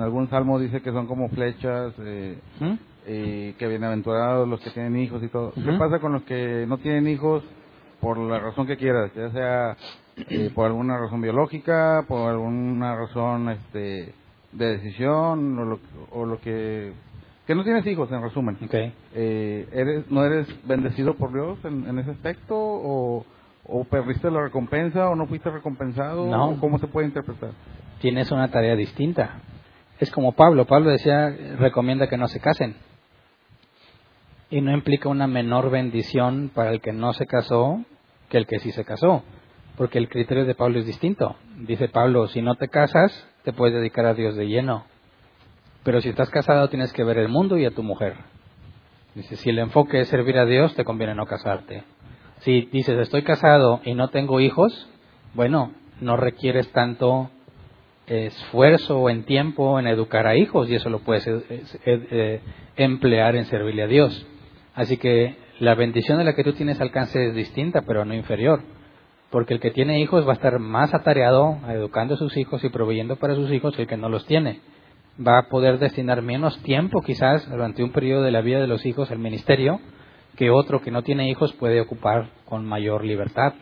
algún 0.00 0.30
salmo 0.30 0.60
dice 0.60 0.80
que 0.80 0.92
son 0.92 1.08
como 1.08 1.28
flechas, 1.28 1.92
eh, 1.98 2.38
¿Mm? 2.60 2.74
Que 3.08 3.66
bienaventurados 3.66 4.48
los 4.48 4.60
que 4.60 4.70
tienen 4.70 4.96
hijos 4.96 5.22
y 5.22 5.28
todo. 5.28 5.52
¿Qué 5.52 5.72
pasa 5.78 5.98
con 5.98 6.12
los 6.12 6.22
que 6.24 6.66
no 6.68 6.78
tienen 6.78 7.08
hijos 7.08 7.42
por 8.00 8.18
la 8.18 8.38
razón 8.38 8.66
que 8.66 8.76
quieras, 8.76 9.10
ya 9.14 9.30
sea 9.30 9.76
eh, 10.28 10.50
por 10.54 10.66
alguna 10.66 10.98
razón 10.98 11.20
biológica, 11.20 12.04
por 12.06 12.30
alguna 12.30 12.94
razón 12.96 13.48
este, 13.48 14.14
de 14.52 14.66
decisión 14.66 15.58
o 15.58 15.64
lo, 15.64 15.80
o 16.12 16.26
lo 16.26 16.40
que 16.40 16.92
que 17.46 17.54
no 17.54 17.64
tienes 17.64 17.86
hijos 17.86 18.12
en 18.12 18.20
resumen. 18.22 18.58
Okay. 18.62 18.92
eh, 19.14 19.66
eres 19.72 20.10
no 20.10 20.22
eres 20.24 20.46
bendecido 20.66 21.14
por 21.14 21.32
Dios 21.32 21.58
en, 21.64 21.98
ese 21.98 22.10
aspecto 22.10 22.54
o, 22.54 23.24
o 23.64 23.84
perdiste 23.84 24.30
la 24.30 24.42
recompensa 24.42 25.08
o 25.08 25.16
no 25.16 25.26
fuiste 25.26 25.50
recompensado 25.50 26.26
no. 26.26 26.60
cómo 26.60 26.78
se 26.78 26.86
puede 26.88 27.06
interpretar 27.06 27.52
tienes 28.00 28.30
una 28.30 28.48
tarea 28.48 28.76
distinta. 28.76 29.40
Es 29.98 30.10
como 30.10 30.32
Pablo. 30.32 30.64
Pablo 30.66 30.90
decía 30.90 31.30
recomienda 31.58 32.08
que 32.08 32.16
no 32.16 32.28
se 32.28 32.38
casen 32.40 32.76
y 34.50 34.60
no 34.60 34.72
implica 34.72 35.08
una 35.08 35.26
menor 35.26 35.70
bendición 35.70 36.50
para 36.54 36.70
el 36.70 36.80
que 36.80 36.92
no 36.92 37.12
se 37.12 37.26
casó 37.26 37.84
que 38.28 38.38
el 38.38 38.46
que 38.46 38.58
sí 38.58 38.72
se 38.72 38.84
casó, 38.84 39.22
porque 39.76 39.98
el 39.98 40.08
criterio 40.08 40.44
de 40.44 40.54
Pablo 40.54 40.78
es 40.78 40.86
distinto. 40.86 41.36
Dice 41.60 41.88
Pablo, 41.88 42.28
si 42.28 42.42
no 42.42 42.56
te 42.56 42.68
casas, 42.68 43.26
te 43.44 43.52
puedes 43.52 43.74
dedicar 43.74 44.04
a 44.06 44.14
Dios 44.14 44.36
de 44.36 44.46
lleno, 44.46 44.84
pero 45.82 46.00
si 46.00 46.10
estás 46.10 46.30
casado 46.30 46.68
tienes 46.68 46.92
que 46.92 47.04
ver 47.04 47.18
el 47.18 47.28
mundo 47.28 47.56
y 47.56 47.64
a 47.64 47.70
tu 47.70 47.82
mujer. 47.82 48.14
Dice, 49.14 49.36
si 49.36 49.50
el 49.50 49.58
enfoque 49.58 50.00
es 50.00 50.08
servir 50.08 50.38
a 50.38 50.44
Dios, 50.44 50.74
te 50.74 50.84
conviene 50.84 51.14
no 51.14 51.26
casarte. 51.26 51.82
Si 52.40 52.68
dices, 52.72 52.98
estoy 52.98 53.22
casado 53.22 53.80
y 53.84 53.94
no 53.94 54.08
tengo 54.08 54.40
hijos, 54.40 54.88
bueno, 55.34 55.72
no 56.00 56.16
requieres 56.16 56.70
tanto 56.72 57.30
esfuerzo 58.06 59.10
en 59.10 59.24
tiempo 59.24 59.78
en 59.78 59.86
educar 59.86 60.26
a 60.26 60.36
hijos 60.36 60.70
y 60.70 60.74
eso 60.74 60.88
lo 60.88 61.00
puedes 61.00 61.26
eh, 61.26 61.42
eh, 61.48 61.62
eh, 61.84 62.40
emplear 62.76 63.36
en 63.36 63.44
servirle 63.46 63.82
a 63.82 63.86
Dios. 63.86 64.26
Así 64.78 64.96
que 64.96 65.34
la 65.58 65.74
bendición 65.74 66.18
de 66.18 66.24
la 66.24 66.36
que 66.36 66.44
tú 66.44 66.52
tienes 66.52 66.80
alcance 66.80 67.26
es 67.26 67.34
distinta, 67.34 67.82
pero 67.82 68.04
no 68.04 68.14
inferior. 68.14 68.60
Porque 69.28 69.54
el 69.54 69.58
que 69.58 69.72
tiene 69.72 70.00
hijos 70.00 70.24
va 70.24 70.30
a 70.30 70.34
estar 70.34 70.60
más 70.60 70.94
atareado 70.94 71.58
educando 71.68 72.14
a 72.14 72.16
sus 72.16 72.36
hijos 72.36 72.62
y 72.62 72.68
proveyendo 72.68 73.16
para 73.16 73.34
sus 73.34 73.50
hijos 73.50 73.74
que 73.74 73.82
el 73.82 73.88
que 73.88 73.96
no 73.96 74.08
los 74.08 74.24
tiene. 74.26 74.60
Va 75.20 75.36
a 75.38 75.48
poder 75.48 75.80
destinar 75.80 76.22
menos 76.22 76.62
tiempo 76.62 77.02
quizás 77.02 77.50
durante 77.50 77.82
un 77.82 77.90
periodo 77.90 78.22
de 78.22 78.30
la 78.30 78.40
vida 78.40 78.60
de 78.60 78.68
los 78.68 78.86
hijos 78.86 79.10
al 79.10 79.18
ministerio 79.18 79.80
que 80.36 80.50
otro 80.50 80.80
que 80.80 80.92
no 80.92 81.02
tiene 81.02 81.28
hijos 81.28 81.52
puede 81.54 81.80
ocupar 81.80 82.30
con 82.44 82.64
mayor 82.64 83.04
libertad. 83.04 83.54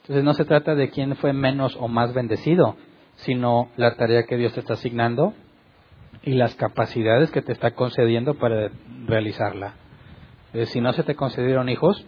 Entonces 0.00 0.24
no 0.24 0.32
se 0.32 0.46
trata 0.46 0.74
de 0.74 0.88
quién 0.88 1.16
fue 1.16 1.34
menos 1.34 1.76
o 1.78 1.86
más 1.86 2.14
bendecido, 2.14 2.76
sino 3.16 3.68
la 3.76 3.94
tarea 3.96 4.22
que 4.22 4.38
Dios 4.38 4.54
te 4.54 4.60
está 4.60 4.72
asignando 4.72 5.34
y 6.22 6.32
las 6.32 6.54
capacidades 6.54 7.30
que 7.30 7.42
te 7.42 7.52
está 7.52 7.72
concediendo 7.72 8.36
para 8.36 8.70
realizarla. 9.06 9.83
Eh, 10.54 10.66
si 10.66 10.80
no 10.80 10.92
se 10.92 11.02
te 11.02 11.16
concedieron 11.16 11.68
hijos, 11.68 12.06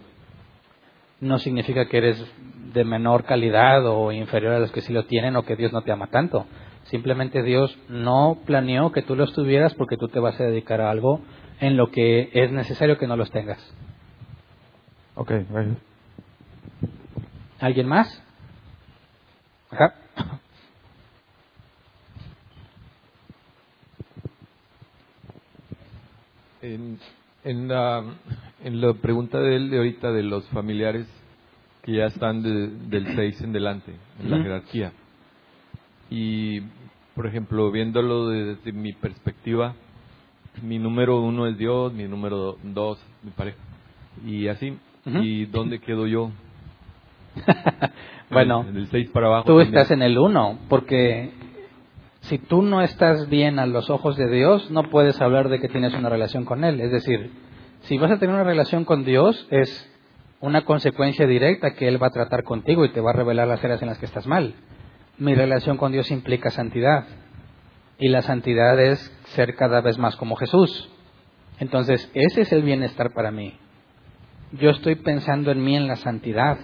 no 1.19 1.37
significa 1.39 1.87
que 1.87 1.97
eres 1.97 2.25
de 2.73 2.83
menor 2.85 3.25
calidad 3.25 3.85
o 3.85 4.11
inferior 4.11 4.53
a 4.53 4.59
los 4.59 4.71
que 4.71 4.81
sí 4.81 4.93
lo 4.93 5.05
tienen 5.05 5.35
o 5.35 5.43
que 5.43 5.55
Dios 5.55 5.73
no 5.73 5.81
te 5.81 5.91
ama 5.91 6.07
tanto. 6.07 6.45
Simplemente 6.85 7.43
Dios 7.43 7.77
no 7.89 8.39
planeó 8.45 8.91
que 8.91 9.01
tú 9.01 9.15
los 9.15 9.33
tuvieras 9.33 9.73
porque 9.73 9.97
tú 9.97 10.07
te 10.07 10.19
vas 10.19 10.39
a 10.39 10.45
dedicar 10.45 10.79
a 10.79 10.89
algo 10.89 11.19
en 11.59 11.75
lo 11.75 11.91
que 11.91 12.29
es 12.33 12.51
necesario 12.51 12.97
que 12.97 13.07
no 13.07 13.17
los 13.17 13.31
tengas. 13.31 13.59
Ok, 15.15 15.31
gracias. 15.49 15.77
¿Alguien 17.59 17.87
más? 17.87 18.23
Ajá. 19.71 19.93
En, 26.61 26.99
en 27.43 27.67
la, 27.67 28.03
en 28.63 28.81
la 28.81 28.93
pregunta 28.93 29.39
de 29.39 29.55
él 29.55 29.69
de 29.69 29.77
ahorita 29.77 30.11
de 30.11 30.23
los 30.23 30.47
familiares 30.49 31.07
que 31.83 31.93
ya 31.93 32.05
están 32.05 32.43
del 32.43 33.15
6 33.15 33.41
en 33.41 33.53
delante, 33.53 33.93
en 34.21 34.29
la 34.29 34.37
jerarquía. 34.43 34.91
Y, 36.09 36.61
por 37.15 37.27
ejemplo, 37.27 37.71
viéndolo 37.71 38.27
desde 38.27 38.73
mi 38.73 38.91
perspectiva, 38.91 39.73
mi 40.61 40.79
número 40.79 41.21
uno 41.21 41.47
es 41.47 41.57
Dios, 41.57 41.93
mi 41.93 42.03
número 42.05 42.57
dos, 42.63 42.99
mi 43.23 43.31
pareja. 43.31 43.57
Y 44.25 44.47
así, 44.49 44.77
¿y 45.05 45.45
dónde 45.45 45.79
quedo 45.79 46.07
yo? 46.07 46.31
bueno, 48.31 48.65
en 48.67 48.75
el 48.75 48.87
6 48.87 49.09
para 49.11 49.27
abajo. 49.27 49.45
Tú 49.45 49.61
estás 49.61 49.89
en 49.91 50.01
el 50.01 50.17
uno, 50.17 50.59
porque 50.67 51.31
si 52.27 52.37
tú 52.37 52.61
no 52.61 52.81
estás 52.81 53.29
bien 53.29 53.57
a 53.57 53.65
los 53.65 53.89
ojos 53.89 54.17
de 54.17 54.29
Dios, 54.29 54.69
no 54.69 54.89
puedes 54.89 55.19
hablar 55.21 55.47
de 55.47 55.59
que 55.59 55.69
tienes 55.69 55.93
una 55.93 56.09
relación 56.09 56.43
con 56.43 56.63
Él. 56.65 56.81
Es 56.81 56.91
decir, 56.91 57.31
si 57.81 57.97
vas 57.97 58.11
a 58.11 58.19
tener 58.19 58.35
una 58.35 58.43
relación 58.43 58.83
con 58.83 59.05
Dios, 59.05 59.47
es 59.49 59.89
una 60.41 60.65
consecuencia 60.65 61.25
directa 61.25 61.73
que 61.73 61.87
Él 61.87 62.01
va 62.01 62.07
a 62.07 62.11
tratar 62.11 62.43
contigo 62.43 62.83
y 62.83 62.91
te 62.91 62.99
va 62.99 63.11
a 63.11 63.13
revelar 63.13 63.47
las 63.47 63.63
áreas 63.63 63.81
en 63.81 63.87
las 63.87 63.97
que 63.97 64.05
estás 64.05 64.27
mal. 64.27 64.55
Mi 65.17 65.35
relación 65.35 65.77
con 65.77 65.93
Dios 65.93 66.11
implica 66.11 66.49
santidad. 66.49 67.05
Y 67.97 68.09
la 68.09 68.21
santidad 68.21 68.77
es 68.79 68.99
ser 69.27 69.55
cada 69.55 69.79
vez 69.79 69.97
más 69.97 70.17
como 70.17 70.35
Jesús. 70.35 70.89
Entonces, 71.59 72.11
ese 72.13 72.41
es 72.41 72.51
el 72.51 72.61
bienestar 72.61 73.13
para 73.13 73.31
mí. 73.31 73.57
Yo 74.51 74.69
estoy 74.69 74.95
pensando 74.95 75.51
en 75.51 75.63
mí 75.63 75.75
en 75.75 75.87
la 75.87 75.95
santidad, 75.95 76.57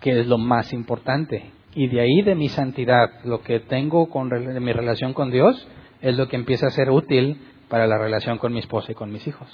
que 0.00 0.20
es 0.20 0.26
lo 0.26 0.36
más 0.36 0.72
importante. 0.74 1.50
Y 1.76 1.88
de 1.88 2.00
ahí 2.00 2.22
de 2.22 2.34
mi 2.34 2.48
santidad, 2.48 3.22
lo 3.22 3.42
que 3.42 3.60
tengo 3.60 4.08
con 4.08 4.30
mi 4.64 4.72
relación 4.72 5.12
con 5.12 5.30
Dios, 5.30 5.68
es 6.00 6.16
lo 6.16 6.26
que 6.26 6.36
empieza 6.36 6.68
a 6.68 6.70
ser 6.70 6.90
útil 6.90 7.38
para 7.68 7.86
la 7.86 7.98
relación 7.98 8.38
con 8.38 8.54
mi 8.54 8.60
esposa 8.60 8.92
y 8.92 8.94
con 8.94 9.12
mis 9.12 9.26
hijos. 9.26 9.46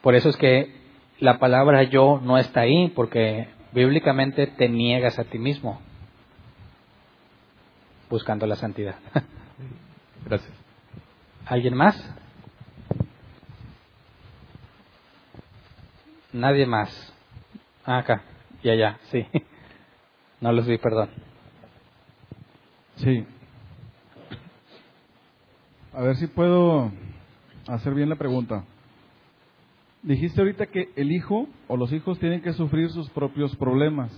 Por 0.00 0.14
eso 0.14 0.28
es 0.28 0.36
que 0.36 0.72
la 1.18 1.40
palabra 1.40 1.82
yo 1.82 2.20
no 2.22 2.38
está 2.38 2.60
ahí, 2.60 2.92
porque 2.94 3.48
bíblicamente 3.72 4.46
te 4.46 4.68
niegas 4.68 5.18
a 5.18 5.24
ti 5.24 5.38
mismo 5.38 5.80
buscando 8.08 8.46
la 8.46 8.54
santidad. 8.54 8.94
Gracias. 10.24 10.54
¿Alguien 11.46 11.74
más? 11.74 12.14
Nadie 16.32 16.64
más. 16.64 17.12
Ah, 17.84 17.98
acá 17.98 18.22
y 18.62 18.70
allá, 18.70 19.00
sí. 19.10 19.26
No 20.40 20.52
los 20.52 20.66
vi, 20.66 20.78
perdón. 20.78 21.08
Sí. 22.96 23.24
A 25.92 26.02
ver 26.02 26.16
si 26.16 26.26
puedo 26.26 26.90
hacer 27.68 27.94
bien 27.94 28.08
la 28.08 28.16
pregunta. 28.16 28.64
Dijiste 30.02 30.40
ahorita 30.40 30.66
que 30.66 30.90
el 30.94 31.10
hijo 31.10 31.48
o 31.68 31.76
los 31.76 31.92
hijos 31.92 32.18
tienen 32.18 32.42
que 32.42 32.52
sufrir 32.52 32.90
sus 32.90 33.08
propios 33.10 33.56
problemas. 33.56 34.12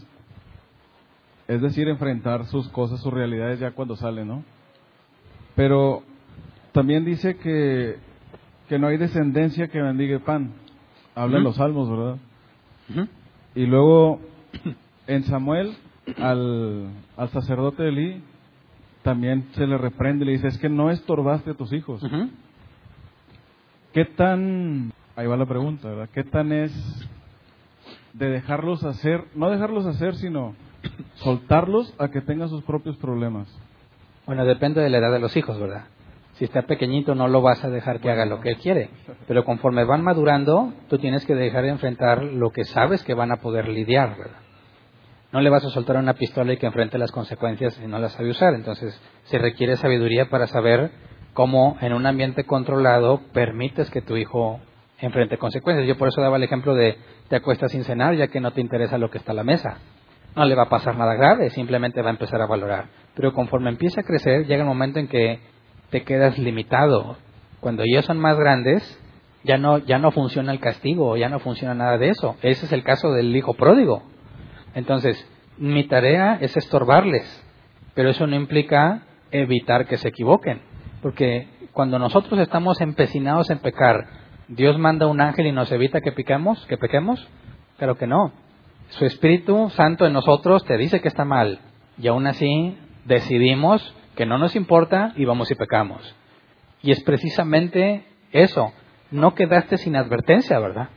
Es 1.46 1.62
decir, 1.62 1.88
enfrentar 1.88 2.44
sus 2.46 2.68
cosas, 2.68 3.00
sus 3.00 3.12
realidades 3.12 3.60
ya 3.60 3.70
cuando 3.70 3.96
salen, 3.96 4.28
¿no? 4.28 4.44
Pero 5.54 6.02
también 6.72 7.04
dice 7.04 7.36
que, 7.38 7.96
que 8.68 8.78
no 8.78 8.88
hay 8.88 8.98
descendencia 8.98 9.68
que 9.68 9.80
bendiga 9.80 10.14
el 10.14 10.22
pan. 10.22 10.52
Hablan 11.14 11.42
los 11.42 11.56
salmos, 11.56 11.88
¿verdad? 11.88 12.16
Y 13.54 13.66
luego 13.66 14.20
en 15.06 15.24
Samuel, 15.24 15.74
al, 16.16 16.88
al 17.16 17.28
sacerdote 17.30 17.88
Elí, 17.88 18.22
también 19.02 19.46
se 19.52 19.66
le 19.66 19.78
reprende 19.78 20.24
y 20.24 20.26
le 20.26 20.32
dice, 20.32 20.48
es 20.48 20.58
que 20.58 20.68
no 20.68 20.90
estorbaste 20.90 21.50
a 21.52 21.54
tus 21.54 21.72
hijos. 21.72 22.02
¿Qué 23.92 24.04
tan, 24.04 24.92
ahí 25.16 25.26
va 25.26 25.36
la 25.36 25.46
pregunta, 25.46 25.88
¿verdad? 25.88 26.08
¿Qué 26.12 26.24
tan 26.24 26.52
es 26.52 26.72
de 28.12 28.28
dejarlos 28.28 28.84
hacer, 28.84 29.24
no 29.34 29.50
dejarlos 29.50 29.86
hacer, 29.86 30.14
sino 30.16 30.54
soltarlos 31.14 31.94
a 31.98 32.08
que 32.08 32.20
tengan 32.20 32.48
sus 32.48 32.62
propios 32.62 32.96
problemas? 32.96 33.48
Bueno, 34.26 34.44
depende 34.44 34.82
de 34.82 34.90
la 34.90 34.98
edad 34.98 35.12
de 35.12 35.20
los 35.20 35.36
hijos, 35.36 35.58
¿verdad? 35.58 35.84
Si 36.34 36.44
está 36.44 36.62
pequeñito 36.62 37.14
no 37.14 37.26
lo 37.28 37.40
vas 37.40 37.64
a 37.64 37.70
dejar 37.70 38.00
que 38.00 38.10
haga 38.10 38.26
lo 38.26 38.40
que 38.40 38.50
él 38.50 38.58
quiere, 38.58 38.90
pero 39.26 39.44
conforme 39.44 39.84
van 39.84 40.04
madurando, 40.04 40.72
tú 40.88 40.98
tienes 40.98 41.24
que 41.24 41.34
dejar 41.34 41.64
de 41.64 41.70
enfrentar 41.70 42.22
lo 42.22 42.50
que 42.50 42.64
sabes 42.64 43.02
que 43.02 43.14
van 43.14 43.32
a 43.32 43.36
poder 43.36 43.68
lidiar, 43.68 44.16
¿verdad? 44.18 44.47
No 45.30 45.40
le 45.40 45.50
vas 45.50 45.64
a 45.64 45.70
soltar 45.70 45.96
una 45.96 46.14
pistola 46.14 46.52
y 46.52 46.56
que 46.56 46.66
enfrente 46.66 46.96
las 46.96 47.12
consecuencias 47.12 47.78
y 47.82 47.86
no 47.86 47.98
las 47.98 48.12
sabe 48.12 48.30
usar. 48.30 48.54
Entonces, 48.54 48.98
se 49.24 49.38
requiere 49.38 49.76
sabiduría 49.76 50.30
para 50.30 50.46
saber 50.46 50.90
cómo 51.34 51.76
en 51.80 51.92
un 51.92 52.06
ambiente 52.06 52.44
controlado 52.44 53.20
permites 53.32 53.90
que 53.90 54.00
tu 54.00 54.16
hijo 54.16 54.60
enfrente 55.00 55.38
consecuencias. 55.38 55.86
Yo 55.86 55.98
por 55.98 56.08
eso 56.08 56.20
daba 56.20 56.36
el 56.36 56.42
ejemplo 56.42 56.74
de 56.74 56.96
te 57.28 57.36
acuestas 57.36 57.72
sin 57.72 57.84
cenar 57.84 58.16
ya 58.16 58.28
que 58.28 58.40
no 58.40 58.52
te 58.52 58.60
interesa 58.60 58.98
lo 58.98 59.10
que 59.10 59.18
está 59.18 59.32
a 59.32 59.34
la 59.34 59.44
mesa. 59.44 59.78
No 60.34 60.44
le 60.44 60.54
va 60.54 60.64
a 60.64 60.68
pasar 60.68 60.96
nada 60.96 61.14
grave, 61.14 61.50
simplemente 61.50 62.02
va 62.02 62.08
a 62.08 62.12
empezar 62.12 62.40
a 62.40 62.46
valorar. 62.46 62.86
Pero 63.14 63.32
conforme 63.32 63.70
empieza 63.70 64.00
a 64.00 64.04
crecer, 64.04 64.46
llega 64.46 64.62
el 64.62 64.68
momento 64.68 64.98
en 64.98 65.08
que 65.08 65.40
te 65.90 66.04
quedas 66.04 66.38
limitado. 66.38 67.16
Cuando 67.60 67.82
ellos 67.84 68.04
son 68.04 68.18
más 68.18 68.38
grandes, 68.38 68.98
ya 69.44 69.58
no, 69.58 69.78
ya 69.78 69.98
no 69.98 70.10
funciona 70.10 70.52
el 70.52 70.60
castigo, 70.60 71.16
ya 71.16 71.28
no 71.28 71.38
funciona 71.38 71.74
nada 71.74 71.98
de 71.98 72.10
eso. 72.10 72.36
Ese 72.42 72.66
es 72.66 72.72
el 72.72 72.82
caso 72.82 73.12
del 73.12 73.34
hijo 73.34 73.54
pródigo. 73.54 74.02
Entonces, 74.74 75.26
mi 75.56 75.84
tarea 75.84 76.38
es 76.40 76.56
estorbarles, 76.56 77.44
pero 77.94 78.10
eso 78.10 78.26
no 78.26 78.36
implica 78.36 79.02
evitar 79.30 79.86
que 79.86 79.98
se 79.98 80.08
equivoquen, 80.08 80.60
porque 81.02 81.48
cuando 81.72 81.98
nosotros 81.98 82.38
estamos 82.40 82.80
empecinados 82.80 83.50
en 83.50 83.58
pecar, 83.58 84.06
¿Dios 84.48 84.78
manda 84.78 85.06
un 85.06 85.20
ángel 85.20 85.46
y 85.46 85.52
nos 85.52 85.70
evita 85.70 86.00
que 86.00 86.12
piquemos, 86.12 86.64
que 86.66 86.78
pequemos? 86.78 87.28
Claro 87.76 87.96
que 87.96 88.06
no. 88.06 88.32
Su 88.88 89.04
Espíritu 89.04 89.68
Santo 89.70 90.06
en 90.06 90.14
nosotros 90.14 90.64
te 90.64 90.78
dice 90.78 91.00
que 91.00 91.08
está 91.08 91.24
mal, 91.24 91.60
y 91.98 92.08
aún 92.08 92.26
así 92.26 92.78
decidimos 93.04 93.94
que 94.16 94.26
no 94.26 94.38
nos 94.38 94.56
importa 94.56 95.12
y 95.16 95.24
vamos 95.24 95.50
y 95.50 95.54
pecamos. 95.54 96.14
Y 96.82 96.92
es 96.92 97.02
precisamente 97.02 98.04
eso, 98.32 98.72
no 99.10 99.34
quedaste 99.34 99.76
sin 99.76 99.96
advertencia, 99.96 100.58
¿verdad? 100.58 100.88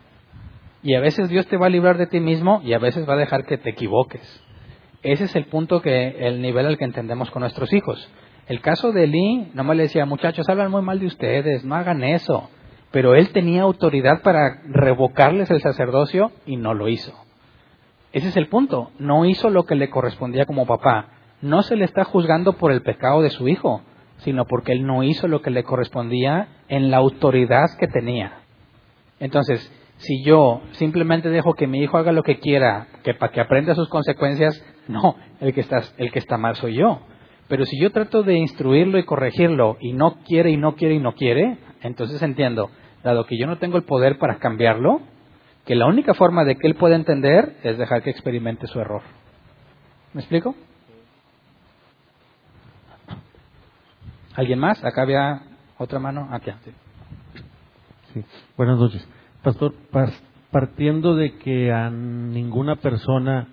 Y 0.84 0.96
a 0.96 1.00
veces 1.00 1.30
Dios 1.30 1.48
te 1.48 1.58
va 1.58 1.68
a 1.68 1.70
librar 1.70 1.98
de 1.98 2.08
ti 2.08 2.20
mismo 2.20 2.62
y 2.64 2.74
a 2.74 2.80
veces 2.80 3.08
va 3.08 3.14
a 3.14 3.18
dejar 3.18 3.46
que 3.46 3.58
te 3.58 3.70
equivoques. 3.70 4.44
Ese 5.04 5.26
es 5.26 5.36
el 5.36 5.46
punto 5.46 5.82
que, 5.82 6.28
el 6.28 6.42
nivel 6.42 6.66
al 6.66 6.78
que 6.78 6.86
entendemos 6.86 7.30
con 7.32 7.42
nuestros 7.42 7.72
hijos. 7.74 8.10
El 8.48 8.62
caso 8.62 8.92
de 8.92 9.08
Lee, 9.08 9.52
nomás 9.54 9.78
le 9.78 9.84
decía, 9.84 10.06
muchachos, 10.06 10.50
hablan 10.50 10.72
muy 10.72 10.82
mal 10.82 11.00
de 11.00 11.08
ustedes, 11.08 11.64
no 11.64 11.76
hagan 11.76 12.04
eso. 12.04 12.50
Pero 12.92 13.16
él 13.16 13.30
tenía 13.30 13.62
autoridad 13.62 14.22
para 14.22 14.62
revocarles 14.66 15.50
el 15.50 15.62
sacerdocio 15.62 16.32
y 16.46 16.58
no 16.58 16.74
lo 16.74 16.88
hizo. 16.88 17.14
Ese 18.12 18.28
es 18.28 18.38
el 18.38 18.48
punto. 18.48 18.92
No 19.00 19.26
hizo 19.26 19.50
lo 19.50 19.66
que 19.66 19.76
le 19.76 19.90
correspondía 19.90 20.46
como 20.46 20.66
papá. 20.66 21.08
No 21.42 21.62
se 21.62 21.76
le 21.76 21.86
está 21.86 22.04
juzgando 22.04 22.54
por 22.54 22.72
el 22.72 22.82
pecado 22.82 23.22
de 23.22 23.30
su 23.30 23.48
hijo, 23.48 23.82
sino 24.18 24.46
porque 24.46 24.74
él 24.74 24.86
no 24.86 25.04
hizo 25.04 25.28
lo 25.28 25.42
que 25.42 25.50
le 25.50 25.64
correspondía 25.64 26.50
en 26.68 26.92
la 26.92 26.98
autoridad 26.98 27.68
que 27.80 27.88
tenía. 27.88 28.42
Entonces, 29.20 29.72
si 30.02 30.24
yo 30.24 30.62
simplemente 30.74 31.30
dejo 31.30 31.54
que 31.54 31.68
mi 31.68 31.80
hijo 31.80 31.98
haga 31.98 32.12
lo 32.12 32.24
que 32.24 32.40
quiera, 32.40 32.88
que 33.04 33.14
para 33.14 33.32
que 33.32 33.42
aprenda 33.42 33.76
sus 33.76 33.88
consecuencias, 33.90 34.64
no, 34.88 35.16
el 35.40 35.54
que 35.54 35.62
está, 35.62 35.82
el 35.98 36.12
que 36.12 36.20
está 36.20 36.38
mal 36.38 36.56
soy 36.56 36.76
yo. 36.76 37.02
Pero 37.48 37.66
si 37.66 37.80
yo 37.80 37.92
trato 37.92 38.24
de 38.24 38.36
instruirlo 38.36 38.98
y 38.98 39.04
corregirlo 39.04 39.78
y 39.80 39.94
no 39.94 40.20
quiere 40.26 40.52
y 40.52 40.58
no 40.58 40.76
quiere 40.76 40.96
y 40.96 41.00
no 41.00 41.14
quiere, 41.14 41.58
entonces 41.82 42.22
entiendo, 42.22 42.70
dado 43.04 43.26
que 43.26 43.38
yo 43.38 43.46
no 43.46 43.58
tengo 43.58 43.78
el 43.78 43.84
poder 43.84 44.18
para 44.18 44.40
cambiarlo, 44.40 45.02
que 45.66 45.76
la 45.76 45.86
única 45.86 46.14
forma 46.14 46.46
de 46.46 46.56
que 46.56 46.68
él 46.68 46.76
pueda 46.76 46.96
entender 46.96 47.58
es 47.64 47.78
dejar 47.78 48.02
que 48.02 48.10
experimente 48.10 48.68
su 48.68 48.80
error. 48.80 49.02
¿Me 50.14 50.22
explico? 50.22 50.56
¿Alguien 54.34 54.60
más? 54.60 54.84
Acá 54.84 55.04
había 55.04 55.42
otra 55.78 56.00
mano. 56.00 56.30
Aquí. 56.32 56.52
Sí. 58.14 58.24
Buenas 58.58 58.80
noches. 58.80 59.08
Pastor, 59.44 59.74
partiendo 60.52 61.16
de 61.16 61.38
que 61.40 61.72
a 61.72 61.90
ninguna 61.90 62.76
persona 62.76 63.48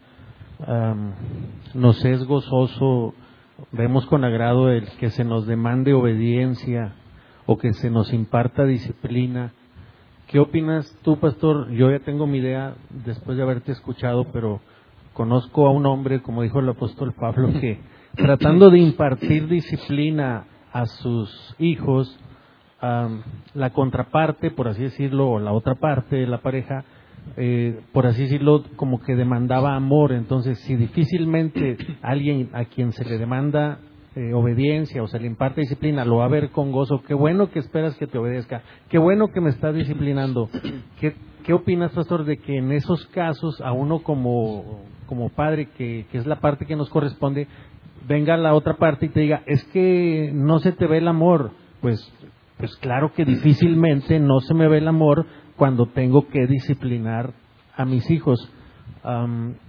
nos 1.72 2.04
es 2.04 2.24
gozoso, 2.24 3.14
vemos 3.72 4.04
con 4.06 4.22
agrado 4.22 4.70
el 4.70 4.86
que 4.98 5.08
se 5.08 5.24
nos 5.24 5.46
demande 5.46 5.94
obediencia 5.94 6.94
o 7.46 7.56
que 7.56 7.72
se 7.72 7.90
nos 7.90 8.12
imparta 8.12 8.64
disciplina. 8.64 9.54
¿Qué 10.26 10.38
opinas 10.38 10.94
tú, 11.02 11.18
pastor? 11.18 11.70
Yo 11.70 11.90
ya 11.90 12.00
tengo 12.00 12.26
mi 12.26 12.38
idea 12.38 12.74
después 12.90 13.38
de 13.38 13.42
haberte 13.42 13.72
escuchado, 13.72 14.24
pero 14.30 14.60
conozco 15.14 15.66
a 15.66 15.70
un 15.70 15.86
hombre, 15.86 16.20
como 16.20 16.42
dijo 16.42 16.60
el 16.60 16.68
apóstol 16.68 17.14
Pablo, 17.14 17.48
que 17.60 17.80
tratando 18.16 18.68
de 18.68 18.78
impartir 18.78 19.48
disciplina 19.48 20.44
a 20.70 20.84
sus 20.84 21.56
hijos, 21.58 22.14
la 22.80 23.70
contraparte, 23.70 24.50
por 24.50 24.68
así 24.68 24.82
decirlo, 24.82 25.30
o 25.30 25.38
la 25.38 25.52
otra 25.52 25.74
parte 25.74 26.16
de 26.16 26.26
la 26.26 26.38
pareja, 26.38 26.84
eh, 27.36 27.80
por 27.92 28.06
así 28.06 28.22
decirlo, 28.22 28.64
como 28.76 29.00
que 29.00 29.16
demandaba 29.16 29.74
amor. 29.74 30.12
Entonces, 30.12 30.58
si 30.60 30.76
difícilmente 30.76 31.76
alguien 32.02 32.50
a 32.52 32.64
quien 32.64 32.92
se 32.92 33.04
le 33.04 33.18
demanda 33.18 33.80
eh, 34.14 34.32
obediencia 34.32 35.02
o 35.02 35.08
se 35.08 35.20
le 35.20 35.26
imparte 35.26 35.60
disciplina 35.60 36.04
lo 36.04 36.16
va 36.16 36.24
a 36.24 36.28
ver 36.28 36.50
con 36.50 36.72
gozo, 36.72 37.02
qué 37.02 37.14
bueno 37.14 37.50
que 37.50 37.58
esperas 37.58 37.96
que 37.96 38.06
te 38.06 38.18
obedezca, 38.18 38.62
qué 38.88 38.98
bueno 38.98 39.28
que 39.28 39.40
me 39.40 39.50
está 39.50 39.72
disciplinando. 39.72 40.48
¿Qué, 41.00 41.14
qué 41.44 41.52
opinas, 41.52 41.92
pastor, 41.92 42.24
de 42.24 42.38
que 42.38 42.58
en 42.58 42.72
esos 42.72 43.06
casos 43.06 43.60
a 43.60 43.72
uno 43.72 44.02
como, 44.02 44.82
como 45.06 45.30
padre, 45.30 45.68
que, 45.76 46.06
que 46.10 46.18
es 46.18 46.26
la 46.26 46.40
parte 46.40 46.66
que 46.66 46.76
nos 46.76 46.90
corresponde, 46.90 47.48
venga 48.06 48.36
la 48.36 48.54
otra 48.54 48.74
parte 48.74 49.06
y 49.06 49.08
te 49.10 49.20
diga, 49.20 49.42
es 49.46 49.62
que 49.64 50.30
no 50.32 50.58
se 50.60 50.72
te 50.72 50.86
ve 50.86 50.98
el 50.98 51.08
amor? 51.08 51.50
Pues 51.80 52.12
pues 52.58 52.76
claro 52.76 53.12
que 53.12 53.24
difícilmente 53.24 54.18
no 54.18 54.40
se 54.40 54.54
me 54.54 54.68
ve 54.68 54.78
el 54.78 54.88
amor 54.88 55.26
cuando 55.56 55.86
tengo 55.86 56.28
que 56.28 56.46
disciplinar 56.46 57.32
a 57.76 57.84
mis 57.84 58.10
hijos. 58.10 58.52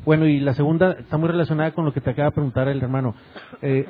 bueno, 0.05 0.25
y 0.25 0.39
la 0.39 0.53
segunda 0.53 0.93
está 0.93 1.17
muy 1.17 1.29
relacionada 1.29 1.71
con 1.71 1.85
lo 1.85 1.93
que 1.93 2.01
te 2.01 2.09
acaba 2.09 2.29
de 2.29 2.35
preguntar 2.35 2.67
el 2.67 2.81
hermano. 2.81 3.15
Eh, 3.61 3.85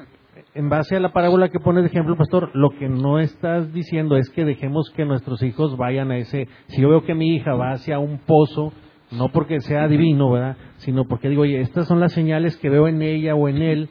en 0.53 0.69
base 0.69 0.95
a 0.95 0.99
la 0.99 1.11
parábola 1.11 1.49
que 1.49 1.59
pone 1.59 1.81
de 1.81 1.87
ejemplo, 1.87 2.15
pastor, 2.15 2.51
lo 2.53 2.71
que 2.71 2.89
no 2.89 3.19
estás 3.19 3.71
diciendo 3.73 4.17
es 4.17 4.29
que 4.29 4.45
dejemos 4.45 4.91
que 4.95 5.05
nuestros 5.05 5.41
hijos 5.43 5.77
vayan 5.77 6.11
a 6.11 6.17
ese. 6.17 6.47
Si 6.67 6.81
yo 6.81 6.89
veo 6.89 7.03
que 7.03 7.15
mi 7.15 7.35
hija 7.35 7.53
va 7.53 7.71
hacia 7.71 7.99
un 7.99 8.19
pozo, 8.19 8.73
no 9.11 9.29
porque 9.29 9.59
sea 9.61 9.87
divino, 9.87 10.31
¿verdad? 10.31 10.57
Sino 10.77 11.05
porque 11.05 11.29
digo, 11.29 11.43
oye, 11.43 11.61
estas 11.61 11.87
son 11.87 11.99
las 11.99 12.13
señales 12.13 12.57
que 12.57 12.69
veo 12.69 12.87
en 12.87 13.01
ella 13.01 13.35
o 13.35 13.47
en 13.47 13.61
él 13.61 13.89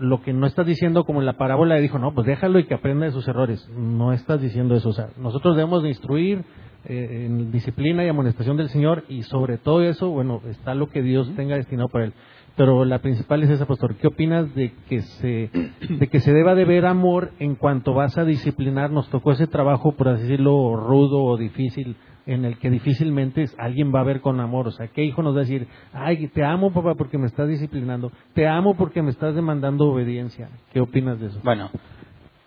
lo 0.00 0.22
que 0.22 0.32
no 0.32 0.46
estás 0.46 0.66
diciendo 0.66 1.04
como 1.04 1.20
en 1.20 1.26
la 1.26 1.38
parábola 1.38 1.76
dijo, 1.76 1.98
no, 1.98 2.12
pues 2.14 2.26
déjalo 2.26 2.58
y 2.58 2.64
que 2.64 2.74
aprenda 2.74 3.06
de 3.06 3.12
sus 3.12 3.26
errores. 3.26 3.68
No 3.70 4.12
estás 4.12 4.40
diciendo 4.40 4.74
eso. 4.74 4.90
O 4.90 4.92
sea, 4.92 5.08
nosotros 5.18 5.56
debemos 5.56 5.82
de 5.82 5.88
instruir 5.88 6.44
eh, 6.84 7.26
en 7.26 7.50
disciplina 7.50 8.04
y 8.04 8.08
amonestación 8.08 8.56
del 8.56 8.68
Señor 8.68 9.04
y 9.08 9.22
sobre 9.22 9.58
todo 9.58 9.82
eso, 9.82 10.10
bueno, 10.10 10.42
está 10.48 10.74
lo 10.74 10.88
que 10.88 11.02
Dios 11.02 11.32
tenga 11.36 11.56
destinado 11.56 11.88
para 11.88 12.06
él. 12.06 12.12
Pero 12.56 12.84
la 12.84 12.98
principal 12.98 13.42
es 13.42 13.50
esa, 13.50 13.66
pastor. 13.66 13.94
¿Qué 13.96 14.08
opinas 14.08 14.52
de 14.54 14.72
que 14.88 15.02
se 15.02 15.50
de 15.88 16.08
que 16.08 16.20
se 16.20 16.32
deba 16.32 16.54
de 16.54 16.64
ver 16.64 16.86
amor 16.86 17.30
en 17.38 17.54
cuanto 17.54 17.94
vas 17.94 18.18
a 18.18 18.24
disciplinar? 18.24 18.90
Nos 18.90 19.08
tocó 19.10 19.32
ese 19.32 19.46
trabajo, 19.46 19.92
por 19.92 20.08
así 20.08 20.22
decirlo, 20.22 20.76
rudo 20.76 21.22
o 21.22 21.36
difícil 21.36 21.96
en 22.28 22.44
el 22.44 22.58
que 22.58 22.68
difícilmente 22.68 23.46
alguien 23.56 23.90
va 23.92 24.00
a 24.00 24.04
ver 24.04 24.20
con 24.20 24.38
amor. 24.38 24.68
O 24.68 24.70
sea, 24.70 24.88
¿qué 24.88 25.02
hijo 25.02 25.22
nos 25.22 25.34
va 25.34 25.38
a 25.38 25.44
decir, 25.44 25.66
ay, 25.94 26.28
te 26.28 26.44
amo 26.44 26.70
papá 26.70 26.94
porque 26.94 27.16
me 27.16 27.26
estás 27.26 27.48
disciplinando, 27.48 28.12
te 28.34 28.46
amo 28.46 28.76
porque 28.76 29.00
me 29.00 29.10
estás 29.10 29.34
demandando 29.34 29.86
obediencia? 29.86 30.50
¿Qué 30.72 30.80
opinas 30.80 31.18
de 31.18 31.28
eso? 31.28 31.40
Bueno, 31.42 31.70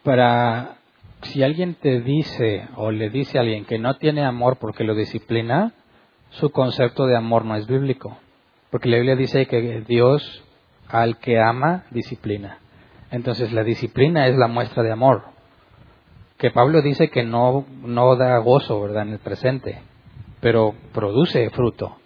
para 0.03 0.77
si 1.23 1.41
alguien 1.41 1.73
te 1.73 1.99
dice 2.01 2.67
o 2.75 2.91
le 2.91 3.09
dice 3.09 3.39
a 3.39 3.41
alguien 3.41 3.65
que 3.65 3.79
no 3.79 3.95
tiene 3.95 4.23
amor 4.23 4.57
porque 4.59 4.83
lo 4.83 4.93
disciplina, 4.93 5.73
su 6.29 6.51
concepto 6.51 7.07
de 7.07 7.17
amor 7.17 7.43
no 7.43 7.55
es 7.55 7.65
bíblico. 7.65 8.19
Porque 8.69 8.87
la 8.87 8.97
Biblia 8.97 9.15
dice 9.15 9.47
que 9.47 9.81
Dios 9.87 10.43
al 10.89 11.17
que 11.17 11.39
ama 11.39 11.85
disciplina. 11.89 12.59
Entonces 13.09 13.51
la 13.51 13.63
disciplina 13.63 14.27
es 14.27 14.37
la 14.37 14.47
muestra 14.47 14.83
de 14.83 14.91
amor 14.91 15.30
que 16.41 16.49
Pablo 16.49 16.81
dice 16.81 17.09
que 17.09 17.23
no, 17.23 17.67
no 17.83 18.15
da 18.15 18.35
gozo, 18.39 18.81
¿verdad?, 18.81 19.03
en 19.03 19.13
el 19.13 19.19
presente, 19.19 19.83
pero 20.39 20.73
produce 20.91 21.47
fruto. 21.51 21.97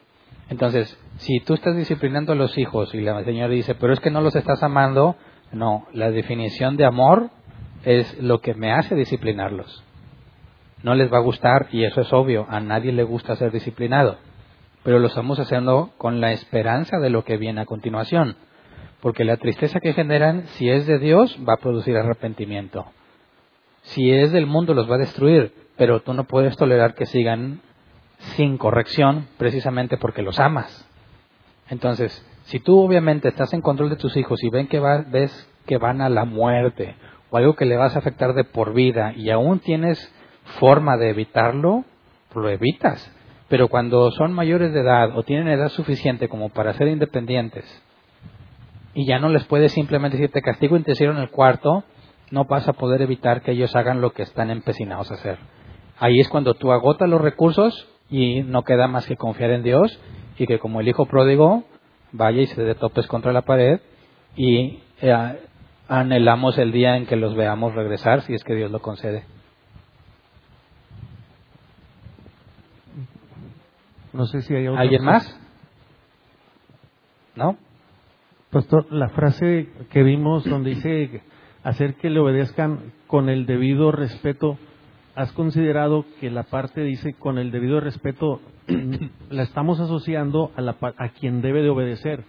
Entonces, 0.49 0.99
si 1.19 1.39
tú 1.39 1.53
estás 1.53 1.73
disciplinando 1.77 2.33
a 2.33 2.35
los 2.35 2.57
hijos 2.57 2.93
y 2.93 2.99
la 2.99 3.23
señora 3.23 3.47
dice, 3.47 3.75
pero 3.75 3.93
es 3.93 4.01
que 4.01 4.11
no 4.11 4.19
los 4.19 4.35
estás 4.35 4.61
amando, 4.61 5.15
no, 5.53 5.87
la 5.93 6.11
definición 6.11 6.75
de 6.75 6.83
amor 6.83 7.29
es 7.85 8.21
lo 8.21 8.41
que 8.41 8.53
me 8.55 8.73
hace 8.73 8.93
disciplinarlos. 8.95 9.85
No 10.83 10.95
les 10.95 11.09
va 11.09 11.19
a 11.19 11.21
gustar, 11.21 11.69
y 11.71 11.85
eso 11.85 12.01
es 12.01 12.11
obvio, 12.11 12.45
a 12.49 12.59
nadie 12.59 12.91
le 12.91 13.03
gusta 13.03 13.37
ser 13.37 13.53
disciplinado. 13.53 14.17
pero 14.83 14.99
lo 14.99 15.07
estamos 15.07 15.39
haciendo 15.39 15.91
con 15.97 16.19
la 16.19 16.33
esperanza 16.33 16.99
de 16.99 17.09
lo 17.09 17.23
que 17.23 17.37
viene 17.37 17.61
a 17.61 17.65
continuación. 17.65 18.35
Porque 18.99 19.23
la 19.23 19.37
tristeza 19.37 19.79
que 19.79 19.93
generan, 19.93 20.45
si 20.57 20.69
es 20.69 20.85
de 20.87 20.99
Dios, 20.99 21.39
va 21.47 21.53
a 21.53 21.61
producir 21.61 21.95
arrepentimiento. 21.95 22.85
Si 23.85 24.11
es 24.11 24.31
del 24.31 24.47
mundo, 24.47 24.73
los 24.73 24.89
va 24.89 24.95
a 24.95 24.99
destruir, 24.99 25.53
pero 25.77 26.01
tú 26.01 26.13
no 26.13 26.25
puedes 26.25 26.55
tolerar 26.57 26.95
que 26.95 27.05
sigan 27.05 27.61
sin 28.35 28.57
corrección 28.57 29.27
precisamente 29.37 29.97
porque 29.97 30.21
los 30.21 30.39
amas. 30.39 30.87
Entonces, 31.69 32.25
si 32.45 32.59
tú 32.59 32.79
obviamente 32.79 33.27
estás 33.27 33.53
en 33.53 33.61
control 33.61 33.89
de 33.89 33.95
tus 33.95 34.15
hijos 34.17 34.43
y 34.43 34.49
ven 34.49 34.67
que 34.67 34.79
ves 34.79 35.49
que 35.65 35.77
van 35.77 36.01
a 36.01 36.09
la 36.09 36.25
muerte 36.25 36.95
o 37.29 37.37
algo 37.37 37.55
que 37.55 37.65
le 37.65 37.77
vas 37.77 37.95
a 37.95 37.99
afectar 37.99 38.33
de 38.33 38.43
por 38.43 38.73
vida 38.73 39.13
y 39.15 39.29
aún 39.29 39.59
tienes 39.59 40.13
forma 40.59 40.97
de 40.97 41.09
evitarlo, 41.09 41.85
lo 42.33 42.49
evitas. 42.49 43.11
Pero 43.47 43.67
cuando 43.67 44.11
son 44.11 44.33
mayores 44.33 44.73
de 44.73 44.81
edad 44.81 45.17
o 45.17 45.23
tienen 45.23 45.47
edad 45.47 45.69
suficiente 45.69 46.27
como 46.27 46.49
para 46.49 46.73
ser 46.73 46.87
independientes 46.87 47.65
y 48.93 49.05
ya 49.05 49.19
no 49.19 49.29
les 49.29 49.43
puedes 49.45 49.73
simplemente 49.73 50.17
decir 50.17 50.31
te 50.31 50.41
castigo 50.41 50.77
y 50.77 50.83
te 50.83 50.93
hicieron 50.93 51.17
el 51.17 51.29
cuarto, 51.29 51.83
no 52.35 52.43
vas 52.43 52.67
a 52.67 52.73
poder 52.73 53.01
evitar 53.01 53.41
que 53.41 53.53
ellos 53.53 53.73
hagan 53.77 54.01
lo 54.01 54.11
que 54.11 54.23
están 54.23 54.51
empecinados 54.51 55.09
a 55.09 55.13
hacer. 55.13 55.39
Ahí 55.97 56.19
es 56.19 56.27
cuando 56.27 56.53
tú 56.53 56.73
agotas 56.73 57.07
los 57.07 57.21
recursos 57.21 57.87
y 58.09 58.43
no 58.43 58.63
queda 58.63 58.89
más 58.89 59.07
que 59.07 59.15
confiar 59.15 59.51
en 59.51 59.63
Dios 59.63 59.97
y 60.37 60.45
que 60.45 60.59
como 60.59 60.81
el 60.81 60.87
hijo 60.89 61.05
pródigo 61.05 61.63
vaya 62.11 62.41
y 62.41 62.47
se 62.47 62.61
dé 62.61 62.75
topes 62.75 63.07
contra 63.07 63.31
la 63.31 63.43
pared 63.43 63.79
y 64.35 64.81
eh, 65.01 65.39
anhelamos 65.87 66.57
el 66.57 66.73
día 66.73 66.97
en 66.97 67.05
que 67.05 67.15
los 67.15 67.35
veamos 67.35 67.73
regresar 67.73 68.19
si 68.23 68.33
es 68.33 68.43
que 68.43 68.53
Dios 68.53 68.69
lo 68.69 68.81
concede. 68.81 69.23
No 74.11 74.25
sé 74.25 74.41
si 74.41 74.53
hay 74.53 74.67
¿Alguien 74.67 75.05
más? 75.05 75.39
¿No? 77.37 77.57
Pastor, 78.51 78.91
la 78.91 79.07
frase 79.07 79.69
que 79.89 80.03
vimos 80.03 80.43
donde 80.43 80.71
dice 80.71 81.21
hacer 81.65 81.95
que 81.95 82.11
le 82.11 82.19
obedezcan 82.19 82.93
con 83.07 83.27
el 83.27 83.47
debido 83.47 83.91
respeto, 83.91 84.57
¿has 85.15 85.31
considerado 85.31 86.05
que 86.21 86.29
la 86.29 86.43
parte 86.43 86.81
dice 86.81 87.13
con 87.13 87.39
el 87.39 87.51
debido 87.51 87.79
respeto 87.79 88.39
la 89.29 89.43
estamos 89.43 89.79
asociando 89.79 90.51
a, 90.55 90.61
la, 90.61 90.77
a 90.79 91.09
quien 91.09 91.41
debe 91.41 91.63
de 91.63 91.69
obedecer, 91.69 92.23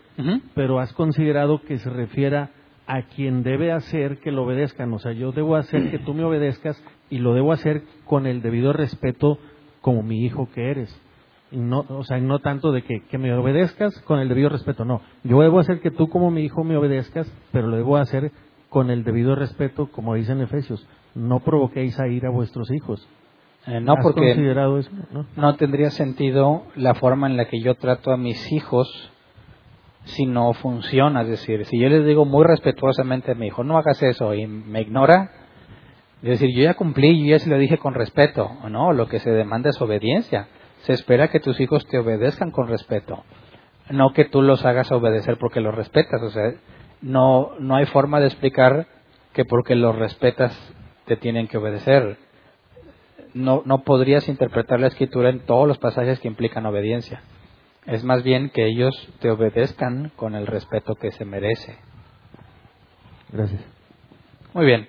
pero 0.55 0.81
has 0.81 0.93
considerado 0.95 1.61
que 1.61 1.77
se 1.79 1.91
refiera 1.91 2.51
a 2.87 3.03
quien 3.03 3.43
debe 3.43 3.73
hacer 3.73 4.19
que 4.19 4.33
lo 4.33 4.45
obedezcan? 4.45 4.91
O 4.95 4.99
sea, 4.99 5.13
yo 5.13 5.33
debo 5.33 5.57
hacer 5.57 5.91
que 5.91 5.99
tú 5.99 6.15
me 6.15 6.25
obedezcas 6.25 6.83
y 7.11 7.19
lo 7.19 7.35
debo 7.35 7.53
hacer 7.53 7.83
con 8.07 8.27
el 8.27 8.41
debido 8.41 8.73
respeto 8.73 9.39
como 9.83 10.03
mi 10.03 10.25
hijo 10.25 10.49
que 10.55 10.71
eres. 10.71 10.99
no, 11.51 11.85
o 11.91 12.05
sea, 12.05 12.19
no 12.21 12.39
tanto 12.39 12.73
de 12.73 12.83
que, 12.83 13.03
que, 13.03 13.19
me 13.19 13.35
obedezcas 13.35 14.01
con 14.03 14.19
el 14.19 14.31
debido 14.31 14.49
respeto, 14.49 14.87
no. 14.87 15.03
Yo 15.25 15.41
debo 15.41 15.59
hacer 15.59 15.81
que 15.81 15.91
tú 15.91 16.09
como 16.09 16.31
mi 16.31 16.43
hijo 16.43 16.65
me 16.65 16.77
obedezcas, 16.77 17.31
pero 17.53 17.67
lo 17.69 17.77
debo 17.77 17.99
hacer 17.99 18.33
con 18.69 18.91
el 18.91 19.05
debido 19.05 19.35
respeto, 19.35 19.89
como 19.91 20.15
dice 20.15 20.33
en 20.33 20.43
Efesios, 20.43 20.87
no 21.15 21.41
provoquéis 21.41 21.99
a 22.01 22.09
ir 22.09 22.27
a 22.27 22.31
vuestros 22.31 22.71
hijos. 22.71 23.07
Eh, 23.67 23.81
no, 23.81 23.97
porque 24.01 24.37
¿no? 25.35 25.57
tendría 25.57 25.91
sentido 25.91 26.63
la 26.77 26.95
forma 26.95 27.27
en 27.27 27.37
la 27.37 27.47
que 27.47 27.61
yo 27.61 27.75
trato 27.75 28.13
a 28.13 28.17
mis 28.17 28.53
hijos 28.53 29.13
si 30.05 30.25
no 30.25 30.53
funciona. 30.53 31.23
Es 31.23 31.29
decir, 31.29 31.65
si 31.65 31.81
yo 31.81 31.89
les 31.89 32.07
digo 32.07 32.25
muy 32.25 32.45
respetuosamente 32.45 33.33
a 33.33 33.35
mi 33.35 33.47
hijo, 33.47 33.65
no 33.65 33.77
hagas 33.77 34.03
eso 34.03 34.35
y 34.35 34.47
me 34.47 34.83
ignora, 34.83 35.31
es 36.23 36.41
decir, 36.41 36.55
yo 36.55 36.63
ya 36.63 36.75
cumplí, 36.75 37.25
yo 37.25 37.33
ya 37.33 37.39
se 37.39 37.51
lo 37.51 37.59
dije 37.59 37.79
con 37.79 37.95
respeto. 37.95 38.51
No, 38.71 38.93
lo 38.93 39.09
que 39.09 39.19
se 39.19 39.31
demanda 39.31 39.71
es 39.71 39.81
obediencia. 39.81 40.49
Se 40.79 40.93
espera 40.93 41.29
que 41.29 41.41
tus 41.41 41.61
hijos 41.61 41.87
te 41.87 41.99
obedezcan 41.99 42.51
con 42.51 42.69
respeto, 42.69 43.25
no 43.91 44.13
que 44.13 44.25
tú 44.25 44.43
los 44.43 44.65
hagas 44.65 44.93
obedecer 44.93 45.37
porque 45.39 45.61
los 45.61 45.75
respetas. 45.75 46.23
O 46.23 46.31
sea, 46.31 46.53
no, 47.01 47.53
no 47.59 47.77
hay 47.77 47.87
forma 47.87 48.21
de 48.21 48.27
explicar 48.27 48.87
que 49.33 49.45
porque 49.45 49.75
los 49.75 49.97
respetas 49.97 50.57
te 51.07 51.17
tienen 51.17 51.49
que 51.49 51.59
obedecer. 51.59 52.19
No, 53.35 53.63
no 53.65 53.83
podrías 53.83 54.29
interpretar 54.29 54.81
la 54.81 54.87
escritura 54.87 55.29
en 55.29 55.41
todos 55.41 55.69
los 55.69 55.79
pasajes 55.79 56.21
que 56.21 56.29
implican 56.29 56.67
obediencia. 56.67 57.23
Es 57.85 58.03
más 58.03 58.23
bien 58.23 58.51
que 58.51 58.67
ellos 58.67 58.95
te 59.21 59.31
obedezcan 59.31 60.11
con 60.17 60.35
el 60.35 60.47
respeto 60.47 60.95
que 60.95 61.13
se 61.13 61.25
merece. 61.25 61.77
Gracias. 63.31 63.61
Muy 64.55 64.65
bien. 64.65 64.89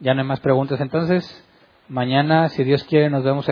Ya 0.00 0.14
no 0.14 0.22
hay 0.22 0.26
más 0.26 0.40
preguntas 0.40 0.80
entonces. 0.80 1.44
Mañana, 1.88 2.48
si 2.48 2.64
Dios 2.64 2.84
quiere, 2.84 3.10
nos 3.10 3.24
vemos. 3.24 3.48